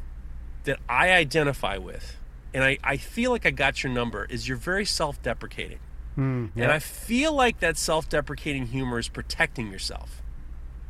that 0.64 0.78
I 0.88 1.12
identify 1.12 1.76
with, 1.76 2.16
and 2.52 2.64
I, 2.64 2.78
I 2.82 2.96
feel 2.96 3.30
like 3.30 3.46
I 3.46 3.50
got 3.50 3.82
your 3.82 3.92
number, 3.92 4.24
is 4.24 4.48
you're 4.48 4.56
very 4.56 4.84
self-deprecating. 4.84 5.78
Mm, 6.18 6.50
And 6.56 6.72
I 6.72 6.80
feel 6.80 7.32
like 7.32 7.60
that 7.60 7.76
self 7.76 8.08
deprecating 8.08 8.66
humor 8.66 8.98
is 8.98 9.08
protecting 9.08 9.70
yourself. 9.70 10.20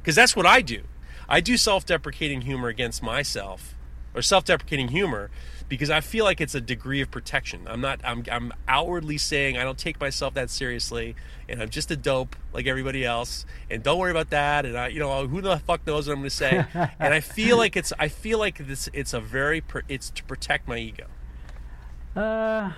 Because 0.01 0.15
that's 0.17 0.35
what 0.35 0.47
I 0.47 0.63
do. 0.63 0.85
I 1.29 1.41
do 1.41 1.57
self 1.59 1.85
deprecating 1.85 2.41
humor 2.43 2.69
against 2.69 3.03
myself, 3.03 3.75
or 4.15 4.23
self 4.23 4.45
deprecating 4.47 4.89
humor, 4.89 5.31
because 5.69 5.91
I 5.91 6.01
feel 6.01 6.25
like 6.25 6.41
it's 6.41 6.55
a 6.55 6.63
degree 6.63 7.03
of 7.03 7.11
protection. 7.11 7.67
I'm 7.67 7.83
not, 7.83 8.01
I'm, 8.03 8.25
I'm 8.33 8.55
outwardly 8.67 9.19
saying 9.19 9.59
I 9.59 9.65
don't 9.65 9.77
take 9.77 10.01
myself 10.01 10.33
that 10.33 10.49
seriously, 10.49 11.15
and 11.47 11.61
I'm 11.61 11.69
just 11.69 11.91
a 11.91 11.97
dope 11.97 12.35
like 12.55 12.67
everybody 12.67 13.05
else, 13.05 13.45
and 13.71 13.83
don't 13.83 13.99
worry 13.99 14.11
about 14.11 14.31
that, 14.31 14.65
and 14.65 14.79
I, 14.79 14.89
you 14.89 14.99
know, 14.99 15.27
who 15.27 15.43
the 15.43 15.59
fuck 15.59 15.87
knows 15.87 16.07
what 16.09 16.15
I'm 16.15 16.21
going 16.21 16.31
to 16.31 16.35
say. 16.35 16.65
and 16.99 17.13
I 17.13 17.21
feel 17.21 17.59
like 17.59 17.77
it's, 17.77 17.93
I 17.99 18.09
feel 18.09 18.39
like 18.39 18.67
this, 18.67 18.89
it's 18.95 19.13
a 19.13 19.21
very, 19.21 19.63
it's 19.89 20.09
to 20.09 20.25
protect 20.25 20.67
my 20.67 20.79
ego. 20.79 21.05
Uh, 22.17 22.73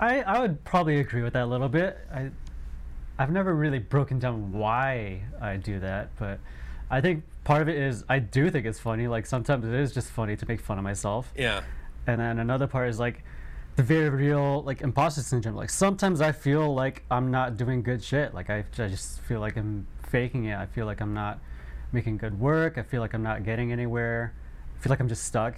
I 0.00 0.22
I 0.22 0.40
would 0.40 0.64
probably 0.64 0.98
agree 1.00 1.22
with 1.22 1.32
that 1.34 1.44
a 1.44 1.46
little 1.46 1.68
bit. 1.68 1.98
I 2.12 2.30
I've 3.18 3.30
never 3.30 3.54
really 3.54 3.78
broken 3.78 4.18
down 4.18 4.52
why 4.52 5.22
I 5.40 5.56
do 5.56 5.78
that, 5.80 6.10
but 6.18 6.40
I 6.90 7.00
think 7.00 7.22
part 7.44 7.62
of 7.62 7.68
it 7.68 7.76
is 7.76 8.04
I 8.08 8.18
do 8.18 8.50
think 8.50 8.66
it's 8.66 8.80
funny. 8.80 9.06
Like 9.06 9.26
sometimes 9.26 9.64
it 9.64 9.74
is 9.74 9.92
just 9.92 10.10
funny 10.10 10.36
to 10.36 10.46
make 10.46 10.60
fun 10.60 10.78
of 10.78 10.84
myself, 10.84 11.32
Yeah. 11.36 11.62
and 12.06 12.20
then 12.20 12.38
another 12.38 12.66
part 12.66 12.88
is 12.88 12.98
like 12.98 13.22
the 13.76 13.82
very 13.82 14.08
real 14.08 14.62
like 14.62 14.80
imposter 14.82 15.20
syndrome. 15.22 15.54
Like 15.56 15.70
sometimes 15.70 16.20
I 16.20 16.32
feel 16.32 16.74
like 16.74 17.04
I'm 17.10 17.30
not 17.30 17.56
doing 17.56 17.82
good 17.82 18.02
shit. 18.02 18.34
Like 18.34 18.50
I, 18.50 18.58
I 18.78 18.88
just 18.88 19.20
feel 19.20 19.40
like 19.40 19.56
I'm 19.56 19.86
faking 20.08 20.44
it. 20.46 20.56
I 20.56 20.66
feel 20.66 20.86
like 20.86 21.00
I'm 21.00 21.14
not 21.14 21.38
making 21.92 22.16
good 22.18 22.38
work. 22.38 22.78
I 22.78 22.82
feel 22.82 23.00
like 23.00 23.14
I'm 23.14 23.22
not 23.22 23.44
getting 23.44 23.70
anywhere. 23.72 24.32
I 24.78 24.82
feel 24.82 24.90
like 24.90 25.00
I'm 25.00 25.08
just 25.08 25.24
stuck. 25.24 25.54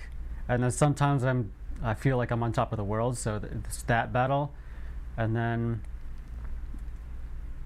And 0.48 0.62
then 0.62 0.70
sometimes 0.70 1.24
I'm 1.24 1.52
I 1.82 1.94
feel 1.94 2.16
like 2.16 2.30
I'm 2.30 2.42
on 2.42 2.52
top 2.52 2.72
of 2.72 2.76
the 2.76 2.84
world. 2.84 3.18
So 3.18 3.40
it's 3.66 3.82
that 3.82 4.12
battle, 4.12 4.52
and 5.16 5.34
then 5.34 5.82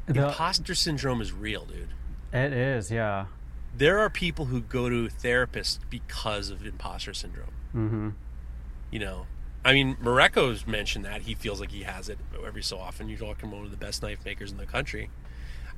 the, 0.06 0.26
Imposter 0.26 0.74
syndrome 0.74 1.20
is 1.20 1.32
real, 1.32 1.64
dude. 1.64 1.90
it 2.32 2.52
is 2.52 2.90
yeah. 2.90 3.26
there 3.76 3.98
are 4.00 4.10
people 4.10 4.46
who 4.46 4.60
go 4.60 4.88
to 4.88 5.08
therapists 5.08 5.78
because 5.88 6.50
of 6.50 6.66
imposter 6.66 7.14
syndrome. 7.14 7.52
Mm-hmm. 7.74 8.08
You 8.90 8.98
know, 8.98 9.26
I 9.64 9.72
mean, 9.72 9.96
Mareko's 10.02 10.66
mentioned 10.66 11.04
that 11.04 11.22
he 11.22 11.34
feels 11.34 11.60
like 11.60 11.70
he 11.70 11.82
has 11.82 12.08
it 12.08 12.18
every 12.44 12.62
so 12.62 12.78
often. 12.78 13.08
You're 13.08 13.18
talking 13.18 13.50
one 13.50 13.64
of 13.64 13.70
the 13.70 13.76
best 13.76 14.02
knife 14.02 14.24
makers 14.24 14.50
in 14.50 14.58
the 14.58 14.66
country. 14.66 15.10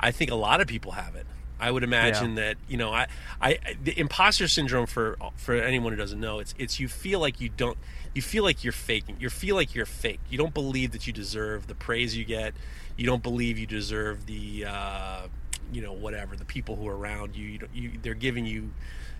I 0.00 0.10
think 0.10 0.30
a 0.30 0.36
lot 0.36 0.60
of 0.60 0.66
people 0.66 0.92
have 0.92 1.14
it. 1.14 1.26
I 1.60 1.70
would 1.70 1.84
imagine 1.84 2.34
that 2.36 2.56
you 2.68 2.76
know, 2.76 2.92
I, 2.92 3.06
I, 3.40 3.58
the 3.82 3.96
imposter 3.98 4.48
syndrome 4.48 4.86
for 4.86 5.16
for 5.36 5.54
anyone 5.54 5.92
who 5.92 5.96
doesn't 5.96 6.18
know, 6.18 6.38
it's 6.38 6.54
it's 6.58 6.80
you 6.80 6.88
feel 6.88 7.20
like 7.20 7.40
you 7.40 7.50
don't, 7.50 7.78
you 8.14 8.22
feel 8.22 8.44
like 8.44 8.62
you're 8.64 8.72
faking. 8.72 9.16
You 9.18 9.30
feel 9.30 9.56
like 9.56 9.74
you're 9.74 9.86
fake. 9.86 10.20
You 10.28 10.38
don't 10.38 10.54
believe 10.54 10.92
that 10.92 11.06
you 11.06 11.12
deserve 11.12 11.66
the 11.66 11.74
praise 11.74 12.16
you 12.16 12.24
get. 12.24 12.54
You 12.96 13.06
don't 13.06 13.22
believe 13.22 13.58
you 13.58 13.66
deserve 13.66 14.26
the, 14.26 14.66
uh, 14.66 15.26
you 15.72 15.80
know, 15.80 15.92
whatever 15.92 16.36
the 16.36 16.44
people 16.44 16.76
who 16.76 16.86
are 16.88 16.96
around 16.96 17.36
you. 17.36 17.46
You, 17.46 17.58
don't, 17.58 17.74
you 17.74 17.92
they're 18.02 18.14
giving 18.14 18.46
you, 18.46 18.72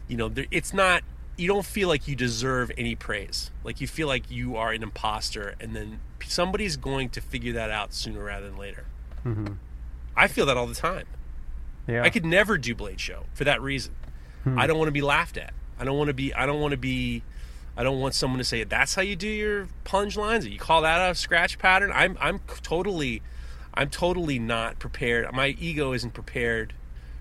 you 0.09 0.16
know, 0.16 0.30
it's 0.51 0.72
not. 0.72 1.03
You 1.38 1.49
don't 1.49 1.64
feel 1.64 1.88
like 1.88 2.07
you 2.07 2.14
deserve 2.14 2.70
any 2.76 2.95
praise. 2.95 3.51
Like 3.64 3.80
you 3.80 3.86
feel 3.86 4.07
like 4.07 4.30
you 4.30 4.57
are 4.57 4.72
an 4.72 4.82
imposter, 4.82 5.55
and 5.59 5.74
then 5.74 6.01
somebody's 6.26 6.76
going 6.76 7.09
to 7.11 7.22
figure 7.22 7.55
that 7.55 7.70
out 7.70 7.95
sooner 7.95 8.22
rather 8.22 8.49
than 8.49 8.59
later. 8.59 8.84
Mm-hmm. 9.24 9.55
I 10.14 10.28
feel 10.28 10.45
that 10.47 10.59
all 10.59 10.66
the 10.66 10.74
time. 10.74 11.07
Yeah. 11.88 12.03
I 12.03 12.11
could 12.11 12.26
never 12.26 12.59
do 12.59 12.74
Blade 12.74 13.01
Show 13.01 13.24
for 13.32 13.45
that 13.45 13.62
reason. 13.62 13.95
I 14.45 14.66
don't 14.66 14.76
want 14.76 14.88
to 14.88 14.93
be 14.93 15.03
laughed 15.03 15.36
at. 15.36 15.55
I 15.78 15.84
don't 15.84 15.97
want 15.97 16.09
to 16.09 16.14
be. 16.14 16.34
I 16.34 16.47
don't 16.47 16.61
want 16.61 16.72
to 16.72 16.76
be. 16.76 17.22
I 17.76 17.82
don't 17.82 18.00
want 18.00 18.14
someone 18.14 18.38
to 18.38 18.44
say 18.44 18.64
that's 18.64 18.94
how 18.94 19.02
you 19.02 19.16
do 19.16 19.28
your 19.28 19.68
plunge 19.84 20.16
lines. 20.16 20.46
You 20.46 20.58
call 20.58 20.82
that 20.82 21.10
a 21.10 21.14
scratch 21.14 21.58
pattern. 21.58 21.90
I'm. 21.94 22.18
I'm 22.20 22.40
totally. 22.62 23.22
I'm 23.74 23.88
totally 23.88 24.38
not 24.38 24.78
prepared. 24.78 25.32
My 25.32 25.56
ego 25.58 25.92
isn't 25.94 26.12
prepared 26.12 26.74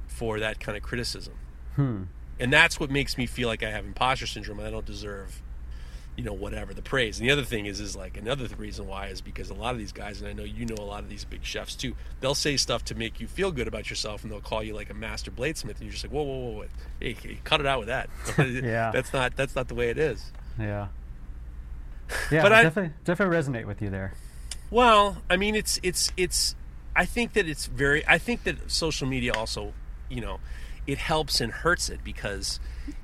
for 0.07 0.39
that 0.39 0.59
kind 0.59 0.77
of 0.77 0.83
criticism. 0.83 1.33
Hmm. 1.75 2.03
And 2.39 2.51
that's 2.51 2.79
what 2.79 2.91
makes 2.91 3.17
me 3.17 3.25
feel 3.25 3.47
like 3.47 3.63
I 3.63 3.69
have 3.69 3.85
imposter 3.85 4.27
syndrome. 4.27 4.59
I 4.59 4.69
don't 4.69 4.85
deserve, 4.85 5.41
you 6.17 6.23
know, 6.25 6.33
whatever 6.33 6.73
the 6.73 6.81
praise. 6.81 7.19
And 7.19 7.29
the 7.29 7.31
other 7.31 7.43
thing 7.45 7.67
is, 7.67 7.79
is 7.79 7.95
like 7.95 8.17
another 8.17 8.47
reason 8.57 8.87
why 8.87 9.07
is 9.07 9.21
because 9.21 9.49
a 9.49 9.53
lot 9.53 9.71
of 9.73 9.77
these 9.77 9.93
guys, 9.93 10.19
and 10.19 10.29
I 10.29 10.33
know 10.33 10.43
you 10.43 10.65
know 10.65 10.75
a 10.77 10.83
lot 10.83 11.03
of 11.03 11.09
these 11.09 11.23
big 11.23 11.45
chefs 11.45 11.75
too. 11.75 11.95
They'll 12.19 12.35
say 12.35 12.57
stuff 12.57 12.83
to 12.85 12.95
make 12.95 13.21
you 13.21 13.27
feel 13.27 13.51
good 13.51 13.67
about 13.69 13.89
yourself, 13.89 14.23
and 14.23 14.31
they'll 14.31 14.41
call 14.41 14.61
you 14.63 14.73
like 14.73 14.89
a 14.89 14.93
master 14.93 15.31
bladesmith, 15.31 15.75
and 15.75 15.81
you're 15.83 15.91
just 15.91 16.03
like, 16.03 16.11
whoa, 16.11 16.23
whoa, 16.23 16.39
whoa, 16.39 16.51
whoa. 16.57 16.65
Hey, 16.99 17.13
hey, 17.13 17.39
cut 17.45 17.61
it 17.61 17.65
out 17.65 17.79
with 17.79 17.87
that. 17.87 18.09
Yeah. 18.37 18.91
that's 18.91 19.13
not 19.13 19.37
that's 19.37 19.55
not 19.55 19.69
the 19.69 19.75
way 19.75 19.89
it 19.89 19.97
is. 19.97 20.31
Yeah. 20.59 20.87
Yeah, 22.29 22.41
But 22.41 22.51
I 22.51 22.63
definitely 22.63 22.93
definitely 23.05 23.37
resonate 23.37 23.65
with 23.65 23.81
you 23.81 23.89
there. 23.89 24.13
Well, 24.69 25.21
I 25.29 25.37
mean, 25.37 25.55
it's 25.55 25.79
it's 25.81 26.11
it's. 26.17 26.55
I 26.93 27.05
think 27.05 27.33
that 27.33 27.47
it's 27.47 27.67
very. 27.67 28.05
I 28.05 28.17
think 28.17 28.43
that 28.43 28.69
social 28.69 29.07
media 29.07 29.31
also, 29.33 29.71
you 30.09 30.19
know, 30.19 30.39
it 30.85 30.97
helps 30.97 31.39
and 31.39 31.53
hurts 31.53 31.89
it 31.89 32.03
because, 32.03 32.59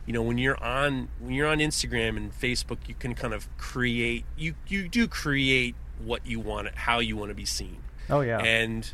you 0.06 0.12
know, 0.12 0.22
when 0.22 0.38
you're 0.38 0.62
on 0.62 1.08
when 1.20 1.34
you're 1.34 1.48
on 1.48 1.60
Instagram 1.60 2.18
and 2.18 2.38
Facebook, 2.38 2.80
you 2.88 2.96
can 2.96 3.16
kind 3.16 3.34
of 3.34 3.48
create. 3.58 4.26
You 4.38 4.56
you 4.68 4.90
do 4.90 5.08
create 5.08 5.76
what 6.04 6.26
you 6.28 6.42
want, 6.42 6.68
how 6.76 7.00
you 7.00 7.16
want 7.16 7.30
to 7.30 7.36
be 7.36 7.46
seen, 7.46 7.78
Oh 8.10 8.20
yeah. 8.20 8.40
and 8.40 8.92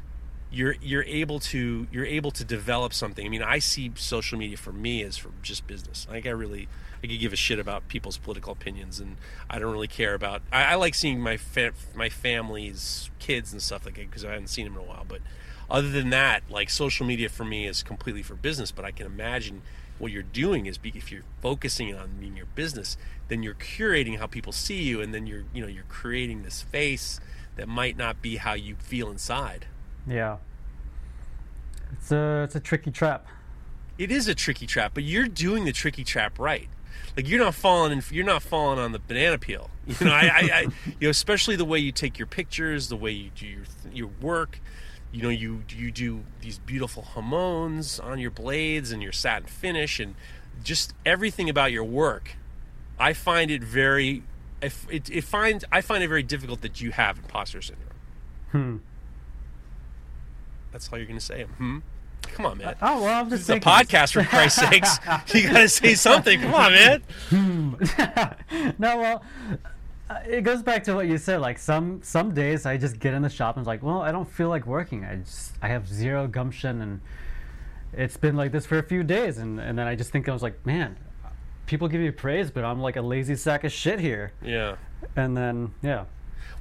you're 0.51 0.75
you're 0.79 1.03
able 1.05 1.39
to 1.39 1.87
you're 1.91 2.05
able 2.05 2.29
to 2.31 2.43
develop 2.45 2.93
something. 2.93 3.25
I 3.25 3.29
mean, 3.29 3.41
I 3.41 3.57
see 3.57 3.91
social 3.95 4.37
media 4.37 4.57
for 4.57 4.71
me 4.71 5.01
as 5.01 5.17
for 5.17 5.31
just 5.41 5.65
business. 5.65 6.05
Like 6.07 6.27
I 6.27 6.31
really 6.31 6.67
I 7.03 7.07
could 7.07 7.19
give 7.19 7.33
a 7.33 7.35
shit 7.35 7.59
about 7.59 7.89
people's 7.89 8.17
political 8.17 8.53
opinions, 8.53 8.99
and 9.01 9.17
I 9.49 9.59
don't 9.59 9.73
really 9.73 9.89
care 9.89 10.13
about. 10.13 10.41
I, 10.53 10.63
I 10.63 10.75
like 10.75 10.95
seeing 10.95 11.19
my 11.19 11.35
fa- 11.35 11.73
my 11.93 12.07
family's 12.07 13.09
kids 13.19 13.51
and 13.51 13.61
stuff 13.61 13.85
like 13.85 13.95
that 13.95 14.09
because 14.09 14.23
I 14.23 14.31
haven't 14.31 14.47
seen 14.47 14.65
them 14.65 14.75
in 14.75 14.81
a 14.81 14.85
while. 14.85 15.05
But 15.05 15.19
other 15.69 15.89
than 15.89 16.11
that, 16.11 16.43
like 16.49 16.69
social 16.69 17.05
media 17.05 17.27
for 17.27 17.43
me 17.43 17.67
is 17.67 17.83
completely 17.83 18.23
for 18.23 18.35
business. 18.35 18.71
But 18.71 18.85
I 18.85 18.91
can 18.91 19.05
imagine 19.05 19.63
what 19.99 20.11
you're 20.13 20.23
doing 20.23 20.65
is 20.65 20.77
be, 20.77 20.93
if 20.95 21.11
you're 21.11 21.23
focusing 21.41 21.93
on 21.93 22.11
being 22.19 22.37
your 22.37 22.45
business, 22.47 22.95
then 23.27 23.43
you're 23.43 23.53
curating 23.53 24.17
how 24.17 24.25
people 24.27 24.53
see 24.53 24.81
you, 24.81 25.01
and 25.01 25.13
then 25.13 25.27
you're 25.27 25.43
you 25.53 25.61
know 25.61 25.67
you're 25.67 25.83
creating 25.89 26.43
this 26.43 26.61
face 26.61 27.19
that 27.57 27.67
might 27.67 27.97
not 27.97 28.21
be 28.21 28.37
how 28.37 28.53
you 28.53 28.75
feel 28.75 29.11
inside. 29.11 29.67
yeah. 30.07 30.37
It's 31.91 32.11
a 32.11 32.43
it's 32.43 32.55
a 32.55 32.59
tricky 32.59 32.91
trap. 32.91 33.27
it 33.97 34.09
is 34.09 34.27
a 34.27 34.33
tricky 34.33 34.65
trap, 34.65 34.91
but 34.93 35.03
you're 35.03 35.27
doing 35.27 35.65
the 35.65 35.71
tricky 35.73 36.03
trap 36.03 36.39
right. 36.39 36.69
Like 37.15 37.27
you're 37.27 37.39
not 37.39 37.55
falling 37.55 37.91
in, 37.91 38.03
you're 38.11 38.25
not 38.25 38.43
falling 38.43 38.79
on 38.79 38.91
the 38.91 38.99
banana 38.99 39.37
peel. 39.37 39.69
You 39.99 40.05
know, 40.05 40.13
I, 40.13 40.21
I, 40.21 40.49
I 40.53 40.61
you 40.85 41.07
know, 41.07 41.09
especially 41.09 41.57
the 41.57 41.65
way 41.65 41.77
you 41.77 41.91
take 41.91 42.17
your 42.17 42.25
pictures, 42.25 42.87
the 42.87 42.95
way 42.95 43.11
you 43.11 43.31
do 43.35 43.45
your 43.45 43.63
your 43.91 44.09
work. 44.21 44.59
You 45.11 45.21
know, 45.21 45.29
you 45.29 45.63
you 45.69 45.91
do 45.91 46.23
these 46.39 46.57
beautiful 46.57 47.03
hamons 47.03 47.99
on 47.99 48.17
your 48.17 48.31
blades 48.31 48.91
and 48.91 49.03
your 49.03 49.11
satin 49.11 49.47
finish, 49.47 49.99
and 49.99 50.15
just 50.63 50.93
everything 51.05 51.49
about 51.49 51.73
your 51.73 51.83
work. 51.83 52.37
I 52.97 53.13
find 53.13 53.51
it 53.51 53.61
very, 53.61 54.23
if 54.61 54.87
it, 54.89 55.09
it 55.09 55.23
find 55.25 55.65
I 55.71 55.81
find 55.81 56.03
it 56.03 56.07
very 56.07 56.23
difficult 56.23 56.61
that 56.61 56.79
you 56.79 56.91
have 56.91 57.17
imposter 57.17 57.61
syndrome. 57.61 57.89
Hmm. 58.51 58.77
That's 60.71 60.89
all 60.91 60.97
you're 60.97 61.07
going 61.07 61.19
to 61.19 61.25
say. 61.25 61.43
Hmm. 61.43 61.79
Come 62.33 62.45
on, 62.45 62.57
man. 62.57 62.75
Oh 62.81 63.03
well, 63.03 63.21
I'm 63.21 63.29
This 63.29 63.41
just 63.41 63.49
is 63.49 63.55
a 63.57 63.59
podcast 63.59 64.13
for 64.13 64.23
Christ's 64.23 64.59
sakes. 64.67 64.99
You 65.33 65.49
gotta 65.49 65.69
say 65.69 65.93
something. 65.93 66.39
Come 66.41 66.53
on, 66.53 66.71
man. 66.71 67.03
no, 68.79 68.97
well, 68.97 69.23
uh, 70.09 70.19
it 70.27 70.41
goes 70.41 70.61
back 70.61 70.83
to 70.85 70.95
what 70.95 71.07
you 71.07 71.17
said. 71.17 71.41
Like 71.41 71.57
some 71.59 72.01
some 72.03 72.33
days, 72.33 72.65
I 72.65 72.77
just 72.77 72.99
get 72.99 73.13
in 73.13 73.21
the 73.21 73.29
shop 73.29 73.55
and 73.55 73.61
it's 73.63 73.67
like, 73.67 73.83
well, 73.83 74.01
I 74.01 74.11
don't 74.11 74.29
feel 74.29 74.49
like 74.49 74.65
working. 74.65 75.05
I 75.05 75.17
just 75.17 75.53
I 75.61 75.67
have 75.67 75.87
zero 75.87 76.27
gumption, 76.27 76.81
and 76.81 77.01
it's 77.93 78.17
been 78.17 78.35
like 78.35 78.51
this 78.51 78.65
for 78.65 78.77
a 78.79 78.83
few 78.83 79.03
days, 79.03 79.37
and 79.37 79.59
and 79.59 79.77
then 79.77 79.87
I 79.87 79.95
just 79.95 80.11
think 80.11 80.27
I 80.27 80.33
was 80.33 80.43
like, 80.43 80.65
man, 80.65 80.97
people 81.65 81.87
give 81.87 82.01
me 82.01 82.11
praise, 82.11 82.51
but 82.51 82.63
I'm 82.65 82.79
like 82.79 82.95
a 82.95 83.01
lazy 83.01 83.35
sack 83.35 83.63
of 83.63 83.71
shit 83.71 83.99
here. 83.99 84.33
Yeah. 84.43 84.75
And 85.15 85.35
then 85.37 85.73
yeah, 85.81 86.05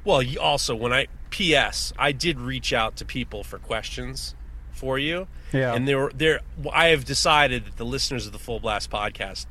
Well, 0.04 0.22
you 0.22 0.40
also 0.40 0.74
when 0.74 0.92
I 0.92 1.06
P.S. 1.30 1.92
I 1.98 2.12
did 2.12 2.40
reach 2.40 2.72
out 2.72 2.96
to 2.96 3.04
people 3.04 3.42
for 3.42 3.58
questions 3.58 4.34
for 4.82 4.98
you. 4.98 5.28
Yeah. 5.52 5.74
And 5.74 5.86
there, 5.86 6.10
there, 6.12 6.40
I 6.72 6.88
have 6.88 7.04
decided 7.04 7.66
that 7.66 7.76
the 7.76 7.84
listeners 7.84 8.26
of 8.26 8.32
the 8.32 8.38
Full 8.40 8.58
Blast 8.58 8.90
podcast 8.90 9.46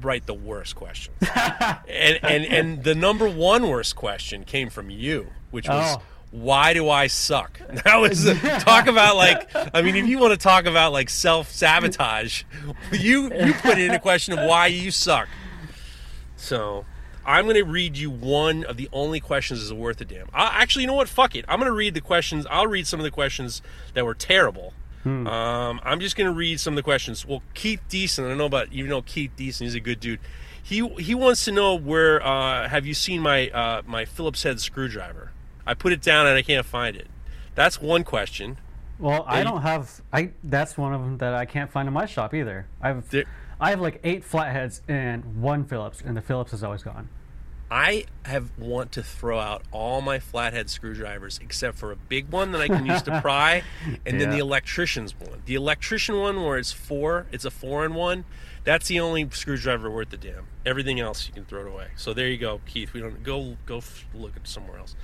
write 0.00 0.24
the 0.24 0.32
worst 0.32 0.74
questions. 0.74 1.16
and 1.36 2.18
and 2.22 2.44
and 2.46 2.82
the 2.82 2.94
number 2.94 3.28
one 3.28 3.68
worst 3.68 3.94
question 3.94 4.44
came 4.44 4.70
from 4.70 4.88
you, 4.90 5.28
which 5.50 5.68
was. 5.68 5.96
Oh. 5.98 6.02
Why 6.32 6.74
do 6.74 6.88
I 6.88 7.08
suck? 7.08 7.60
That 7.84 7.96
was 7.96 8.24
uh, 8.24 8.34
talk 8.60 8.86
about 8.86 9.16
like 9.16 9.50
I 9.74 9.82
mean 9.82 9.96
if 9.96 10.06
you 10.06 10.20
want 10.20 10.32
to 10.32 10.38
talk 10.38 10.64
about 10.64 10.92
like 10.92 11.10
self 11.10 11.50
sabotage, 11.50 12.44
you 12.92 13.34
you 13.34 13.52
put 13.54 13.78
in 13.78 13.90
a 13.90 13.98
question 13.98 14.38
of 14.38 14.48
why 14.48 14.68
you 14.68 14.92
suck. 14.92 15.28
So 16.36 16.86
I'm 17.24 17.44
going 17.44 17.56
to 17.56 17.64
read 17.64 17.96
you 17.98 18.10
one 18.10 18.64
of 18.64 18.76
the 18.76 18.88
only 18.92 19.20
questions 19.20 19.60
that's 19.60 19.72
worth 19.72 20.00
a 20.00 20.04
damn. 20.04 20.28
I, 20.32 20.60
actually, 20.62 20.82
you 20.82 20.88
know 20.88 20.94
what? 20.94 21.08
Fuck 21.08 21.36
it. 21.36 21.44
I'm 21.48 21.58
going 21.58 21.70
to 21.70 21.76
read 21.76 21.94
the 21.94 22.00
questions. 22.00 22.46
I'll 22.50 22.66
read 22.66 22.86
some 22.86 22.98
of 23.00 23.04
the 23.04 23.10
questions 23.10 23.62
that 23.94 24.04
were 24.04 24.14
terrible. 24.14 24.72
Um, 25.04 25.80
I'm 25.82 25.98
just 26.00 26.14
going 26.14 26.26
to 26.30 26.32
read 26.36 26.60
some 26.60 26.74
of 26.74 26.76
the 26.76 26.82
questions. 26.82 27.24
Well, 27.26 27.42
Keith 27.54 27.80
Deason, 27.88 28.24
I 28.26 28.28
don't 28.28 28.36
know 28.38 28.44
about 28.44 28.72
you 28.72 28.86
know 28.86 29.00
Keith 29.00 29.30
Deason. 29.36 29.60
He's 29.60 29.74
a 29.74 29.80
good 29.80 29.98
dude. 29.98 30.20
He 30.62 30.86
he 30.98 31.14
wants 31.14 31.44
to 31.46 31.52
know 31.52 31.74
where 31.74 32.22
uh, 32.22 32.68
have 32.68 32.84
you 32.84 32.92
seen 32.92 33.22
my 33.22 33.48
uh, 33.48 33.80
my 33.86 34.04
Phillips 34.04 34.42
head 34.42 34.60
screwdriver? 34.60 35.32
I 35.66 35.72
put 35.72 35.92
it 35.92 36.02
down 36.02 36.26
and 36.26 36.36
I 36.36 36.42
can't 36.42 36.66
find 36.66 36.96
it. 36.96 37.06
That's 37.54 37.80
one 37.80 38.04
question. 38.04 38.58
Well, 38.98 39.24
I 39.26 39.42
don't 39.42 39.62
have. 39.62 40.02
I 40.12 40.32
that's 40.44 40.76
one 40.76 40.92
of 40.92 41.00
them 41.00 41.16
that 41.18 41.32
I 41.32 41.46
can't 41.46 41.70
find 41.72 41.88
in 41.88 41.94
my 41.94 42.04
shop 42.04 42.34
either. 42.34 42.66
I've 42.82 43.08
There- 43.08 43.24
I 43.60 43.70
have 43.70 43.80
like 43.80 44.00
eight 44.02 44.24
flatheads 44.24 44.82
and 44.88 45.42
one 45.42 45.64
Phillips, 45.64 46.02
and 46.04 46.16
the 46.16 46.22
Phillips 46.22 46.52
is 46.52 46.64
always 46.64 46.82
gone. 46.82 47.08
I 47.70 48.06
have 48.24 48.50
want 48.58 48.90
to 48.92 49.02
throw 49.02 49.38
out 49.38 49.62
all 49.70 50.00
my 50.00 50.18
flathead 50.18 50.68
screwdrivers 50.70 51.38
except 51.40 51.78
for 51.78 51.92
a 51.92 51.96
big 51.96 52.30
one 52.30 52.50
that 52.52 52.60
I 52.60 52.66
can 52.66 52.84
use 52.84 53.02
to 53.02 53.20
pry, 53.22 53.62
and 54.04 54.20
then 54.20 54.30
the 54.30 54.38
electrician's 54.38 55.14
one. 55.14 55.42
The 55.46 55.54
electrician 55.54 56.18
one 56.18 56.42
where 56.42 56.58
it's 56.58 56.72
four, 56.72 57.26
it's 57.30 57.44
a 57.44 57.50
four 57.50 57.84
in 57.84 57.94
one. 57.94 58.24
That's 58.70 58.86
the 58.86 59.00
only 59.00 59.28
screwdriver 59.32 59.90
worth 59.90 60.10
the 60.10 60.16
damn. 60.16 60.46
Everything 60.64 61.00
else 61.00 61.26
you 61.26 61.34
can 61.34 61.44
throw 61.44 61.62
it 61.62 61.66
away. 61.66 61.88
So 61.96 62.14
there 62.14 62.28
you 62.28 62.38
go, 62.38 62.60
Keith. 62.66 62.92
We 62.92 63.00
don't 63.00 63.20
go 63.24 63.56
go 63.66 63.82
look 64.14 64.36
at 64.36 64.46
somewhere 64.46 64.78
else. 64.78 64.94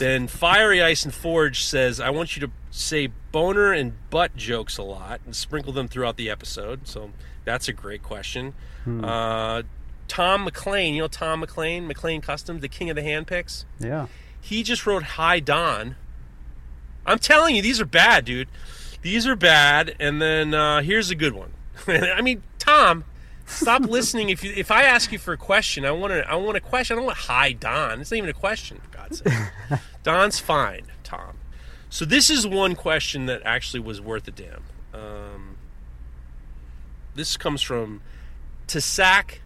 then 0.00 0.26
Fiery 0.26 0.82
Ice 0.82 1.04
and 1.04 1.14
Forge 1.14 1.62
says, 1.62 2.00
"I 2.00 2.10
want 2.10 2.34
you 2.34 2.44
to 2.44 2.52
say 2.72 3.10
boner 3.30 3.72
and 3.72 3.92
butt 4.10 4.34
jokes 4.34 4.78
a 4.78 4.82
lot 4.82 5.20
and 5.24 5.36
sprinkle 5.36 5.72
them 5.72 5.86
throughout 5.86 6.16
the 6.16 6.28
episode." 6.28 6.88
So 6.88 7.12
that's 7.44 7.68
a 7.68 7.72
great 7.72 8.02
question. 8.02 8.52
Uh, 8.84 9.62
Tom 10.08 10.42
McLean, 10.42 10.96
you 10.96 11.02
know 11.02 11.06
Tom 11.06 11.38
McLean, 11.38 11.86
McLean 11.86 12.20
Customs, 12.20 12.62
the 12.62 12.68
king 12.68 12.90
of 12.90 12.96
the 12.96 13.02
hand 13.02 13.28
picks. 13.28 13.64
Yeah. 13.78 14.08
He 14.40 14.64
just 14.64 14.86
wrote 14.86 15.04
Hi 15.04 15.38
Don. 15.38 15.94
I'm 17.06 17.20
telling 17.20 17.54
you, 17.54 17.62
these 17.62 17.80
are 17.80 17.86
bad, 17.86 18.24
dude. 18.24 18.48
These 19.02 19.24
are 19.24 19.36
bad. 19.36 19.94
And 20.00 20.20
then 20.20 20.52
uh, 20.52 20.82
here's 20.82 21.10
a 21.10 21.14
good 21.14 21.34
one. 21.34 21.52
I 21.86 22.20
mean, 22.20 22.42
Tom, 22.64 23.04
stop 23.46 23.82
listening. 23.88 24.30
If 24.30 24.42
you 24.42 24.52
if 24.56 24.70
I 24.70 24.84
ask 24.84 25.12
you 25.12 25.18
for 25.18 25.32
a 25.32 25.36
question, 25.36 25.84
I 25.84 25.90
want 25.90 26.12
to 26.12 26.28
I 26.28 26.36
want 26.36 26.56
a 26.56 26.60
question. 26.60 26.94
I 26.94 26.96
don't 26.98 27.06
want 27.06 27.18
Hi 27.18 27.52
Don. 27.52 28.00
It's 28.00 28.10
not 28.10 28.18
even 28.18 28.30
a 28.30 28.34
question. 28.34 28.80
For 28.82 28.96
God's 28.96 29.18
sake, 29.18 29.80
Don's 30.02 30.38
fine, 30.38 30.86
Tom. 31.02 31.38
So 31.90 32.04
this 32.04 32.30
is 32.30 32.46
one 32.46 32.74
question 32.74 33.26
that 33.26 33.42
actually 33.44 33.80
was 33.80 34.00
worth 34.00 34.26
a 34.26 34.30
damn. 34.30 34.64
Um, 34.92 35.56
this 37.14 37.36
comes 37.36 37.62
from 37.62 38.00
Tasak 38.66 39.38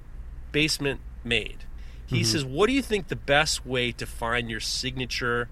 Basement 0.53 1.01
Made. 1.25 1.65
He 2.07 2.25
says, 2.25 2.43
"What 2.43 2.69
do 2.69 2.73
you 2.73 2.81
think 2.81 3.09
the 3.09 3.17
best 3.17 3.67
way 3.67 3.93
to 3.93 4.07
find 4.07 4.49
your 4.49 4.61
signature 4.61 5.51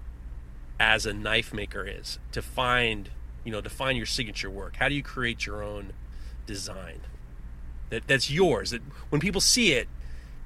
as 0.79 1.05
a 1.05 1.13
knife 1.13 1.53
maker 1.53 1.85
is? 1.85 2.17
To 2.31 2.41
find, 2.41 3.11
you 3.43 3.51
know, 3.51 3.61
to 3.61 3.69
find 3.69 3.95
your 3.95 4.07
signature 4.07 4.49
work. 4.49 4.77
How 4.77 4.89
do 4.89 4.95
you 4.95 5.03
create 5.03 5.45
your 5.45 5.61
own 5.61 5.93
design 6.47 7.01
that 7.89 8.07
that's 8.07 8.29
yours? 8.29 8.71
That 8.71 8.81
when 9.09 9.21
people 9.21 9.41
see 9.41 9.73
it, 9.73 9.87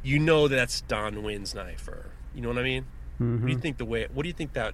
you 0.03 0.19
know 0.19 0.47
that 0.47 0.55
that's 0.55 0.81
Don 0.81 1.15
Nguyen's 1.15 1.53
knife, 1.53 1.87
or 1.87 2.11
you 2.33 2.41
know 2.41 2.49
what 2.49 2.57
I 2.57 2.63
mean? 2.63 2.85
What 3.17 3.27
do 3.27 3.31
you 3.33 3.53
mm-hmm. 3.53 3.59
think 3.59 3.77
the 3.77 3.85
way? 3.85 4.07
What 4.13 4.23
do 4.23 4.29
you 4.29 4.33
think 4.33 4.53
that? 4.53 4.73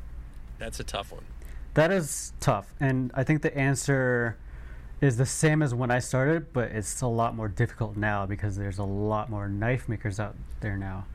That's 0.58 0.80
a 0.80 0.84
tough 0.84 1.12
one. 1.12 1.26
That 1.74 1.92
is 1.92 2.34
tough, 2.40 2.74
and 2.80 3.12
I 3.14 3.24
think 3.24 3.42
the 3.42 3.56
answer 3.56 4.38
is 5.00 5.18
the 5.18 5.26
same 5.26 5.62
as 5.62 5.76
when 5.76 5.92
I 5.92 6.00
started, 6.00 6.52
but 6.54 6.72
it's 6.72 7.02
a 7.02 7.08
lot 7.08 7.36
more 7.36 7.48
difficult 7.48 7.96
now 7.98 8.26
because 8.26 8.56
there's 8.56 8.80
a 8.80 8.84
lot 8.84 9.30
more 9.30 9.48
knife 9.48 9.88
makers 9.88 10.20
out 10.20 10.36
there 10.62 10.76
now. 10.76 11.06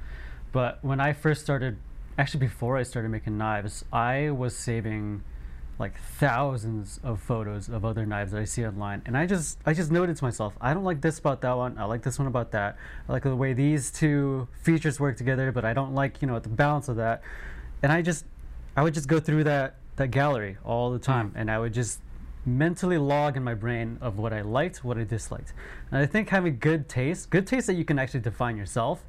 But 0.53 0.79
when 0.83 1.01
I 1.01 1.13
first 1.13 1.43
started, 1.43 1.79
actually 2.17 2.41
before 2.41 2.77
I 2.77 2.85
started 2.85 3.11
making 3.11 3.39
knives, 3.39 3.85
I 3.93 4.31
was 4.31 4.55
saving 4.55 5.25
like 5.83 6.01
thousands 6.19 6.99
of 7.03 7.21
photos 7.21 7.69
of 7.69 7.85
other 7.85 8.07
knives 8.07 8.33
that 8.33 8.41
I 8.41 8.45
see 8.45 8.65
online, 8.65 9.03
and 9.05 9.19
I 9.19 9.27
just 9.27 9.59
I 9.67 9.75
just 9.75 9.91
noted 9.91 10.17
to 10.17 10.25
myself, 10.25 10.55
I 10.61 10.73
don't 10.73 10.85
like 10.85 11.03
this 11.03 11.19
about 11.19 11.43
that 11.43 11.57
one. 11.57 11.77
I 11.77 11.85
like 11.85 12.03
this 12.03 12.19
one 12.19 12.29
about 12.29 12.53
that. 12.53 12.79
I 13.09 13.13
like 13.13 13.25
the 13.25 13.37
way 13.37 13.53
these 13.53 13.91
two 13.91 14.49
features 14.63 14.99
work 14.99 15.19
together, 15.19 15.53
but 15.53 15.65
I 15.65 15.75
don't 15.75 15.95
like 15.95 16.23
you 16.23 16.29
know 16.29 16.39
the 16.39 16.49
balance 16.49 16.89
of 16.89 16.97
that. 16.97 17.23
And 17.83 17.93
I 17.93 18.01
just 18.01 18.25
I 18.77 18.83
would 18.83 18.95
just 18.95 19.09
go 19.09 19.21
through 19.21 19.45
that 19.45 19.75
that 19.97 20.11
gallery 20.11 20.57
all 20.65 20.91
the 20.91 20.99
time, 20.99 21.33
mm. 21.33 21.35
and 21.37 21.51
I 21.51 21.59
would 21.59 21.75
just 21.75 22.01
mentally 22.47 22.99
log 22.99 23.37
in 23.37 23.45
my 23.45 23.55
brain 23.55 23.99
of 24.01 24.19
what 24.19 24.33
I 24.33 24.41
liked, 24.41 24.83
what 24.83 24.97
I 24.97 25.05
disliked. 25.05 25.53
And 25.91 26.01
I 26.01 26.07
think 26.07 26.31
having 26.31 26.59
good 26.59 26.89
taste, 26.89 27.29
good 27.31 27.47
taste 27.47 27.67
that 27.67 27.75
you 27.75 27.85
can 27.85 27.99
actually 27.99 28.21
define 28.21 28.57
yourself, 28.57 29.05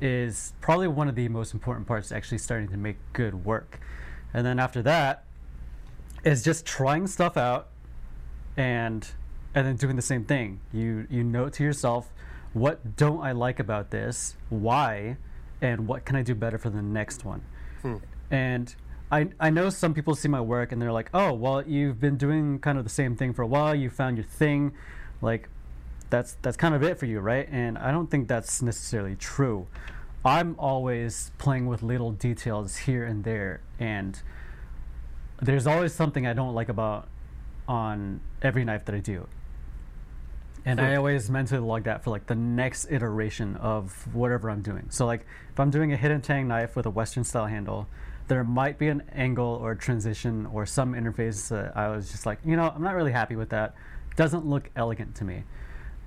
is 0.00 0.52
probably 0.60 0.88
one 0.88 1.08
of 1.08 1.14
the 1.14 1.28
most 1.28 1.54
important 1.54 1.86
parts 1.86 2.08
to 2.08 2.16
actually 2.16 2.38
starting 2.38 2.68
to 2.68 2.76
make 2.76 2.96
good 3.12 3.44
work. 3.44 3.80
And 4.34 4.44
then 4.46 4.58
after 4.58 4.82
that, 4.82 5.24
is 6.24 6.42
just 6.42 6.66
trying 6.66 7.06
stuff 7.06 7.36
out 7.36 7.68
and 8.56 9.08
and 9.54 9.66
then 9.66 9.76
doing 9.76 9.96
the 9.96 10.02
same 10.02 10.24
thing. 10.24 10.60
You 10.72 11.06
you 11.10 11.24
note 11.24 11.54
to 11.54 11.64
yourself, 11.64 12.12
what 12.52 12.96
don't 12.96 13.20
I 13.20 13.32
like 13.32 13.60
about 13.60 13.90
this? 13.90 14.36
Why? 14.48 15.16
And 15.60 15.88
what 15.88 16.04
can 16.04 16.16
I 16.16 16.22
do 16.22 16.34
better 16.34 16.58
for 16.58 16.70
the 16.70 16.82
next 16.82 17.24
one? 17.24 17.42
Hmm. 17.82 17.96
And 18.30 18.74
I, 19.10 19.28
I 19.40 19.50
know 19.50 19.70
some 19.70 19.94
people 19.94 20.14
see 20.14 20.28
my 20.28 20.40
work 20.40 20.72
and 20.72 20.80
they're 20.80 20.92
like, 20.92 21.10
oh, 21.14 21.32
well, 21.32 21.62
you've 21.66 21.98
been 21.98 22.16
doing 22.16 22.58
kind 22.58 22.78
of 22.78 22.84
the 22.84 22.90
same 22.90 23.16
thing 23.16 23.32
for 23.32 23.42
a 23.42 23.46
while. 23.46 23.74
You 23.74 23.90
found 23.90 24.18
your 24.18 24.26
thing. 24.26 24.72
Like, 25.22 25.48
that's, 26.10 26.36
that's 26.42 26.56
kind 26.56 26.74
of 26.74 26.82
it 26.82 26.98
for 26.98 27.06
you, 27.06 27.20
right? 27.20 27.48
And 27.50 27.78
I 27.78 27.90
don't 27.90 28.10
think 28.10 28.28
that's 28.28 28.60
necessarily 28.60 29.16
true. 29.16 29.66
I'm 30.24 30.56
always 30.58 31.32
playing 31.38 31.66
with 31.66 31.82
little 31.82 32.12
details 32.12 32.76
here 32.76 33.04
and 33.04 33.24
there. 33.24 33.62
And 33.78 34.20
there's 35.40 35.66
always 35.66 35.94
something 35.94 36.26
I 36.26 36.32
don't 36.32 36.54
like 36.54 36.68
about 36.68 37.08
on 37.66 38.20
every 38.42 38.64
knife 38.64 38.84
that 38.86 38.94
I 38.94 39.00
do. 39.00 39.26
And 40.64 40.80
I 40.80 40.96
always 40.96 41.30
mentally 41.30 41.60
log 41.60 41.84
that 41.84 42.04
for 42.04 42.10
like 42.10 42.26
the 42.26 42.34
next 42.34 42.90
iteration 42.90 43.56
of 43.56 44.06
whatever 44.14 44.50
I'm 44.50 44.60
doing. 44.60 44.86
So 44.90 45.06
like 45.06 45.24
if 45.50 45.58
I'm 45.58 45.70
doing 45.70 45.92
a 45.92 45.96
hidden 45.96 46.20
tang 46.20 46.48
knife 46.48 46.76
with 46.76 46.84
a 46.84 46.90
Western 46.90 47.24
style 47.24 47.46
handle, 47.46 47.86
there 48.26 48.44
might 48.44 48.78
be 48.78 48.88
an 48.88 49.02
angle 49.12 49.58
or 49.62 49.74
transition 49.74 50.46
or 50.46 50.66
some 50.66 50.92
interface 50.92 51.48
that 51.48 51.76
I 51.76 51.88
was 51.88 52.10
just 52.10 52.26
like, 52.26 52.38
you 52.44 52.56
know, 52.56 52.70
I'm 52.74 52.82
not 52.82 52.94
really 52.94 53.12
happy 53.12 53.36
with 53.36 53.48
that. 53.50 53.74
Doesn't 54.16 54.44
look 54.44 54.68
elegant 54.76 55.14
to 55.16 55.24
me. 55.24 55.44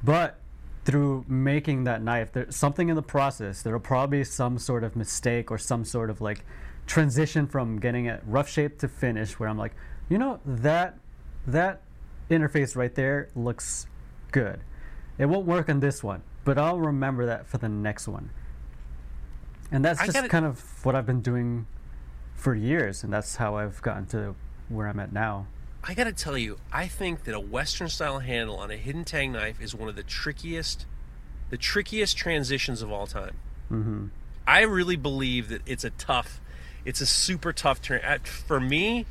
But 0.04 0.40
through 0.86 1.26
making 1.28 1.86
that 1.86 2.04
knife, 2.04 2.32
there's 2.32 2.56
something 2.56 2.90
in 2.90 2.96
the 2.96 3.02
process. 3.02 3.62
There 3.64 3.74
will 3.74 3.80
probably 3.80 4.20
be 4.20 4.24
some 4.24 4.60
sort 4.60 4.84
of 4.84 4.96
mistake 4.96 5.50
or 5.50 5.58
some 5.58 5.86
sort 5.86 6.10
of 6.10 6.22
like 6.22 6.46
transition 6.92 7.48
from 7.48 7.80
getting 7.80 8.06
it 8.06 8.22
rough 8.26 8.50
shape 8.50 8.78
to 8.80 8.88
finish 8.88 9.40
where 9.40 9.48
I'm 9.48 9.58
like, 9.58 9.74
you 10.10 10.18
know, 10.18 10.40
that 10.46 10.98
that 11.48 11.82
interface 12.30 12.76
right 12.76 12.94
there 12.94 13.30
looks 13.36 13.88
good. 14.32 14.60
It 15.18 15.26
won't 15.26 15.46
work 15.46 15.70
on 15.70 15.80
this 15.80 16.04
one, 16.04 16.22
but 16.44 16.58
I'll 16.58 16.80
remember 16.80 17.26
that 17.28 17.48
for 17.48 17.58
the 17.58 17.70
next 17.70 18.08
one. 18.08 18.30
And 19.72 19.86
that's 19.86 20.02
I 20.02 20.06
just 20.06 20.16
gotta- 20.18 20.28
kind 20.30 20.46
of 20.46 20.60
what 20.86 20.96
I've 20.96 21.06
been 21.06 21.22
doing 21.22 21.66
for 22.36 22.54
years, 22.54 23.04
and 23.04 23.14
that's 23.14 23.38
how 23.38 23.56
I've 23.56 23.82
gotten 23.82 24.06
to 24.08 24.36
where 24.68 24.88
I'm 24.88 25.00
at 25.00 25.14
now. 25.14 25.48
I 25.84 25.94
gotta 25.94 26.12
tell 26.14 26.38
you, 26.38 26.58
I 26.72 26.88
think 26.88 27.24
that 27.24 27.34
a 27.34 27.40
Western 27.40 27.88
style 27.88 28.20
handle 28.20 28.58
on 28.58 28.70
a 28.70 28.78
hidden 28.78 29.04
tang 29.06 29.32
knife 29.32 29.62
is 29.62 29.74
one 29.74 29.88
of 29.90 29.96
the 29.96 30.04
trickiest, 30.04 30.86
the 31.50 31.58
trickiest 31.58 32.18
transitions 32.18 32.82
of 32.82 32.92
all 32.92 33.08
time. 33.08 33.36
hmm 33.70 34.08
I 34.46 34.62
really 34.62 34.96
believe 34.96 35.50
that 35.50 35.62
it's 35.68 35.84
a 35.84 35.92
tough, 35.92 36.42
it's 36.86 37.02
a 37.02 37.06
super 37.06 37.54
tough 37.54 37.82
turn. 37.82 38.02
Uh, 38.04 38.18
for 38.24 38.60
me, 38.60 39.06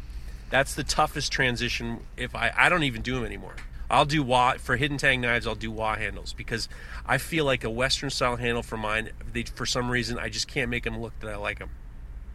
that's 0.51 0.75
the 0.75 0.85
toughest 0.85 1.31
transition. 1.33 2.01
If 2.17 2.35
I, 2.35 2.53
I 2.57 2.69
don't 2.69 2.83
even 2.85 3.03
do 3.03 3.15
them 3.15 3.25
anymore. 3.25 3.55
I'll 3.93 4.05
do 4.05 4.23
wa 4.23 4.55
for 4.59 4.77
hidden 4.77 4.99
tang 4.99 5.21
knives. 5.21 5.47
I'll 5.49 5.57
do 5.57 5.71
wa 5.71 5.97
handles 5.97 6.33
because 6.33 6.69
I 7.07 7.19
feel 7.19 7.45
like 7.45 7.65
a 7.65 7.71
Western 7.71 8.11
style 8.11 8.37
handle 8.37 8.63
for 8.63 8.77
mine. 8.77 9.11
They, 9.33 9.43
for 9.43 9.67
some 9.67 9.91
reason, 9.91 10.17
I 10.19 10.29
just 10.29 10.47
can't 10.47 10.71
make 10.71 10.85
them 10.85 11.01
look 11.01 11.19
that 11.21 11.29
I 11.29 11.37
like 11.37 11.59
them. 11.59 11.71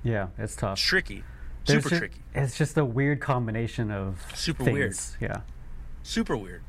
Yeah, 0.03 0.27
it's 0.37 0.55
tough. 0.55 0.73
It's 0.73 0.81
tricky, 0.81 1.23
There's 1.65 1.81
super 1.83 1.89
ju- 1.95 1.99
tricky, 1.99 2.21
It's 2.35 2.57
just 2.57 2.77
a 2.77 2.83
weird 2.83 3.21
combination 3.21 3.89
of 3.89 4.21
Super 4.35 4.65
things. 4.65 5.15
weird. 5.19 5.31
Yeah. 5.31 5.41
super 6.03 6.35
weird. 6.35 6.61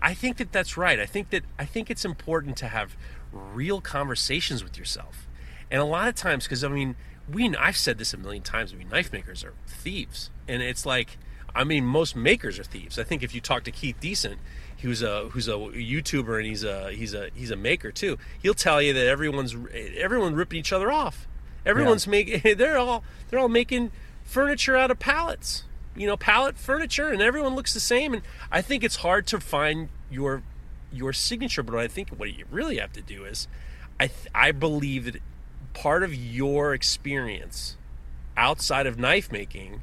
I 0.00 0.12
think 0.12 0.36
that 0.36 0.52
that's 0.52 0.76
right. 0.76 1.00
I 1.00 1.06
think 1.06 1.30
that 1.30 1.42
I 1.58 1.64
think 1.64 1.90
it's 1.90 2.04
important 2.04 2.56
to 2.58 2.68
have 2.68 2.96
real 3.32 3.80
conversations 3.80 4.62
with 4.62 4.76
yourself. 4.78 5.26
And 5.70 5.80
a 5.80 5.84
lot 5.84 6.08
of 6.08 6.14
times, 6.14 6.44
because 6.44 6.62
I 6.62 6.68
mean, 6.68 6.94
we 7.30 7.54
I've 7.56 7.76
said 7.76 7.98
this 7.98 8.14
a 8.14 8.16
million 8.16 8.42
times. 8.42 8.72
I 8.72 8.76
mean, 8.76 8.88
knife 8.88 9.12
makers 9.12 9.44
are 9.44 9.54
thieves, 9.66 10.30
and 10.46 10.62
it's 10.62 10.84
like, 10.84 11.18
I 11.54 11.64
mean, 11.64 11.84
most 11.84 12.16
makers 12.16 12.58
are 12.58 12.64
thieves. 12.64 12.98
I 12.98 13.04
think 13.04 13.22
if 13.22 13.34
you 13.34 13.40
talk 13.40 13.64
to 13.64 13.70
Keith 13.70 13.96
Deason, 14.00 14.36
who's 14.82 15.02
a 15.02 15.28
who's 15.30 15.48
a 15.48 15.52
YouTuber 15.52 16.36
and 16.36 16.46
he's 16.46 16.64
a 16.64 16.92
he's 16.92 17.14
a 17.14 17.30
he's 17.34 17.50
a 17.50 17.56
maker 17.56 17.90
too, 17.90 18.18
he'll 18.42 18.54
tell 18.54 18.82
you 18.82 18.92
that 18.92 19.06
everyone's 19.06 19.56
everyone 19.96 20.34
ripping 20.34 20.58
each 20.58 20.72
other 20.72 20.90
off. 20.90 21.26
Everyone's 21.64 22.06
yeah. 22.06 22.10
making 22.10 22.56
they're 22.58 22.78
all 22.78 23.04
they're 23.28 23.40
all 23.40 23.48
making 23.48 23.90
furniture 24.24 24.76
out 24.76 24.90
of 24.90 24.98
pallets, 24.98 25.64
you 25.96 26.06
know, 26.06 26.16
pallet 26.16 26.58
furniture, 26.58 27.08
and 27.08 27.22
everyone 27.22 27.54
looks 27.54 27.72
the 27.72 27.80
same. 27.80 28.12
And 28.12 28.22
I 28.50 28.60
think 28.60 28.84
it's 28.84 28.96
hard 28.96 29.26
to 29.28 29.40
find 29.40 29.88
your 30.10 30.42
your 30.92 31.12
signature. 31.12 31.62
But 31.62 31.76
I 31.76 31.88
think 31.88 32.10
what 32.10 32.36
you 32.36 32.44
really 32.50 32.78
have 32.78 32.92
to 32.94 33.02
do 33.02 33.24
is, 33.24 33.48
I 33.98 34.08
th- 34.08 34.28
I 34.34 34.52
believe 34.52 35.04
that 35.12 35.22
part 35.74 36.02
of 36.02 36.14
your 36.14 36.72
experience 36.72 37.76
outside 38.36 38.86
of 38.86 38.98
knife 38.98 39.30
making 39.30 39.82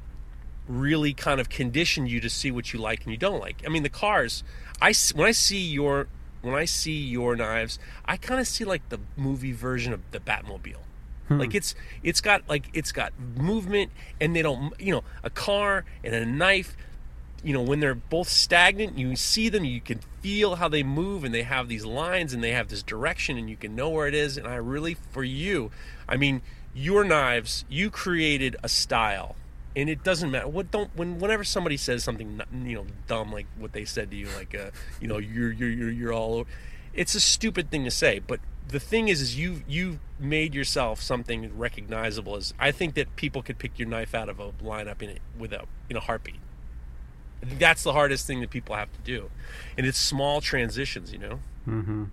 really 0.68 1.14
kind 1.14 1.40
of 1.40 1.50
condition 1.50 2.08
you 2.08 2.20
to 2.22 2.30
see 2.30 2.50
what 2.50 2.74
you 2.74 2.80
like 2.80 3.04
and 3.04 3.12
you 3.12 3.18
don't 3.18 3.40
like. 3.40 3.62
I 3.66 3.70
mean, 3.70 3.84
the 3.84 3.90
cars. 3.90 4.44
I 4.82 4.94
when 5.14 5.28
I 5.28 5.32
see 5.32 5.60
your 5.60 6.08
when 6.42 6.56
I 6.56 6.66
see 6.66 6.98
your 6.98 7.36
knives, 7.36 7.78
I 8.06 8.18
kind 8.18 8.40
of 8.40 8.48
see 8.48 8.66
like 8.66 8.88
the 8.90 9.00
movie 9.16 9.52
version 9.52 9.94
of 9.94 10.02
the 10.12 10.20
Batmobile. 10.20 10.76
Hmm. 11.28 11.40
Like 11.40 11.54
it's 11.54 11.76
it's 12.04 12.22
got 12.22 12.48
like 12.50 12.70
it's 12.74 12.92
got 12.92 13.14
movement, 13.38 13.92
and 14.20 14.36
they 14.36 14.42
don't 14.42 14.74
you 14.80 14.94
know 14.94 15.04
a 15.24 15.30
car 15.30 15.86
and 16.04 16.16
a 16.16 16.26
knife 16.26 16.76
you 17.44 17.54
know 17.54 17.62
when 17.62 17.80
they're 17.80 17.96
both 17.96 18.30
stagnant 18.30 18.98
you 18.98 19.16
see 19.16 19.50
them 19.50 19.66
you 19.66 19.82
can 19.82 20.00
feel 20.22 20.56
how 20.56 20.68
they 20.68 20.84
move 20.84 21.24
and 21.24 21.34
they 21.34 21.44
have 21.44 21.68
these 21.68 21.86
lines 21.86 22.34
and 22.34 22.44
they 22.44 22.52
have 22.52 22.68
this 22.68 22.84
direction 22.84 23.38
and 23.38 23.50
you 23.50 23.58
can 23.58 23.76
know 23.76 23.90
where 23.90 24.08
it 24.08 24.14
is. 24.14 24.38
And 24.38 24.48
i 24.48 24.56
really 24.56 24.96
for 25.12 25.24
you 25.24 25.72
i 26.08 26.18
mean 26.18 26.42
your 26.74 27.04
knives 27.04 27.66
you 27.70 27.90
created 27.90 28.56
a 28.64 28.70
style. 28.70 29.36
And 29.74 29.90
it 29.90 30.04
doesn't 30.04 30.32
matter. 30.32 30.50
What 30.50 30.70
don't 30.70 30.90
when 30.98 31.18
whenever 31.20 31.46
somebody 31.46 31.78
says 31.78 32.04
something 32.04 32.42
you 32.66 32.76
know 32.76 32.86
dumb 33.08 33.32
like 33.32 33.46
what 33.58 33.72
they 33.72 33.86
said 33.86 34.12
to 34.12 34.18
you 34.18 34.28
like 34.38 34.54
uh, 34.54 34.72
you 35.00 35.08
know 35.08 35.18
you're 35.18 35.52
you're 35.52 35.70
you're, 35.70 35.90
you're 35.90 36.14
all 36.14 36.34
over, 36.36 36.50
it's 36.94 37.16
a 37.16 37.22
stupid 37.22 37.72
thing 37.72 37.86
to 37.86 37.92
say. 37.92 38.20
But 38.20 38.42
the 38.68 38.80
thing 38.80 39.08
is 39.08 39.22
is 39.22 39.38
you 39.38 39.64
you've 39.68 40.00
made 40.20 40.54
yourself 40.54 41.02
something 41.02 41.58
recognizable 41.58 42.36
as 42.36 42.54
i 42.60 42.72
think 42.72 42.94
that 42.94 43.16
people 43.16 43.42
could 43.42 43.58
pick 43.58 43.78
your 43.78 43.88
knife 43.88 44.16
out 44.16 44.30
of 44.30 44.40
a 44.40 44.52
lineup 44.64 45.02
in 45.02 45.10
it 45.10 45.20
without 45.38 45.68
in 45.90 45.98
a 45.98 46.00
heartbeat 46.00 46.40
that's 47.42 47.84
the 47.84 47.94
hardest 47.94 48.28
thing 48.28 48.42
that 48.42 48.50
people 48.50 48.76
have 48.76 48.92
to 48.94 49.00
do, 49.00 49.30
and 49.78 49.86
it's 49.86 49.98
small 49.98 50.42
transitions, 50.42 51.12
you 51.12 51.20
know. 51.20 51.40
Mm-hmm. 51.68 52.06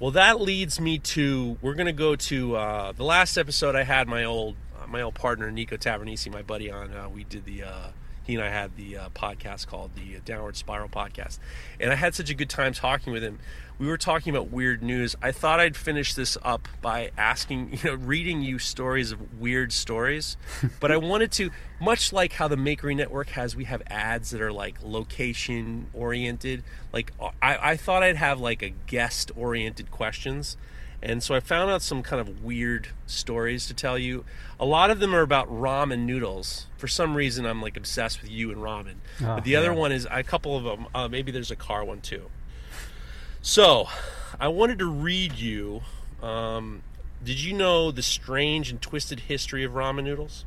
Well, 0.00 0.12
that 0.12 0.40
leads 0.40 0.80
me 0.80 0.98
to 0.98 1.58
we're 1.60 1.74
going 1.74 1.86
to 1.86 1.92
go 1.92 2.14
to 2.14 2.56
uh, 2.56 2.92
the 2.92 3.04
last 3.04 3.36
episode. 3.36 3.74
I 3.74 3.82
had 3.82 4.06
my 4.06 4.24
old 4.24 4.56
uh, 4.80 4.86
my 4.86 5.02
old 5.02 5.14
partner 5.14 5.50
Nico 5.50 5.76
Tavernisi, 5.76 6.32
my 6.32 6.42
buddy, 6.42 6.70
on. 6.70 6.92
Uh, 6.92 7.08
we 7.08 7.24
did 7.24 7.44
the 7.44 7.64
uh, 7.64 7.88
he 8.28 8.36
and 8.36 8.44
I 8.44 8.50
had 8.50 8.76
the 8.76 8.96
uh, 8.96 9.08
podcast 9.08 9.66
called 9.66 9.96
the 9.96 10.20
Downward 10.24 10.56
Spiral 10.56 10.88
podcast, 10.88 11.40
and 11.80 11.90
I 11.90 11.96
had 11.96 12.14
such 12.14 12.30
a 12.30 12.34
good 12.34 12.48
time 12.48 12.72
talking 12.72 13.12
with 13.12 13.24
him 13.24 13.40
we 13.78 13.86
were 13.86 13.96
talking 13.96 14.34
about 14.34 14.50
weird 14.50 14.82
news. 14.82 15.14
I 15.22 15.30
thought 15.30 15.60
I'd 15.60 15.76
finish 15.76 16.14
this 16.14 16.36
up 16.42 16.66
by 16.82 17.10
asking, 17.16 17.70
you 17.82 17.90
know, 17.90 17.94
reading 17.94 18.42
you 18.42 18.58
stories 18.58 19.12
of 19.12 19.40
weird 19.40 19.72
stories. 19.72 20.36
but 20.80 20.90
I 20.90 20.96
wanted 20.96 21.32
to, 21.32 21.50
much 21.80 22.12
like 22.12 22.32
how 22.34 22.48
the 22.48 22.56
Makery 22.56 22.96
Network 22.96 23.30
has, 23.30 23.54
we 23.54 23.64
have 23.64 23.82
ads 23.86 24.30
that 24.30 24.40
are 24.40 24.52
like 24.52 24.76
location 24.82 25.88
oriented. 25.94 26.64
Like, 26.92 27.12
I, 27.40 27.70
I 27.72 27.76
thought 27.76 28.02
I'd 28.02 28.16
have 28.16 28.40
like 28.40 28.62
a 28.62 28.70
guest 28.70 29.30
oriented 29.36 29.90
questions. 29.90 30.56
And 31.00 31.22
so 31.22 31.34
I 31.34 31.40
found 31.40 31.70
out 31.70 31.82
some 31.82 32.02
kind 32.02 32.20
of 32.20 32.42
weird 32.42 32.88
stories 33.06 33.66
to 33.68 33.74
tell 33.74 33.96
you. 33.98 34.24
A 34.58 34.64
lot 34.64 34.90
of 34.90 34.98
them 34.98 35.14
are 35.14 35.20
about 35.20 35.48
ramen 35.48 36.00
noodles. 36.00 36.66
For 36.76 36.88
some 36.88 37.16
reason, 37.16 37.46
I'm 37.46 37.62
like 37.62 37.76
obsessed 37.76 38.20
with 38.20 38.30
you 38.30 38.50
and 38.50 38.60
ramen. 38.60 38.94
Oh, 39.20 39.36
but 39.36 39.44
the 39.44 39.52
yeah. 39.52 39.58
other 39.58 39.72
one 39.72 39.92
is 39.92 40.06
a 40.10 40.24
couple 40.24 40.56
of 40.56 40.64
them. 40.64 40.86
Uh, 40.94 41.08
maybe 41.08 41.30
there's 41.30 41.52
a 41.52 41.56
car 41.56 41.84
one 41.84 42.00
too. 42.00 42.30
So, 43.40 43.86
I 44.40 44.48
wanted 44.48 44.80
to 44.80 44.86
read 44.86 45.34
you. 45.34 45.82
Um, 46.20 46.82
did 47.22 47.40
you 47.40 47.52
know 47.52 47.90
the 47.90 48.02
strange 48.02 48.70
and 48.70 48.82
twisted 48.82 49.20
history 49.20 49.64
of 49.64 49.72
ramen 49.72 50.04
noodles? 50.04 50.44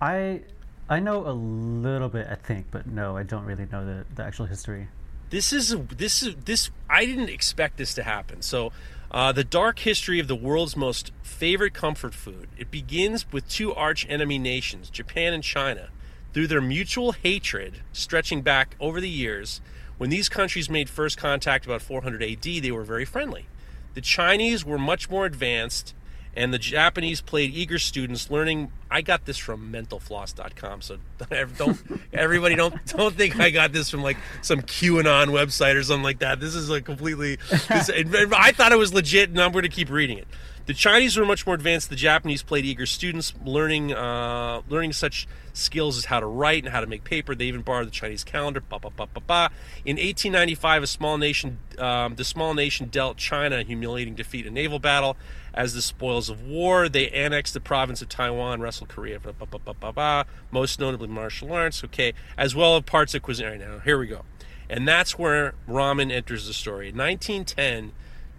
I 0.00 0.42
I 0.88 0.98
know 0.98 1.24
a 1.24 1.30
little 1.30 2.08
bit, 2.08 2.26
I 2.28 2.34
think, 2.34 2.66
but 2.72 2.86
no, 2.86 3.16
I 3.16 3.22
don't 3.22 3.44
really 3.44 3.66
know 3.70 3.86
the, 3.86 4.04
the 4.12 4.24
actual 4.24 4.46
history. 4.46 4.88
This 5.30 5.52
is 5.52 5.76
this 5.96 6.22
is 6.22 6.34
this. 6.44 6.70
I 6.88 7.06
didn't 7.06 7.28
expect 7.28 7.76
this 7.76 7.94
to 7.94 8.02
happen. 8.02 8.42
So, 8.42 8.72
uh, 9.10 9.32
the 9.32 9.44
dark 9.44 9.80
history 9.80 10.20
of 10.20 10.28
the 10.28 10.36
world's 10.36 10.76
most 10.76 11.10
favorite 11.22 11.74
comfort 11.74 12.14
food. 12.14 12.48
It 12.56 12.70
begins 12.70 13.30
with 13.32 13.48
two 13.48 13.74
arch 13.74 14.06
enemy 14.08 14.38
nations, 14.38 14.88
Japan 14.88 15.32
and 15.32 15.42
China, 15.42 15.88
through 16.32 16.46
their 16.46 16.60
mutual 16.60 17.12
hatred, 17.12 17.80
stretching 17.92 18.42
back 18.42 18.76
over 18.78 19.00
the 19.00 19.08
years. 19.08 19.60
When 19.98 20.10
these 20.10 20.28
countries 20.28 20.70
made 20.70 20.88
first 20.88 21.18
contact 21.18 21.66
about 21.66 21.82
400 21.82 22.22
AD, 22.22 22.42
they 22.42 22.70
were 22.70 22.84
very 22.84 23.04
friendly. 23.04 23.46
The 23.94 24.00
Chinese 24.00 24.64
were 24.64 24.78
much 24.78 25.10
more 25.10 25.26
advanced, 25.26 25.94
and 26.34 26.54
the 26.54 26.58
Japanese 26.58 27.20
played 27.20 27.52
eager 27.52 27.78
students 27.78 28.30
learning. 28.30 28.70
I 28.90 29.02
got 29.02 29.24
this 29.24 29.36
from 29.36 29.72
mentalfloss.com, 29.72 30.82
so 30.82 30.98
don't 31.56 31.78
everybody 32.12 32.54
don't 32.54 32.74
don't 32.86 33.14
think 33.14 33.38
I 33.38 33.50
got 33.50 33.72
this 33.72 33.90
from 33.90 34.02
like 34.02 34.16
some 34.42 34.62
QAnon 34.62 35.26
website 35.26 35.74
or 35.74 35.82
something 35.82 36.04
like 36.04 36.20
that. 36.20 36.40
This 36.40 36.54
is 36.54 36.70
a 36.70 36.80
completely. 36.80 37.36
This, 37.68 37.90
I 38.36 38.52
thought 38.52 38.72
it 38.72 38.78
was 38.78 38.94
legit, 38.94 39.30
and 39.30 39.40
I'm 39.40 39.52
going 39.52 39.62
to 39.62 39.68
keep 39.68 39.90
reading 39.90 40.18
it. 40.18 40.28
The 40.66 40.74
Chinese 40.74 41.16
were 41.16 41.26
much 41.26 41.46
more 41.46 41.54
advanced. 41.56 41.90
The 41.90 41.96
Japanese 41.96 42.44
played 42.44 42.64
eager 42.64 42.86
students, 42.86 43.34
learning 43.44 43.92
uh, 43.92 44.62
learning 44.68 44.92
such 44.92 45.26
skills 45.52 45.96
as 45.98 46.04
how 46.04 46.20
to 46.20 46.26
write 46.26 46.62
and 46.62 46.72
how 46.72 46.80
to 46.80 46.86
make 46.86 47.02
paper. 47.02 47.34
They 47.34 47.46
even 47.46 47.62
borrowed 47.62 47.88
the 47.88 47.92
Chinese 47.92 48.22
calendar. 48.22 48.60
Ba, 48.60 48.78
ba, 48.78 48.90
ba, 48.90 49.08
ba, 49.12 49.20
ba. 49.20 49.50
In 49.84 49.96
1895, 49.96 50.82
a 50.84 50.86
small 50.86 51.18
nation, 51.18 51.58
um, 51.78 52.14
the 52.14 52.24
small 52.24 52.54
nation 52.54 52.86
dealt 52.86 53.16
China 53.16 53.58
a 53.58 53.62
humiliating 53.64 54.14
defeat 54.14 54.46
in 54.46 54.54
naval 54.54 54.78
battle. 54.78 55.16
As 55.52 55.74
the 55.74 55.82
spoils 55.82 56.30
of 56.30 56.42
war, 56.42 56.88
they 56.88 57.10
annexed 57.10 57.54
the 57.54 57.60
province 57.60 58.00
of 58.02 58.08
Taiwan, 58.08 58.60
wrestled 58.60 58.88
Korea, 58.88 59.18
ba, 59.18 59.32
ba, 59.32 59.46
ba, 59.46 59.74
ba, 59.74 59.92
ba, 59.92 60.26
most 60.50 60.78
notably 60.78 61.08
martial 61.08 61.52
arts. 61.52 61.82
Okay, 61.84 62.12
as 62.36 62.54
well 62.54 62.76
as 62.76 62.84
parts 62.84 63.14
of 63.14 63.22
cuisine. 63.22 63.46
Right 63.46 63.60
now, 63.60 63.78
here 63.80 63.98
we 63.98 64.06
go, 64.06 64.24
and 64.68 64.86
that's 64.86 65.18
where 65.18 65.54
ramen 65.68 66.12
enters 66.12 66.46
the 66.46 66.52
story. 66.52 66.90
In 66.90 66.96
1910 66.96 67.92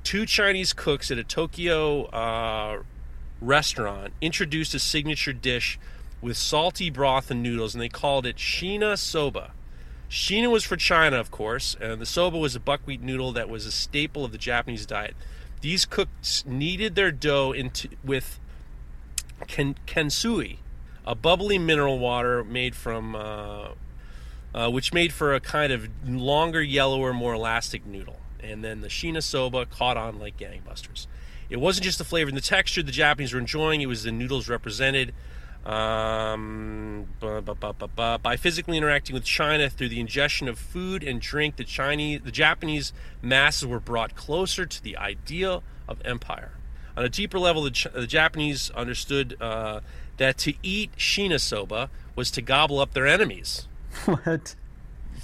two 0.04 0.26
Chinese 0.26 0.74
cooks 0.74 1.12
at 1.12 1.18
a 1.18 1.24
Tokyo 1.24 2.06
uh, 2.06 2.84
restaurant 3.40 4.14
introduced 4.22 4.74
a 4.74 4.80
signature 4.80 5.34
dish 5.34 5.80
with 6.22 6.38
salty 6.38 6.90
broth 6.90 7.32
and 7.32 7.42
noodles, 7.42 7.74
and 7.74 7.82
they 7.82 7.90
called 7.90 8.26
it 8.26 8.38
Shina 8.38 8.98
Soba. 8.98 9.52
Shina 10.10 10.52
was 10.52 10.64
for 10.64 10.76
China, 10.76 11.18
of 11.18 11.32
course, 11.32 11.76
and 11.80 12.02
the 12.02 12.06
soba 12.06 12.38
was 12.38 12.54
a 12.54 12.60
buckwheat 12.60 13.02
noodle 13.02 13.32
that 13.32 13.48
was 13.48 13.66
a 13.66 13.72
staple 13.72 14.26
of 14.26 14.34
the 14.34 14.38
Japanese 14.38 14.86
diet. 14.86 15.16
These 15.62 15.86
cooks 15.86 16.44
kneaded 16.46 16.96
their 16.96 17.12
dough 17.12 17.52
into 17.52 17.90
with 18.04 18.40
ken, 19.48 19.76
kansui, 19.88 20.58
a 21.06 21.16
bubbly 21.16 21.58
mineral 21.58 22.00
water 22.00 22.44
made 22.44 22.76
from, 22.76 23.16
uh, 23.16 23.70
uh, 24.54 24.70
which 24.70 24.94
made 24.94 25.14
for 25.14 25.34
a 25.34 25.40
kind 25.40 25.72
of 25.72 25.88
longer, 26.08 26.62
yellower, 26.62 27.14
more 27.14 27.34
elastic 27.34 27.86
noodle 27.86 28.22
and 28.44 28.64
then 28.64 28.82
the 28.82 28.88
Shina 28.88 29.22
Soba 29.22 29.66
caught 29.66 29.98
on 29.98 30.20
like 30.20 30.38
gangbusters. 30.38 31.08
It 31.50 31.58
wasn't 31.60 31.84
just 31.84 31.98
the 31.98 32.04
flavor 32.04 32.30
and 32.30 32.38
the 32.38 32.42
texture 32.42 32.82
the 32.82 32.92
Japanese 32.92 33.34
were 33.34 33.40
enjoying; 33.40 33.82
it 33.82 33.88
was 33.88 34.04
the 34.04 34.12
noodles 34.12 34.50
represented. 34.50 35.14
Um, 35.66 37.08
by 37.20 38.36
physically 38.38 38.78
interacting 38.78 39.14
with 39.14 39.24
China 39.24 39.70
through 39.70 39.90
the 39.90 40.00
ingestion 40.00 40.48
of 40.48 40.58
food 40.58 41.04
and 41.04 41.22
drink, 41.22 41.58
the 41.58 41.64
Chinese, 41.64 42.22
the 42.24 42.32
Japanese 42.32 42.94
masses 43.22 43.68
were 43.68 43.80
brought 43.80 44.16
closer 44.16 44.66
to 44.66 44.84
the 44.84 44.98
ideal 44.98 45.64
of 45.88 46.02
empire. 46.04 46.54
On 46.98 47.06
a 47.06 47.10
deeper 47.10 47.38
level, 47.40 47.64
the, 47.64 47.92
the 47.94 48.08
Japanese 48.08 48.72
understood 48.72 49.38
uh, 49.40 49.82
that 50.18 50.38
to 50.40 50.54
eat 50.64 50.92
shina 50.98 51.40
soba 51.40 51.90
was 52.16 52.32
to 52.32 52.42
gobble 52.42 52.80
up 52.80 52.94
their 52.94 53.08
enemies. 53.08 53.68
What? 54.06 54.56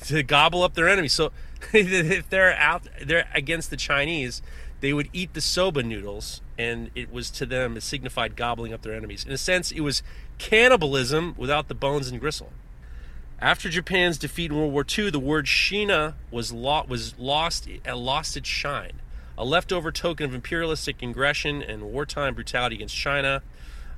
To 0.06 0.22
gobble 0.22 0.62
up 0.62 0.76
their 0.76 0.88
enemies. 0.88 1.14
So 1.14 1.32
if 1.74 2.30
they're 2.30 2.54
out 2.54 2.84
they're 3.04 3.28
against 3.34 3.72
the 3.72 3.78
Chinese, 3.78 4.42
they 4.80 4.94
would 4.94 5.10
eat 5.12 5.34
the 5.34 5.42
soba 5.42 5.82
noodles, 5.82 6.42
and 6.58 6.92
it 6.94 7.12
was 7.12 7.32
to 7.32 7.46
them 7.46 7.78
it 7.78 7.82
signified 7.82 8.36
gobbling 8.36 8.74
up 8.74 8.84
their 8.84 8.94
enemies. 8.94 9.26
In 9.26 9.32
a 9.32 9.38
sense, 9.38 9.72
it 9.72 9.80
was 9.80 10.04
cannibalism 10.38 11.36
without 11.38 11.68
the 11.68 11.76
bones 11.76 12.08
and 12.10 12.20
gristle. 12.20 12.52
After 13.40 13.70
Japan's 13.70 14.18
defeat 14.18 14.52
in 14.52 14.58
World 14.58 14.74
War 14.74 14.86
II, 14.98 15.12
the 15.12 15.20
word 15.20 15.46
Shina 15.46 16.14
was, 16.32 16.52
lo- 16.52 16.86
was 16.88 17.18
lost, 17.20 17.68
uh, 17.88 17.96
lost 17.96 18.36
its 18.36 18.50
shine, 18.50 19.02
a 19.38 19.46
leftover 19.46 19.92
token 19.92 20.26
of 20.26 20.34
imperialistic 20.34 21.02
aggression 21.04 21.62
and 21.62 21.84
wartime 21.84 22.34
brutality 22.34 22.78
against 22.78 22.96
China. 22.96 23.44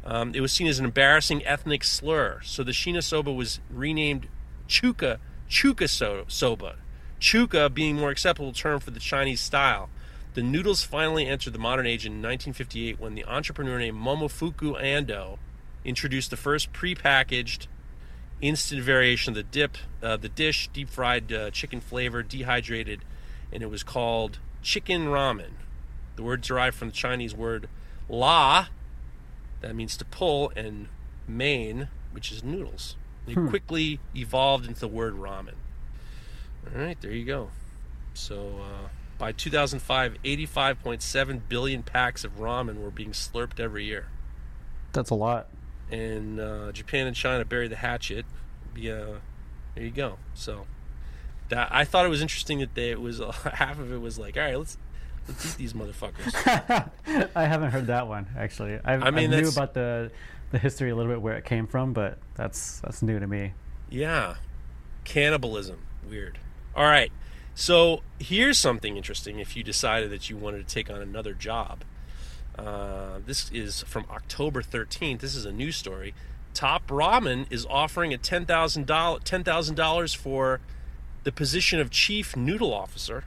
Um, 0.03 0.33
it 0.35 0.41
was 0.41 0.51
seen 0.51 0.67
as 0.67 0.79
an 0.79 0.85
embarrassing 0.85 1.45
ethnic 1.45 1.83
slur, 1.83 2.41
so 2.43 2.63
the 2.63 2.71
Shina 2.71 3.03
soba 3.03 3.31
was 3.31 3.59
renamed 3.69 4.27
Chuka 4.67 5.19
Chuka 5.49 5.87
Soba 6.29 6.75
chuka 7.19 7.73
being 7.73 7.97
more 7.97 8.09
acceptable 8.09 8.53
term 8.53 8.79
for 8.79 8.91
the 8.91 8.99
Chinese 8.99 9.41
style. 9.41 9.89
The 10.35 10.43
noodles 10.43 10.83
finally 10.83 11.25
entered 11.25 11.53
the 11.53 11.59
modern 11.59 11.85
age 11.85 12.05
in 12.05 12.13
1958 12.13 12.99
when 12.99 13.15
the 13.15 13.25
entrepreneur 13.25 13.79
named 13.79 13.99
Momofuku 13.99 14.81
Ando 14.81 15.37
introduced 15.84 16.30
the 16.30 16.38
first 16.38 16.73
prepackaged 16.73 17.68
instant 18.41 18.81
variation 18.81 19.31
of 19.31 19.35
the 19.35 19.43
dip, 19.43 19.77
uh, 20.01 20.18
the 20.18 20.30
dish, 20.30 20.69
deep 20.72 20.89
fried 20.89 21.31
uh, 21.31 21.51
chicken 21.51 21.81
flavor, 21.81 22.23
dehydrated, 22.23 23.01
and 23.51 23.64
it 23.64 23.69
was 23.69 23.84
called 23.84 24.39
chicken 24.61 25.07
ramen. 25.07 25.51
The 26.15 26.23
word 26.23 26.41
derived 26.41 26.76
from 26.76 26.89
the 26.89 26.93
Chinese 26.93 27.34
word 27.34 27.68
la, 28.07 28.68
that 29.61 29.76
means 29.76 29.97
to 29.97 30.06
pull, 30.06 30.51
and 30.56 30.88
main, 31.27 31.89
which 32.11 32.31
is 32.31 32.43
noodles. 32.43 32.95
It 33.27 33.35
quickly 33.49 33.99
evolved 34.15 34.65
into 34.65 34.80
the 34.80 34.88
word 34.88 35.15
ramen. 35.15 35.53
All 36.65 36.81
right, 36.81 36.99
there 36.99 37.11
you 37.11 37.26
go. 37.26 37.51
So 38.14 38.56
uh, 38.60 38.88
by 39.19 39.34
2005, 39.34 40.18
85.7 40.23 41.41
billion 41.47 41.84
packs 41.84 42.23
of 42.23 42.39
ramen 42.39 42.81
were 42.81 42.89
being 42.89 43.11
slurped 43.11 43.60
every 43.60 43.85
year. 43.85 44.07
That's 44.93 45.11
a 45.11 45.15
lot. 45.15 45.47
And 45.91 46.39
uh, 46.39 46.71
Japan 46.71 47.07
and 47.07 47.15
China 47.15 47.45
bury 47.45 47.67
the 47.67 47.75
hatchet. 47.75 48.25
Yeah, 48.75 49.05
there 49.75 49.83
you 49.83 49.91
go. 49.91 50.17
So 50.33 50.67
that 51.49 51.69
I 51.71 51.83
thought 51.83 52.05
it 52.05 52.09
was 52.09 52.21
interesting 52.21 52.59
that 52.59 52.75
they, 52.75 52.91
it 52.91 53.01
was 53.01 53.19
uh, 53.19 53.31
half 53.53 53.79
of 53.79 53.91
it 53.91 53.99
was 53.99 54.17
like, 54.19 54.37
all 54.37 54.43
right, 54.43 54.57
let's 54.57 54.77
let's 55.27 55.45
eat 55.45 55.57
these 55.57 55.73
motherfuckers. 55.73 56.89
I 57.35 57.45
haven't 57.45 57.71
heard 57.71 57.87
that 57.87 58.07
one 58.07 58.27
actually. 58.37 58.79
I, 58.83 58.93
I 58.95 59.11
mean, 59.11 59.33
I 59.33 59.41
knew 59.41 59.49
about 59.49 59.73
the 59.73 60.11
the 60.51 60.57
history 60.59 60.89
a 60.89 60.95
little 60.95 61.11
bit 61.11 61.21
where 61.21 61.37
it 61.37 61.45
came 61.45 61.67
from, 61.67 61.93
but 61.93 62.17
that's 62.35 62.79
that's 62.81 63.01
new 63.01 63.19
to 63.19 63.27
me. 63.27 63.53
Yeah. 63.89 64.35
Cannibalism. 65.03 65.81
Weird. 66.07 66.39
All 66.75 66.85
right. 66.85 67.11
So 67.55 68.01
here's 68.19 68.57
something 68.57 68.95
interesting 68.95 69.39
if 69.39 69.57
you 69.57 69.63
decided 69.63 70.11
that 70.11 70.29
you 70.29 70.37
wanted 70.37 70.67
to 70.67 70.73
take 70.73 70.89
on 70.89 71.01
another 71.01 71.33
job. 71.33 71.83
Uh, 72.65 73.19
this 73.26 73.49
is 73.52 73.84
from 73.84 74.06
October 74.11 74.61
13th. 74.61 75.19
This 75.19 75.36
is 75.36 75.45
a 75.45 75.52
news 75.52 75.77
story. 75.77 76.14
Top 76.53 76.88
Ramen 76.88 77.45
is 77.49 77.65
offering 77.69 78.14
a 78.14 78.18
$10,000 78.18 78.86
$10,000 78.86 80.15
for 80.18 80.60
the 81.23 81.31
position 81.31 81.80
of 81.80 81.90
chief 81.90 82.36
noodle 82.36 82.73
officer. 82.73 83.23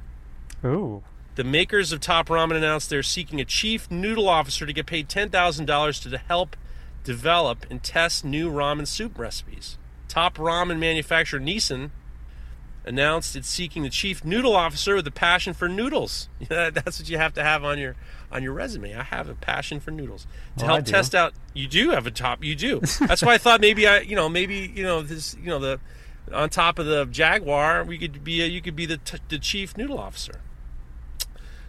Ooh, 0.65 1.03
The 1.35 1.45
makers 1.45 1.93
of 1.93 2.01
Top 2.01 2.29
Ramen 2.29 2.57
announced 2.57 2.91
they're 2.91 3.03
seeking 3.03 3.41
a 3.41 3.45
chief 3.45 3.91
noodle 3.91 4.29
officer 4.29 4.67
to 4.67 4.73
get 4.73 4.87
paid 4.87 5.09
$10,000 5.09 6.11
to 6.11 6.19
help 6.19 6.57
develop 7.05 7.67
and 7.71 7.83
test 7.83 8.25
new 8.25 8.51
ramen 8.51 8.87
soup 8.87 9.19
recipes. 9.19 9.79
Top 10.09 10.37
ramen 10.37 10.79
manufacturer 10.79 11.41
Nissin 11.41 11.91
announced 12.85 13.35
it's 13.35 13.49
seeking 13.49 13.83
the 13.83 13.91
chief 13.91 14.25
noodle 14.25 14.55
officer 14.55 14.95
with 14.97 15.07
a 15.07 15.13
passion 15.13 15.55
for 15.55 15.69
noodles. 15.69 16.29
That's 16.49 16.99
what 16.99 17.09
you 17.09 17.19
have 17.19 17.33
to 17.35 17.43
have 17.43 17.65
on 17.65 17.79
your 17.79 17.97
on 18.33 18.43
your 18.43 18.53
resume. 18.53 18.95
I 18.95 19.03
have 19.03 19.29
a 19.29 19.35
passion 19.35 19.79
for 19.79 19.91
noodles 19.91 20.27
to 20.59 20.65
Well, 20.65 20.75
help 20.77 20.87
test 20.87 21.15
out. 21.15 21.35
You 21.55 21.69
do 21.69 21.91
have 21.91 22.07
a 22.07 22.11
top. 22.11 22.43
You 22.43 22.55
do. 22.55 22.81
That's 22.81 23.23
why 23.23 23.35
I 23.35 23.39
thought 23.39 23.61
maybe 23.61 23.87
I, 23.87 24.01
you 24.01 24.17
know, 24.17 24.29
maybe 24.29 24.73
you 24.75 24.83
know 24.83 25.03
this, 25.03 25.37
you 25.41 25.47
know 25.47 25.59
the 25.59 25.81
on 26.33 26.49
top 26.51 26.79
of 26.79 26.87
the 26.87 27.05
Jaguar, 27.07 27.85
we 27.85 27.99
could 27.99 28.25
be 28.25 28.43
a, 28.43 28.47
you 28.47 28.63
could 28.63 28.77
be 28.77 28.87
the 28.87 28.97
t- 28.99 29.19
the 29.29 29.39
chief 29.39 29.77
noodle 29.77 29.99
officer. 29.99 30.41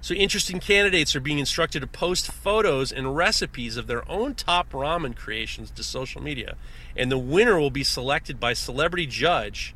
So 0.02 0.14
interesting 0.14 0.60
candidates 0.60 1.16
are 1.16 1.22
being 1.22 1.40
instructed 1.40 1.80
to 1.80 1.88
post 1.88 2.30
photos 2.30 2.92
and 2.92 3.16
recipes 3.16 3.78
of 3.78 3.88
their 3.88 4.10
own 4.12 4.36
top 4.36 4.72
ramen 4.74 5.16
creations 5.16 5.72
to 5.72 5.84
social 5.84 6.22
media, 6.22 6.58
and 6.96 7.12
the 7.12 7.18
winner 7.18 7.58
will 7.60 7.70
be 7.70 7.84
selected 7.86 8.40
by 8.40 8.54
celebrity 8.54 9.06
judge 9.06 9.74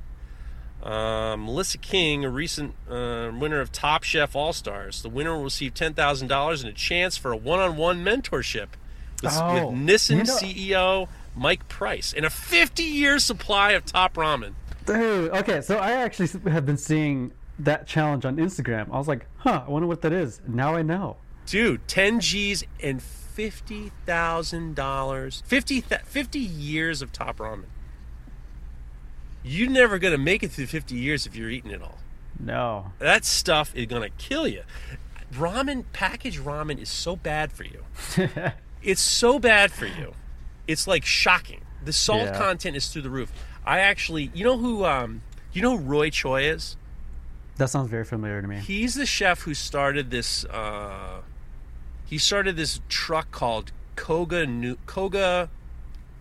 um, 0.88 1.46
Melissa 1.46 1.78
King, 1.78 2.24
a 2.26 2.30
recent 2.30 2.74
uh, 2.90 3.32
winner 3.38 3.60
of 3.60 3.72
Top 3.72 4.04
Chef 4.04 4.36
All 4.36 4.54
Stars. 4.54 5.02
The 5.02 5.10
winner 5.10 5.36
will 5.36 5.44
receive 5.44 5.74
ten 5.74 5.94
thousand 5.94 6.28
dollars 6.30 6.62
and 6.64 6.72
a 6.72 6.76
chance 6.76 7.18
for 7.18 7.32
a 7.32 7.38
one-on-one 7.38 8.04
mentorship 8.06 8.68
with, 9.22 9.34
Oh, 9.36 9.70
with 9.72 9.80
Nissin 9.80 10.18
you 10.18 10.24
know- 10.24 10.38
CEO 10.38 11.08
Mike 11.36 11.68
Price 11.68 12.14
and 12.16 12.26
a 12.26 12.30
fifty-year 12.30 13.20
supply 13.20 13.72
of 13.72 13.86
top 13.86 14.14
ramen. 14.16 14.54
dude. 14.86 15.32
Okay, 15.32 15.60
so 15.62 15.78
I 15.78 15.92
actually 15.92 16.28
have 16.52 16.66
been 16.66 16.78
seeing 16.78 17.32
that 17.60 17.86
challenge 17.88 18.24
on 18.26 18.38
Instagram. 18.38 18.88
I 18.92 18.98
was 18.98 19.08
like, 19.08 19.26
huh, 19.38 19.64
I 19.68 19.70
wonder 19.70 19.88
what 19.88 20.02
that 20.04 20.14
is. 20.14 20.40
Now 20.48 20.76
I 20.76 20.82
know. 20.84 21.18
Dude, 21.48 21.88
10 21.88 22.20
G's 22.20 22.64
and 22.84 23.00
$50,000. 23.02 25.44
50, 25.44 25.82
th- 25.82 26.02
50 26.02 26.40
years 26.40 27.02
of 27.02 27.12
top 27.12 27.38
ramen. 27.38 27.64
You're 29.48 29.70
never 29.70 29.98
going 30.00 30.12
to 30.12 30.18
make 30.18 30.44
it 30.44 30.52
through 30.52 30.68
50 30.68 30.96
years 30.96 31.26
if 31.26 31.36
you're 31.36 31.50
eating 31.50 31.72
it 31.72 31.82
all. 31.82 31.98
No. 32.40 32.92
That 33.00 33.26
stuff 33.26 33.76
is 33.76 33.86
going 33.88 34.04
to 34.04 34.10
kill 34.18 34.48
you. 34.48 34.64
Ramen, 35.34 35.86
packaged 35.94 36.40
ramen 36.42 36.80
is 36.82 36.90
so 36.90 37.16
bad 37.16 37.52
for 37.52 37.64
you. 37.64 37.84
It's 38.84 39.02
so 39.02 39.40
bad 39.40 39.72
for 39.72 39.86
you. 39.88 40.14
It's 40.68 40.88
like 40.88 41.04
shocking. 41.04 41.62
The 41.84 41.92
salt 41.92 42.26
Yeah. 42.28 42.38
content 42.38 42.76
is 42.78 42.88
through 42.88 43.02
the 43.02 43.10
roof. 43.10 43.32
I 43.66 43.80
actually, 43.80 44.30
you 44.36 44.46
know 44.46 44.58
who, 44.58 44.86
um, 44.86 45.24
you 45.52 45.62
know 45.62 45.76
who 45.78 45.84
Roy 45.84 46.10
Choi 46.12 46.44
is? 46.44 46.78
That 47.58 47.70
sounds 47.70 47.90
very 47.90 48.06
familiar 48.06 48.42
to 48.42 48.48
me. 48.48 48.58
He's 48.60 48.94
the 48.94 49.06
chef 49.08 49.42
who 49.42 49.54
started 49.56 50.12
this. 50.12 50.46
Uh, 50.46 51.22
he 52.06 52.18
started 52.20 52.56
this 52.56 52.80
truck 52.88 53.32
called 53.32 53.72
Kogi 53.98 54.78
Kogi 54.86 55.50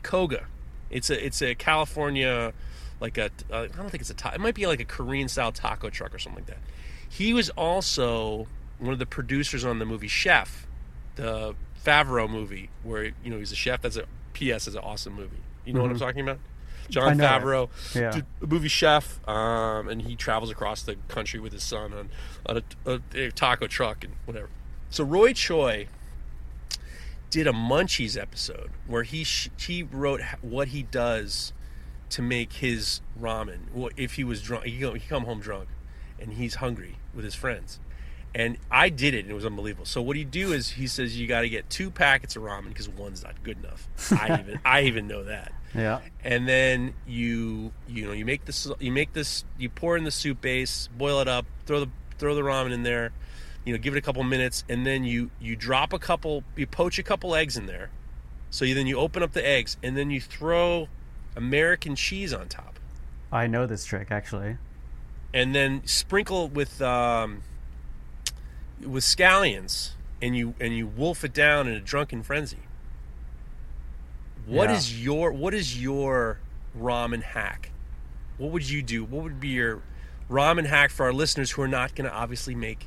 Kogi. 0.03 0.45
It's 0.91 1.11
a 1.11 1.25
it's 1.25 1.43
a 1.43 1.55
California 1.55 2.53
like 3.01 3.19
a 3.19 3.31
uh, 3.53 3.63
I 3.63 3.67
don't 3.69 3.91
think 3.91 4.01
it's 4.01 4.11
a 4.11 4.15
ta- 4.15 4.33
it 4.35 4.41
might 4.41 4.55
be 4.55 4.67
like 4.67 4.81
a 4.81 4.85
Korean 4.85 5.29
style 5.29 5.53
taco 5.53 5.91
truck 5.91 6.15
or 6.15 6.19
something 6.19 6.43
like 6.45 6.47
that. 6.47 6.59
He 7.09 7.33
was 7.35 7.51
also 7.51 8.47
one 8.79 8.93
of 8.93 8.99
the 8.99 9.07
producers 9.07 9.65
on 9.65 9.79
the 9.79 9.85
movie 9.87 10.09
Chef, 10.09 10.67
the 11.17 11.55
Favreau 11.85 12.29
movie 12.29 12.71
where 12.83 13.05
you 13.05 13.31
know 13.31 13.39
he's 13.39 13.53
a 13.53 13.57
chef. 13.57 13.81
That's 13.83 13.97
a 13.97 14.05
P.S. 14.33 14.67
is 14.67 14.75
an 14.75 14.83
awesome 14.83 15.15
movie. 15.15 15.39
You 15.65 15.73
know 15.73 15.83
what 15.83 15.91
I'm 15.91 15.99
talking 15.99 16.21
about? 16.21 16.39
Jon. 16.89 17.19
Favreau 17.19 17.69
Yeah. 17.95 18.21
the 18.41 18.47
movie 18.47 18.69
Chef, 18.69 19.27
um, 19.29 19.89
and 19.89 20.03
he 20.03 20.15
travels 20.15 20.51
across 20.51 20.83
the 20.83 20.97
country 21.09 21.41
with 21.41 21.53
his 21.53 21.63
son 21.65 21.93
on, 21.93 22.09
on 22.47 22.63
a, 22.87 22.91
a, 22.93 23.27
a 23.27 23.31
taco 23.33 23.67
truck 23.67 24.05
and 24.05 24.15
whatever. 24.25 24.49
So 24.91 25.03
Roy 25.03 25.33
Choi 25.33 25.89
did 27.31 27.47
a 27.47 27.53
Munchies 27.53 28.21
episode 28.21 28.71
where 28.87 29.03
he 29.03 29.25
sh- 29.25 29.51
he 29.59 29.83
wrote 29.83 30.21
what 30.43 30.69
he 30.69 30.83
does 30.85 31.53
to 32.11 32.23
make 32.23 32.55
his 32.55 33.01
ramen. 33.21 33.73
Well, 33.73 33.91
If 33.97 34.15
he 34.15 34.25
was 34.25 34.43
drunk, 34.43 34.65
he 34.67 34.79
go, 34.79 34.95
he 34.95 35.01
come 35.07 35.25
home 35.25 35.41
drunk, 35.41 35.69
and 36.21 36.33
he's 36.35 36.57
hungry 36.57 36.97
with 37.15 37.25
his 37.25 37.35
friends. 37.35 37.81
And 38.35 38.59
I 38.71 38.91
did 38.91 39.15
it, 39.15 39.21
and 39.21 39.31
it 39.31 39.35
was 39.35 39.47
unbelievable. 39.47 39.87
So 39.87 40.03
what 40.03 40.15
he 40.17 40.25
do 40.25 40.53
is 40.53 40.71
he 40.71 40.87
says 40.89 41.19
you 41.19 41.27
got 41.27 41.41
to 41.41 41.49
get 41.49 41.71
two 41.71 41.91
packets 41.91 42.37
of 42.37 42.43
ramen 42.43 42.69
because 42.69 42.89
one's 42.89 43.23
not 43.25 43.43
good 43.43 43.59
enough. 43.59 43.89
I 44.13 44.39
even 44.41 44.61
I 44.65 44.83
even 44.83 45.07
know 45.09 45.25
that 45.25 45.53
Yeah. 45.75 46.01
and 46.23 46.47
then 46.47 46.93
you 47.07 47.73
you 47.89 48.05
know 48.07 48.13
you 48.13 48.27
make 48.27 48.45
this 48.45 48.71
you 48.79 48.93
make 48.93 49.15
this 49.15 49.45
you 49.59 49.71
pour 49.71 49.97
in 49.97 50.05
the 50.05 50.11
soup 50.11 50.43
base 50.43 50.89
boil 50.99 51.21
it 51.21 51.29
up 51.29 51.47
throw 51.65 51.81
the 51.81 51.91
throw 52.19 52.35
the 52.35 52.43
ramen 52.43 52.73
in 52.73 52.83
there 52.83 53.13
you 53.65 53.73
know 53.73 53.79
give 53.79 53.95
it 53.95 53.99
a 53.99 54.03
couple 54.03 54.23
minutes 54.23 54.65
and 54.69 54.85
then 54.87 55.05
you 55.05 55.31
you 55.41 55.57
drop 55.57 55.95
a 55.95 55.99
couple 55.99 56.45
you 56.57 56.67
poach 56.67 56.99
a 56.99 57.03
couple 57.03 57.35
eggs 57.35 57.57
in 57.57 57.65
there 57.67 57.91
so 58.51 58.65
you, 58.67 58.75
then 58.75 58.87
you 58.87 58.99
open 58.99 59.23
up 59.23 59.33
the 59.33 59.47
eggs 59.47 59.79
and 59.83 59.97
then 59.97 60.11
you 60.11 60.21
throw 60.21 60.89
american 61.37 61.95
cheese 61.95 62.33
on 62.33 62.49
top. 62.49 62.79
I 63.31 63.47
know 63.47 63.67
this 63.67 63.85
trick 63.85 64.11
actually. 64.11 64.57
and 65.35 65.55
then 65.55 65.83
sprinkle 65.87 66.49
with 66.49 66.81
um, 66.81 67.43
with 68.81 69.05
scallions 69.05 69.91
and 70.23 70.37
you 70.37 70.55
and 70.61 70.77
you 70.77 70.87
wolf 70.87 71.25
it 71.25 71.33
down 71.35 71.67
in 71.69 71.75
a 71.75 71.81
drunken 71.81 72.23
frenzy. 72.23 72.59
What 74.47 74.71
Yeah. 74.71 74.77
is 74.77 75.05
your 75.05 75.33
what 75.33 75.55
is 75.55 75.81
your 75.81 76.39
ramen 76.79 77.23
hack? 77.23 77.71
What 78.39 78.53
would 78.53 78.69
you 78.69 78.83
do? 78.83 79.05
What 79.05 79.25
would 79.25 79.41
be 79.41 79.49
your 79.49 79.83
ramen 80.31 80.67
hack 80.67 80.91
for 80.91 81.07
our 81.07 81.13
listeners 81.13 81.51
who 81.53 81.63
are 81.63 81.69
not 81.69 81.95
going 81.95 82.09
to 82.09 82.15
obviously 82.15 82.55
make 82.55 82.87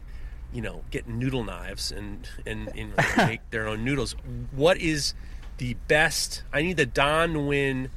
you 0.53 0.61
know 0.61 0.83
get 0.89 1.07
noodle 1.07 1.43
knives 1.43 1.91
and 1.91 2.27
and, 2.45 2.69
and 2.75 2.93
make 3.17 3.41
their 3.51 3.67
own 3.67 3.83
noodles? 3.83 4.15
What 4.51 4.77
is 4.77 5.13
the 5.57 5.73
best 5.89 6.41
i 6.53 6.61
need 6.61 6.77
the 6.77 6.85
don 6.85 7.33
Nguyen 7.33 7.89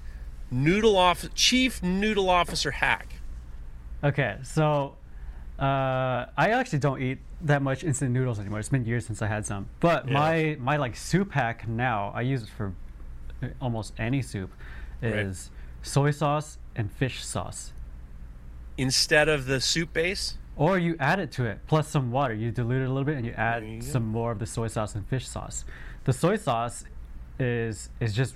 noodle 0.53 0.97
off 0.97 1.25
chief 1.35 1.83
noodle 1.83 2.29
officer 2.31 2.71
hack 2.71 3.15
Okay, 4.05 4.37
so 4.43 4.97
uh, 5.59 6.27
I 6.37 6.51
actually 6.51 6.81
don't 6.81 7.01
eat 7.01 7.19
that 7.43 7.63
much 7.63 7.85
instant 7.85 8.11
noodles 8.11 8.41
anymore. 8.41 8.59
It's 8.59 8.69
been 8.69 8.85
years 8.85 9.07
since 9.07 9.23
I 9.23 9.29
had 9.29 9.47
some. 9.47 9.69
But 9.81 10.07
Yeah. 10.09 10.13
my 10.15 10.57
my 10.61 10.77
like 10.77 10.95
soup 10.97 11.33
hack 11.33 11.69
now, 11.69 12.11
I 12.15 12.23
use 12.23 12.43
it 12.43 12.49
for 12.49 12.73
almost 13.61 13.93
any 13.99 14.21
soup, 14.23 14.51
Right. 15.01 15.15
is 15.15 15.51
soy 15.83 16.11
sauce 16.11 16.59
and 16.77 16.91
fish 16.93 17.25
sauce. 17.25 17.73
instead 18.79 19.29
of 19.29 19.45
the 19.47 19.61
soup 19.61 19.93
base 19.93 20.39
Or 20.57 20.79
you 20.79 20.97
add 20.99 21.19
it 21.21 21.31
to 21.33 21.45
it 21.45 21.61
plus 21.67 21.89
some 21.89 22.11
water. 22.11 22.35
You 22.35 22.51
dilute 22.51 22.83
it 22.83 22.87
a 22.87 22.89
little 22.89 23.05
bit 23.05 23.17
and 23.17 23.25
you 23.27 23.33
add 23.33 23.65
you 23.65 23.81
some 23.83 24.07
more 24.07 24.33
of 24.33 24.39
the 24.39 24.47
soy 24.47 24.67
sauce 24.69 24.95
and 24.95 25.07
fish 25.07 25.29
sauce. 25.29 25.65
The 26.05 26.13
soy 26.13 26.37
sauce 26.37 26.85
is 27.39 27.89
is 28.01 28.15
just 28.15 28.35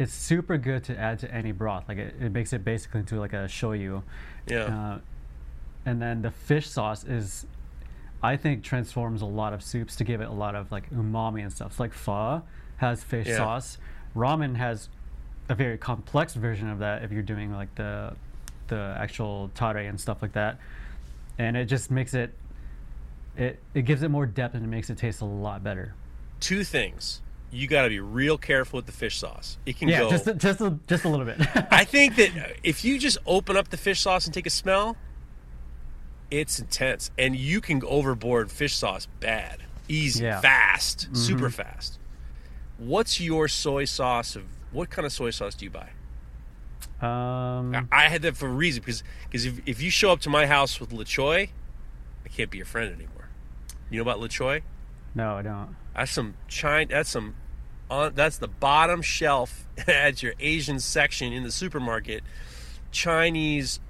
it's 0.00 0.12
super 0.12 0.56
good 0.58 0.82
to 0.84 0.98
add 0.98 1.18
to 1.20 1.32
any 1.32 1.52
broth. 1.52 1.84
Like 1.88 1.98
it, 1.98 2.14
it 2.20 2.32
makes 2.32 2.52
it 2.52 2.64
basically 2.64 3.00
into 3.00 3.20
like 3.20 3.32
a 3.32 3.44
shoyu. 3.46 4.02
yeah 4.46 4.64
Uh, 4.64 4.98
and 5.86 6.00
then 6.02 6.22
the 6.22 6.30
fish 6.30 6.68
sauce 6.68 7.04
is, 7.04 7.46
I 8.22 8.36
think, 8.36 8.62
transforms 8.64 9.22
a 9.22 9.26
lot 9.26 9.52
of 9.52 9.62
soups 9.62 9.96
to 9.96 10.04
give 10.04 10.20
it 10.20 10.28
a 10.28 10.32
lot 10.32 10.54
of 10.54 10.70
like 10.72 10.90
umami 10.90 11.42
and 11.42 11.52
stuff. 11.52 11.76
So 11.76 11.82
like 11.84 11.92
pho 11.94 12.42
has 12.78 13.02
fish 13.04 13.26
Yeah. 13.28 13.36
sauce, 13.36 13.78
ramen 14.16 14.56
has 14.56 14.88
a 15.48 15.54
very 15.54 15.78
complex 15.78 16.34
version 16.34 16.68
of 16.68 16.78
that 16.80 17.02
if 17.02 17.12
you're 17.12 17.22
doing 17.22 17.52
like 17.52 17.74
the 17.74 18.14
the 18.68 18.94
actual 18.98 19.50
tare 19.54 19.78
and 19.78 20.00
stuff 20.00 20.22
like 20.22 20.32
that, 20.32 20.58
and 21.38 21.56
it 21.56 21.66
just 21.66 21.90
makes 21.90 22.14
it. 22.14 22.34
It, 23.36 23.58
it 23.74 23.82
gives 23.82 24.02
it 24.02 24.10
more 24.10 24.26
depth 24.26 24.54
and 24.54 24.64
it 24.64 24.68
makes 24.68 24.90
it 24.90 24.98
taste 24.98 25.20
a 25.22 25.24
lot 25.24 25.62
better. 25.64 25.94
Two 26.40 26.62
things. 26.64 27.22
You 27.52 27.66
got 27.66 27.82
to 27.82 27.88
be 27.88 27.98
real 28.00 28.38
careful 28.38 28.76
with 28.78 28.86
the 28.86 28.92
fish 28.92 29.18
sauce. 29.18 29.58
It 29.66 29.76
can 29.76 29.88
Yeah, 29.88 30.00
go. 30.00 30.10
just 30.10 30.26
a, 30.28 30.34
just 30.34 30.60
a, 30.60 30.78
just 30.86 31.04
a 31.04 31.08
little 31.08 31.26
bit. 31.26 31.40
I 31.72 31.84
think 31.84 32.14
that 32.16 32.30
if 32.62 32.84
you 32.84 32.98
just 32.98 33.18
open 33.26 33.56
up 33.56 33.68
the 33.70 33.76
fish 33.76 34.00
sauce 34.00 34.24
and 34.26 34.32
take 34.32 34.46
a 34.46 34.50
smell, 34.50 34.96
it's 36.30 36.60
intense, 36.60 37.10
and 37.18 37.34
you 37.34 37.60
can 37.60 37.80
go 37.80 37.88
overboard 37.88 38.52
fish 38.52 38.76
sauce 38.76 39.06
bad, 39.18 39.64
easy, 39.88 40.22
Yeah. 40.24 40.40
fast, 40.40 41.08
super 41.12 41.50
fast. 41.50 41.98
What's 42.78 43.20
your 43.20 43.48
soy 43.48 43.84
sauce? 43.84 44.36
Of 44.36 44.44
what 44.70 44.90
kind 44.90 45.04
of 45.04 45.12
soy 45.12 45.30
sauce 45.30 45.54
do 45.56 45.64
you 45.64 45.70
buy? 45.72 45.88
um, 47.02 47.88
I 47.90 48.08
had 48.08 48.22
that 48.22 48.36
for 48.36 48.46
a 48.46 48.52
reason 48.52 48.80
because 48.82 49.02
because 49.24 49.44
if, 49.46 49.60
if 49.66 49.82
you 49.82 49.90
show 49.90 50.12
up 50.12 50.20
to 50.20 50.30
my 50.30 50.46
house 50.46 50.78
with 50.80 50.90
LaChoy, 50.90 51.48
I 52.24 52.28
can't 52.28 52.50
be 52.50 52.58
your 52.58 52.66
friend 52.66 52.94
anymore. 52.94 53.28
You 53.90 54.02
know 54.02 54.10
about 54.10 54.20
LaChoy? 54.20 54.62
no, 55.14 55.34
I 55.34 55.42
don't. 55.42 55.74
That's 56.00 56.12
some 56.12 56.34
China. 56.48 56.86
That's 56.88 57.10
some. 57.10 57.34
On, 57.90 58.14
that's 58.14 58.38
the 58.38 58.48
bottom 58.48 59.02
shelf 59.02 59.66
at 59.86 60.22
your 60.22 60.32
Asian 60.40 60.80
section 60.80 61.32
in 61.32 61.42
the 61.42 61.50
supermarket. 61.50 62.22
Chinese, 62.90 63.80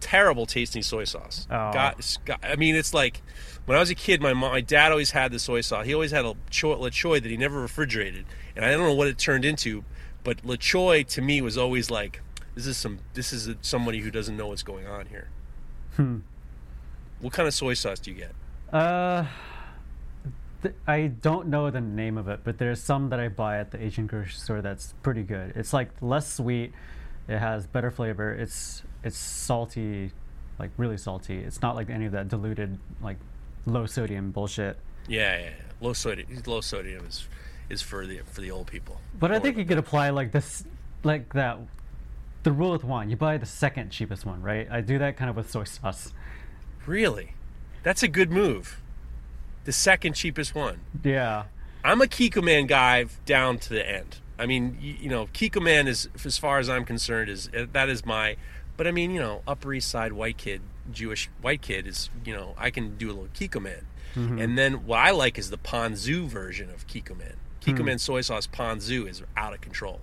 terrible 0.00 0.46
tasting 0.46 0.82
soy 0.82 1.04
sauce. 1.04 1.46
Oh. 1.50 1.72
God, 1.72 1.94
it's 1.98 2.18
got- 2.18 2.40
I 2.44 2.54
mean, 2.56 2.76
it's 2.76 2.94
like 2.94 3.22
when 3.66 3.76
I 3.76 3.80
was 3.80 3.90
a 3.90 3.94
kid, 3.94 4.20
my 4.22 4.32
mom, 4.34 4.52
my 4.52 4.60
dad 4.60 4.92
always 4.92 5.10
had 5.10 5.32
the 5.32 5.38
soy 5.38 5.60
sauce. 5.62 5.84
He 5.86 5.94
always 5.94 6.10
had 6.12 6.24
a 6.24 6.34
cho- 6.50 6.76
LaChoy 6.76 7.22
that 7.22 7.28
he 7.30 7.36
never 7.36 7.60
refrigerated, 7.60 8.24
and 8.54 8.64
I 8.64 8.70
don't 8.70 8.80
know 8.86 8.94
what 8.94 9.08
it 9.08 9.18
turned 9.18 9.44
into, 9.44 9.84
but 10.24 10.38
LaChoy 10.46 11.06
to 11.08 11.22
me 11.22 11.40
was 11.42 11.58
always 11.58 11.90
like, 11.90 12.20
this 12.54 12.66
is 12.66 12.76
some. 12.76 12.98
This 13.14 13.32
is 13.32 13.48
a, 13.48 13.56
somebody 13.60 13.98
who 14.00 14.10
doesn't 14.10 14.36
know 14.36 14.46
what's 14.48 14.62
going 14.62 14.86
on 14.86 15.06
here. 15.06 15.28
Hmm. 15.96 16.18
What 17.20 17.32
kind 17.32 17.46
of 17.48 17.54
soy 17.54 17.74
sauce 17.74 17.98
do 17.98 18.10
you 18.12 18.16
get? 18.16 18.32
Uh, 18.72 19.24
th- 20.62 20.74
I 20.86 21.08
don't 21.08 21.48
know 21.48 21.70
the 21.70 21.80
name 21.80 22.18
of 22.18 22.28
it, 22.28 22.40
but 22.44 22.58
there's 22.58 22.82
some 22.82 23.10
that 23.10 23.20
I 23.20 23.28
buy 23.28 23.58
at 23.58 23.70
the 23.70 23.82
Asian 23.82 24.06
grocery 24.06 24.32
store 24.32 24.62
that's 24.62 24.94
pretty 25.02 25.22
good. 25.22 25.52
It's 25.56 25.72
like 25.72 25.90
less 26.00 26.32
sweet, 26.34 26.72
it 27.28 27.38
has 27.38 27.66
better 27.66 27.90
flavor. 27.90 28.32
It's 28.32 28.82
it's 29.04 29.16
salty, 29.16 30.12
like 30.58 30.70
really 30.76 30.96
salty. 30.96 31.38
It's 31.38 31.62
not 31.62 31.76
like 31.76 31.90
any 31.90 32.06
of 32.06 32.12
that 32.12 32.28
diluted 32.28 32.78
like 33.02 33.18
low 33.66 33.86
sodium 33.86 34.30
bullshit. 34.30 34.78
Yeah, 35.06 35.38
yeah, 35.38 35.44
yeah. 35.44 35.50
low 35.80 35.92
sodium. 35.92 36.28
Low 36.46 36.60
sodium 36.60 37.06
is 37.06 37.28
is 37.68 37.82
for 37.82 38.06
the 38.06 38.20
for 38.24 38.40
the 38.40 38.50
old 38.50 38.66
people. 38.66 39.00
But 39.18 39.32
I 39.32 39.38
think 39.38 39.56
you 39.56 39.64
could 39.64 39.78
apply 39.78 40.10
like 40.10 40.32
this, 40.32 40.64
like 41.04 41.32
that. 41.34 41.58
The 42.44 42.52
rule 42.52 42.70
with 42.70 42.84
one, 42.84 43.10
you 43.10 43.16
buy 43.16 43.36
the 43.36 43.46
second 43.46 43.90
cheapest 43.90 44.24
one, 44.24 44.40
right? 44.40 44.68
I 44.70 44.80
do 44.80 44.98
that 45.00 45.16
kind 45.16 45.28
of 45.28 45.36
with 45.36 45.50
soy 45.50 45.64
sauce. 45.64 46.14
really, 46.86 47.34
that's 47.82 48.02
a 48.02 48.08
good 48.08 48.30
move. 48.30 48.80
The 49.68 49.72
second 49.74 50.14
cheapest 50.14 50.54
one. 50.54 50.80
Yeah. 51.04 51.44
I'm 51.84 52.00
a 52.00 52.06
Kikkoman 52.06 52.68
guy 52.68 53.04
down 53.26 53.58
to 53.58 53.68
the 53.68 53.86
end. 53.86 54.16
I 54.38 54.46
mean, 54.46 54.78
you, 54.80 54.94
you 54.94 55.08
know, 55.10 55.26
Kikkoman 55.26 55.88
is, 55.88 56.08
as 56.24 56.38
far 56.38 56.58
as 56.58 56.70
I'm 56.70 56.86
concerned, 56.86 57.28
is 57.28 57.50
uh, 57.54 57.66
that 57.72 57.90
is 57.90 58.06
my. 58.06 58.36
But 58.78 58.86
I 58.86 58.92
mean, 58.92 59.10
you 59.10 59.20
know, 59.20 59.42
Upper 59.46 59.74
East 59.74 59.90
Side 59.90 60.14
white 60.14 60.38
kid, 60.38 60.62
Jewish 60.90 61.28
white 61.42 61.60
kid 61.60 61.86
is, 61.86 62.08
you 62.24 62.34
know, 62.34 62.54
I 62.56 62.70
can 62.70 62.96
do 62.96 63.08
a 63.08 63.12
little 63.12 63.28
Kikkoman. 63.34 63.82
And 64.14 64.56
then 64.56 64.86
what 64.86 65.00
I 65.00 65.10
like 65.10 65.36
is 65.36 65.50
the 65.50 65.58
Ponzu 65.58 66.26
version 66.26 66.70
of 66.70 66.86
Kikkoman. 66.86 67.34
Kikkoman 67.60 68.00
soy 68.00 68.22
sauce 68.22 68.46
Ponzu 68.46 69.06
is 69.06 69.22
out 69.36 69.52
of 69.52 69.60
control. 69.60 70.00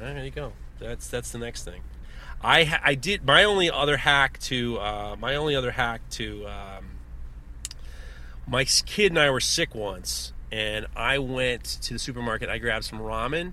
All 0.00 0.06
right, 0.06 0.14
there 0.14 0.24
you 0.24 0.30
go. 0.30 0.54
That's 0.80 1.06
that's 1.08 1.32
the 1.32 1.38
next 1.38 1.64
thing. 1.64 1.82
I 2.40 2.64
ha- 2.64 2.80
I 2.82 2.94
did 2.94 3.26
my 3.26 3.44
only 3.44 3.70
other 3.70 3.98
hack 3.98 4.38
to 4.44 4.78
uh, 4.78 5.16
my 5.20 5.36
only 5.36 5.54
other 5.54 5.72
hack 5.72 6.00
to 6.12 6.46
um, 6.46 6.95
my 8.46 8.64
kid 8.64 9.12
and 9.12 9.18
I 9.18 9.30
were 9.30 9.40
sick 9.40 9.74
once, 9.74 10.32
and 10.52 10.86
I 10.94 11.18
went 11.18 11.64
to 11.64 11.94
the 11.94 11.98
supermarket. 11.98 12.48
I 12.48 12.58
grabbed 12.58 12.84
some 12.84 12.98
ramen, 13.00 13.52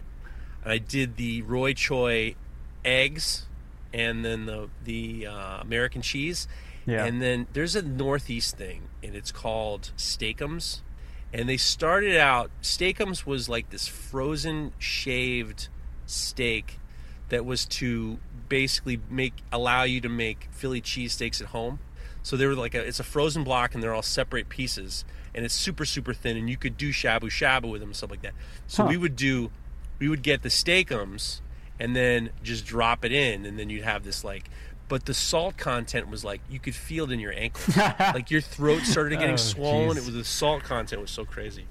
and 0.63 0.71
I 0.71 0.77
did 0.77 1.17
the 1.17 1.41
Roy 1.43 1.73
Choi 1.73 2.35
eggs, 2.85 3.45
and 3.93 4.23
then 4.23 4.45
the 4.45 4.69
the 4.83 5.27
uh, 5.27 5.61
American 5.61 6.01
cheese, 6.01 6.47
Yeah. 6.85 7.05
and 7.05 7.21
then 7.21 7.47
there's 7.53 7.75
a 7.75 7.81
Northeast 7.81 8.57
thing, 8.57 8.83
and 9.03 9.15
it's 9.15 9.31
called 9.31 9.91
Steakums, 9.97 10.81
and 11.33 11.47
they 11.49 11.57
started 11.57 12.17
out. 12.17 12.51
Steakums 12.61 13.25
was 13.25 13.49
like 13.49 13.69
this 13.69 13.87
frozen 13.87 14.73
shaved 14.79 15.69
steak 16.05 16.79
that 17.29 17.45
was 17.45 17.65
to 17.65 18.19
basically 18.49 18.99
make 19.09 19.33
allow 19.51 19.83
you 19.83 19.99
to 20.01 20.09
make 20.09 20.47
Philly 20.51 20.81
cheesesteaks 20.81 21.41
at 21.41 21.47
home. 21.47 21.79
So 22.23 22.35
they 22.37 22.47
were 22.47 22.55
like 22.55 22.73
a, 22.73 22.79
it's 22.79 22.99
a 22.99 23.03
frozen 23.03 23.43
block 23.43 23.73
and 23.75 23.83
they're 23.83 23.93
all 23.93 24.01
separate 24.01 24.49
pieces 24.49 25.03
and 25.35 25.43
it's 25.45 25.53
super 25.53 25.83
super 25.85 26.13
thin 26.13 26.37
and 26.37 26.49
you 26.49 26.57
could 26.57 26.77
do 26.77 26.89
shabu 26.91 27.23
shabu 27.23 27.69
with 27.69 27.81
them 27.81 27.89
and 27.89 27.95
stuff 27.95 28.09
like 28.11 28.21
that. 28.23 28.33
So 28.67 28.83
Huh. 28.83 28.89
we 28.89 28.97
would 28.97 29.15
do 29.15 29.51
we 29.99 30.07
would 30.09 30.21
get 30.23 30.41
the 30.41 30.49
steakums 30.49 31.41
and 31.79 31.95
then 31.95 32.29
just 32.41 32.65
drop 32.65 33.03
it 33.05 33.11
in 33.11 33.45
and 33.45 33.59
then 33.59 33.69
you'd 33.69 33.83
have 33.83 34.03
this 34.03 34.23
like 34.23 34.49
but 34.89 35.05
the 35.05 35.13
salt 35.13 35.57
content 35.57 36.09
was 36.09 36.23
like 36.23 36.39
you 36.49 36.59
could 36.59 36.75
feel 36.75 37.05
it 37.05 37.11
in 37.11 37.19
your 37.19 37.33
ankles. 37.33 37.75
like 37.99 38.29
your 38.31 38.41
throat 38.41 38.83
started 38.83 39.17
getting 39.19 39.33
Oh, 39.33 39.37
swollen. 39.37 39.97
jeez. 39.97 40.01
It 40.01 40.05
was 40.05 40.13
the 40.13 40.23
salt 40.23 40.63
content 40.63 41.01
was 41.01 41.11
so 41.11 41.25
crazy. 41.25 41.65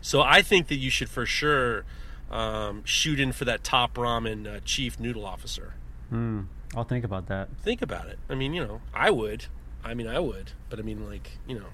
So 0.00 0.22
I 0.22 0.42
think 0.42 0.68
that 0.68 0.76
you 0.76 0.90
should 0.90 1.08
for 1.10 1.26
sure 1.26 1.84
um, 2.30 2.84
shoot 2.84 3.20
in 3.20 3.32
for 3.32 3.44
that 3.44 3.62
top 3.64 3.94
ramen 3.94 4.46
uh, 4.56 4.60
chief 4.64 4.98
noodle 5.00 5.24
officer. 5.26 5.74
Mm, 6.12 6.46
I'll 6.76 6.84
think 6.84 7.04
about 7.04 7.26
that. 7.28 7.48
Think 7.62 7.80
about 7.80 8.08
it. 8.08 8.18
I 8.28 8.34
mean, 8.34 8.52
you 8.52 8.64
know, 8.64 8.82
I 8.92 9.10
would. 9.10 9.46
I 9.82 9.94
mean, 9.94 10.06
I 10.06 10.18
would. 10.18 10.52
But 10.68 10.78
I 10.78 10.82
mean, 10.82 11.08
like, 11.08 11.38
you 11.48 11.58
know, 11.58 11.68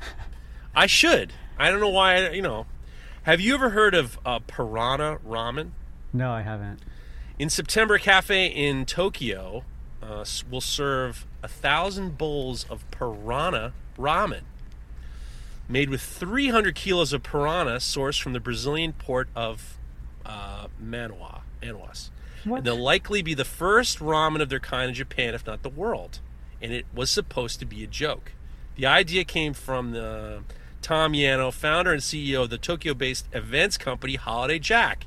I 0.74 0.86
should. 0.86 1.32
I 1.58 1.70
don't 1.70 1.80
know 1.80 1.88
why. 1.88 2.16
I, 2.16 2.30
you 2.30 2.42
know, 2.42 2.66
have 3.22 3.40
you 3.40 3.54
ever 3.54 3.70
heard 3.70 3.94
of 3.94 4.18
uh, 4.24 4.40
Piranha 4.40 5.18
Ramen? 5.26 5.70
No, 6.12 6.30
I 6.30 6.42
haven't. 6.42 6.80
In 7.38 7.48
September, 7.48 7.98
Cafe 7.98 8.46
in 8.46 8.84
Tokyo 8.84 9.64
uh, 10.02 10.24
will 10.50 10.60
serve 10.60 11.26
a 11.42 11.48
thousand 11.48 12.18
bowls 12.18 12.64
of 12.70 12.88
piranha 12.90 13.72
ramen, 13.98 14.42
made 15.68 15.90
with 15.90 16.00
300 16.00 16.74
kilos 16.74 17.12
of 17.12 17.22
piranha 17.22 17.76
sourced 17.76 18.20
from 18.20 18.34
the 18.34 18.40
Brazilian 18.40 18.92
port 18.92 19.28
of 19.34 19.78
uh, 20.24 20.68
Manoa, 20.78 21.42
Manoas. 21.62 22.10
What? 22.44 22.58
And 22.58 22.66
they'll 22.66 22.76
likely 22.76 23.22
be 23.22 23.34
the 23.34 23.44
first 23.44 23.98
ramen 23.98 24.40
of 24.40 24.48
their 24.48 24.60
kind 24.60 24.88
in 24.88 24.94
Japan, 24.94 25.34
if 25.34 25.46
not 25.46 25.62
the 25.62 25.68
world. 25.68 26.20
And 26.60 26.72
it 26.72 26.86
was 26.94 27.10
supposed 27.10 27.58
to 27.60 27.66
be 27.66 27.82
a 27.84 27.86
joke. 27.86 28.32
The 28.76 28.86
idea 28.86 29.24
came 29.24 29.54
from 29.54 29.92
the 29.92 30.42
Tom 30.82 31.12
Yano, 31.12 31.52
founder 31.52 31.92
and 31.92 32.02
CEO 32.02 32.42
of 32.42 32.50
the 32.50 32.58
Tokyo-based 32.58 33.26
events 33.32 33.78
company 33.78 34.16
Holiday 34.16 34.58
Jack. 34.58 35.06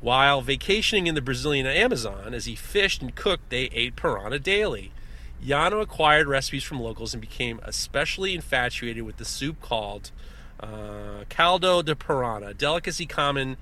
While 0.00 0.42
vacationing 0.42 1.06
in 1.06 1.14
the 1.14 1.22
Brazilian 1.22 1.66
Amazon, 1.66 2.34
as 2.34 2.44
he 2.44 2.54
fished 2.54 3.02
and 3.02 3.14
cooked, 3.14 3.50
they 3.50 3.64
ate 3.72 3.96
piranha 3.96 4.38
daily. 4.38 4.92
Yano 5.44 5.82
acquired 5.82 6.26
recipes 6.26 6.64
from 6.64 6.80
locals 6.80 7.14
and 7.14 7.20
became 7.20 7.60
especially 7.64 8.34
infatuated 8.34 9.02
with 9.02 9.16
the 9.18 9.24
soup 9.24 9.60
called 9.60 10.10
uh, 10.60 11.24
caldo 11.28 11.82
de 11.82 11.94
piranha, 11.94 12.54
delicacy 12.54 13.06
common 13.06 13.56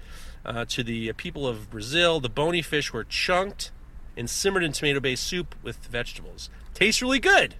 uh, 0.44 0.64
to 0.66 0.82
the 0.82 1.12
people 1.14 1.46
of 1.46 1.70
Brazil. 1.70 2.20
The 2.20 2.28
bony 2.28 2.62
fish 2.62 2.92
were 2.92 3.04
chunked 3.04 3.70
and 4.16 4.28
simmered 4.28 4.62
in 4.62 4.72
tomato-based 4.72 5.22
soup 5.22 5.54
with 5.62 5.76
vegetables. 5.86 6.50
Tastes 6.74 7.02
really 7.02 7.18
good. 7.18 7.54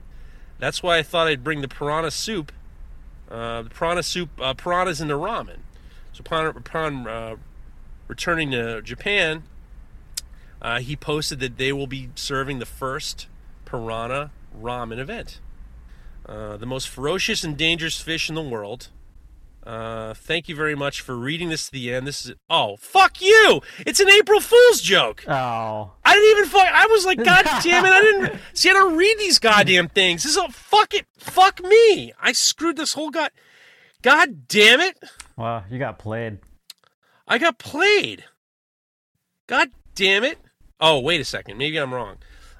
That's 0.59 0.83
why 0.83 0.99
I 0.99 1.03
thought 1.03 1.29
I'd 1.29 1.45
bring 1.45 1.61
the 1.61 1.69
piranha 1.69 2.11
soup. 2.11 2.53
Uh, 3.31 3.63
the 3.63 3.71
piranha 3.71 4.03
soup, 4.03 4.31
uh, 4.41 4.55
piranhas 4.55 5.01
in 5.01 5.09
the 5.09 5.15
ramen. 5.19 5.59
So 6.13 6.21
upon, 6.21 6.47
upon 6.47 7.07
uh, 7.07 7.37
returning 8.07 8.51
to 8.51 8.83
Japan, 8.83 9.45
uh, 10.61 10.81
he 10.81 10.95
posted 10.95 11.41
that 11.41 11.57
they 11.57 11.73
will 11.73 11.87
be 11.87 12.11
serving 12.15 12.59
the 12.59 12.67
first 12.67 13.27
piranha 13.65 14.31
ramen 14.57 14.99
event. 14.99 15.41
Uh, 16.27 16.57
the 16.57 16.67
most 16.67 16.89
ferocious 16.89 17.43
and 17.43 17.57
dangerous 17.57 18.01
fish 18.01 18.29
in 18.29 18.35
the 18.35 18.43
world. 18.43 18.89
Uh, 19.65 20.13
thank 20.15 20.49
you 20.49 20.57
very 20.57 20.75
much 20.75 21.01
for 21.01 21.17
reading 21.17 21.49
this 21.49 21.67
to 21.67 21.73
the 21.73 21.95
end. 21.95 22.07
This 22.07 22.27
is 22.27 22.33
oh 22.51 22.77
fuck 22.77 23.23
you! 23.23 23.61
It's 23.87 24.01
an 24.01 24.09
April 24.09 24.41
Fool's 24.41 24.81
joke. 24.81 25.25
Oh, 25.29 25.93
I 26.05 26.15
didn't 26.15 26.31
even 26.39 26.49
fuck. 26.51 26.69
I 26.73 26.87
was 26.87 27.07
like, 27.07 27.23
God 27.23 27.45
damn 27.63 27.85
it! 27.87 27.93
I 27.93 28.01
didn't 28.01 28.41
see. 28.55 28.71
I 28.71 28.73
don't 28.73 28.97
read 28.97 29.19
these 29.19 29.39
goddamn 29.39 29.89
things. 29.89 30.25
This 30.25 30.33
is 30.33 30.39
a 30.39 30.49
fuck 30.49 30.95
it. 30.95 31.07
Fuck 31.17 31.63
me. 31.63 32.13
I 32.21 32.33
screwed 32.33 32.77
this 32.77 32.95
whole 32.95 33.11
god. 33.11 33.31
God 34.03 34.49
damn 34.49 34.81
it! 34.81 34.99
well, 35.37 35.65
you 35.71 35.79
got 35.79 35.99
played. 35.99 36.39
I 37.29 37.39
got 37.39 37.59
played. 37.59 38.25
God 39.47 39.71
damn 39.95 40.25
it. 40.25 40.39
Oh, 40.81 40.99
wait 40.99 41.21
a 41.21 41.25
second. 41.25 41.57
Maybe 41.57 41.79
I'm 41.79 41.95
wrong. 41.95 42.17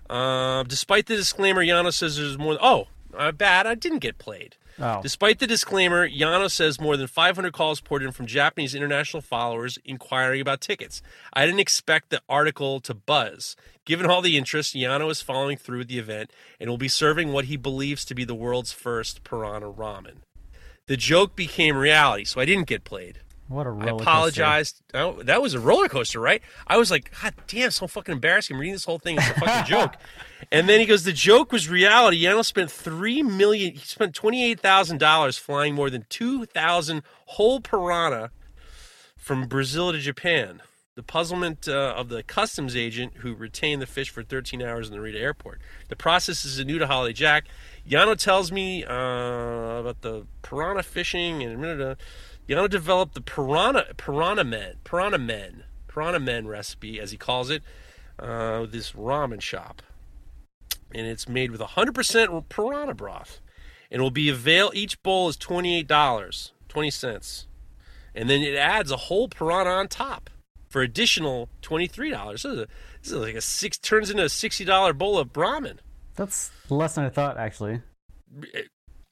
Uh, 0.09 0.63
despite 0.63 1.07
the 1.07 1.17
disclaimer, 1.17 1.65
Yano 1.65 1.93
says 1.93 2.17
there's 2.17 2.39
more. 2.39 2.57
Oh, 2.61 2.87
uh, 3.17 3.33
bad. 3.33 3.67
I 3.67 3.75
didn't 3.75 3.99
get 3.99 4.19
played. 4.19 4.55
Oh, 4.81 5.01
Despite 5.03 5.39
the 5.39 5.47
disclaimer, 5.47 6.09
Yano 6.09 6.51
says 6.51 6.81
more 6.81 6.97
than 6.97 7.07
500 7.07 7.53
calls 7.53 7.81
poured 7.81 8.03
in 8.03 8.13
from 8.13 8.27
Japanese 8.27 8.75
international 8.75 9.21
followers 9.21 9.79
inquiring 9.85 10.41
about 10.41 10.61
tickets. 10.61 11.03
I 11.33 11.45
didn't 11.45 11.61
expect 11.61 12.11
the 12.11 12.23
article 12.29 12.81
to 12.81 12.95
buzz. 12.95 13.57
Given 13.85 14.07
all 14.07 14.23
the 14.23 14.39
interest, 14.39 14.75
Yano 14.75 15.11
is 15.11 15.21
following 15.21 15.57
through 15.57 15.79
with 15.79 15.89
the 15.89 15.99
event 15.99 16.31
and 16.61 16.71
will 16.71 16.79
be 16.79 16.89
serving 16.89 17.33
what 17.33 17.47
he 17.47 17.57
believes 17.57 18.05
to 18.07 18.15
be 18.15 18.25
the 18.25 18.35
world's 18.35 18.73
first 18.73 19.25
piranha 19.25 19.71
ramen. 19.71 20.23
The 20.87 20.97
joke 20.97 21.37
became 21.37 21.77
reality, 21.77 22.25
so 22.25 22.41
I 22.41 22.45
didn't 22.45 22.67
get 22.67 22.85
played. 22.85 23.21
What 23.53 23.67
a 23.67 23.71
roller 23.71 23.99
coaster. 23.99 24.09
I 24.09 24.13
apologized. 24.13 24.83
That 24.93 25.43
was 25.43 25.55
a 25.55 25.61
roller 25.61 25.89
coaster, 25.89 26.21
right? 26.21 26.43
I 26.67 26.77
was 26.77 26.91
like, 26.91 27.13
God 27.21 27.35
damn, 27.47 27.71
so 27.71 27.87
fucking 27.87 28.13
embarrassing. 28.13 28.55
I'm 28.57 28.61
reading 28.61 28.75
this 28.75 28.85
whole 28.85 28.99
thing. 28.99 29.17
It's 29.19 29.31
a 29.31 29.35
fucking 29.35 29.67
joke. 29.67 29.95
And 30.51 30.69
then 30.69 30.81
he 30.81 30.87
goes, 30.87 31.05
the 31.05 31.13
joke 31.13 31.53
was 31.53 31.69
reality. 31.69 32.25
Yano 32.25 32.45
spent 32.45 32.71
three 32.71 33.23
million. 33.23 33.75
He 33.75 33.79
spent 33.79 34.13
twenty 34.13 34.45
eight 34.45 34.59
thousand 34.59 34.99
dollars 34.99 35.39
flying 35.39 35.75
more 35.75 35.89
than 35.89 36.05
two 36.09 36.47
thousand 36.47 37.05
whole 37.27 37.61
piranha 37.61 38.33
from 39.17 39.47
Brazil 39.47 39.93
to 39.93 39.99
Japan. 39.99 40.61
The 40.95 41.03
puzzlement 41.03 41.69
uh, 41.69 41.95
of 41.97 42.11
the 42.11 42.23
customs 42.23 42.77
agent 42.77 43.19
who 43.19 43.35
retained 43.35 43.81
the 43.81 43.87
fish 43.87 44.11
for 44.11 44.23
13 44.23 44.61
hours 44.61 44.91
in 44.91 44.95
the 44.95 45.01
Narita 45.01 45.19
airport. 45.19 45.63
The 45.89 45.97
process 45.97 46.45
is 46.45 46.63
new 46.67 46.79
to 46.79 46.87
Holly 46.87 47.15
Jack. 47.15 47.45
Yano 47.89 48.15
tells 48.15 48.53
me 48.53 48.85
uh, 48.85 48.93
about 48.93 50.03
the 50.03 50.27
piranha 50.43 50.83
fishing 50.83 51.43
and 51.43 51.97
uh, 52.53 52.63
Yano 52.63 52.71
developed 52.71 53.15
the 53.15 53.21
piranha 53.21 53.87
piranha 53.97 54.45
men 54.45 54.77
piranha 54.85 55.19
men 55.19 55.65
piranha 55.89 56.21
men 56.21 56.47
recipe 56.47 57.01
as 57.01 57.11
he 57.11 57.17
calls 57.17 57.51
it. 57.51 57.63
Uh, 58.19 58.67
this 58.67 58.93
ramen 58.93 59.41
shop, 59.41 59.83
and 60.95 61.07
it's 61.07 61.29
made 61.29 61.51
with 61.51 61.61
100% 61.61 62.49
piranha 62.49 62.95
broth, 62.95 63.41
and 63.91 64.03
will 64.03 64.11
be 64.11 64.29
avail. 64.29 64.71
Each 64.75 65.03
bowl 65.03 65.29
is 65.29 65.37
28 65.37 65.87
dollars 65.87 66.53
20 66.69 66.91
cents, 66.91 67.47
and 68.15 68.29
then 68.31 68.43
it 68.43 68.55
adds 68.55 68.91
a 68.91 68.97
whole 68.97 69.29
piranha 69.29 69.71
on 69.71 69.89
top 69.89 70.31
for 70.69 70.83
additional 70.83 71.49
23 71.63 72.11
dollars. 72.11 72.43
This, 72.43 72.53
is 72.53 72.67
this 73.03 73.13
is 73.13 73.19
like 73.19 73.35
a 73.35 73.41
six 73.41 73.79
turns 73.79 74.11
into 74.11 74.25
a 74.25 74.29
60 74.29 74.65
dollar 74.65 74.93
bowl 74.93 75.19
of 75.19 75.33
ramen. 75.33 75.79
That's 76.15 76.51
less 76.69 76.95
than 76.95 77.05
I 77.05 77.09
thought, 77.09 77.39
actually. 77.39 77.81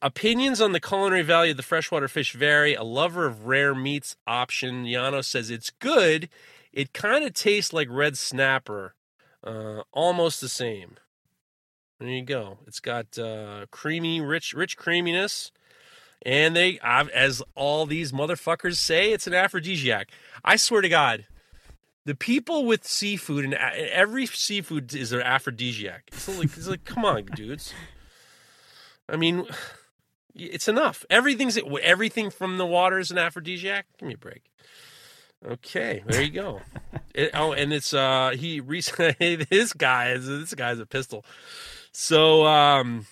Opinions 0.03 0.61
on 0.61 0.73
the 0.73 0.81
culinary 0.81 1.23
value 1.23 1.51
of 1.51 1.57
the 1.59 1.63
freshwater 1.63 2.09
fish 2.09 2.33
vary. 2.33 2.75
A 2.75 2.83
lover 2.83 3.27
of 3.27 3.47
rare 3.47 3.75
meats 3.75 4.17
option, 4.27 4.85
Yano 4.85 5.23
says 5.23 5.51
it's 5.51 5.71
good. 5.71 6.29
It 6.73 6.93
kind 6.93 7.25
of 7.25 7.35
tastes 7.35 7.73
like 7.73 7.89
red 7.91 8.17
snapper, 8.17 8.95
uh, 9.45 9.83
almost 9.93 10.41
the 10.41 10.49
same. 10.49 10.97
There 11.99 12.09
you 12.09 12.23
go. 12.23 12.59
It's 12.67 12.81
got 12.81 13.19
uh, 13.19 13.67
creamy, 13.71 14.23
rich, 14.23 14.55
rich 14.55 14.79
creaminess, 14.79 15.53
and 16.25 16.57
they, 16.57 16.79
as 16.83 17.43
all 17.55 17.85
these 17.85 18.11
motherfuckers 18.11 18.77
say, 18.77 19.13
it's 19.13 19.27
an 19.27 19.35
aphrodisiac. 19.35 20.09
I 20.43 20.57
swear 20.57 20.81
to 20.81 20.89
God, 20.89 21.27
the 22.07 22.15
people 22.15 22.65
with 22.65 22.87
seafood 22.87 23.45
and 23.45 23.53
every 23.53 24.25
seafood 24.25 24.95
is 24.95 25.13
an 25.13 25.21
aphrodisiac. 25.21 26.05
It's 26.09 26.29
like, 26.29 26.57
it's 26.57 26.69
like, 26.69 26.85
come 26.85 27.05
on, 27.05 27.27
dudes. 27.27 27.75
I 29.09 29.17
mean, 29.17 29.47
it's 30.35 30.69
enough. 30.69 31.05
Everything's 31.11 31.59
everything 31.83 32.31
from 32.31 32.59
the 32.59 32.67
water 32.67 32.99
is 32.99 33.11
an 33.11 33.19
aphrodisiac. 33.19 33.87
Give 33.99 34.09
me 34.09 34.15
a 34.15 34.19
break. 34.19 34.45
Okay, 35.47 36.03
there 36.07 36.23
you 36.23 36.31
go. 36.31 36.61
It- 37.13 37.31
oh, 37.35 37.53
and 37.53 37.73
it's 37.73 37.93
uh 37.93 38.35
he 38.39 38.61
recently 38.61 39.35
this 39.51 39.73
guy 39.73 40.11
is 40.13 40.27
this 40.29 40.55
guy's 40.55 40.79
a 40.79 40.87
pistol. 40.87 41.25
So 41.93 42.47
um 42.47 43.07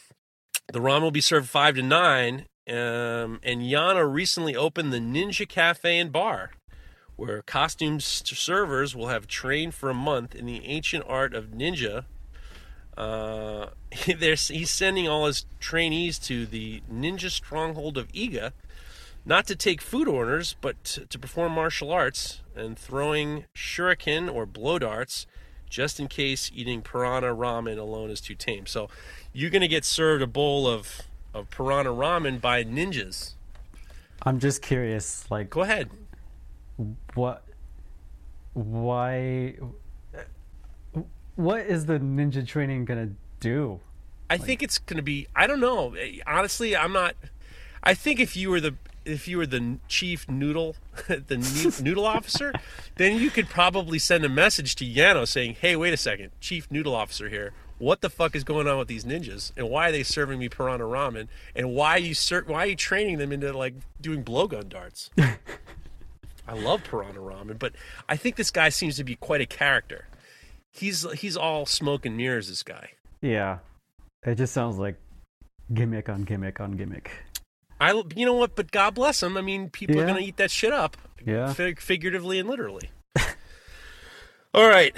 the 0.73 0.78
ramen 0.78 1.03
will 1.03 1.11
be 1.11 1.20
served 1.20 1.49
five 1.49 1.74
to 1.74 1.82
nine. 1.82 2.47
Um, 2.69 3.40
and 3.43 3.62
Yano 3.62 4.12
recently 4.12 4.55
opened 4.55 4.93
the 4.93 4.99
Ninja 4.99 5.49
Cafe 5.49 5.99
and 5.99 6.12
Bar, 6.12 6.51
where 7.16 7.40
costumed 7.40 8.03
servers 8.03 8.95
will 8.95 9.09
have 9.09 9.27
trained 9.27 9.73
for 9.74 9.89
a 9.89 9.95
month 9.95 10.35
in 10.35 10.45
the 10.45 10.62
ancient 10.66 11.05
art 11.09 11.35
of 11.35 11.47
ninja 11.47 12.05
uh, 12.99 13.69
there's, 14.19 14.49
he's 14.49 14.70
sending 14.70 15.09
all 15.09 15.27
his 15.27 15.47
trainees 15.61 16.19
to 16.19 16.45
the 16.45 16.83
ninja 16.93 17.31
stronghold 17.31 17.97
of 17.97 18.12
Iga, 18.12 18.53
not 19.25 19.47
to 19.47 19.57
take 19.57 19.81
food 19.81 20.09
orders, 20.09 20.57
but 20.61 20.83
to, 20.85 21.07
to 21.07 21.19
perform 21.19 21.53
martial 21.53 21.93
arts 21.93 22.43
and 22.57 22.77
throwing 22.77 23.45
shuriken 23.55 24.33
or 24.33 24.45
blow 24.47 24.79
darts, 24.79 25.27
just 25.70 26.01
in 26.01 26.09
case 26.09 26.51
eating 26.55 26.83
piranha 26.83 27.29
ramen 27.29 27.79
alone 27.79 28.11
is 28.11 28.20
too 28.20 28.35
tame. 28.35 28.66
So 28.66 28.89
you're 29.33 29.51
going 29.51 29.62
to 29.62 29.69
get 29.69 29.85
served 29.85 30.23
a 30.23 30.27
bowl 30.27 30.66
of, 30.66 31.03
of 31.33 31.51
piranha 31.51 31.91
ramen 31.91 32.41
by 32.41 32.65
ninjas. 32.65 33.35
I'm 34.23 34.41
just 34.41 34.61
curious, 34.62 35.31
like, 35.31 35.51
Go 35.51 35.61
ahead. 35.61 35.91
what, 37.15 37.45
why, 38.55 39.57
what 41.39 41.60
is 41.60 41.86
the 41.86 42.01
ninja 42.01 42.47
training 42.47 42.85
gonna 42.85 43.10
do? 43.39 43.81
I 44.31 44.36
think 44.36 44.62
it's 44.62 44.78
going 44.78 44.98
to 44.98 45.02
be. 45.02 45.27
I 45.35 45.47
don't 45.47 45.60
know. 45.60 45.94
Eh, 45.94 46.19
honestly, 46.27 46.77
I'm 46.77 46.93
not. 46.93 47.15
I 47.82 47.94
think 47.94 48.20
if 48.20 48.36
you 48.36 48.51
were 48.51 48.60
the 48.60 48.74
if 49.05 49.27
you 49.27 49.39
were 49.39 49.47
the 49.47 49.78
chief 49.89 50.28
noodle, 50.28 50.77
the 51.09 51.81
noodle 51.82 52.05
officer, 52.05 52.52
then 52.97 53.19
you 53.19 53.31
could 53.31 53.48
probably 53.48 53.98
send 53.98 54.24
a 54.24 54.28
message 54.28 54.74
to 54.77 54.85
Yano 54.85 55.27
saying, 55.27 55.56
"Hey, 55.60 55.77
wait 55.77 55.94
a 55.94 55.97
second, 55.97 56.31
chief 56.40 56.70
noodle 56.70 56.94
officer 56.94 57.28
here. 57.28 57.52
What 57.78 58.01
the 58.01 58.10
fuck 58.10 58.35
is 58.35 58.43
going 58.43 58.66
on 58.66 58.77
with 58.77 58.89
these 58.89 59.05
ninjas? 59.05 59.52
And 59.56 59.70
why 59.70 59.89
are 59.89 59.93
they 59.93 60.02
serving 60.02 60.40
me 60.40 60.48
piranha 60.48 60.85
ramen? 60.85 61.28
And 61.55 61.73
why 61.73 61.93
are 61.93 62.01
you 62.01 62.12
ser- 62.15 62.44
why 62.47 62.65
are 62.65 62.66
you 62.66 62.77
training 62.77 63.19
them 63.19 63.32
into 63.32 63.56
like 63.56 63.74
doing 64.01 64.24
blowgun 64.24 64.69
darts?" 64.69 65.10
I 66.48 66.55
love 66.55 66.82
piranha 66.85 67.20
ramen, 67.20 67.59
but 67.59 67.73
I 68.09 68.16
think 68.16 68.36
this 68.36 68.51
guy 68.51 68.70
seems 68.70 68.97
to 68.97 69.05
be 69.05 69.16
quite 69.16 69.40
a 69.40 69.47
character. 69.47 70.06
He's 70.79 71.11
he's 71.13 71.37
all 71.37 71.67
smoke 71.67 72.07
and 72.07 72.17
mirrors. 72.17 72.49
This 72.49 72.63
guy. 72.63 72.91
Yeah, 73.21 73.59
it 74.25 74.37
just 74.37 74.53
sounds 74.55 74.79
like 74.79 74.97
gimmick 75.75 76.09
on 76.09 76.23
gimmick 76.25 76.61
on 76.61 76.73
gimmick. 76.73 77.11
I, 77.81 77.93
you 78.17 78.27
know 78.27 78.33
what? 78.35 78.57
But 78.57 78.71
God 78.73 78.95
bless 78.95 79.23
him. 79.23 79.37
I 79.37 79.41
mean, 79.41 79.71
people 79.71 80.01
are 80.01 80.05
going 80.07 80.17
to 80.17 80.25
eat 80.25 80.37
that 80.39 80.51
shit 80.51 80.73
up, 80.73 80.97
Yeah. 81.25 81.53
fig- 81.53 81.81
figuratively 81.81 82.39
and 82.41 82.49
literally. 82.49 82.91
All 84.55 84.69
right, 84.69 84.97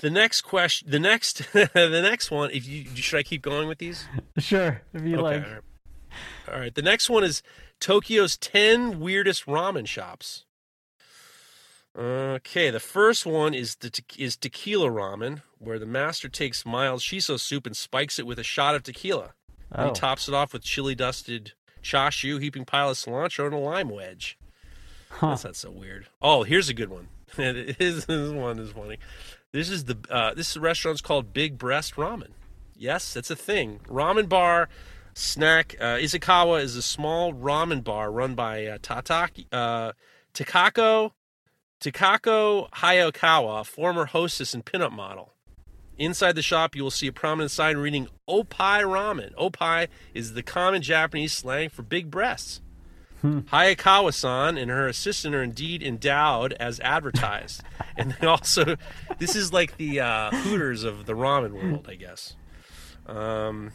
the 0.00 0.10
next 0.10 0.40
question, 0.42 0.90
the 0.90 0.98
next, 0.98 1.42
the 1.52 1.70
next 2.02 2.30
one. 2.30 2.50
If 2.50 2.66
you 2.66 2.84
should 2.96 3.18
I 3.18 3.22
keep 3.22 3.42
going 3.42 3.68
with 3.68 3.78
these? 3.78 4.06
Sure, 4.38 4.80
if 4.94 5.02
you 5.02 5.18
like. 5.20 5.44
all 5.44 5.50
right. 5.52 5.60
All 6.52 6.58
right. 6.60 6.74
The 6.74 6.82
next 6.82 7.10
one 7.10 7.22
is 7.24 7.42
Tokyo's 7.78 8.36
ten 8.38 8.98
weirdest 9.00 9.44
ramen 9.46 9.86
shops. 9.86 10.45
Okay, 11.96 12.70
the 12.70 12.80
first 12.80 13.24
one 13.24 13.54
is 13.54 13.76
the 13.76 13.90
te- 13.90 14.22
is 14.22 14.36
tequila 14.36 14.88
ramen, 14.88 15.40
where 15.58 15.78
the 15.78 15.86
master 15.86 16.28
takes 16.28 16.66
mild 16.66 17.00
shiso 17.00 17.40
soup 17.40 17.66
and 17.66 17.76
spikes 17.76 18.18
it 18.18 18.26
with 18.26 18.38
a 18.38 18.42
shot 18.42 18.74
of 18.74 18.82
tequila. 18.82 19.32
And 19.70 19.84
Oh, 19.84 19.86
He 19.88 19.92
tops 19.94 20.28
it 20.28 20.34
off 20.34 20.52
with 20.52 20.62
chili 20.62 20.94
dusted 20.94 21.52
chashu, 21.82 22.40
heaping 22.40 22.64
pile 22.66 22.90
of 22.90 22.96
cilantro, 22.96 23.46
and 23.46 23.54
a 23.54 23.58
lime 23.58 23.88
wedge. 23.88 24.38
Huh. 25.10 25.28
That's 25.30 25.44
not 25.44 25.56
so 25.56 25.70
weird. 25.70 26.06
Oh, 26.20 26.42
here's 26.42 26.68
a 26.68 26.74
good 26.74 26.90
one. 26.90 27.08
this, 27.36 28.04
this 28.04 28.30
one 28.32 28.58
is 28.58 28.72
funny. 28.72 28.98
This 29.52 29.70
is 29.70 29.84
the 29.84 29.96
uh, 30.10 30.34
this 30.34 30.56
restaurant's 30.56 31.00
called 31.00 31.32
Big 31.32 31.56
Breast 31.56 31.94
Ramen. 31.94 32.32
Yes, 32.74 33.14
that's 33.14 33.30
a 33.30 33.36
thing. 33.36 33.80
Ramen 33.88 34.28
bar 34.28 34.68
snack. 35.14 35.76
Uh, 35.80 35.94
Izakawa 35.96 36.60
is 36.62 36.76
a 36.76 36.82
small 36.82 37.32
ramen 37.32 37.82
bar 37.82 38.12
run 38.12 38.34
by 38.34 38.66
uh, 38.66 38.78
Tataki 38.78 39.46
uh, 39.50 39.92
Takako 40.34 41.12
Takako 41.80 42.70
Hayakawa, 42.70 43.64
former 43.64 44.06
hostess 44.06 44.54
and 44.54 44.64
pinup 44.64 44.92
model. 44.92 45.32
Inside 45.98 46.34
the 46.34 46.42
shop, 46.42 46.76
you 46.76 46.82
will 46.82 46.90
see 46.90 47.06
a 47.06 47.12
prominent 47.12 47.50
sign 47.50 47.78
reading 47.78 48.08
Oppai 48.28 48.82
Ramen. 48.82 49.34
Oppai 49.34 49.88
is 50.12 50.34
the 50.34 50.42
common 50.42 50.82
Japanese 50.82 51.32
slang 51.32 51.70
for 51.70 51.82
big 51.82 52.10
breasts. 52.10 52.60
Hayakawa 53.22 54.12
san 54.12 54.56
and 54.56 54.70
her 54.70 54.86
assistant 54.86 55.34
are 55.34 55.42
indeed 55.42 55.82
endowed 55.82 56.52
as 56.54 56.80
advertised. 56.80 57.62
and 57.96 58.12
they 58.20 58.26
also, 58.26 58.76
this 59.18 59.34
is 59.34 59.52
like 59.52 59.76
the 59.78 60.00
uh, 60.00 60.30
Hooters 60.30 60.84
of 60.84 61.06
the 61.06 61.14
ramen 61.14 61.52
world, 61.52 61.86
I 61.88 61.94
guess. 61.94 62.36
Um, 63.06 63.72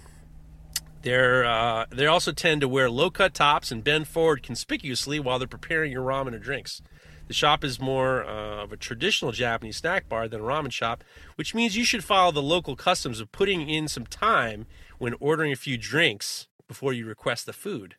they're, 1.01 1.43
uh, 1.43 1.85
they 1.89 2.05
also 2.05 2.31
tend 2.31 2.61
to 2.61 2.67
wear 2.67 2.89
low 2.89 3.09
cut 3.09 3.33
tops 3.33 3.71
and 3.71 3.83
bend 3.83 4.07
forward 4.07 4.43
conspicuously 4.43 5.19
while 5.19 5.39
they're 5.39 5.47
preparing 5.47 5.91
your 5.91 6.03
ramen 6.03 6.33
or 6.33 6.39
drinks. 6.39 6.81
The 7.31 7.35
shop 7.35 7.63
is 7.63 7.79
more 7.79 8.25
uh, 8.25 8.61
of 8.61 8.73
a 8.73 8.75
traditional 8.75 9.31
Japanese 9.31 9.77
snack 9.77 10.09
bar 10.09 10.27
than 10.27 10.41
a 10.41 10.43
ramen 10.43 10.69
shop, 10.69 11.01
which 11.35 11.55
means 11.55 11.77
you 11.77 11.85
should 11.85 12.03
follow 12.03 12.33
the 12.33 12.41
local 12.41 12.75
customs 12.75 13.21
of 13.21 13.31
putting 13.31 13.69
in 13.69 13.87
some 13.87 14.05
time 14.05 14.65
when 14.97 15.15
ordering 15.21 15.53
a 15.53 15.55
few 15.55 15.77
drinks 15.77 16.47
before 16.67 16.91
you 16.91 17.05
request 17.05 17.45
the 17.45 17.53
food. 17.53 17.95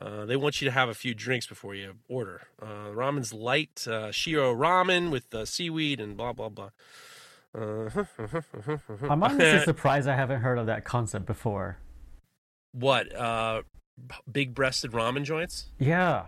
Uh, 0.00 0.26
they 0.26 0.36
want 0.36 0.60
you 0.60 0.66
to 0.66 0.70
have 0.70 0.88
a 0.88 0.94
few 0.94 1.12
drinks 1.12 1.44
before 1.44 1.74
you 1.74 1.94
order. 2.08 2.42
Uh, 2.62 2.92
ramen's 2.94 3.32
light 3.34 3.84
uh, 3.88 4.12
shiro 4.12 4.54
ramen 4.54 5.10
with 5.10 5.34
uh, 5.34 5.44
seaweed 5.44 5.98
and 5.98 6.16
blah 6.16 6.32
blah 6.32 6.48
blah. 6.48 6.70
Uh-huh, 7.52 8.04
I'm 9.10 9.24
honestly 9.24 9.58
surprised 9.64 10.06
I 10.06 10.14
haven't 10.14 10.40
heard 10.40 10.58
of 10.58 10.66
that 10.66 10.84
concept 10.84 11.26
before. 11.26 11.78
what? 12.70 13.12
Uh, 13.12 13.62
big 14.30 14.54
breasted 14.54 14.92
ramen 14.92 15.24
joints? 15.24 15.66
Yeah, 15.80 16.26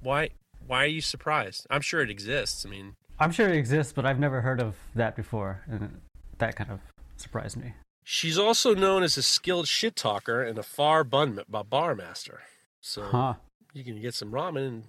Why? 0.00 0.30
Why 0.66 0.84
are 0.84 0.86
you 0.88 1.00
surprised? 1.00 1.66
I'm 1.70 1.80
sure 1.82 2.00
it 2.02 2.10
exists. 2.10 2.64
I 2.64 2.68
mean, 2.70 2.94
I'm 3.18 3.30
sure 3.32 3.48
it 3.48 3.56
exists, 3.56 3.92
but 3.92 4.04
I've 4.06 4.18
never 4.18 4.40
heard 4.40 4.60
of 4.60 4.76
that 4.94 5.14
before, 5.16 5.62
and 5.68 6.00
that 6.38 6.56
kind 6.56 6.70
of 6.70 6.80
surprised 7.16 7.56
me. 7.56 7.74
she's 8.02 8.38
also 8.38 8.74
known 8.74 9.02
as 9.02 9.16
a 9.16 9.22
skilled 9.22 9.66
shit 9.68 9.96
talker 9.96 10.42
and 10.42 10.58
a 10.58 10.62
far 10.62 11.04
bun 11.04 11.40
bar 11.48 11.94
master. 11.94 12.42
So 12.80 13.02
Huh? 13.04 13.34
you 13.72 13.82
can 13.84 14.00
get 14.00 14.14
some 14.14 14.30
ramen 14.32 14.66
and 14.68 14.82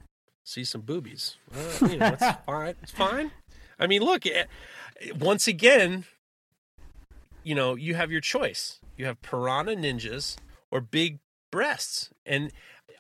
see 0.44 0.64
some 0.66 0.82
boobies. 0.82 1.38
Uh, 1.56 1.88
you 1.88 1.98
know, 1.98 2.16
it's 2.20 2.40
fine. 2.46 2.76
It's 2.82 2.92
fine. 2.92 3.32
I 3.80 3.88
mean, 3.88 4.02
look. 4.02 4.26
eh, 4.26 4.46
Once 5.20 5.48
again, 5.48 6.06
you 7.44 7.54
know, 7.56 7.76
you 7.76 7.96
have 7.96 8.12
your 8.12 8.22
choice. 8.22 8.80
You 8.98 9.06
have 9.06 9.22
piranha 9.22 9.76
ninjas 9.76 10.38
or 10.72 10.82
big 10.82 11.20
breasts, 11.52 12.10
and 12.26 12.52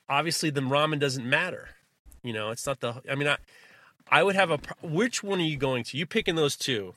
obviously, 0.07 0.49
the 0.49 0.61
ramen 0.61 0.99
doesn't 0.99 1.27
matter. 1.27 1.69
You 2.25 2.33
know, 2.33 2.49
it's 2.49 2.65
not 2.65 2.79
the. 2.79 3.01
I 3.09 3.15
mean, 3.15 3.27
I, 3.27 3.37
I 4.09 4.23
would 4.23 4.35
have 4.35 4.49
a. 4.51 4.59
Which 4.81 5.23
one 5.23 5.39
are 5.39 5.43
you 5.43 5.57
going 5.57 5.83
to? 5.85 5.97
You 5.97 6.05
picking 6.05 6.35
those 6.35 6.55
two? 6.55 6.95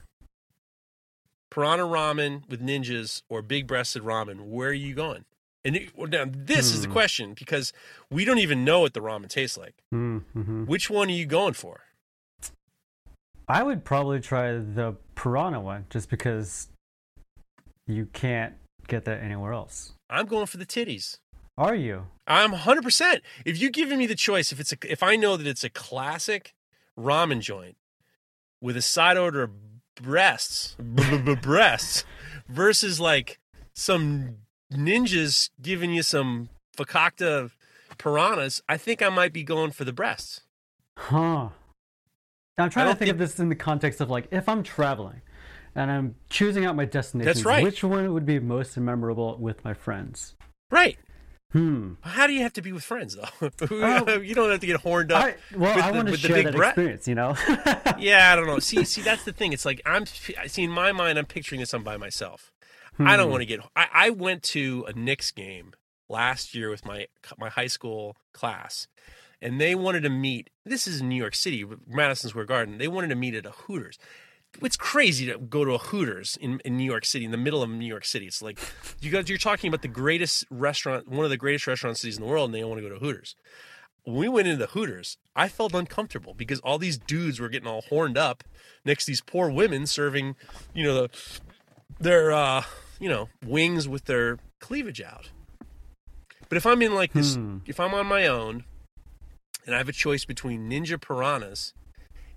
Piranha 1.50 1.84
ramen 1.84 2.48
with 2.48 2.60
ninjas 2.62 3.22
or 3.28 3.42
big 3.42 3.66
breasted 3.66 4.02
ramen? 4.02 4.42
Where 4.42 4.70
are 4.70 4.72
you 4.72 4.94
going? 4.94 5.24
And 5.64 5.76
it, 5.76 5.96
well, 5.96 6.08
now 6.08 6.24
this 6.26 6.72
is 6.72 6.82
the 6.82 6.88
Hmm. 6.88 6.92
question 6.92 7.34
because 7.34 7.72
we 8.10 8.24
don't 8.24 8.38
even 8.38 8.64
know 8.64 8.80
what 8.80 8.94
the 8.94 9.00
ramen 9.00 9.28
tastes 9.28 9.58
like. 9.58 9.74
Mm-hmm. 9.92 10.64
Which 10.64 10.88
one 10.88 11.08
are 11.08 11.12
you 11.12 11.26
going 11.26 11.54
for? 11.54 11.80
I 13.48 13.62
would 13.62 13.84
probably 13.84 14.20
try 14.20 14.52
the 14.52 14.96
piranha 15.14 15.60
one, 15.60 15.86
just 15.90 16.10
because 16.10 16.68
you 17.86 18.06
can't 18.12 18.54
get 18.86 19.04
that 19.06 19.22
anywhere 19.22 19.52
else. 19.52 19.92
I'm 20.10 20.26
going 20.26 20.46
for 20.46 20.58
the 20.58 20.66
titties. 20.66 21.18
Are 21.58 21.74
you? 21.74 22.06
I'm 22.28 22.52
100%. 22.52 23.20
If 23.44 23.60
you 23.60 23.68
giving 23.70 23.98
me 23.98 24.06
the 24.06 24.14
choice, 24.14 24.52
if 24.52 24.60
it's 24.60 24.72
a, 24.72 24.76
if 24.84 25.02
I 25.02 25.16
know 25.16 25.36
that 25.36 25.44
it's 25.46 25.64
a 25.64 25.68
classic 25.68 26.54
ramen 26.96 27.40
joint 27.40 27.76
with 28.60 28.76
a 28.76 28.82
side 28.82 29.16
order 29.16 29.42
of 29.42 29.50
breasts, 29.96 30.76
breasts 31.42 32.04
versus 32.48 33.00
like 33.00 33.40
some 33.74 34.36
ninjas 34.72 35.50
giving 35.60 35.92
you 35.92 36.04
some 36.04 36.48
fakakta 36.76 37.50
piranhas, 37.98 38.62
I 38.68 38.76
think 38.76 39.02
I 39.02 39.08
might 39.08 39.32
be 39.32 39.42
going 39.42 39.72
for 39.72 39.84
the 39.84 39.92
breasts. 39.92 40.42
Huh. 40.96 41.48
Now, 42.56 42.64
I'm 42.64 42.70
trying 42.70 42.86
to 42.86 42.90
don't 42.90 42.98
think 43.00 43.10
of 43.10 43.18
this 43.18 43.40
in 43.40 43.48
the 43.48 43.56
context 43.56 44.00
of 44.00 44.10
like 44.10 44.28
if 44.30 44.48
I'm 44.48 44.62
traveling 44.62 45.22
and 45.74 45.90
I'm 45.90 46.14
choosing 46.30 46.66
out 46.66 46.76
my 46.76 46.84
destinations, 46.84 47.44
right. 47.44 47.64
which 47.64 47.82
one 47.82 48.12
would 48.12 48.26
be 48.26 48.38
most 48.38 48.76
memorable 48.76 49.36
with 49.38 49.64
my 49.64 49.74
friends? 49.74 50.36
Right. 50.70 50.98
Hmm. 51.52 51.94
How 52.02 52.26
do 52.26 52.34
you 52.34 52.42
have 52.42 52.52
to 52.54 52.62
be 52.62 52.72
with 52.72 52.84
friends 52.84 53.16
though? 53.16 53.50
Oh. 53.70 54.18
you 54.20 54.34
don't 54.34 54.50
have 54.50 54.60
to 54.60 54.66
get 54.66 54.80
horned 54.80 55.10
up. 55.12 55.24
I, 55.24 55.34
well, 55.56 55.74
with 55.74 55.84
I 55.84 55.90
the- 55.90 55.96
want 55.96 56.06
to 56.08 56.12
with 56.12 56.20
share 56.20 56.34
big 56.36 56.44
that 56.46 56.54
bre- 56.54 56.64
experience, 56.64 57.08
you 57.08 57.14
know? 57.14 57.34
yeah, 57.98 58.30
I 58.32 58.36
don't 58.36 58.46
know. 58.46 58.58
See, 58.58 58.84
see, 58.84 59.00
that's 59.00 59.24
the 59.24 59.32
thing. 59.32 59.52
It's 59.54 59.64
like 59.64 59.80
I'm 59.86 60.04
see 60.06 60.64
in 60.64 60.70
my 60.70 60.92
mind, 60.92 61.18
I'm 61.18 61.24
picturing 61.26 61.60
this 61.60 61.72
on 61.72 61.82
by 61.82 61.96
myself. 61.96 62.52
I 63.00 63.16
don't 63.16 63.26
Hmm. 63.26 63.30
want 63.32 63.42
to 63.42 63.46
get. 63.46 63.60
I, 63.76 63.86
I 63.92 64.10
went 64.10 64.42
to 64.44 64.84
a 64.88 64.92
Knicks 64.92 65.30
game 65.30 65.72
last 66.08 66.54
year 66.54 66.68
with 66.68 66.84
my 66.84 67.06
my 67.38 67.48
high 67.48 67.66
school 67.68 68.16
class, 68.34 68.88
and 69.40 69.58
they 69.60 69.74
wanted 69.74 70.02
to 70.02 70.10
meet. 70.10 70.50
This 70.66 70.86
is 70.86 71.00
in 71.00 71.08
New 71.08 71.16
York 71.16 71.34
City, 71.34 71.64
Madison 71.86 72.28
Square 72.30 72.44
Garden. 72.46 72.76
They 72.78 72.88
wanted 72.88 73.08
to 73.08 73.14
meet 73.14 73.34
at 73.34 73.46
a 73.46 73.52
Hooters. 73.52 73.98
It's 74.60 74.76
crazy 74.76 75.26
to 75.26 75.38
go 75.38 75.64
to 75.64 75.72
a 75.72 75.78
Hooters 75.78 76.36
in, 76.40 76.60
in 76.64 76.76
New 76.76 76.84
York 76.84 77.04
City, 77.04 77.24
in 77.24 77.30
the 77.30 77.36
middle 77.36 77.62
of 77.62 77.70
New 77.70 77.86
York 77.86 78.04
City. 78.04 78.26
It's 78.26 78.42
like 78.42 78.58
you 79.00 79.10
guys, 79.10 79.28
you're 79.28 79.38
talking 79.38 79.68
about 79.68 79.82
the 79.82 79.88
greatest 79.88 80.44
restaurant, 80.50 81.08
one 81.08 81.24
of 81.24 81.30
the 81.30 81.36
greatest 81.36 81.66
restaurant 81.66 81.96
cities 81.96 82.16
in 82.16 82.22
the 82.24 82.28
world, 82.28 82.46
and 82.46 82.54
they 82.54 82.64
want 82.64 82.82
to 82.82 82.88
go 82.88 82.92
to 82.92 83.00
Hooters 83.00 83.36
when 84.08 84.16
we 84.16 84.28
went 84.28 84.48
into 84.48 84.58
the 84.58 84.72
Hooters, 84.72 85.18
I 85.36 85.48
felt 85.48 85.74
uncomfortable 85.74 86.32
because 86.32 86.60
all 86.60 86.78
these 86.78 86.96
dudes 86.96 87.38
were 87.38 87.50
getting 87.50 87.68
all 87.68 87.82
horned 87.82 88.16
up 88.16 88.42
next 88.82 89.04
to 89.04 89.10
these 89.10 89.20
poor 89.20 89.50
women 89.50 89.86
serving, 89.86 90.34
you 90.72 90.84
know, 90.84 90.94
the, 90.94 91.10
their, 92.00 92.32
uh, 92.32 92.62
you 92.98 93.10
know, 93.10 93.28
wings 93.44 93.86
with 93.86 94.06
their 94.06 94.38
cleavage 94.60 95.02
out. 95.02 95.28
But 96.48 96.56
if 96.56 96.64
I'm 96.64 96.80
in 96.80 96.94
like 96.94 97.12
this, 97.12 97.34
Hmm. 97.34 97.58
if 97.66 97.78
I'm 97.78 97.92
on 97.92 98.06
my 98.06 98.26
own 98.26 98.64
and 99.66 99.74
I 99.74 99.78
have 99.78 99.90
a 99.90 99.92
choice 99.92 100.24
between 100.24 100.70
ninja 100.70 100.98
piranhas 100.98 101.74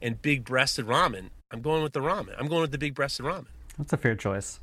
and 0.02 0.22
big 0.22 0.44
breasted 0.44 0.88
ramen, 0.88 1.30
I'm 1.52 1.62
going 1.62 1.84
with 1.84 1.94
the 1.94 2.00
ramen. 2.00 2.34
I'm 2.38 2.48
going 2.48 2.62
with 2.62 2.72
the 2.72 2.78
big 2.78 2.96
breasted 2.96 3.26
ramen. 3.26 3.46
That's 3.78 3.94
a 3.94 3.98
fair 3.98 4.16
choice. 4.16 4.60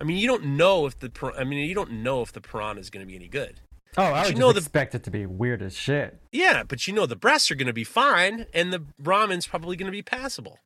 I 0.00 0.04
mean, 0.04 0.16
you 0.16 0.26
don't 0.26 0.44
know 0.56 0.86
if 0.86 0.98
the, 0.98 1.10
I 1.36 1.44
mean, 1.44 1.68
you 1.68 1.74
don't 1.74 1.90
know 1.92 2.22
if 2.22 2.32
the 2.32 2.40
piranha 2.40 2.80
is 2.80 2.88
going 2.90 3.04
to 3.04 3.08
be 3.10 3.16
any 3.16 3.28
good. 3.28 3.60
Oh, 3.98 4.02
I 4.04 4.22
would 4.24 4.32
you 4.34 4.38
know 4.38 4.52
the- 4.52 4.58
expect 4.58 4.94
it 4.94 5.02
to 5.04 5.10
be 5.10 5.26
weird 5.26 5.60
as 5.62 5.76
shit. 5.76 6.18
Yeah, 6.32 6.62
but 6.62 6.86
you 6.86 6.94
know 6.94 7.06
the 7.06 7.16
breasts 7.16 7.50
are 7.50 7.54
going 7.56 7.66
to 7.66 7.72
be 7.72 7.84
fine, 7.84 8.46
and 8.54 8.72
the 8.72 8.84
ramen's 9.02 9.46
probably 9.46 9.76
going 9.76 9.86
to 9.86 9.92
be 9.92 10.02
passable. 10.02 10.58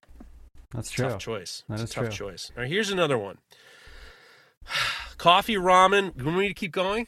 That's 0.73 0.91
true. 0.91 1.09
Tough 1.09 1.19
choice. 1.21 1.65
That 1.69 1.75
It's 1.81 1.85
is 1.85 1.91
a 1.91 1.95
tough 1.95 2.05
true. 2.15 2.29
choice. 2.31 2.53
All 2.57 2.63
right, 2.63 2.71
here's 2.71 2.91
another 2.91 3.17
one. 3.19 3.39
Coffee 5.19 5.57
ramen. 5.57 6.17
You 6.19 6.25
want 6.27 6.39
me 6.39 6.49
to 6.49 6.55
keep 6.55 6.73
going? 6.73 7.07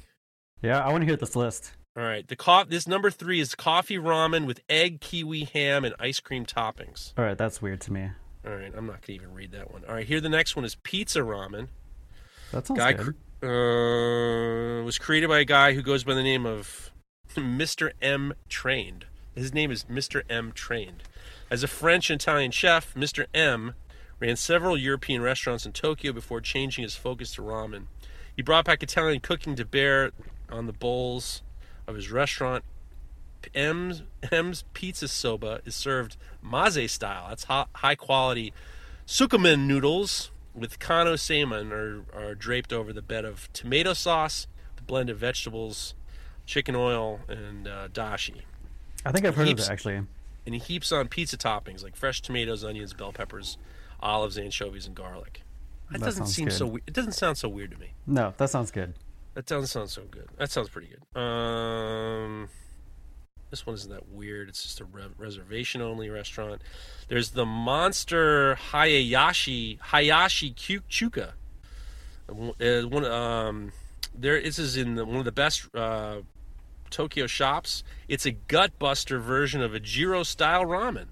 Yeah, 0.63 0.81
I 0.81 0.91
want 0.91 1.03
to 1.03 1.07
hear 1.07 1.17
this 1.17 1.37
list. 1.37 1.73
All 1.97 2.03
right. 2.03 2.27
The 2.29 2.37
co- 2.37 2.65
This 2.65 2.87
number 2.87 3.11
three 3.11 3.41
is 3.41 3.55
coffee 3.55 3.97
ramen 3.97 4.47
with 4.47 4.61
egg, 4.69 5.01
kiwi, 5.01 5.45
ham, 5.45 5.85
and 5.85 5.95
ice 5.99 6.21
cream 6.21 6.45
toppings. 6.45 7.13
All 7.17 7.25
right, 7.25 7.39
that's 7.39 7.63
weird 7.63 7.81
to 7.83 7.93
me. 7.93 8.11
All 8.47 8.55
right. 8.55 8.73
I'm 8.77 8.87
not 8.87 9.03
to 9.03 9.13
even 9.13 9.33
read 9.33 9.53
that 9.53 9.73
one. 9.73 9.83
All 9.89 9.95
right. 9.95 10.07
Here, 10.07 10.21
the 10.21 10.29
next 10.29 10.55
one 10.57 10.65
is 10.65 10.75
pizza 10.83 11.21
ramen. 11.21 11.69
That 12.53 12.67
sounds 12.67 12.79
Guy 12.79 12.93
good. 12.93 13.15
cr- 13.41 13.47
uh, 13.47 14.83
was 14.85 14.99
created 14.99 15.29
by 15.29 15.39
a 15.41 15.45
guy 15.45 15.73
who 15.73 15.83
goes 15.83 16.05
by 16.05 16.15
the 16.15 16.23
name 16.23 16.45
of 16.47 16.91
Mr. 17.35 17.93
M. 18.03 18.35
Trained. 18.49 19.07
His 19.35 19.53
name 19.53 19.71
is 19.71 19.85
Mr. 19.85 20.23
M. 20.31 20.53
Trained. 20.53 21.03
As 21.51 21.63
a 21.63 21.69
French 21.69 22.11
and 22.11 22.21
Italian 22.21 22.51
chef, 22.51 22.95
Mr. 22.95 23.27
M 23.35 23.75
ran 24.21 24.37
several 24.37 24.77
European 24.77 25.23
restaurants 25.23 25.67
in 25.67 25.73
Tokyo 25.73 26.13
before 26.13 26.41
changing 26.41 26.83
his 26.83 26.95
focus 26.95 27.35
to 27.35 27.43
ramen. 27.43 27.85
He 28.35 28.43
brought 28.43 28.65
back 28.65 28.83
Italian 28.83 29.21
cooking 29.21 29.55
to 29.57 29.65
bear 29.65 30.11
on 30.51 30.67
the 30.67 30.73
bowls 30.73 31.43
of 31.87 31.95
his 31.95 32.11
restaurant. 32.11 32.65
M's, 33.55 34.03
M's 34.33 34.65
Pizza 34.75 35.07
Soba 35.09 35.61
is 35.65 35.75
served 35.75 36.17
maze 36.43 36.91
style. 36.91 37.27
That's 37.29 37.45
high, 37.45 37.67
high 37.75 37.95
quality 37.95 38.53
sukumen 39.07 39.67
noodles 39.67 40.31
with 40.53 40.79
kano 40.81 41.15
seiman 41.15 41.71
are, 41.71 42.05
are 42.13 42.35
draped 42.35 42.73
over 42.73 42.93
the 42.93 43.03
bed 43.03 43.25
of 43.25 43.53
tomato 43.53 43.93
sauce, 43.93 44.47
the 44.75 44.83
blend 44.83 45.11
of 45.11 45.19
vegetables, 45.19 45.95
chicken 46.45 46.75
oil, 46.75 47.21
and 47.29 47.69
uh, 47.69 47.89
dashi. 47.89 48.41
I 49.05 49.13
think 49.13 49.25
I've 49.27 49.37
heard 49.37 49.43
of 49.43 49.49
Heaps. 49.59 49.69
it 49.69 49.73
actually. 49.73 49.95
And 50.47 50.55
he 50.55 50.59
heaps 50.59 50.91
on 50.91 51.07
pizza 51.09 51.37
toppings 51.37 51.83
like 51.85 51.95
fresh 51.95 52.21
tomatoes, 52.23 52.65
onions, 52.65 52.95
bell 52.95 53.13
peppers, 53.13 53.59
olives, 54.01 54.39
anchovies, 54.39 54.87
and 54.87 54.95
garlic. 54.97 55.43
That, 55.93 56.01
That 56.01 56.07
doesn't 56.07 56.27
seem 56.27 56.51
so. 56.51 56.65
good. 56.67 56.75
we- 56.75 56.81
It 56.89 56.95
doesn't 56.95 57.13
sound 57.13 57.39
so 57.39 57.49
weird 57.49 57.71
to 57.73 57.77
me. 57.79 57.93
No, 58.07 58.35
that 58.39 58.51
sounds 58.51 58.71
good. 58.73 58.95
That 59.37 59.45
doesn't 59.45 59.67
sound 59.67 59.91
so 59.91 60.03
good. 60.11 60.29
That 60.39 60.51
sounds 60.51 60.71
pretty 60.71 60.89
good. 60.89 61.21
Um, 61.21 62.49
this 63.51 63.67
one 63.67 63.75
isn't 63.75 63.91
that 63.91 64.09
weird. 64.09 64.49
It's 64.49 64.63
just 64.63 64.81
a 64.81 64.87
re- 64.87 65.11
reservation 65.19 65.83
only 65.83 66.09
restaurant. 66.09 66.63
There's 67.09 67.33
the 67.33 67.45
Monster 67.45 68.55
Hayashi 68.55 69.79
Hayashi 69.83 70.53
Chu- 70.53 70.81
Chuka. 70.89 71.33
Uh, 72.31 72.89
one 72.89 73.05
um, 73.05 73.73
there 74.15 74.41
this 74.41 74.59
is 74.59 74.79
in 74.79 74.95
the, 74.95 75.05
one 75.05 75.17
of 75.17 75.27
the 75.27 75.33
best 75.33 75.69
uh, 75.75 76.23
Tokyo 76.89 77.27
shops. 77.27 77.85
It's 78.09 78.25
a 78.25 78.33
gut 78.33 78.79
buster 78.79 79.21
version 79.21 79.61
of 79.61 79.75
a 79.75 79.81
Jiro 79.81 80.23
style 80.23 80.65
ramen. 80.65 81.09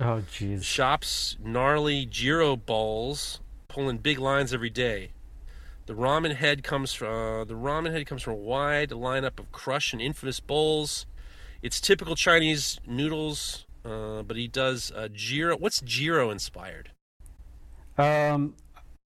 Oh, 0.00 0.22
jeez. 0.32 0.64
Shops 0.64 1.36
gnarly 1.44 2.06
Jiro 2.06 2.56
bowls, 2.56 3.40
pulling 3.68 3.98
big 3.98 4.18
lines 4.18 4.54
every 4.54 4.70
day. 4.70 5.10
The 5.86 5.94
ramen 5.94 6.34
head 6.34 6.64
comes 6.64 6.92
from 6.92 7.08
uh, 7.08 7.44
the 7.44 7.54
ramen 7.54 7.92
head 7.92 8.06
comes 8.06 8.22
from 8.22 8.32
a 8.32 8.36
wide 8.36 8.90
lineup 8.90 9.38
of 9.38 9.52
crushed 9.52 9.92
and 9.92 10.02
infamous 10.02 10.40
bowls. 10.40 11.06
It's 11.62 11.80
typical 11.80 12.16
Chinese 12.16 12.80
noodles, 12.86 13.66
uh, 13.84 14.22
but 14.22 14.36
he 14.36 14.48
does 14.48 14.92
uh, 14.94 15.08
Jiro. 15.12 15.56
What's 15.56 15.80
Jiro 15.80 16.30
inspired? 16.30 16.90
Um, 17.96 18.54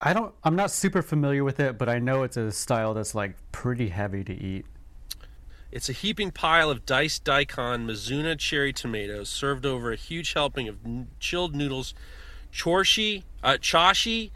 I 0.01 0.15
don't. 0.15 0.35
I'm 0.43 0.57
not 0.57 0.71
super 0.71 1.03
familiar 1.03 1.45
with 1.45 1.61
it, 1.61 1.77
but 1.77 1.91
I 1.91 1.99
know 1.99 2.23
it's 2.23 2.39
a 2.39 2.51
style 2.51 2.95
that's 2.95 3.15
like 3.15 3.37
pretty 3.53 3.91
heavy 3.91 4.25
to 4.25 4.33
eat. 4.33 4.65
It's 5.71 5.91
a 5.91 5.93
heaping 5.93 6.31
pile 6.31 6.71
of 6.71 6.87
diced 6.87 7.25
daikon 7.25 7.87
Mizuna 7.87 8.39
cherry 8.39 8.73
tomatoes 8.73 9.29
served 9.29 9.67
over 9.67 9.93
a 9.93 9.97
huge 9.97 10.33
helping 10.33 10.67
of 10.67 10.79
chilled 11.21 11.55
noodles, 11.55 11.95
chorshi, 12.53 13.23
uh, 13.45 13.59
chashi, 13.61 14.31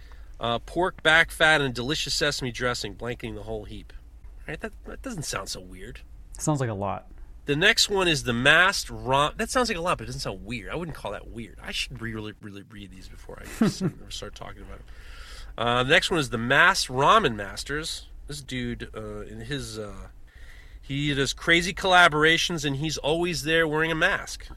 uh, 0.45 0.59
pork 0.59 1.03
back 1.03 1.31
fat, 1.31 1.63
and 1.63 1.73
delicious 1.73 2.13
sesame 2.13 2.53
dressing 2.53 2.93
blanketing 2.93 3.35
the 3.35 3.45
whole 3.45 3.65
heap. 3.65 3.95
Right? 4.47 4.61
That, 4.61 4.73
that 4.85 5.01
doesn't 5.01 5.23
sound 5.23 5.49
so 5.49 5.59
weird. 5.59 6.01
Sounds 6.39 6.61
like 6.61 6.69
a 6.69 6.75
lot. 6.75 7.07
The 7.47 7.57
next 7.57 7.89
one 7.89 8.09
is 8.09 8.25
the 8.25 8.35
masked 8.35 8.91
rom. 8.91 9.33
That 9.39 9.49
sounds 9.49 9.71
like 9.71 9.79
a 9.79 9.81
lot, 9.81 9.97
but 9.97 10.05
it 10.05 10.07
doesn't 10.09 10.21
sound 10.21 10.45
weird. 10.45 10.71
I 10.71 10.75
wouldn't 10.75 10.95
call 10.95 11.13
that 11.13 11.29
weird. 11.29 11.59
I 11.63 11.73
should 11.73 12.03
really, 12.03 12.35
really 12.43 12.63
read 12.71 12.91
these 12.91 13.09
before 13.09 13.41
I 13.41 13.69
start 14.11 14.35
talking 14.35 14.61
about 14.61 14.81
it. 14.81 14.85
Uh, 15.57 15.83
the 15.83 15.91
next 15.91 16.11
one 16.11 16.21
is 16.21 16.29
the 16.29 16.37
masked 16.37 16.91
ramen 16.91 17.37
masters. 17.37 18.09
This 18.27 18.43
dude, 18.43 18.91
uh, 18.95 19.21
in 19.21 19.41
his, 19.41 19.79
uh, 19.79 20.09
he 20.83 21.15
does 21.15 21.33
crazy 21.33 21.73
collaborations, 21.73 22.67
and 22.67 22.77
he's 22.77 22.99
always 22.99 23.45
there 23.45 23.67
wearing 23.67 23.91
a 23.91 23.95
mask. 23.95 24.49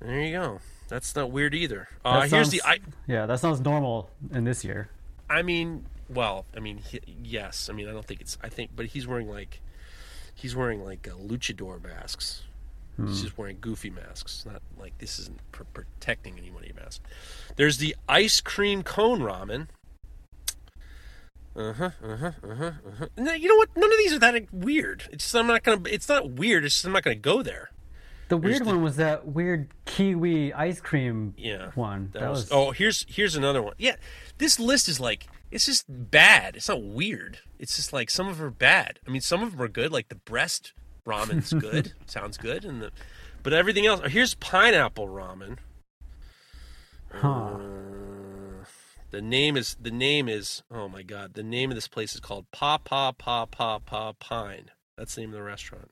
There 0.00 0.20
you 0.20 0.32
go. 0.32 0.60
That's 0.90 1.16
not 1.16 1.30
weird 1.30 1.54
either. 1.54 1.88
Uh, 2.04 2.20
That 2.20 2.30
here's 2.30 2.50
the. 2.50 2.60
I, 2.64 2.80
yeah, 3.06 3.24
that 3.26 3.40
sounds 3.40 3.60
normal 3.60 4.10
in 4.32 4.44
this 4.44 4.64
year. 4.64 4.90
I 5.30 5.40
mean, 5.42 5.86
well, 6.08 6.44
I 6.56 6.60
mean, 6.60 6.78
he, 6.78 7.00
yes. 7.22 7.70
I 7.70 7.72
mean, 7.72 7.88
I 7.88 7.92
don't 7.92 8.04
think 8.04 8.20
it's. 8.20 8.36
I 8.42 8.48
think, 8.50 8.72
but 8.76 8.86
he's 8.86 9.06
wearing 9.06 9.30
like, 9.30 9.60
he's 10.34 10.54
wearing 10.56 10.84
like 10.84 11.08
uh, 11.08 11.14
luchador 11.14 11.82
masks. 11.82 12.42
He's 13.06 13.22
just 13.22 13.38
wearing 13.38 13.56
goofy 13.62 13.88
masks. 13.88 14.44
Not 14.44 14.60
like 14.78 14.98
this 14.98 15.18
isn't 15.20 15.38
pr- 15.52 15.62
protecting 15.72 16.36
anybody 16.38 16.72
mask. 16.76 17.00
There's 17.56 17.78
the 17.78 17.96
ice 18.06 18.42
cream 18.42 18.82
cone 18.82 19.20
ramen. 19.20 19.68
Uh 21.56 21.72
huh. 21.72 21.90
Uh 22.04 22.16
huh. 22.16 22.32
Uh 22.44 22.54
huh. 22.56 22.64
Uh 22.86 22.90
huh. 22.98 23.06
No, 23.16 23.32
you 23.32 23.48
know 23.48 23.56
what? 23.56 23.70
None 23.74 23.90
of 23.90 23.96
these 23.96 24.12
are 24.12 24.18
that 24.18 24.52
weird. 24.52 25.04
It's 25.12 25.24
just 25.24 25.34
I'm 25.34 25.46
not 25.46 25.62
gonna. 25.62 25.80
It's 25.88 26.10
not 26.10 26.30
weird. 26.32 26.64
It's 26.64 26.74
just 26.74 26.84
I'm 26.84 26.92
not 26.92 27.02
gonna 27.02 27.16
go 27.16 27.42
there. 27.42 27.70
The 28.30 28.36
weird 28.38 28.60
the- 28.62 28.64
one 28.66 28.82
was 28.82 28.96
that 28.96 29.26
weird 29.26 29.68
kiwi 29.84 30.52
ice 30.54 30.80
cream 30.80 31.34
Yeah. 31.36 31.72
one. 31.74 32.10
That, 32.14 32.30
was, 32.30 32.50
Oh, 32.50 32.70
here's 32.70 33.04
here's 33.08 33.36
another 33.36 33.60
one. 33.60 33.74
Yeah, 33.78 33.96
this 34.38 34.58
list 34.58 34.88
is 34.88 34.98
like 35.00 35.26
it's 35.50 35.66
just 35.66 35.84
bad. 35.88 36.56
It's 36.56 36.68
not 36.68 36.82
weird. 36.82 37.40
It's 37.58 37.76
just 37.76 37.92
like 37.92 38.08
some 38.08 38.28
of 38.28 38.38
them 38.38 38.46
are 38.46 38.50
bad. 38.50 38.98
I 39.06 39.10
mean, 39.10 39.20
some 39.20 39.42
of 39.42 39.50
them 39.52 39.60
are 39.60 39.68
good. 39.68 39.92
Like 39.92 40.08
the 40.08 40.14
breast 40.14 40.72
ramen's 41.06 41.52
good, 41.68 41.92
sounds 42.06 42.38
good, 42.38 42.64
and 42.64 42.80
the 42.80 42.90
but 43.42 43.52
everything 43.52 43.84
else. 43.86 44.00
Here's 44.06 44.34
pineapple 44.34 45.08
ramen. 45.08 45.58
Huh. 47.12 47.28
Uh, 47.28 47.58
the 49.10 49.20
name 49.20 49.56
is 49.56 49.76
the 49.80 49.90
name 49.90 50.28
is 50.28 50.62
oh 50.70 50.88
my 50.88 51.02
god. 51.02 51.34
The 51.34 51.42
name 51.42 51.70
of 51.70 51.74
this 51.74 51.88
place 51.88 52.14
is 52.14 52.20
called 52.20 52.46
Pa 52.52 52.78
Pa 52.78 53.10
Pa 53.12 53.46
Pa 53.46 53.80
Pa 53.80 54.12
Pine. 54.12 54.70
That's 54.96 55.14
the 55.16 55.22
name 55.22 55.30
of 55.30 55.34
the 55.36 55.42
restaurant, 55.42 55.90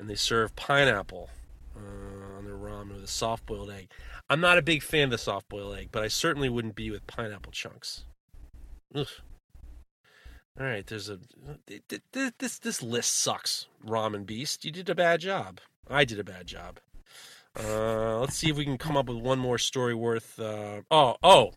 and 0.00 0.08
they 0.08 0.14
serve 0.14 0.56
pineapple 0.56 1.28
uh, 1.76 2.38
on 2.38 2.44
their 2.44 2.54
ramen 2.54 2.94
with 2.94 3.04
a 3.04 3.08
soft 3.08 3.46
boiled 3.46 3.70
egg. 3.70 3.90
I'm 4.28 4.40
not 4.40 4.58
a 4.58 4.62
big 4.62 4.82
fan 4.82 5.04
of 5.04 5.10
the 5.10 5.18
soft 5.18 5.48
boiled 5.48 5.76
egg, 5.76 5.88
but 5.92 6.02
I 6.02 6.08
certainly 6.08 6.48
wouldn't 6.48 6.74
be 6.74 6.90
with 6.90 7.06
pineapple 7.06 7.52
chunks. 7.52 8.04
Ugh. 8.94 9.06
All 10.58 10.66
right, 10.66 10.86
there's 10.86 11.08
a 11.08 11.18
th- 11.66 11.82
th- 11.88 12.02
th- 12.12 12.32
this 12.38 12.58
this 12.58 12.82
list 12.82 13.14
sucks. 13.16 13.66
Ramen 13.86 14.26
Beast, 14.26 14.64
you 14.64 14.72
did 14.72 14.88
a 14.88 14.94
bad 14.94 15.20
job. 15.20 15.60
I 15.88 16.04
did 16.04 16.18
a 16.18 16.24
bad 16.24 16.46
job. 16.46 16.80
Uh, 17.58 18.18
let's 18.18 18.36
see 18.36 18.50
if 18.50 18.56
we 18.56 18.64
can 18.64 18.78
come 18.78 18.96
up 18.96 19.06
with 19.08 19.18
one 19.18 19.38
more 19.38 19.58
story 19.58 19.94
worth. 19.94 20.38
Uh, 20.38 20.82
oh, 20.90 21.16
oh. 21.22 21.52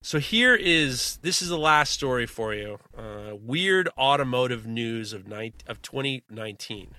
So 0.00 0.18
here 0.18 0.54
is 0.54 1.18
this 1.22 1.42
is 1.42 1.48
the 1.48 1.58
last 1.58 1.92
story 1.92 2.26
for 2.26 2.54
you. 2.54 2.78
Uh, 2.96 3.34
weird 3.34 3.88
automotive 3.98 4.66
news 4.66 5.12
of 5.12 5.26
night 5.26 5.62
of 5.66 5.82
2019. 5.82 6.94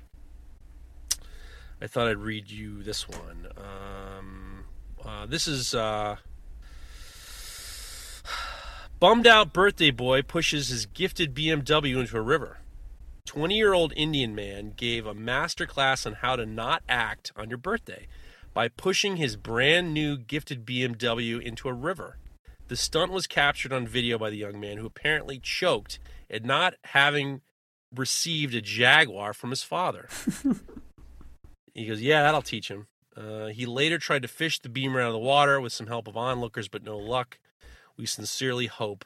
I 1.81 1.88
thought 1.88 2.07
I'd 2.07 2.18
read 2.18 2.51
you 2.51 2.84
this 2.84 3.07
one. 3.07 3.47
Um, 3.57 4.65
uh, 5.06 5.26
this 5.26 5.47
is 5.47 5.73
uh, 5.73 6.18
bummed 8.99 9.26
out 9.26 9.53
birthday 9.53 9.91
boy 9.91 10.22
pushes 10.22 10.68
his 10.68 10.85
gifted 10.85 11.34
BMW 11.34 11.97
into 11.99 12.18
a 12.18 12.22
river. 12.22 12.57
20 13.26 13.56
year 13.56 13.73
old 13.73 13.93
Indian 13.95 14.35
man 14.35 14.73
gave 14.76 15.06
a 15.06 15.14
master 15.14 15.65
class 15.65 16.06
on 16.06 16.14
how 16.14 16.35
to 16.35 16.45
not 16.45 16.84
act 16.89 17.31
on 17.35 17.47
your 17.47 17.57
birthday 17.57 18.07
by 18.53 18.68
pushing 18.68 19.15
his 19.15 19.38
brand 19.38 19.93
new 19.93 20.18
gifted 20.18 20.65
BMW 20.65 21.41
into 21.41 21.69
a 21.69 21.73
river. 21.73 22.18
The 22.68 22.76
stunt 22.76 23.11
was 23.11 23.26
captured 23.26 23.72
on 23.72 23.88
video 23.88 24.18
by 24.18 24.31
the 24.31 24.38
young 24.38 24.60
man 24.60 24.77
who 24.77 24.85
apparently 24.85 25.39
choked 25.39 25.99
at 26.30 26.43
not 26.43 26.73
having 26.85 27.41
received 27.95 28.53
a 28.53 28.61
Jaguar 28.61 29.34
from 29.34 29.51
his 29.51 29.64
father. 29.64 30.10
he 31.80 31.85
goes, 31.88 32.01
Yeah, 32.01 32.22
that'll 32.23 32.41
teach 32.41 32.69
him. 32.69 32.88
Uh, 33.18 33.47
he 33.47 33.65
later 33.65 33.97
tried 33.97 34.22
to 34.22 34.27
fish 34.27 34.60
the 34.60 34.69
beamer 34.69 35.01
out 35.01 35.07
of 35.07 35.14
the 35.14 35.19
water 35.19 35.60
with 35.60 35.73
some 35.73 35.88
help 35.88 36.07
of 36.07 36.15
onlookers, 36.15 36.68
but 36.68 36.84
no 36.84 36.97
luck. 36.97 37.39
We 37.97 38.06
sincerely 38.06 38.68
hope 38.68 39.03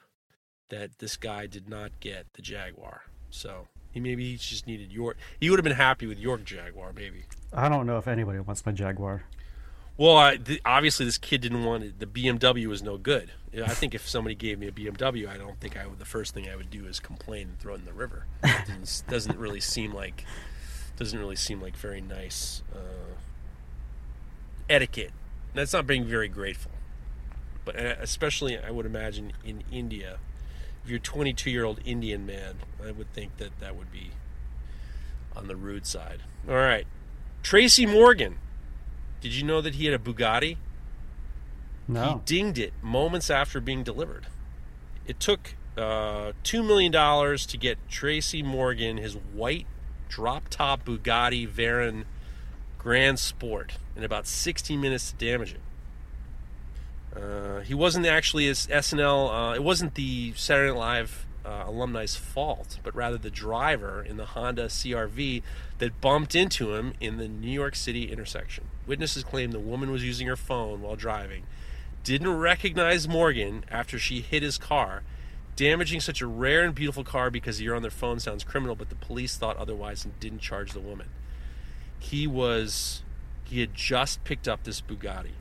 that 0.70 1.00
this 1.00 1.18
guy 1.18 1.48
did 1.48 1.68
not 1.68 2.00
get 2.00 2.28
the 2.34 2.42
Jaguar. 2.42 3.04
So 3.30 3.68
he 3.92 4.00
maybe 4.00 4.30
he 4.32 4.38
just 4.38 4.68
needed 4.68 4.92
York. 4.92 5.18
He 5.40 5.50
would 5.50 5.58
have 5.60 5.64
been 5.64 5.74
happy 5.74 6.06
with 6.06 6.20
York 6.20 6.44
Jaguar, 6.46 6.94
maybe. 6.94 7.26
I 7.52 7.70
don't 7.70 7.88
know 7.88 7.98
if 7.98 8.08
anybody 8.08 8.40
wants 8.40 8.66
my 8.66 8.72
Jaguar. 8.72 9.24
Well, 9.98 10.18
I, 10.18 10.38
th- 10.38 10.62
obviously 10.66 11.06
this 11.06 11.20
kid 11.20 11.42
didn't 11.42 11.64
want 11.66 11.84
it. 11.84 12.00
The 12.00 12.08
BMW 12.08 12.66
was 12.68 12.82
no 12.82 12.98
good. 12.98 13.32
I 13.54 13.74
think 13.76 13.94
if 13.94 14.08
somebody 14.10 14.34
gave 14.34 14.58
me 14.58 14.68
a 14.68 14.72
BMW, 14.72 15.28
I 15.30 15.38
don't 15.38 15.60
think 15.60 15.78
I 15.78 15.86
would. 15.86 16.00
The 16.00 16.06
first 16.06 16.34
thing 16.34 16.50
I 16.50 16.56
would 16.56 16.72
do 16.72 16.86
is 16.88 17.00
complain 17.00 17.50
and 17.50 17.60
throw 17.60 17.76
it 17.76 17.80
in 17.80 17.86
the 17.86 17.94
river. 17.94 18.26
It 18.44 18.68
doesn't- 18.68 19.08
doesn't 19.08 19.38
really 19.38 19.60
seem 19.60 19.94
like 19.94 20.26
doesn't 20.98 21.18
really 21.18 21.36
seem 21.36 21.62
like 21.62 21.76
very 21.76 22.02
nice 22.02 22.62
uh, 22.74 23.16
etiquette. 24.70 25.12
That's 25.54 25.74
not 25.74 25.88
being 25.88 26.06
very 26.06 26.28
grateful. 26.28 26.72
But 27.66 27.80
uh, 27.80 27.96
especially, 28.00 28.58
I 28.58 28.72
would 28.72 28.86
imagine 28.86 29.34
in 29.44 29.64
India, 29.72 30.20
if 30.84 30.90
you're 30.90 30.98
a 30.98 31.02
22 31.02 31.50
year 31.50 31.64
old 31.66 31.80
Indian 31.86 32.26
man, 32.26 32.56
I 32.86 32.92
would 32.92 33.12
think 33.14 33.38
that 33.38 33.60
that 33.60 33.76
would 33.76 33.92
be 33.92 34.12
on 35.36 35.48
the 35.48 35.56
rude 35.56 35.86
side. 35.86 36.22
All 36.48 36.56
right, 36.56 36.86
Tracy 37.42 37.86
Morgan. 37.86 38.38
Did 39.22 39.34
you 39.34 39.44
know 39.44 39.62
that 39.62 39.76
he 39.76 39.86
had 39.86 39.94
a 39.94 40.04
Bugatti? 40.04 40.58
He 42.14 42.20
dinged 42.26 42.58
it 42.58 42.74
moments 42.82 43.30
after 43.30 43.62
being 43.62 43.84
delivered. 43.84 44.28
It 45.06 45.20
took 45.20 45.56
uh, 45.78 46.34
$2 46.44 46.66
million 46.66 46.92
to 46.92 47.58
get 47.58 47.78
Tracy 47.90 48.44
Morgan 48.44 48.98
his 48.98 49.14
white 49.16 49.66
drop 50.14 50.48
top 50.48 50.86
Bugatti 50.86 51.50
Veyron 51.50 52.04
Grand 52.78 53.18
Sport 53.18 53.78
in 53.96 54.04
about 54.04 54.28
60 54.28 54.78
minutes 54.78 55.12
to 55.12 55.26
damage 55.26 55.56
it. 55.56 57.20
Uh, 57.20 57.62
he 57.62 57.74
wasn't 57.74 58.06
actually 58.06 58.46
his 58.46 58.68
SNL, 58.68 59.52
uh, 59.52 59.56
it 59.56 59.64
wasn't 59.64 59.96
the 59.96 60.34
Saturday 60.36 60.72
Night 60.72 60.78
Live 60.78 61.26
uh, 61.44 61.64
alumni's 61.66 62.16
fault, 62.16 62.78
but 62.84 62.96
rather 62.96 63.18
the 63.18 63.32
driver 63.32 64.04
in 64.04 64.18
the 64.18 64.26
Honda 64.26 64.66
CRV 64.66 65.42
that 65.80 66.00
bumped 66.00 66.36
into 66.36 66.76
him 66.76 66.94
in 67.00 67.18
the 67.18 67.28
New 67.28 67.52
York 67.52 67.76
City 67.76 68.12
intersection. 68.12 68.66
Witnesses 68.86 69.24
claim 69.24 69.52
the 69.52 69.60
woman 69.60 69.90
was 69.92 70.04
using 70.04 70.28
her 70.28 70.36
phone 70.36 70.82
while 70.82 70.96
driving, 70.96 71.44
didn't 72.04 72.38
recognize 72.38 73.08
Morgan 73.08 73.66
after 73.70 73.98
she 73.98 74.22
hit 74.22 74.44
his 74.44 74.60
car. 74.60 75.02
Damaging 75.56 76.00
such 76.00 76.22
a 76.22 76.28
rare 76.28 76.64
and 76.64 76.74
beautiful 76.74 77.04
car 77.04 77.30
because 77.30 77.62
you're 77.62 77.76
on 77.76 77.82
their 77.84 77.92
phone 77.92 78.20
sounds 78.20 78.44
criminal, 78.44 78.76
but 78.76 78.90
the 78.90 78.96
police 78.96 79.38
thought 79.38 79.56
otherwise 79.58 80.04
and 80.04 80.20
didn't 80.20 80.40
charge 80.40 80.72
the 80.74 80.80
woman. 80.80 81.10
He 82.00 82.26
was, 82.28 83.04
he 83.44 83.60
had 83.62 83.74
just 83.76 84.24
picked 84.24 84.48
up 84.48 84.64
this 84.64 84.82
Bugatti, 84.82 85.32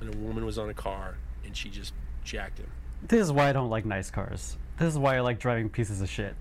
and 0.00 0.14
a 0.14 0.16
woman 0.16 0.44
was 0.46 0.56
on 0.56 0.68
a 0.70 0.74
car, 0.74 1.16
and 1.44 1.56
she 1.56 1.68
just 1.68 1.92
jacked 2.24 2.58
him. 2.58 2.70
This 3.02 3.22
is 3.22 3.32
why 3.32 3.48
I 3.48 3.52
don't 3.52 3.70
like 3.70 3.84
nice 3.84 4.10
cars. 4.10 4.56
This 4.78 4.88
is 4.88 4.98
why 4.98 5.16
I 5.16 5.20
like 5.20 5.40
driving 5.40 5.68
pieces 5.68 6.00
of 6.00 6.08
shit. 6.08 6.34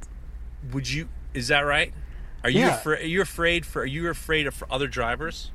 Would 0.71 0.89
you? 0.89 1.09
Is 1.33 1.47
that 1.49 1.61
right? 1.61 1.93
Are 2.43 2.49
you 2.49 2.59
Yeah. 2.61 2.75
afraid? 2.77 3.01
Are 3.03 3.07
you 3.07 3.21
afraid 3.21 3.65
for? 3.65 3.81
Are 3.81 3.85
you 3.85 4.07
afraid 4.09 4.45
of 4.47 4.53
for 4.53 4.71
other 4.71 4.87
drivers? 4.87 5.51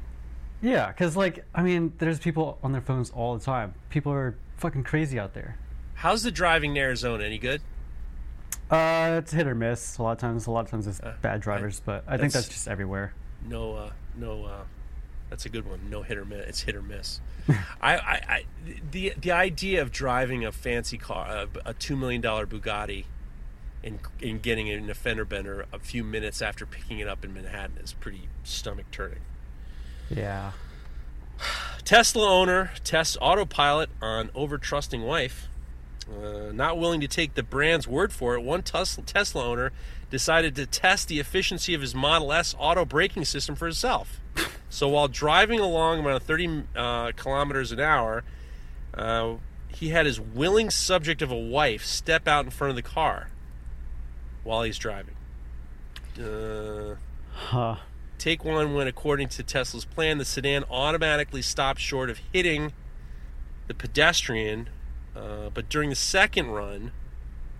Yeah, 0.60 0.88
because 0.88 1.16
like 1.16 1.44
I 1.54 1.62
mean, 1.62 1.92
there's 1.98 2.18
people 2.18 2.58
on 2.62 2.72
their 2.72 2.80
phones 2.80 3.10
all 3.10 3.36
the 3.38 3.44
time. 3.44 3.74
People 3.90 4.12
are 4.12 4.36
fucking 4.58 4.84
crazy 4.84 5.18
out 5.18 5.34
there. 5.34 5.56
How's 6.02 6.24
the 6.24 6.32
driving 6.32 6.72
in 6.72 6.78
Arizona? 6.78 7.22
Any 7.22 7.38
good? 7.38 7.62
Uh, 8.68 9.20
it's 9.22 9.30
hit 9.30 9.46
or 9.46 9.54
miss. 9.54 9.98
A 9.98 10.02
lot 10.02 10.12
of 10.12 10.18
times, 10.18 10.46
a 10.48 10.50
lot 10.50 10.64
of 10.64 10.70
times 10.70 10.88
it's 10.88 10.98
Uh, 10.98 11.14
bad 11.22 11.40
drivers, 11.40 11.78
but 11.78 12.02
I 12.08 12.16
that's- 12.16 12.20
think 12.20 12.32
that's 12.32 12.48
just 12.48 12.66
everywhere. 12.66 13.12
No, 13.46 13.76
uh, 13.76 13.90
no. 14.16 14.44
Uh, 14.44 14.64
that's 15.30 15.46
a 15.46 15.48
good 15.48 15.64
one. 15.64 15.88
No 15.88 16.02
hit 16.02 16.18
or 16.18 16.24
miss. 16.24 16.44
It's 16.48 16.60
hit 16.62 16.74
or 16.74 16.82
miss. 16.82 17.20
I, 17.80 17.96
I, 17.96 18.12
I, 18.28 18.44
the 18.90 19.14
the 19.16 19.30
idea 19.30 19.80
of 19.80 19.92
driving 19.92 20.44
a 20.44 20.50
fancy 20.50 20.98
car, 20.98 21.28
a, 21.28 21.48
a 21.70 21.74
two 21.74 21.94
million 21.96 22.20
dollar 22.20 22.46
Bugatti, 22.48 23.04
and 23.84 24.00
and 24.20 24.42
getting 24.42 24.66
it 24.66 24.78
in 24.78 24.90
a 24.90 24.94
fender 24.94 25.24
bender 25.24 25.66
a 25.72 25.78
few 25.78 26.02
minutes 26.02 26.42
after 26.42 26.66
picking 26.66 26.98
it 26.98 27.06
up 27.06 27.24
in 27.24 27.32
Manhattan 27.32 27.78
is 27.78 27.92
pretty 27.92 28.28
stomach 28.42 28.86
turning. 28.90 29.20
Yeah. 30.10 30.52
Tesla 31.84 32.28
owner 32.28 32.72
tests 32.82 33.16
autopilot 33.20 33.90
on 34.00 34.30
over 34.34 34.58
trusting 34.58 35.02
wife. 35.02 35.48
Uh, 36.12 36.52
not 36.52 36.78
willing 36.78 37.00
to 37.00 37.08
take 37.08 37.34
the 37.34 37.42
brand's 37.42 37.86
word 37.88 38.12
for 38.12 38.34
it, 38.34 38.42
one 38.42 38.62
Tesla, 38.62 39.44
owner 39.44 39.72
decided 40.10 40.54
to 40.56 40.66
test 40.66 41.08
the 41.08 41.18
efficiency 41.20 41.74
of 41.74 41.80
his 41.80 41.94
Model 41.94 42.32
S 42.32 42.54
auto 42.58 42.84
braking 42.84 43.24
system 43.24 43.54
for 43.54 43.66
himself. 43.66 44.20
So 44.72 44.88
while 44.88 45.06
driving 45.06 45.60
along 45.60 46.02
around 46.02 46.20
30 46.20 46.62
uh, 46.74 47.12
kilometers 47.14 47.72
an 47.72 47.80
hour, 47.80 48.24
uh, 48.94 49.34
he 49.68 49.90
had 49.90 50.06
his 50.06 50.18
willing 50.18 50.70
subject 50.70 51.20
of 51.20 51.30
a 51.30 51.36
wife 51.36 51.84
step 51.84 52.26
out 52.26 52.46
in 52.46 52.50
front 52.50 52.70
of 52.70 52.76
the 52.76 52.82
car 52.82 53.28
while 54.44 54.62
he's 54.62 54.78
driving. 54.78 55.14
Uh, 56.18 56.94
Huh. 57.34 57.76
Take 58.18 58.44
one 58.44 58.74
when, 58.74 58.86
according 58.86 59.28
to 59.30 59.42
Tesla's 59.42 59.84
plan, 59.84 60.18
the 60.18 60.24
sedan 60.24 60.64
automatically 60.70 61.42
stopped 61.42 61.80
short 61.80 62.08
of 62.08 62.20
hitting 62.32 62.72
the 63.66 63.74
pedestrian. 63.74 64.68
Uh, 65.14 65.50
but 65.52 65.68
during 65.68 65.90
the 65.90 65.96
second 65.96 66.48
run, 66.48 66.92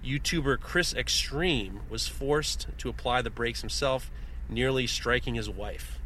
YouTuber 0.04 0.58
Chris 0.60 0.94
Extreme 0.94 1.80
was 1.90 2.08
forced 2.08 2.66
to 2.78 2.88
apply 2.88 3.22
the 3.22 3.30
brakes 3.30 3.60
himself, 3.60 4.10
nearly 4.48 4.86
striking 4.86 5.34
his 5.34 5.48
wife. 5.50 5.98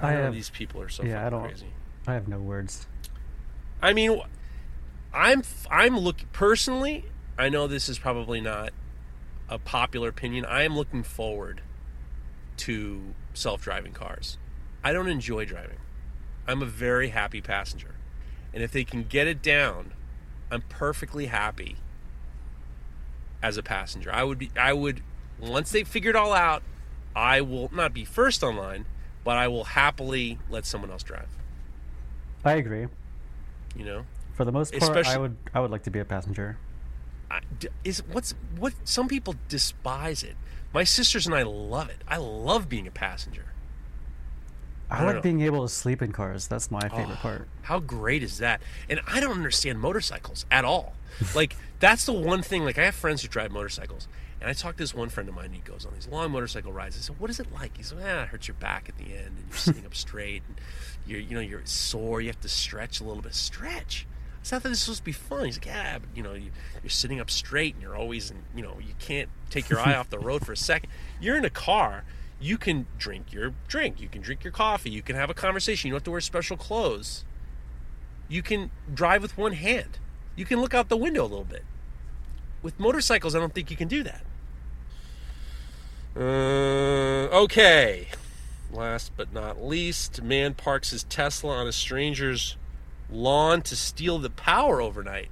I, 0.00 0.10
I 0.12 0.14
know 0.16 0.22
have- 0.24 0.34
these 0.34 0.50
people 0.50 0.80
are 0.80 0.88
so 0.88 1.02
yeah, 1.04 1.26
I 1.26 1.30
don't- 1.30 1.44
crazy. 1.44 1.66
I 2.06 2.14
have 2.14 2.26
no 2.26 2.40
words. 2.40 2.86
I 3.80 3.92
mean, 3.92 4.20
I'm 5.14 5.42
I'm 5.70 5.96
looking 5.98 6.28
personally. 6.32 7.04
I 7.38 7.48
know 7.48 7.66
this 7.68 7.88
is 7.88 7.98
probably 7.98 8.40
not 8.40 8.72
a 9.48 9.58
popular 9.58 10.08
opinion. 10.08 10.44
I 10.44 10.62
am 10.62 10.76
looking 10.76 11.02
forward 11.04 11.60
to 12.58 13.14
self-driving 13.34 13.92
cars. 13.92 14.36
I 14.84 14.92
don't 14.92 15.08
enjoy 15.08 15.44
driving. 15.44 15.78
I'm 16.46 16.60
a 16.62 16.66
very 16.66 17.08
happy 17.10 17.40
passenger, 17.40 17.94
and 18.52 18.62
if 18.62 18.72
they 18.72 18.84
can 18.84 19.04
get 19.04 19.26
it 19.26 19.42
down, 19.42 19.92
I'm 20.50 20.62
perfectly 20.62 21.26
happy 21.26 21.76
as 23.42 23.56
a 23.56 23.62
passenger. 23.62 24.12
I 24.12 24.24
would 24.24 24.38
be. 24.38 24.50
I 24.58 24.72
would 24.72 25.02
once 25.40 25.72
they 25.72 25.84
figure 25.84 26.10
it 26.10 26.16
all 26.16 26.32
out. 26.32 26.62
I 27.14 27.42
will 27.42 27.68
not 27.74 27.92
be 27.92 28.06
first 28.06 28.42
online, 28.42 28.86
but 29.22 29.36
I 29.36 29.48
will 29.48 29.64
happily 29.64 30.38
let 30.48 30.64
someone 30.64 30.90
else 30.90 31.02
drive. 31.02 31.28
I 32.44 32.54
agree. 32.54 32.86
You 33.76 33.84
know. 33.84 34.04
For 34.34 34.44
the 34.44 34.52
most 34.52 34.74
part, 34.78 35.06
I 35.06 35.18
would 35.18 35.36
I 35.52 35.60
would 35.60 35.70
like 35.70 35.82
to 35.84 35.90
be 35.90 35.98
a 35.98 36.04
passenger. 36.04 36.56
I- 37.30 37.40
is 37.84 38.02
what's 38.10 38.34
what 38.58 38.72
some 38.84 39.08
people 39.08 39.34
despise 39.48 40.22
it. 40.22 40.36
My 40.72 40.84
sisters 40.84 41.26
and 41.26 41.34
I 41.34 41.42
love 41.42 41.90
it. 41.90 41.98
I 42.08 42.16
love 42.16 42.68
being 42.68 42.86
a 42.86 42.90
passenger. 42.90 43.51
I 44.92 45.04
like 45.04 45.22
being 45.22 45.40
able 45.42 45.62
to 45.66 45.72
sleep 45.72 46.02
in 46.02 46.12
cars. 46.12 46.46
That's 46.46 46.70
my 46.70 46.88
favorite 46.88 47.18
Oh, 47.18 47.22
part. 47.22 47.48
How 47.62 47.78
great 47.80 48.22
is 48.22 48.38
that? 48.38 48.60
And 48.88 49.00
I 49.06 49.20
don't 49.20 49.32
understand 49.32 49.80
motorcycles 49.80 50.44
at 50.50 50.64
all. 50.64 50.94
like 51.34 51.56
that's 51.80 52.04
the 52.06 52.12
one 52.12 52.42
thing. 52.42 52.64
Like 52.64 52.78
I 52.78 52.84
have 52.84 52.94
friends 52.94 53.22
who 53.22 53.28
drive 53.28 53.50
motorcycles, 53.50 54.08
and 54.40 54.48
I 54.48 54.52
talked 54.52 54.78
to 54.78 54.82
this 54.82 54.94
one 54.94 55.08
friend 55.08 55.28
of 55.28 55.34
mine. 55.34 55.46
And 55.46 55.54
he 55.54 55.60
goes 55.60 55.84
on 55.86 55.94
these 55.94 56.08
long 56.08 56.30
motorcycle 56.30 56.72
rides. 56.72 56.96
I 56.96 57.00
said, 57.00 57.18
"What 57.18 57.30
is 57.30 57.40
it 57.40 57.52
like?" 57.52 57.76
He 57.76 57.82
said, 57.82 57.98
"Ah, 58.02 58.22
it 58.22 58.28
hurts 58.28 58.48
your 58.48 58.54
back 58.54 58.88
at 58.88 58.96
the 58.98 59.14
end, 59.14 59.26
and 59.36 59.44
you're 59.48 59.56
sitting 59.58 59.86
up 59.86 59.94
straight, 59.94 60.42
and 60.46 60.60
you're 61.06 61.20
you 61.20 61.34
know 61.34 61.40
you're 61.40 61.62
sore. 61.64 62.20
You 62.20 62.28
have 62.28 62.40
to 62.40 62.48
stretch 62.48 63.00
a 63.00 63.04
little 63.04 63.22
bit. 63.22 63.34
Stretch." 63.34 64.06
It's 64.40 64.50
not 64.50 64.58
that 64.58 64.62
thought 64.64 64.68
this 64.70 64.88
was 64.88 64.96
supposed 64.96 64.98
to 64.98 65.04
be 65.04 65.12
fun. 65.12 65.44
He's 65.46 65.56
like, 65.56 65.66
yeah, 65.66 65.98
but 66.00 66.08
you 66.16 66.22
know, 66.24 66.32
you, 66.32 66.50
you're 66.82 66.90
sitting 66.90 67.20
up 67.20 67.30
straight 67.30 67.74
and 67.74 67.82
you're 67.82 67.94
always, 67.94 68.28
in, 68.32 68.38
you 68.56 68.62
know, 68.64 68.76
you 68.84 68.92
can't 68.98 69.28
take 69.50 69.70
your 69.70 69.78
eye 69.78 69.94
off 69.94 70.10
the 70.10 70.18
road 70.18 70.44
for 70.44 70.50
a 70.50 70.56
second. 70.56 70.90
You're 71.20 71.36
in 71.36 71.44
a 71.44 71.50
car. 71.50 72.02
You 72.42 72.58
can 72.58 72.86
drink 72.98 73.32
your 73.32 73.54
drink. 73.68 74.00
You 74.00 74.08
can 74.08 74.20
drink 74.20 74.42
your 74.42 74.52
coffee. 74.52 74.90
You 74.90 75.00
can 75.00 75.14
have 75.14 75.30
a 75.30 75.34
conversation. 75.34 75.86
You 75.86 75.92
don't 75.92 75.98
have 75.98 76.04
to 76.04 76.10
wear 76.10 76.20
special 76.20 76.56
clothes. 76.56 77.24
You 78.28 78.42
can 78.42 78.72
drive 78.92 79.22
with 79.22 79.38
one 79.38 79.52
hand. 79.52 80.00
You 80.34 80.44
can 80.44 80.60
look 80.60 80.74
out 80.74 80.88
the 80.88 80.96
window 80.96 81.22
a 81.22 81.30
little 81.30 81.44
bit. 81.44 81.64
With 82.60 82.80
motorcycles, 82.80 83.36
I 83.36 83.38
don't 83.38 83.54
think 83.54 83.70
you 83.70 83.76
can 83.76 83.86
do 83.86 84.02
that. 84.02 84.24
Uh, 86.16 87.28
okay. 87.42 88.08
Last 88.72 89.12
but 89.16 89.32
not 89.32 89.62
least, 89.62 90.20
man 90.20 90.54
parks 90.54 90.90
his 90.90 91.04
Tesla 91.04 91.54
on 91.58 91.68
a 91.68 91.72
stranger's 91.72 92.56
lawn 93.08 93.62
to 93.62 93.76
steal 93.76 94.18
the 94.18 94.30
power 94.30 94.80
overnight. 94.80 95.28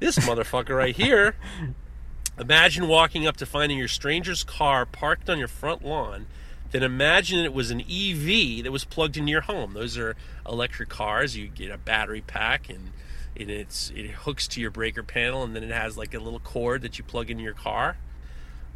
This 0.00 0.18
motherfucker 0.18 0.76
right 0.76 0.96
here. 0.96 1.36
Imagine 2.38 2.88
walking 2.88 3.26
up 3.26 3.36
to 3.38 3.46
finding 3.46 3.78
your 3.78 3.88
stranger's 3.88 4.42
car 4.42 4.86
parked 4.86 5.28
on 5.28 5.38
your 5.38 5.48
front 5.48 5.84
lawn. 5.84 6.26
Then 6.70 6.82
imagine 6.82 7.44
it 7.44 7.52
was 7.52 7.70
an 7.70 7.80
EV 7.80 8.64
that 8.64 8.70
was 8.72 8.84
plugged 8.84 9.18
into 9.18 9.30
your 9.30 9.42
home. 9.42 9.74
Those 9.74 9.98
are 9.98 10.16
electric 10.48 10.88
cars. 10.88 11.36
You 11.36 11.48
get 11.48 11.70
a 11.70 11.76
battery 11.76 12.22
pack 12.22 12.70
and 12.70 12.90
it, 13.34 13.50
it's 13.50 13.90
it 13.94 14.10
hooks 14.10 14.48
to 14.48 14.60
your 14.60 14.70
breaker 14.70 15.02
panel, 15.02 15.42
and 15.42 15.54
then 15.54 15.62
it 15.62 15.70
has 15.70 15.96
like 15.96 16.14
a 16.14 16.18
little 16.18 16.40
cord 16.40 16.82
that 16.82 16.98
you 16.98 17.04
plug 17.04 17.30
into 17.30 17.42
your 17.42 17.54
car. 17.54 17.96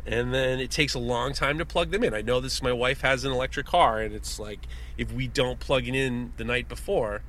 And 0.06 0.32
then 0.32 0.60
it 0.60 0.70
takes 0.70 0.94
a 0.94 1.00
long 1.00 1.32
time 1.32 1.58
to 1.58 1.66
plug 1.66 1.90
them 1.90 2.04
in. 2.04 2.14
I 2.14 2.22
know 2.22 2.40
this. 2.40 2.62
My 2.62 2.72
wife 2.72 3.00
has 3.00 3.24
an 3.24 3.32
electric 3.32 3.66
car, 3.66 4.00
and 4.00 4.14
it's 4.14 4.38
like 4.38 4.60
if 4.96 5.12
we 5.12 5.26
don't 5.26 5.58
plug 5.58 5.88
it 5.88 5.94
in 5.94 6.32
the 6.36 6.44
night 6.44 6.68
before, 6.68 7.22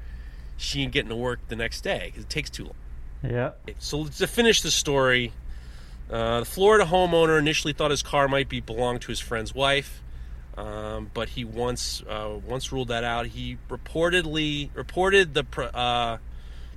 she 0.58 0.84
ain't 0.84 0.92
getting 0.92 1.10
to 1.10 1.16
work 1.16 1.40
the 1.48 1.56
next 1.56 1.82
day 1.82 2.04
because 2.06 2.24
it 2.24 2.30
takes 2.30 2.50
too 2.50 2.66
long. 2.66 2.76
Yeah. 3.24 3.52
So 3.80 4.06
to 4.06 4.28
finish 4.28 4.62
the 4.62 4.70
story, 4.72 5.34
uh, 6.10 6.40
the 6.40 6.46
Florida 6.46 6.86
homeowner 6.86 7.38
initially 7.38 7.74
thought 7.74 7.92
his 7.92 8.04
car 8.04 8.28
might 8.28 8.48
be 8.48 8.62
belong 8.62 9.00
to 9.00 9.08
his 9.08 9.20
friend's 9.20 9.54
wife, 9.54 10.02
um, 10.56 11.12
but 11.14 11.30
he 11.30 11.44
once 11.44 12.02
uh, 12.08 12.38
once 12.46 12.72
ruled 12.72 12.88
that 12.88 13.04
out. 13.04 13.28
He 13.28 13.58
reportedly 13.70 14.70
reported 14.74 15.34
the 15.34 15.46
uh, 15.76 16.18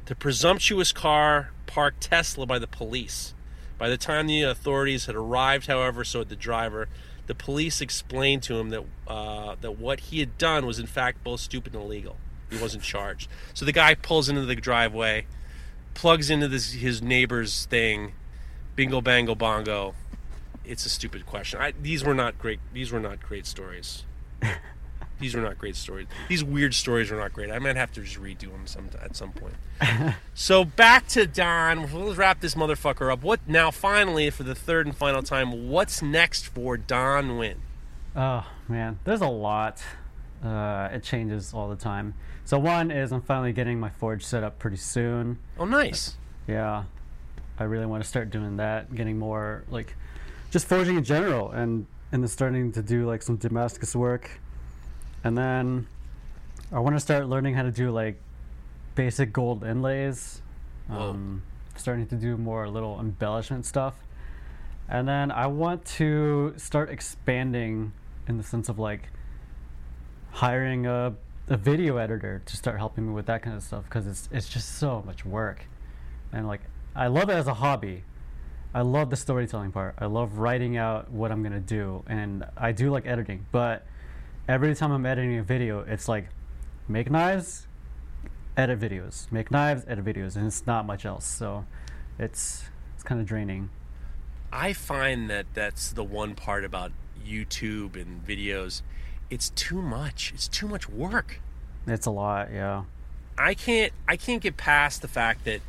the 0.06 0.14
presumptuous 0.16 0.90
car 0.90 1.52
parked 1.66 2.00
Tesla 2.00 2.44
by 2.44 2.58
the 2.58 2.66
police. 2.66 3.34
By 3.78 3.88
the 3.88 3.96
time 3.96 4.26
the 4.26 4.42
authorities 4.42 5.06
had 5.06 5.14
arrived, 5.14 5.66
however, 5.66 6.04
so 6.04 6.18
had 6.18 6.28
the 6.28 6.36
driver. 6.36 6.88
The 7.26 7.34
police 7.34 7.80
explained 7.80 8.42
to 8.44 8.58
him 8.58 8.70
that 8.70 8.84
uh, 9.06 9.54
that 9.60 9.78
what 9.78 10.00
he 10.00 10.18
had 10.18 10.36
done 10.38 10.66
was 10.66 10.80
in 10.80 10.86
fact 10.86 11.22
both 11.22 11.40
stupid 11.40 11.74
and 11.74 11.84
illegal. 11.84 12.16
He 12.50 12.58
wasn't 12.58 12.82
charged. 12.82 13.28
So 13.54 13.64
the 13.64 13.72
guy 13.72 13.94
pulls 13.94 14.28
into 14.28 14.44
the 14.44 14.56
driveway, 14.56 15.26
plugs 15.94 16.30
into 16.30 16.48
this 16.48 16.72
his 16.72 17.00
neighbor's 17.00 17.66
thing, 17.66 18.14
bingo 18.80 19.02
bango 19.02 19.34
bongo. 19.34 19.94
It's 20.64 20.86
a 20.86 20.88
stupid 20.88 21.26
question. 21.26 21.60
I, 21.60 21.74
these 21.82 22.02
were 22.02 22.14
not 22.14 22.38
great. 22.38 22.60
These 22.72 22.90
were 22.90 22.98
not 22.98 23.20
great 23.20 23.44
stories. 23.44 24.04
these 25.20 25.34
were 25.34 25.42
not 25.42 25.58
great 25.58 25.76
stories. 25.76 26.06
These 26.30 26.42
weird 26.42 26.72
stories 26.72 27.10
were 27.10 27.18
not 27.18 27.34
great. 27.34 27.50
I 27.50 27.58
might 27.58 27.76
have 27.76 27.92
to 27.92 28.00
just 28.00 28.18
redo 28.18 28.50
them 28.52 28.66
some 28.66 28.88
at 29.02 29.16
some 29.16 29.32
point. 29.32 29.52
so 30.34 30.64
back 30.64 31.06
to 31.08 31.26
Don. 31.26 31.92
Let's 31.92 32.16
wrap 32.16 32.40
this 32.40 32.54
motherfucker 32.54 33.12
up. 33.12 33.22
What 33.22 33.40
now? 33.46 33.70
Finally, 33.70 34.30
for 34.30 34.44
the 34.44 34.54
third 34.54 34.86
and 34.86 34.96
final 34.96 35.22
time, 35.22 35.68
what's 35.68 36.00
next 36.00 36.46
for 36.46 36.78
Don 36.78 37.28
Nguyen? 37.28 37.56
Oh 38.16 38.46
man, 38.66 38.98
there's 39.04 39.20
a 39.20 39.28
lot. 39.28 39.82
Uh, 40.42 40.88
it 40.90 41.02
changes 41.02 41.52
all 41.52 41.68
the 41.68 41.76
time. 41.76 42.14
So 42.46 42.58
one 42.58 42.90
is 42.90 43.12
I'm 43.12 43.20
finally 43.20 43.52
getting 43.52 43.78
my 43.78 43.90
forge 43.90 44.24
set 44.24 44.42
up 44.42 44.58
pretty 44.58 44.78
soon. 44.78 45.38
Oh, 45.58 45.66
nice. 45.66 46.16
Yeah, 46.48 46.84
I 47.60 47.64
really 47.64 47.86
want 47.86 48.02
to 48.02 48.08
start 48.08 48.30
doing 48.30 48.56
that, 48.56 48.94
getting 48.94 49.18
more 49.18 49.64
like 49.68 49.94
just 50.50 50.66
forging 50.66 50.96
in 50.96 51.04
general, 51.04 51.50
and 51.50 51.86
and 52.10 52.22
then 52.22 52.28
starting 52.28 52.72
to 52.72 52.82
do 52.82 53.06
like 53.06 53.22
some 53.22 53.36
Damascus 53.36 53.94
work, 53.94 54.40
and 55.22 55.36
then 55.36 55.86
I 56.72 56.78
want 56.78 56.96
to 56.96 57.00
start 57.00 57.28
learning 57.28 57.54
how 57.54 57.62
to 57.62 57.70
do 57.70 57.90
like 57.90 58.18
basic 58.94 59.32
gold 59.32 59.62
inlays. 59.62 60.40
Um, 60.88 61.42
starting 61.76 62.06
to 62.08 62.16
do 62.16 62.36
more 62.36 62.68
little 62.68 62.98
embellishment 62.98 63.66
stuff, 63.66 63.94
and 64.88 65.06
then 65.06 65.30
I 65.30 65.46
want 65.46 65.84
to 65.96 66.54
start 66.56 66.90
expanding 66.90 67.92
in 68.26 68.38
the 68.38 68.42
sense 68.42 68.68
of 68.68 68.78
like 68.78 69.10
hiring 70.32 70.86
a 70.86 71.14
a 71.48 71.56
video 71.56 71.96
editor 71.96 72.40
to 72.46 72.56
start 72.56 72.78
helping 72.78 73.08
me 73.08 73.12
with 73.12 73.26
that 73.26 73.42
kind 73.42 73.56
of 73.56 73.62
stuff 73.62 73.84
because 73.84 74.06
it's 74.06 74.28
it's 74.32 74.48
just 74.48 74.78
so 74.78 75.02
much 75.04 75.26
work. 75.26 75.66
And 76.32 76.46
like 76.46 76.60
I 76.94 77.06
love 77.06 77.28
it 77.28 77.34
as 77.34 77.46
a 77.46 77.54
hobby. 77.54 78.04
I 78.72 78.82
love 78.82 79.10
the 79.10 79.16
storytelling 79.16 79.72
part. 79.72 79.96
I 79.98 80.06
love 80.06 80.38
writing 80.38 80.76
out 80.76 81.10
what 81.10 81.32
I'm 81.32 81.42
gonna 81.42 81.60
do, 81.60 82.04
and 82.06 82.44
I 82.56 82.72
do 82.72 82.90
like 82.90 83.06
editing. 83.06 83.46
But 83.50 83.86
every 84.48 84.74
time 84.74 84.92
I'm 84.92 85.06
editing 85.06 85.38
a 85.38 85.42
video, 85.42 85.80
it's 85.80 86.08
like 86.08 86.28
make 86.88 87.10
knives, 87.10 87.66
edit 88.56 88.78
videos, 88.78 89.30
make 89.32 89.50
knives, 89.50 89.84
edit 89.88 90.04
videos, 90.04 90.36
and 90.36 90.46
it's 90.46 90.66
not 90.66 90.86
much 90.86 91.04
else. 91.04 91.26
So 91.26 91.66
it's 92.18 92.64
it's 92.94 93.02
kind 93.02 93.20
of 93.20 93.26
draining. 93.26 93.70
I 94.52 94.72
find 94.72 95.30
that 95.30 95.46
that's 95.54 95.92
the 95.92 96.04
one 96.04 96.34
part 96.34 96.64
about 96.64 96.92
YouTube 97.24 98.00
and 98.00 98.24
videos. 98.24 98.82
It's 99.30 99.50
too 99.50 99.80
much. 99.80 100.32
It's 100.34 100.48
too 100.48 100.66
much 100.66 100.88
work. 100.88 101.40
It's 101.86 102.06
a 102.06 102.10
lot, 102.10 102.52
yeah. 102.52 102.84
I 103.38 103.54
can't 103.54 103.92
I 104.06 104.16
can't 104.16 104.42
get 104.42 104.56
past 104.56 105.02
the 105.02 105.08
fact 105.08 105.44
that 105.44 105.60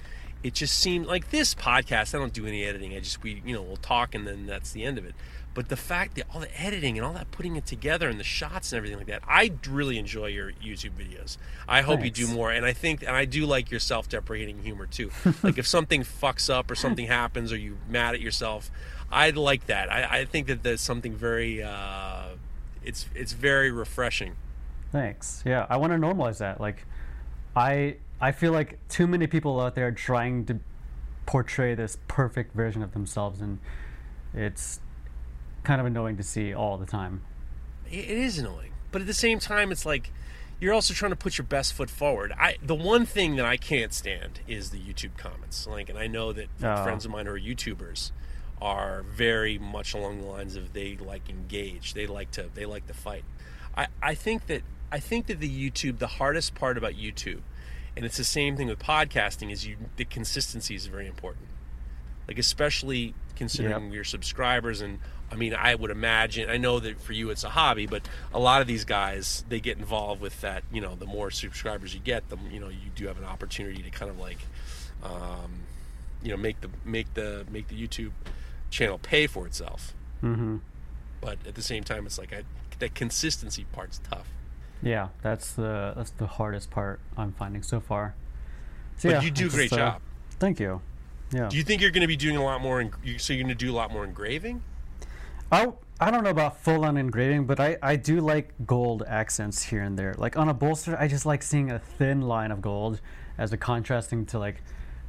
it 0.43 0.53
just 0.53 0.77
seemed 0.77 1.05
like 1.05 1.29
this 1.29 1.53
podcast. 1.53 2.15
I 2.15 2.19
don't 2.19 2.33
do 2.33 2.45
any 2.45 2.63
editing. 2.63 2.93
I 2.93 2.99
just 2.99 3.23
we 3.23 3.41
you 3.45 3.53
know 3.53 3.61
we'll 3.61 3.77
talk 3.77 4.15
and 4.15 4.27
then 4.27 4.45
that's 4.45 4.71
the 4.71 4.83
end 4.83 4.97
of 4.97 5.05
it. 5.05 5.15
But 5.53 5.67
the 5.67 5.75
fact 5.75 6.15
that 6.15 6.27
all 6.33 6.39
the 6.39 6.61
editing 6.61 6.97
and 6.97 7.05
all 7.05 7.13
that 7.13 7.29
putting 7.31 7.57
it 7.57 7.65
together 7.65 8.07
and 8.07 8.17
the 8.17 8.23
shots 8.23 8.71
and 8.71 8.77
everything 8.77 8.97
like 8.97 9.07
that, 9.07 9.21
I 9.27 9.51
really 9.69 9.97
enjoy 9.97 10.27
your 10.27 10.53
YouTube 10.53 10.91
videos. 10.91 11.37
I 11.67 11.81
hope 11.81 12.05
you 12.05 12.09
do 12.09 12.25
more. 12.27 12.51
And 12.51 12.65
I 12.65 12.71
think 12.71 13.01
and 13.01 13.11
I 13.11 13.25
do 13.25 13.45
like 13.45 13.69
your 13.69 13.81
self-deprecating 13.81 14.63
humor 14.63 14.85
too. 14.85 15.11
like 15.43 15.57
if 15.57 15.67
something 15.67 16.03
fucks 16.03 16.49
up 16.49 16.71
or 16.71 16.75
something 16.75 17.07
happens 17.07 17.51
or 17.51 17.57
you're 17.57 17.75
mad 17.89 18.15
at 18.15 18.21
yourself, 18.21 18.71
I 19.11 19.31
like 19.31 19.65
that. 19.65 19.91
I, 19.91 20.21
I 20.21 20.25
think 20.25 20.47
that 20.47 20.63
there's 20.63 20.79
something 20.79 21.13
very 21.15 21.61
uh, 21.61 22.29
it's 22.83 23.07
it's 23.13 23.33
very 23.33 23.71
refreshing. 23.71 24.35
Thanks. 24.91 25.43
Yeah, 25.45 25.65
I 25.69 25.77
want 25.77 25.93
to 25.93 25.97
normalize 25.97 26.39
that. 26.39 26.59
Like, 26.59 26.85
I 27.55 27.97
I 28.21 28.31
feel 28.31 28.51
like 28.51 28.77
too 28.87 29.07
many 29.07 29.27
people 29.27 29.59
out 29.59 29.75
there 29.75 29.87
are 29.87 29.91
trying 29.91 30.45
to 30.45 30.59
portray 31.25 31.75
this 31.75 31.97
perfect 32.07 32.55
version 32.55 32.81
of 32.83 32.93
themselves, 32.93 33.41
and 33.41 33.59
it's 34.33 34.79
kind 35.63 35.79
of 35.81 35.87
annoying 35.87 36.17
to 36.17 36.23
see 36.23 36.53
all 36.53 36.77
the 36.77 36.85
time. 36.85 37.23
It 37.89 37.99
it 37.99 38.17
is 38.17 38.37
annoying, 38.37 38.71
but 38.91 39.01
at 39.01 39.07
the 39.07 39.13
same 39.13 39.39
time, 39.39 39.71
it's 39.71 39.85
like 39.85 40.11
you're 40.59 40.73
also 40.73 40.93
trying 40.93 41.11
to 41.11 41.15
put 41.15 41.37
your 41.39 41.45
best 41.45 41.73
foot 41.73 41.89
forward. 41.89 42.31
I 42.37 42.57
the 42.61 42.75
one 42.75 43.05
thing 43.05 43.35
that 43.37 43.45
I 43.45 43.57
can't 43.57 43.93
stand 43.93 44.41
is 44.47 44.69
the 44.69 44.77
YouTube 44.79 45.17
comments. 45.17 45.65
Like, 45.67 45.89
and 45.89 45.97
I 45.97 46.07
know 46.07 46.31
that 46.33 46.47
Oh. 46.63 46.83
friends 46.83 47.03
of 47.05 47.11
mine 47.11 47.25
who 47.25 47.33
are 47.33 47.39
YouTubers 47.39 48.11
are 48.61 49.01
very 49.01 49.57
much 49.57 49.95
along 49.95 50.21
the 50.21 50.27
lines 50.27 50.55
of 50.55 50.73
they 50.73 50.95
like 50.95 51.27
engage. 51.29 51.95
They 51.95 52.05
like 52.05 52.29
to 52.31 52.49
they 52.53 52.65
like 52.65 52.85
to 52.87 52.93
fight. 52.93 53.23
I 53.75 53.87
I 54.03 54.13
think 54.13 54.45
that 54.47 54.61
I 54.91 54.99
think 54.99 55.25
that 55.27 55.39
the 55.39 55.49
YouTube 55.49 55.97
the 55.97 56.07
hardest 56.07 56.53
part 56.53 56.77
about 56.77 56.93
YouTube, 56.93 57.41
and 57.95 58.05
it's 58.05 58.17
the 58.17 58.23
same 58.23 58.55
thing 58.57 58.67
with 58.67 58.79
podcasting, 58.79 59.51
is 59.51 59.65
you 59.65 59.77
the 59.97 60.05
consistency 60.05 60.75
is 60.75 60.85
very 60.87 61.07
important. 61.07 61.47
Like 62.27 62.37
especially 62.39 63.13
considering 63.35 63.85
Yep. 63.85 63.93
your 63.93 64.03
subscribers 64.03 64.81
and 64.81 64.99
I 65.31 65.35
mean 65.35 65.53
I 65.53 65.73
would 65.75 65.89
imagine 65.91 66.49
I 66.49 66.57
know 66.57 66.79
that 66.79 67.01
for 67.01 67.13
you 67.13 67.29
it's 67.29 67.43
a 67.43 67.49
hobby, 67.49 67.87
but 67.87 68.07
a 68.33 68.39
lot 68.39 68.61
of 68.61 68.67
these 68.67 68.85
guys 68.85 69.43
they 69.49 69.59
get 69.59 69.77
involved 69.77 70.21
with 70.21 70.39
that. 70.41 70.63
You 70.71 70.81
know, 70.81 70.95
the 70.95 71.05
more 71.07 71.31
subscribers 71.31 71.93
you 71.93 71.99
get, 71.99 72.29
the 72.29 72.37
you 72.51 72.59
know 72.59 72.69
you 72.69 72.89
do 72.95 73.07
have 73.07 73.17
an 73.17 73.25
opportunity 73.25 73.81
to 73.83 73.89
kind 73.89 74.09
of 74.11 74.19
like, 74.19 74.37
um, 75.03 75.51
you 76.23 76.29
know, 76.29 76.37
make 76.37 76.61
the 76.61 76.69
make 76.85 77.13
the 77.15 77.45
make 77.51 77.67
the 77.67 77.75
YouTube 77.87 78.11
channel 78.69 78.97
pay 78.99 79.27
for 79.27 79.45
itself. 79.47 79.93
hmm 80.21 80.57
But 81.19 81.37
at 81.47 81.55
the 81.55 81.61
same 81.61 81.83
time, 81.83 82.05
it's 82.05 82.17
like 82.17 82.31
I, 82.33 82.43
that 82.79 82.93
consistency 82.95 83.65
part's 83.73 83.99
tough. 84.09 84.27
Yeah, 84.81 85.09
that's 85.21 85.53
the 85.53 85.93
that's 85.95 86.11
the 86.11 86.27
hardest 86.27 86.71
part 86.71 86.99
I'm 87.17 87.33
finding 87.33 87.63
so 87.63 87.79
far. 87.79 88.15
So, 88.97 89.09
But 89.09 89.15
yeah, 89.15 89.21
you 89.21 89.31
do 89.31 89.47
a 89.47 89.49
great 89.49 89.69
just, 89.69 89.73
uh, 89.73 89.91
job. 89.91 90.01
Thank 90.39 90.59
you. 90.59 90.81
Yeah. 91.31 91.47
Do 91.49 91.57
you 91.57 91.63
think 91.63 91.81
you're 91.81 91.91
going 91.91 92.01
to 92.01 92.07
be 92.07 92.17
doing 92.17 92.35
a 92.37 92.43
lot 92.43 92.61
more? 92.61 92.81
You, 93.03 93.17
so 93.19 93.33
you're 93.33 93.43
going 93.43 93.55
to 93.57 93.65
do 93.65 93.71
a 93.71 93.75
lot 93.75 93.91
more 93.91 94.03
engraving? 94.03 94.61
I 95.51 95.67
I 95.99 96.09
don't 96.11 96.23
know 96.23 96.29
about 96.31 96.57
full 96.61 96.83
on 96.85 96.97
engraving, 96.97 97.45
but 97.45 97.59
I 97.59 97.77
I 97.81 97.95
do 97.95 98.19
like 98.21 98.53
gold 98.65 99.03
accents 99.07 99.61
here 99.63 99.81
and 99.83 99.97
there. 99.97 100.13
Like 100.17 100.35
on 100.37 100.49
a 100.49 100.53
bolster, 100.53 100.97
I 100.99 101.07
just 101.07 101.25
like 101.25 101.43
seeing 101.43 101.71
a 101.71 101.79
thin 101.79 102.21
line 102.21 102.51
of 102.51 102.61
gold 102.61 103.01
as 103.37 103.53
a 103.53 103.57
contrasting 103.57 104.25
to 104.27 104.39
like 104.39 104.61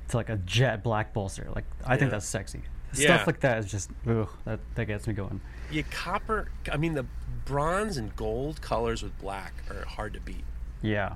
to 0.08 0.16
like 0.16 0.28
a 0.28 0.36
jet 0.38 0.82
black 0.82 1.12
bolster. 1.12 1.48
Like 1.54 1.64
I 1.84 1.94
Yeah. 1.94 1.98
think 1.98 2.10
that's 2.10 2.26
sexy. 2.26 2.62
Yeah. 2.94 3.14
Stuff 3.16 3.26
like 3.26 3.40
that 3.40 3.58
is 3.58 3.70
just 3.70 3.90
ooh, 4.06 4.28
that 4.44 4.60
that 4.74 4.84
gets 4.86 5.06
me 5.06 5.14
going. 5.14 5.40
Yeah, 5.72 5.82
copper. 5.90 6.48
I 6.70 6.76
mean, 6.76 6.94
the 6.94 7.06
bronze 7.44 7.96
and 7.96 8.14
gold 8.16 8.60
colors 8.60 9.02
with 9.02 9.18
black 9.18 9.52
are 9.70 9.84
hard 9.86 10.14
to 10.14 10.20
beat. 10.20 10.44
Yeah. 10.82 11.14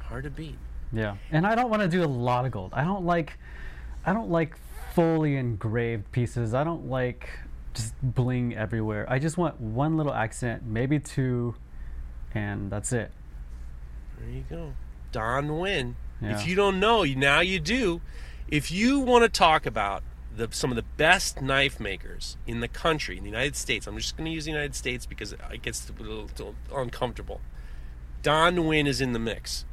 Hard 0.00 0.24
to 0.24 0.30
beat. 0.30 0.58
Yeah. 0.92 1.16
And 1.30 1.46
I 1.46 1.54
don't 1.54 1.70
want 1.70 1.82
to 1.82 1.88
do 1.88 2.02
a 2.02 2.06
lot 2.06 2.44
of 2.44 2.50
gold. 2.50 2.72
I 2.74 2.84
don't 2.84 3.04
like 3.04 3.38
I 4.04 4.12
don't 4.12 4.30
like 4.30 4.56
fully 4.94 5.36
engraved 5.36 6.10
pieces. 6.12 6.54
I 6.54 6.64
don't 6.64 6.88
like 6.88 7.28
just 7.74 7.94
bling 8.02 8.56
everywhere. 8.56 9.06
I 9.08 9.18
just 9.18 9.36
want 9.38 9.60
one 9.60 9.96
little 9.96 10.12
accent, 10.12 10.64
maybe 10.64 10.98
two, 10.98 11.54
and 12.34 12.70
that's 12.70 12.92
it. 12.92 13.12
There 14.18 14.30
you 14.30 14.44
go. 14.50 14.72
Don 15.12 15.48
Nguyen. 15.48 15.94
Yeah. 16.20 16.38
If 16.38 16.46
you 16.46 16.54
don't 16.54 16.80
know, 16.80 17.04
now 17.04 17.40
you 17.40 17.60
do. 17.60 18.00
If 18.48 18.70
you 18.70 19.00
want 19.00 19.22
to 19.22 19.28
talk 19.28 19.64
about 19.64 20.02
the, 20.34 20.48
some 20.50 20.70
of 20.70 20.76
the 20.76 20.84
best 20.96 21.42
knife 21.42 21.80
makers 21.80 22.36
in 22.46 22.60
the 22.60 22.68
country, 22.68 23.16
in 23.16 23.24
the 23.24 23.30
United 23.30 23.56
States, 23.56 23.86
I'm 23.86 23.96
just 23.96 24.16
going 24.16 24.26
to 24.26 24.30
use 24.30 24.44
the 24.44 24.50
United 24.50 24.74
States 24.74 25.06
because 25.06 25.32
it 25.32 25.62
gets 25.62 25.88
a 25.88 26.02
little, 26.02 26.24
little 26.24 26.54
uncomfortable. 26.74 27.40
Don 28.22 28.56
Nguyen 28.56 28.86
is 28.86 29.00
in 29.00 29.12
the 29.12 29.18
mix. 29.18 29.64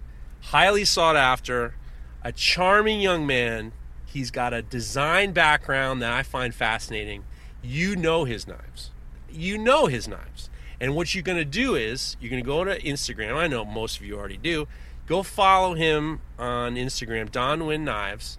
Highly 0.41 0.85
sought 0.85 1.15
after, 1.15 1.75
a 2.23 2.31
charming 2.31 3.01
young 3.01 3.27
man. 3.27 3.73
He's 4.05 4.31
got 4.31 4.53
a 4.53 4.61
design 4.61 5.31
background 5.31 6.01
that 6.01 6.13
I 6.13 6.23
find 6.23 6.53
fascinating. 6.53 7.25
You 7.61 7.95
know 7.95 8.23
his 8.23 8.47
knives. 8.47 8.91
You 9.29 9.57
know 9.57 9.87
his 9.87 10.07
knives. 10.07 10.49
And 10.79 10.95
what 10.95 11.13
you're 11.13 11.23
going 11.23 11.37
to 11.37 11.45
do 11.45 11.75
is 11.75 12.15
you're 12.19 12.29
going 12.29 12.43
to 12.43 12.47
go 12.47 12.63
to 12.63 12.79
Instagram. 12.81 13.35
I 13.35 13.47
know 13.47 13.65
most 13.65 13.97
of 13.97 14.05
you 14.05 14.17
already 14.17 14.37
do. 14.37 14.67
Go 15.07 15.23
follow 15.23 15.73
him 15.73 16.21
on 16.37 16.75
Instagram, 16.75 17.31
Don 17.31 17.59
Nguyen 17.59 17.81
Knives, 17.81 18.37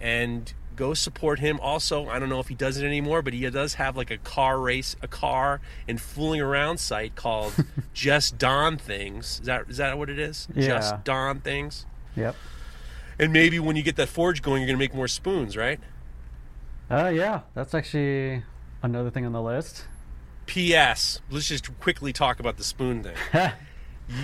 and 0.00 0.52
go 0.78 0.94
support 0.94 1.40
him. 1.40 1.58
Also, 1.60 2.08
I 2.08 2.18
don't 2.18 2.28
know 2.28 2.38
if 2.38 2.48
he 2.48 2.54
does 2.54 2.78
it 2.78 2.86
anymore, 2.86 3.20
but 3.20 3.32
he 3.32 3.48
does 3.50 3.74
have 3.74 3.96
like 3.96 4.10
a 4.10 4.16
car 4.18 4.60
race, 4.60 4.94
a 5.02 5.08
car 5.08 5.60
and 5.88 6.00
fooling 6.00 6.40
around 6.40 6.78
site 6.78 7.16
called 7.16 7.52
Just 7.92 8.38
Don 8.38 8.78
Things. 8.78 9.40
Is 9.40 9.46
that 9.46 9.68
is 9.68 9.76
that 9.78 9.98
what 9.98 10.08
it 10.08 10.18
is? 10.18 10.46
Yeah. 10.54 10.66
Just 10.66 11.04
Don 11.04 11.40
Things. 11.40 11.84
Yep. 12.16 12.36
And 13.18 13.32
maybe 13.32 13.58
when 13.58 13.74
you 13.74 13.82
get 13.82 13.96
that 13.96 14.08
forge 14.08 14.40
going, 14.40 14.62
you're 14.62 14.68
going 14.68 14.78
to 14.78 14.82
make 14.82 14.94
more 14.94 15.08
spoons, 15.08 15.56
right? 15.56 15.80
Uh 16.90 17.08
yeah, 17.12 17.40
that's 17.54 17.74
actually 17.74 18.44
another 18.82 19.10
thing 19.10 19.26
on 19.26 19.32
the 19.32 19.42
list. 19.42 19.84
P.S. 20.46 21.20
Let's 21.28 21.48
just 21.48 21.78
quickly 21.78 22.12
talk 22.12 22.40
about 22.40 22.56
the 22.56 22.64
spoon 22.64 23.02
thing. 23.02 23.16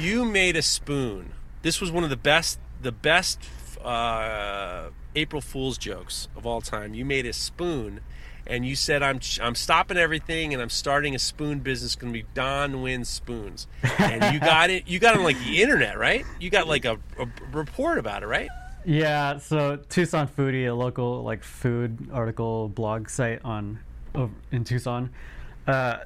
you 0.01 0.24
made 0.24 0.56
a 0.56 0.62
spoon. 0.62 1.32
This 1.60 1.81
was 1.81 1.90
one 1.90 2.05
of 2.05 2.09
the 2.10 2.16
best, 2.16 2.59
the 2.81 2.93
best 2.93 3.39
uh, 3.85 4.89
April 5.15 5.41
Fool's 5.41 5.78
jokes 5.78 6.28
of 6.36 6.47
all 6.47 6.61
time. 6.61 6.95
You 6.95 7.05
made 7.05 7.27
a 7.27 7.32
spoon, 7.32 8.01
and 8.47 8.66
you 8.66 8.74
said, 8.77 9.03
"I'm 9.03 9.20
I'm 9.41 9.55
stopping 9.55 9.97
everything, 9.97 10.53
and 10.53 10.62
I'm 10.62 10.70
starting 10.70 11.15
a 11.15 11.19
spoon 11.19 11.61
business. 11.61 11.95
Going 11.95 12.12
to 12.12 12.19
be 12.19 12.27
Don 12.35 12.73
Nguyen 12.73 13.07
Spoons." 13.07 13.66
And 13.99 14.35
you 14.35 14.41
got 14.41 14.70
it. 14.70 14.86
You 14.86 14.99
got 14.99 15.15
it 15.15 15.19
on 15.19 15.24
like 15.24 15.39
the 15.39 15.62
internet, 15.62 15.99
right? 15.99 16.24
You 16.41 16.51
got 16.51 16.66
like 16.66 16.85
a, 16.85 16.99
a 17.19 17.27
report 17.53 17.99
about 17.99 18.23
it, 18.23 18.27
right? 18.27 18.49
Yeah, 18.85 19.39
so 19.39 19.77
Tucson 19.77 20.28
Foodie, 20.28 20.69
a 20.69 20.74
local 20.74 21.23
like 21.23 21.43
food 21.43 22.11
article 22.12 22.69
blog 22.69 23.09
site 23.09 23.41
on 23.45 23.78
in 24.53 24.65
Tucson, 24.65 25.11
uh, 25.66 26.01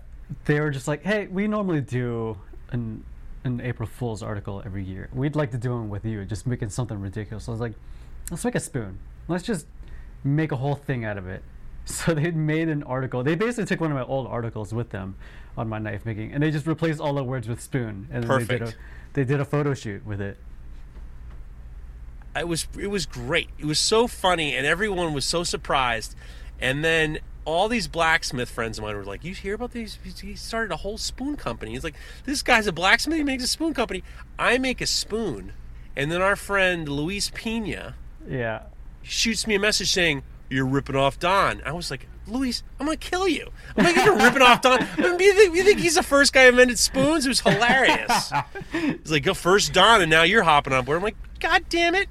they 0.44 0.60
were 0.60 0.70
just 0.70 0.86
like, 0.86 1.02
"Hey, 1.02 1.26
we 1.26 1.48
normally 1.48 1.80
do 1.80 2.38
an 2.70 3.04
an 3.44 3.60
April 3.60 3.88
Fool's 3.88 4.22
article 4.22 4.62
every 4.64 4.84
year. 4.84 5.08
We'd 5.12 5.34
like 5.34 5.50
to 5.52 5.58
do 5.58 5.72
one 5.72 5.88
with 5.88 6.04
you, 6.04 6.24
just 6.24 6.46
making 6.46 6.68
something 6.68 7.00
ridiculous." 7.00 7.48
I 7.48 7.50
was 7.50 7.60
like, 7.60 7.74
"Let's 8.30 8.44
make 8.44 8.54
a 8.54 8.60
spoon. 8.60 8.98
Let's 9.28 9.44
just 9.44 9.66
make 10.24 10.52
a 10.52 10.56
whole 10.56 10.74
thing 10.74 11.04
out 11.04 11.18
of 11.18 11.26
it." 11.26 11.42
So 11.90 12.12
they 12.12 12.30
made 12.32 12.68
an 12.68 12.82
article. 12.82 13.22
They 13.22 13.34
basically 13.34 13.64
took 13.64 13.80
one 13.80 13.90
of 13.90 13.96
my 13.96 14.04
old 14.04 14.26
articles 14.26 14.74
with 14.74 14.90
them 14.90 15.14
on 15.56 15.70
my 15.70 15.78
knife 15.78 16.04
making, 16.04 16.32
and 16.34 16.42
they 16.42 16.50
just 16.50 16.66
replaced 16.66 17.00
all 17.00 17.14
the 17.14 17.24
words 17.24 17.48
with 17.48 17.62
spoon, 17.62 18.08
and 18.12 18.24
then 18.24 18.28
they 18.28 18.44
did 18.44 18.54
a 18.56 18.58
Perfect. 18.58 18.78
they 19.14 19.24
did 19.24 19.40
a 19.40 19.44
photo 19.46 19.72
shoot 19.72 20.04
with 20.04 20.20
it. 20.20 20.36
it 22.36 22.46
was 22.46 22.68
it 22.78 22.88
was 22.88 23.06
great. 23.06 23.48
It 23.58 23.64
was 23.64 23.78
so 23.78 24.06
funny, 24.06 24.54
and 24.54 24.66
everyone 24.66 25.14
was 25.14 25.24
so 25.24 25.44
surprised. 25.44 26.14
And 26.60 26.84
then 26.84 27.20
all 27.46 27.68
these 27.68 27.88
blacksmith 27.88 28.50
friends 28.50 28.76
of 28.78 28.84
mine 28.84 28.94
were 28.94 29.04
like, 29.04 29.24
"You 29.24 29.32
hear 29.32 29.54
about 29.54 29.70
these? 29.72 29.98
He 30.20 30.34
started 30.36 30.70
a 30.72 30.76
whole 30.76 30.98
spoon 30.98 31.36
company." 31.36 31.72
He's 31.72 31.84
like, 31.84 31.96
"This 32.26 32.42
guy's 32.42 32.66
a 32.66 32.72
blacksmith. 32.72 33.16
He 33.16 33.24
makes 33.24 33.44
a 33.44 33.48
spoon 33.48 33.72
company. 33.72 34.04
I 34.38 34.58
make 34.58 34.82
a 34.82 34.86
spoon." 34.86 35.54
And 35.96 36.12
then 36.12 36.20
our 36.20 36.36
friend 36.36 36.86
Luis 36.86 37.30
Pina 37.34 37.94
Yeah. 38.26 38.62
He 39.02 39.08
shoots 39.08 39.46
me 39.46 39.54
a 39.54 39.58
message 39.60 39.90
saying, 39.90 40.22
"You're 40.48 40.66
ripping 40.66 40.96
off 40.96 41.18
Don." 41.18 41.62
I 41.64 41.72
was 41.72 41.90
like, 41.90 42.08
"Luis, 42.26 42.62
I'm 42.78 42.86
gonna 42.86 42.96
kill 42.96 43.28
you. 43.28 43.50
I'm 43.76 43.84
like, 43.84 43.96
you're 43.96 44.16
ripping 44.16 44.42
off 44.42 44.62
Don. 44.62 44.82
I 44.82 44.96
mean, 45.00 45.20
you, 45.20 45.34
think, 45.34 45.56
you 45.56 45.64
think 45.64 45.78
he's 45.80 45.94
the 45.94 46.02
first 46.02 46.32
guy 46.32 46.44
who 46.44 46.48
invented 46.50 46.78
spoons? 46.78 47.26
It 47.26 47.28
was 47.28 47.40
hilarious." 47.40 48.32
He's 48.72 49.10
like, 49.10 49.22
"Go 49.22 49.34
first, 49.34 49.72
Don, 49.72 50.00
and 50.02 50.10
now 50.10 50.22
you're 50.22 50.42
hopping 50.42 50.72
on 50.72 50.84
board." 50.84 50.96
I'm 50.96 51.02
like, 51.02 51.16
"God 51.40 51.64
damn 51.68 51.94
it!" 51.94 52.08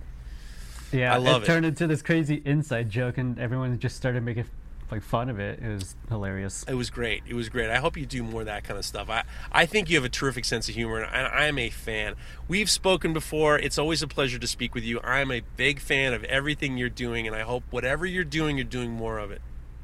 Yeah, 0.92 1.14
I 1.14 1.18
love 1.18 1.42
it 1.42 1.46
it. 1.46 1.48
turned 1.48 1.66
into 1.66 1.86
this 1.88 2.02
crazy 2.02 2.42
inside 2.46 2.90
joke, 2.90 3.18
and 3.18 3.38
everyone 3.40 3.78
just 3.80 3.98
started 3.98 4.24
making 4.24 4.46
like 4.92 5.02
fun 5.02 5.30
of 5.30 5.40
it. 5.40 5.60
It 5.60 5.68
was 5.68 5.96
hilarious. 6.10 6.64
It 6.68 6.74
was 6.76 6.90
great. 6.90 7.24
It 7.28 7.34
was 7.34 7.50
great. 7.50 7.70
I 7.70 7.78
hope 7.78 7.98
you 7.98 8.06
do 8.06 8.24
more 8.24 8.42
of 8.42 8.48
that 8.48 8.64
kind 8.64 8.78
of 8.78 8.86
stuff. 8.86 9.10
I, 9.10 9.24
I 9.52 9.66
think 9.66 9.90
you 9.90 9.96
have 9.96 10.06
a 10.06 10.10
terrific 10.10 10.46
sense 10.46 10.70
of 10.70 10.76
humor, 10.76 11.02
and 11.02 11.14
I, 11.14 11.44
I 11.44 11.46
am 11.46 11.60
a 11.60 11.70
fan. 11.70 12.16
We've 12.48 12.70
spoken 12.70 13.14
before. 13.14 13.60
It's 13.60 13.78
always 13.78 14.02
a 14.02 14.08
pleasure 14.08 14.40
to 14.40 14.48
speak 14.48 14.74
with 14.74 14.84
you. 14.84 15.00
I 15.00 15.20
am 15.20 15.32
a 15.32 15.42
big 15.58 15.80
fan 15.80 16.14
of 16.14 16.24
everything 16.26 16.78
you're 16.78 16.90
doing, 16.90 17.28
and 17.28 17.36
I 17.36 17.42
hope 17.42 17.64
whatever 17.70 18.06
you're 18.06 18.24
doing, 18.24 18.58
you're 18.58 18.64
doing 18.64 18.92
more 18.92 19.18
of 19.18 19.32
it. 19.32 19.42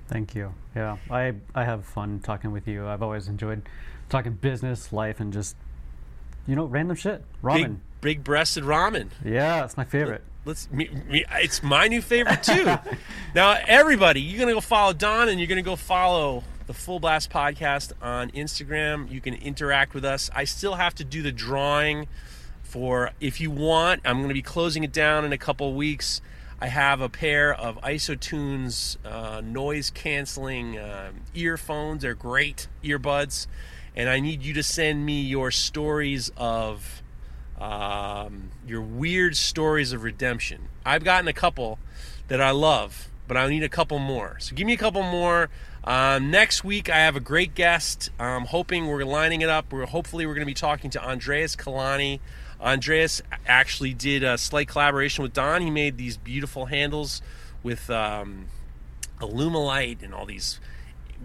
Thank 0.08 0.36
you. 0.36 0.54
Yeah, 0.76 0.98
I 1.10 1.34
I 1.56 1.64
have 1.64 1.86
fun 1.86 2.20
talking 2.20 2.52
with 2.52 2.68
you. 2.68 2.88
I've 2.88 3.02
always 3.02 3.28
enjoyed 3.28 3.64
talking 4.10 4.34
business, 4.34 4.94
life, 4.94 5.20
and 5.20 5.34
just 5.34 5.56
you 6.48 6.56
know 6.56 6.66
random 6.66 6.96
shit. 6.96 7.24
Ramen. 7.42 7.62
Big, 7.62 7.78
big 8.02 8.24
breasted 8.24 8.64
ramen. 8.64 9.10
Yeah, 9.24 9.66
it's 9.66 9.78
my 9.78 9.86
favorite. 9.86 10.24
Let's. 10.46 10.70
Me, 10.72 10.90
me, 11.08 11.24
it's 11.36 11.64
my 11.64 11.88
new 11.88 12.02
favorite 12.02 12.44
too. 12.44 12.76
now, 13.36 13.58
everybody, 13.66 14.20
you're 14.20 14.40
gonna 14.40 14.54
go 14.54 14.62
follow 14.62 14.92
Don, 14.92 15.30
and 15.30 15.40
you're 15.40 15.48
gonna 15.48 15.62
go 15.62 15.78
follow 15.78 16.44
the 16.68 16.74
Full 16.74 17.00
Blast 17.00 17.30
Podcast 17.30 17.94
on 18.02 18.30
Instagram. 18.32 19.10
You 19.10 19.22
can 19.22 19.36
interact 19.36 19.94
with 19.94 20.04
us. 20.04 20.30
I 20.36 20.44
still 20.44 20.76
have 20.76 20.96
to 20.96 21.06
do 21.06 21.22
the 21.22 21.32
drawing 21.32 22.08
for 22.62 23.12
if 23.22 23.40
you 23.40 23.52
want. 23.52 24.02
I'm 24.04 24.22
gonna 24.22 24.34
be 24.34 24.42
closing 24.42 24.84
it 24.84 24.92
down 24.92 25.24
in 25.24 25.32
a 25.32 25.38
couple 25.38 25.70
of 25.70 25.76
weeks. 25.76 26.20
I 26.60 26.68
have 26.68 27.00
a 27.00 27.10
pair 27.10 27.54
of 27.54 27.80
Isotunes 27.82 28.98
uh, 29.06 29.42
noise 29.42 29.92
canceling 29.92 30.78
uh, 30.78 31.12
earphones. 31.34 32.02
They're 32.02 32.16
great 32.16 32.68
earbuds, 32.84 33.48
and 33.96 34.10
I 34.10 34.20
need 34.20 34.44
you 34.44 34.54
to 34.56 34.64
send 34.64 35.06
me 35.06 35.22
your 35.22 35.52
stories 35.52 36.32
of 36.36 37.03
um, 37.60 38.52
your 38.68 38.82
weird 38.82 39.36
stories 39.36 39.94
of 39.94 40.04
redemption. 40.04 40.70
I've 40.86 41.04
gotten 41.04 41.28
a 41.28 41.34
couple 41.34 41.80
that 42.28 42.42
I 42.42 42.52
love, 42.52 43.10
but 43.28 43.38
I 43.38 43.48
need 43.48 43.64
a 43.64 43.70
couple 43.70 44.00
more. 44.00 44.38
So 44.40 44.56
give 44.56 44.66
me 44.66 44.74
a 44.74 44.78
couple 44.78 45.04
more. 45.04 45.50
Um, 45.84 46.32
next 46.32 46.64
week, 46.64 46.90
I 46.90 46.98
have 46.98 47.16
a 47.16 47.20
great 47.20 47.56
guest. 47.56 48.10
I'm 48.20 48.46
hoping 48.46 48.88
we're 48.88 49.04
lining 49.04 49.42
it 49.42 49.50
up. 49.50 49.72
We're 49.72 49.86
hopefully 49.86 50.26
we're 50.26 50.34
going 50.34 50.46
to 50.46 50.50
be 50.50 50.54
talking 50.54 50.90
to 50.92 51.04
Andreas 51.04 51.56
Kalani. 51.56 52.20
Andreas 52.62 53.22
actually 53.46 53.94
did 53.94 54.24
a 54.24 54.38
slight 54.38 54.70
collaboration 54.70 55.24
with 55.24 55.34
Don. 55.34 55.62
He 55.62 55.70
made 55.70 55.98
these 55.98 56.16
beautiful 56.16 56.68
handles 56.68 57.22
with 57.62 57.90
um, 57.90 58.48
and 59.22 60.14
all 60.14 60.26
these 60.26 60.60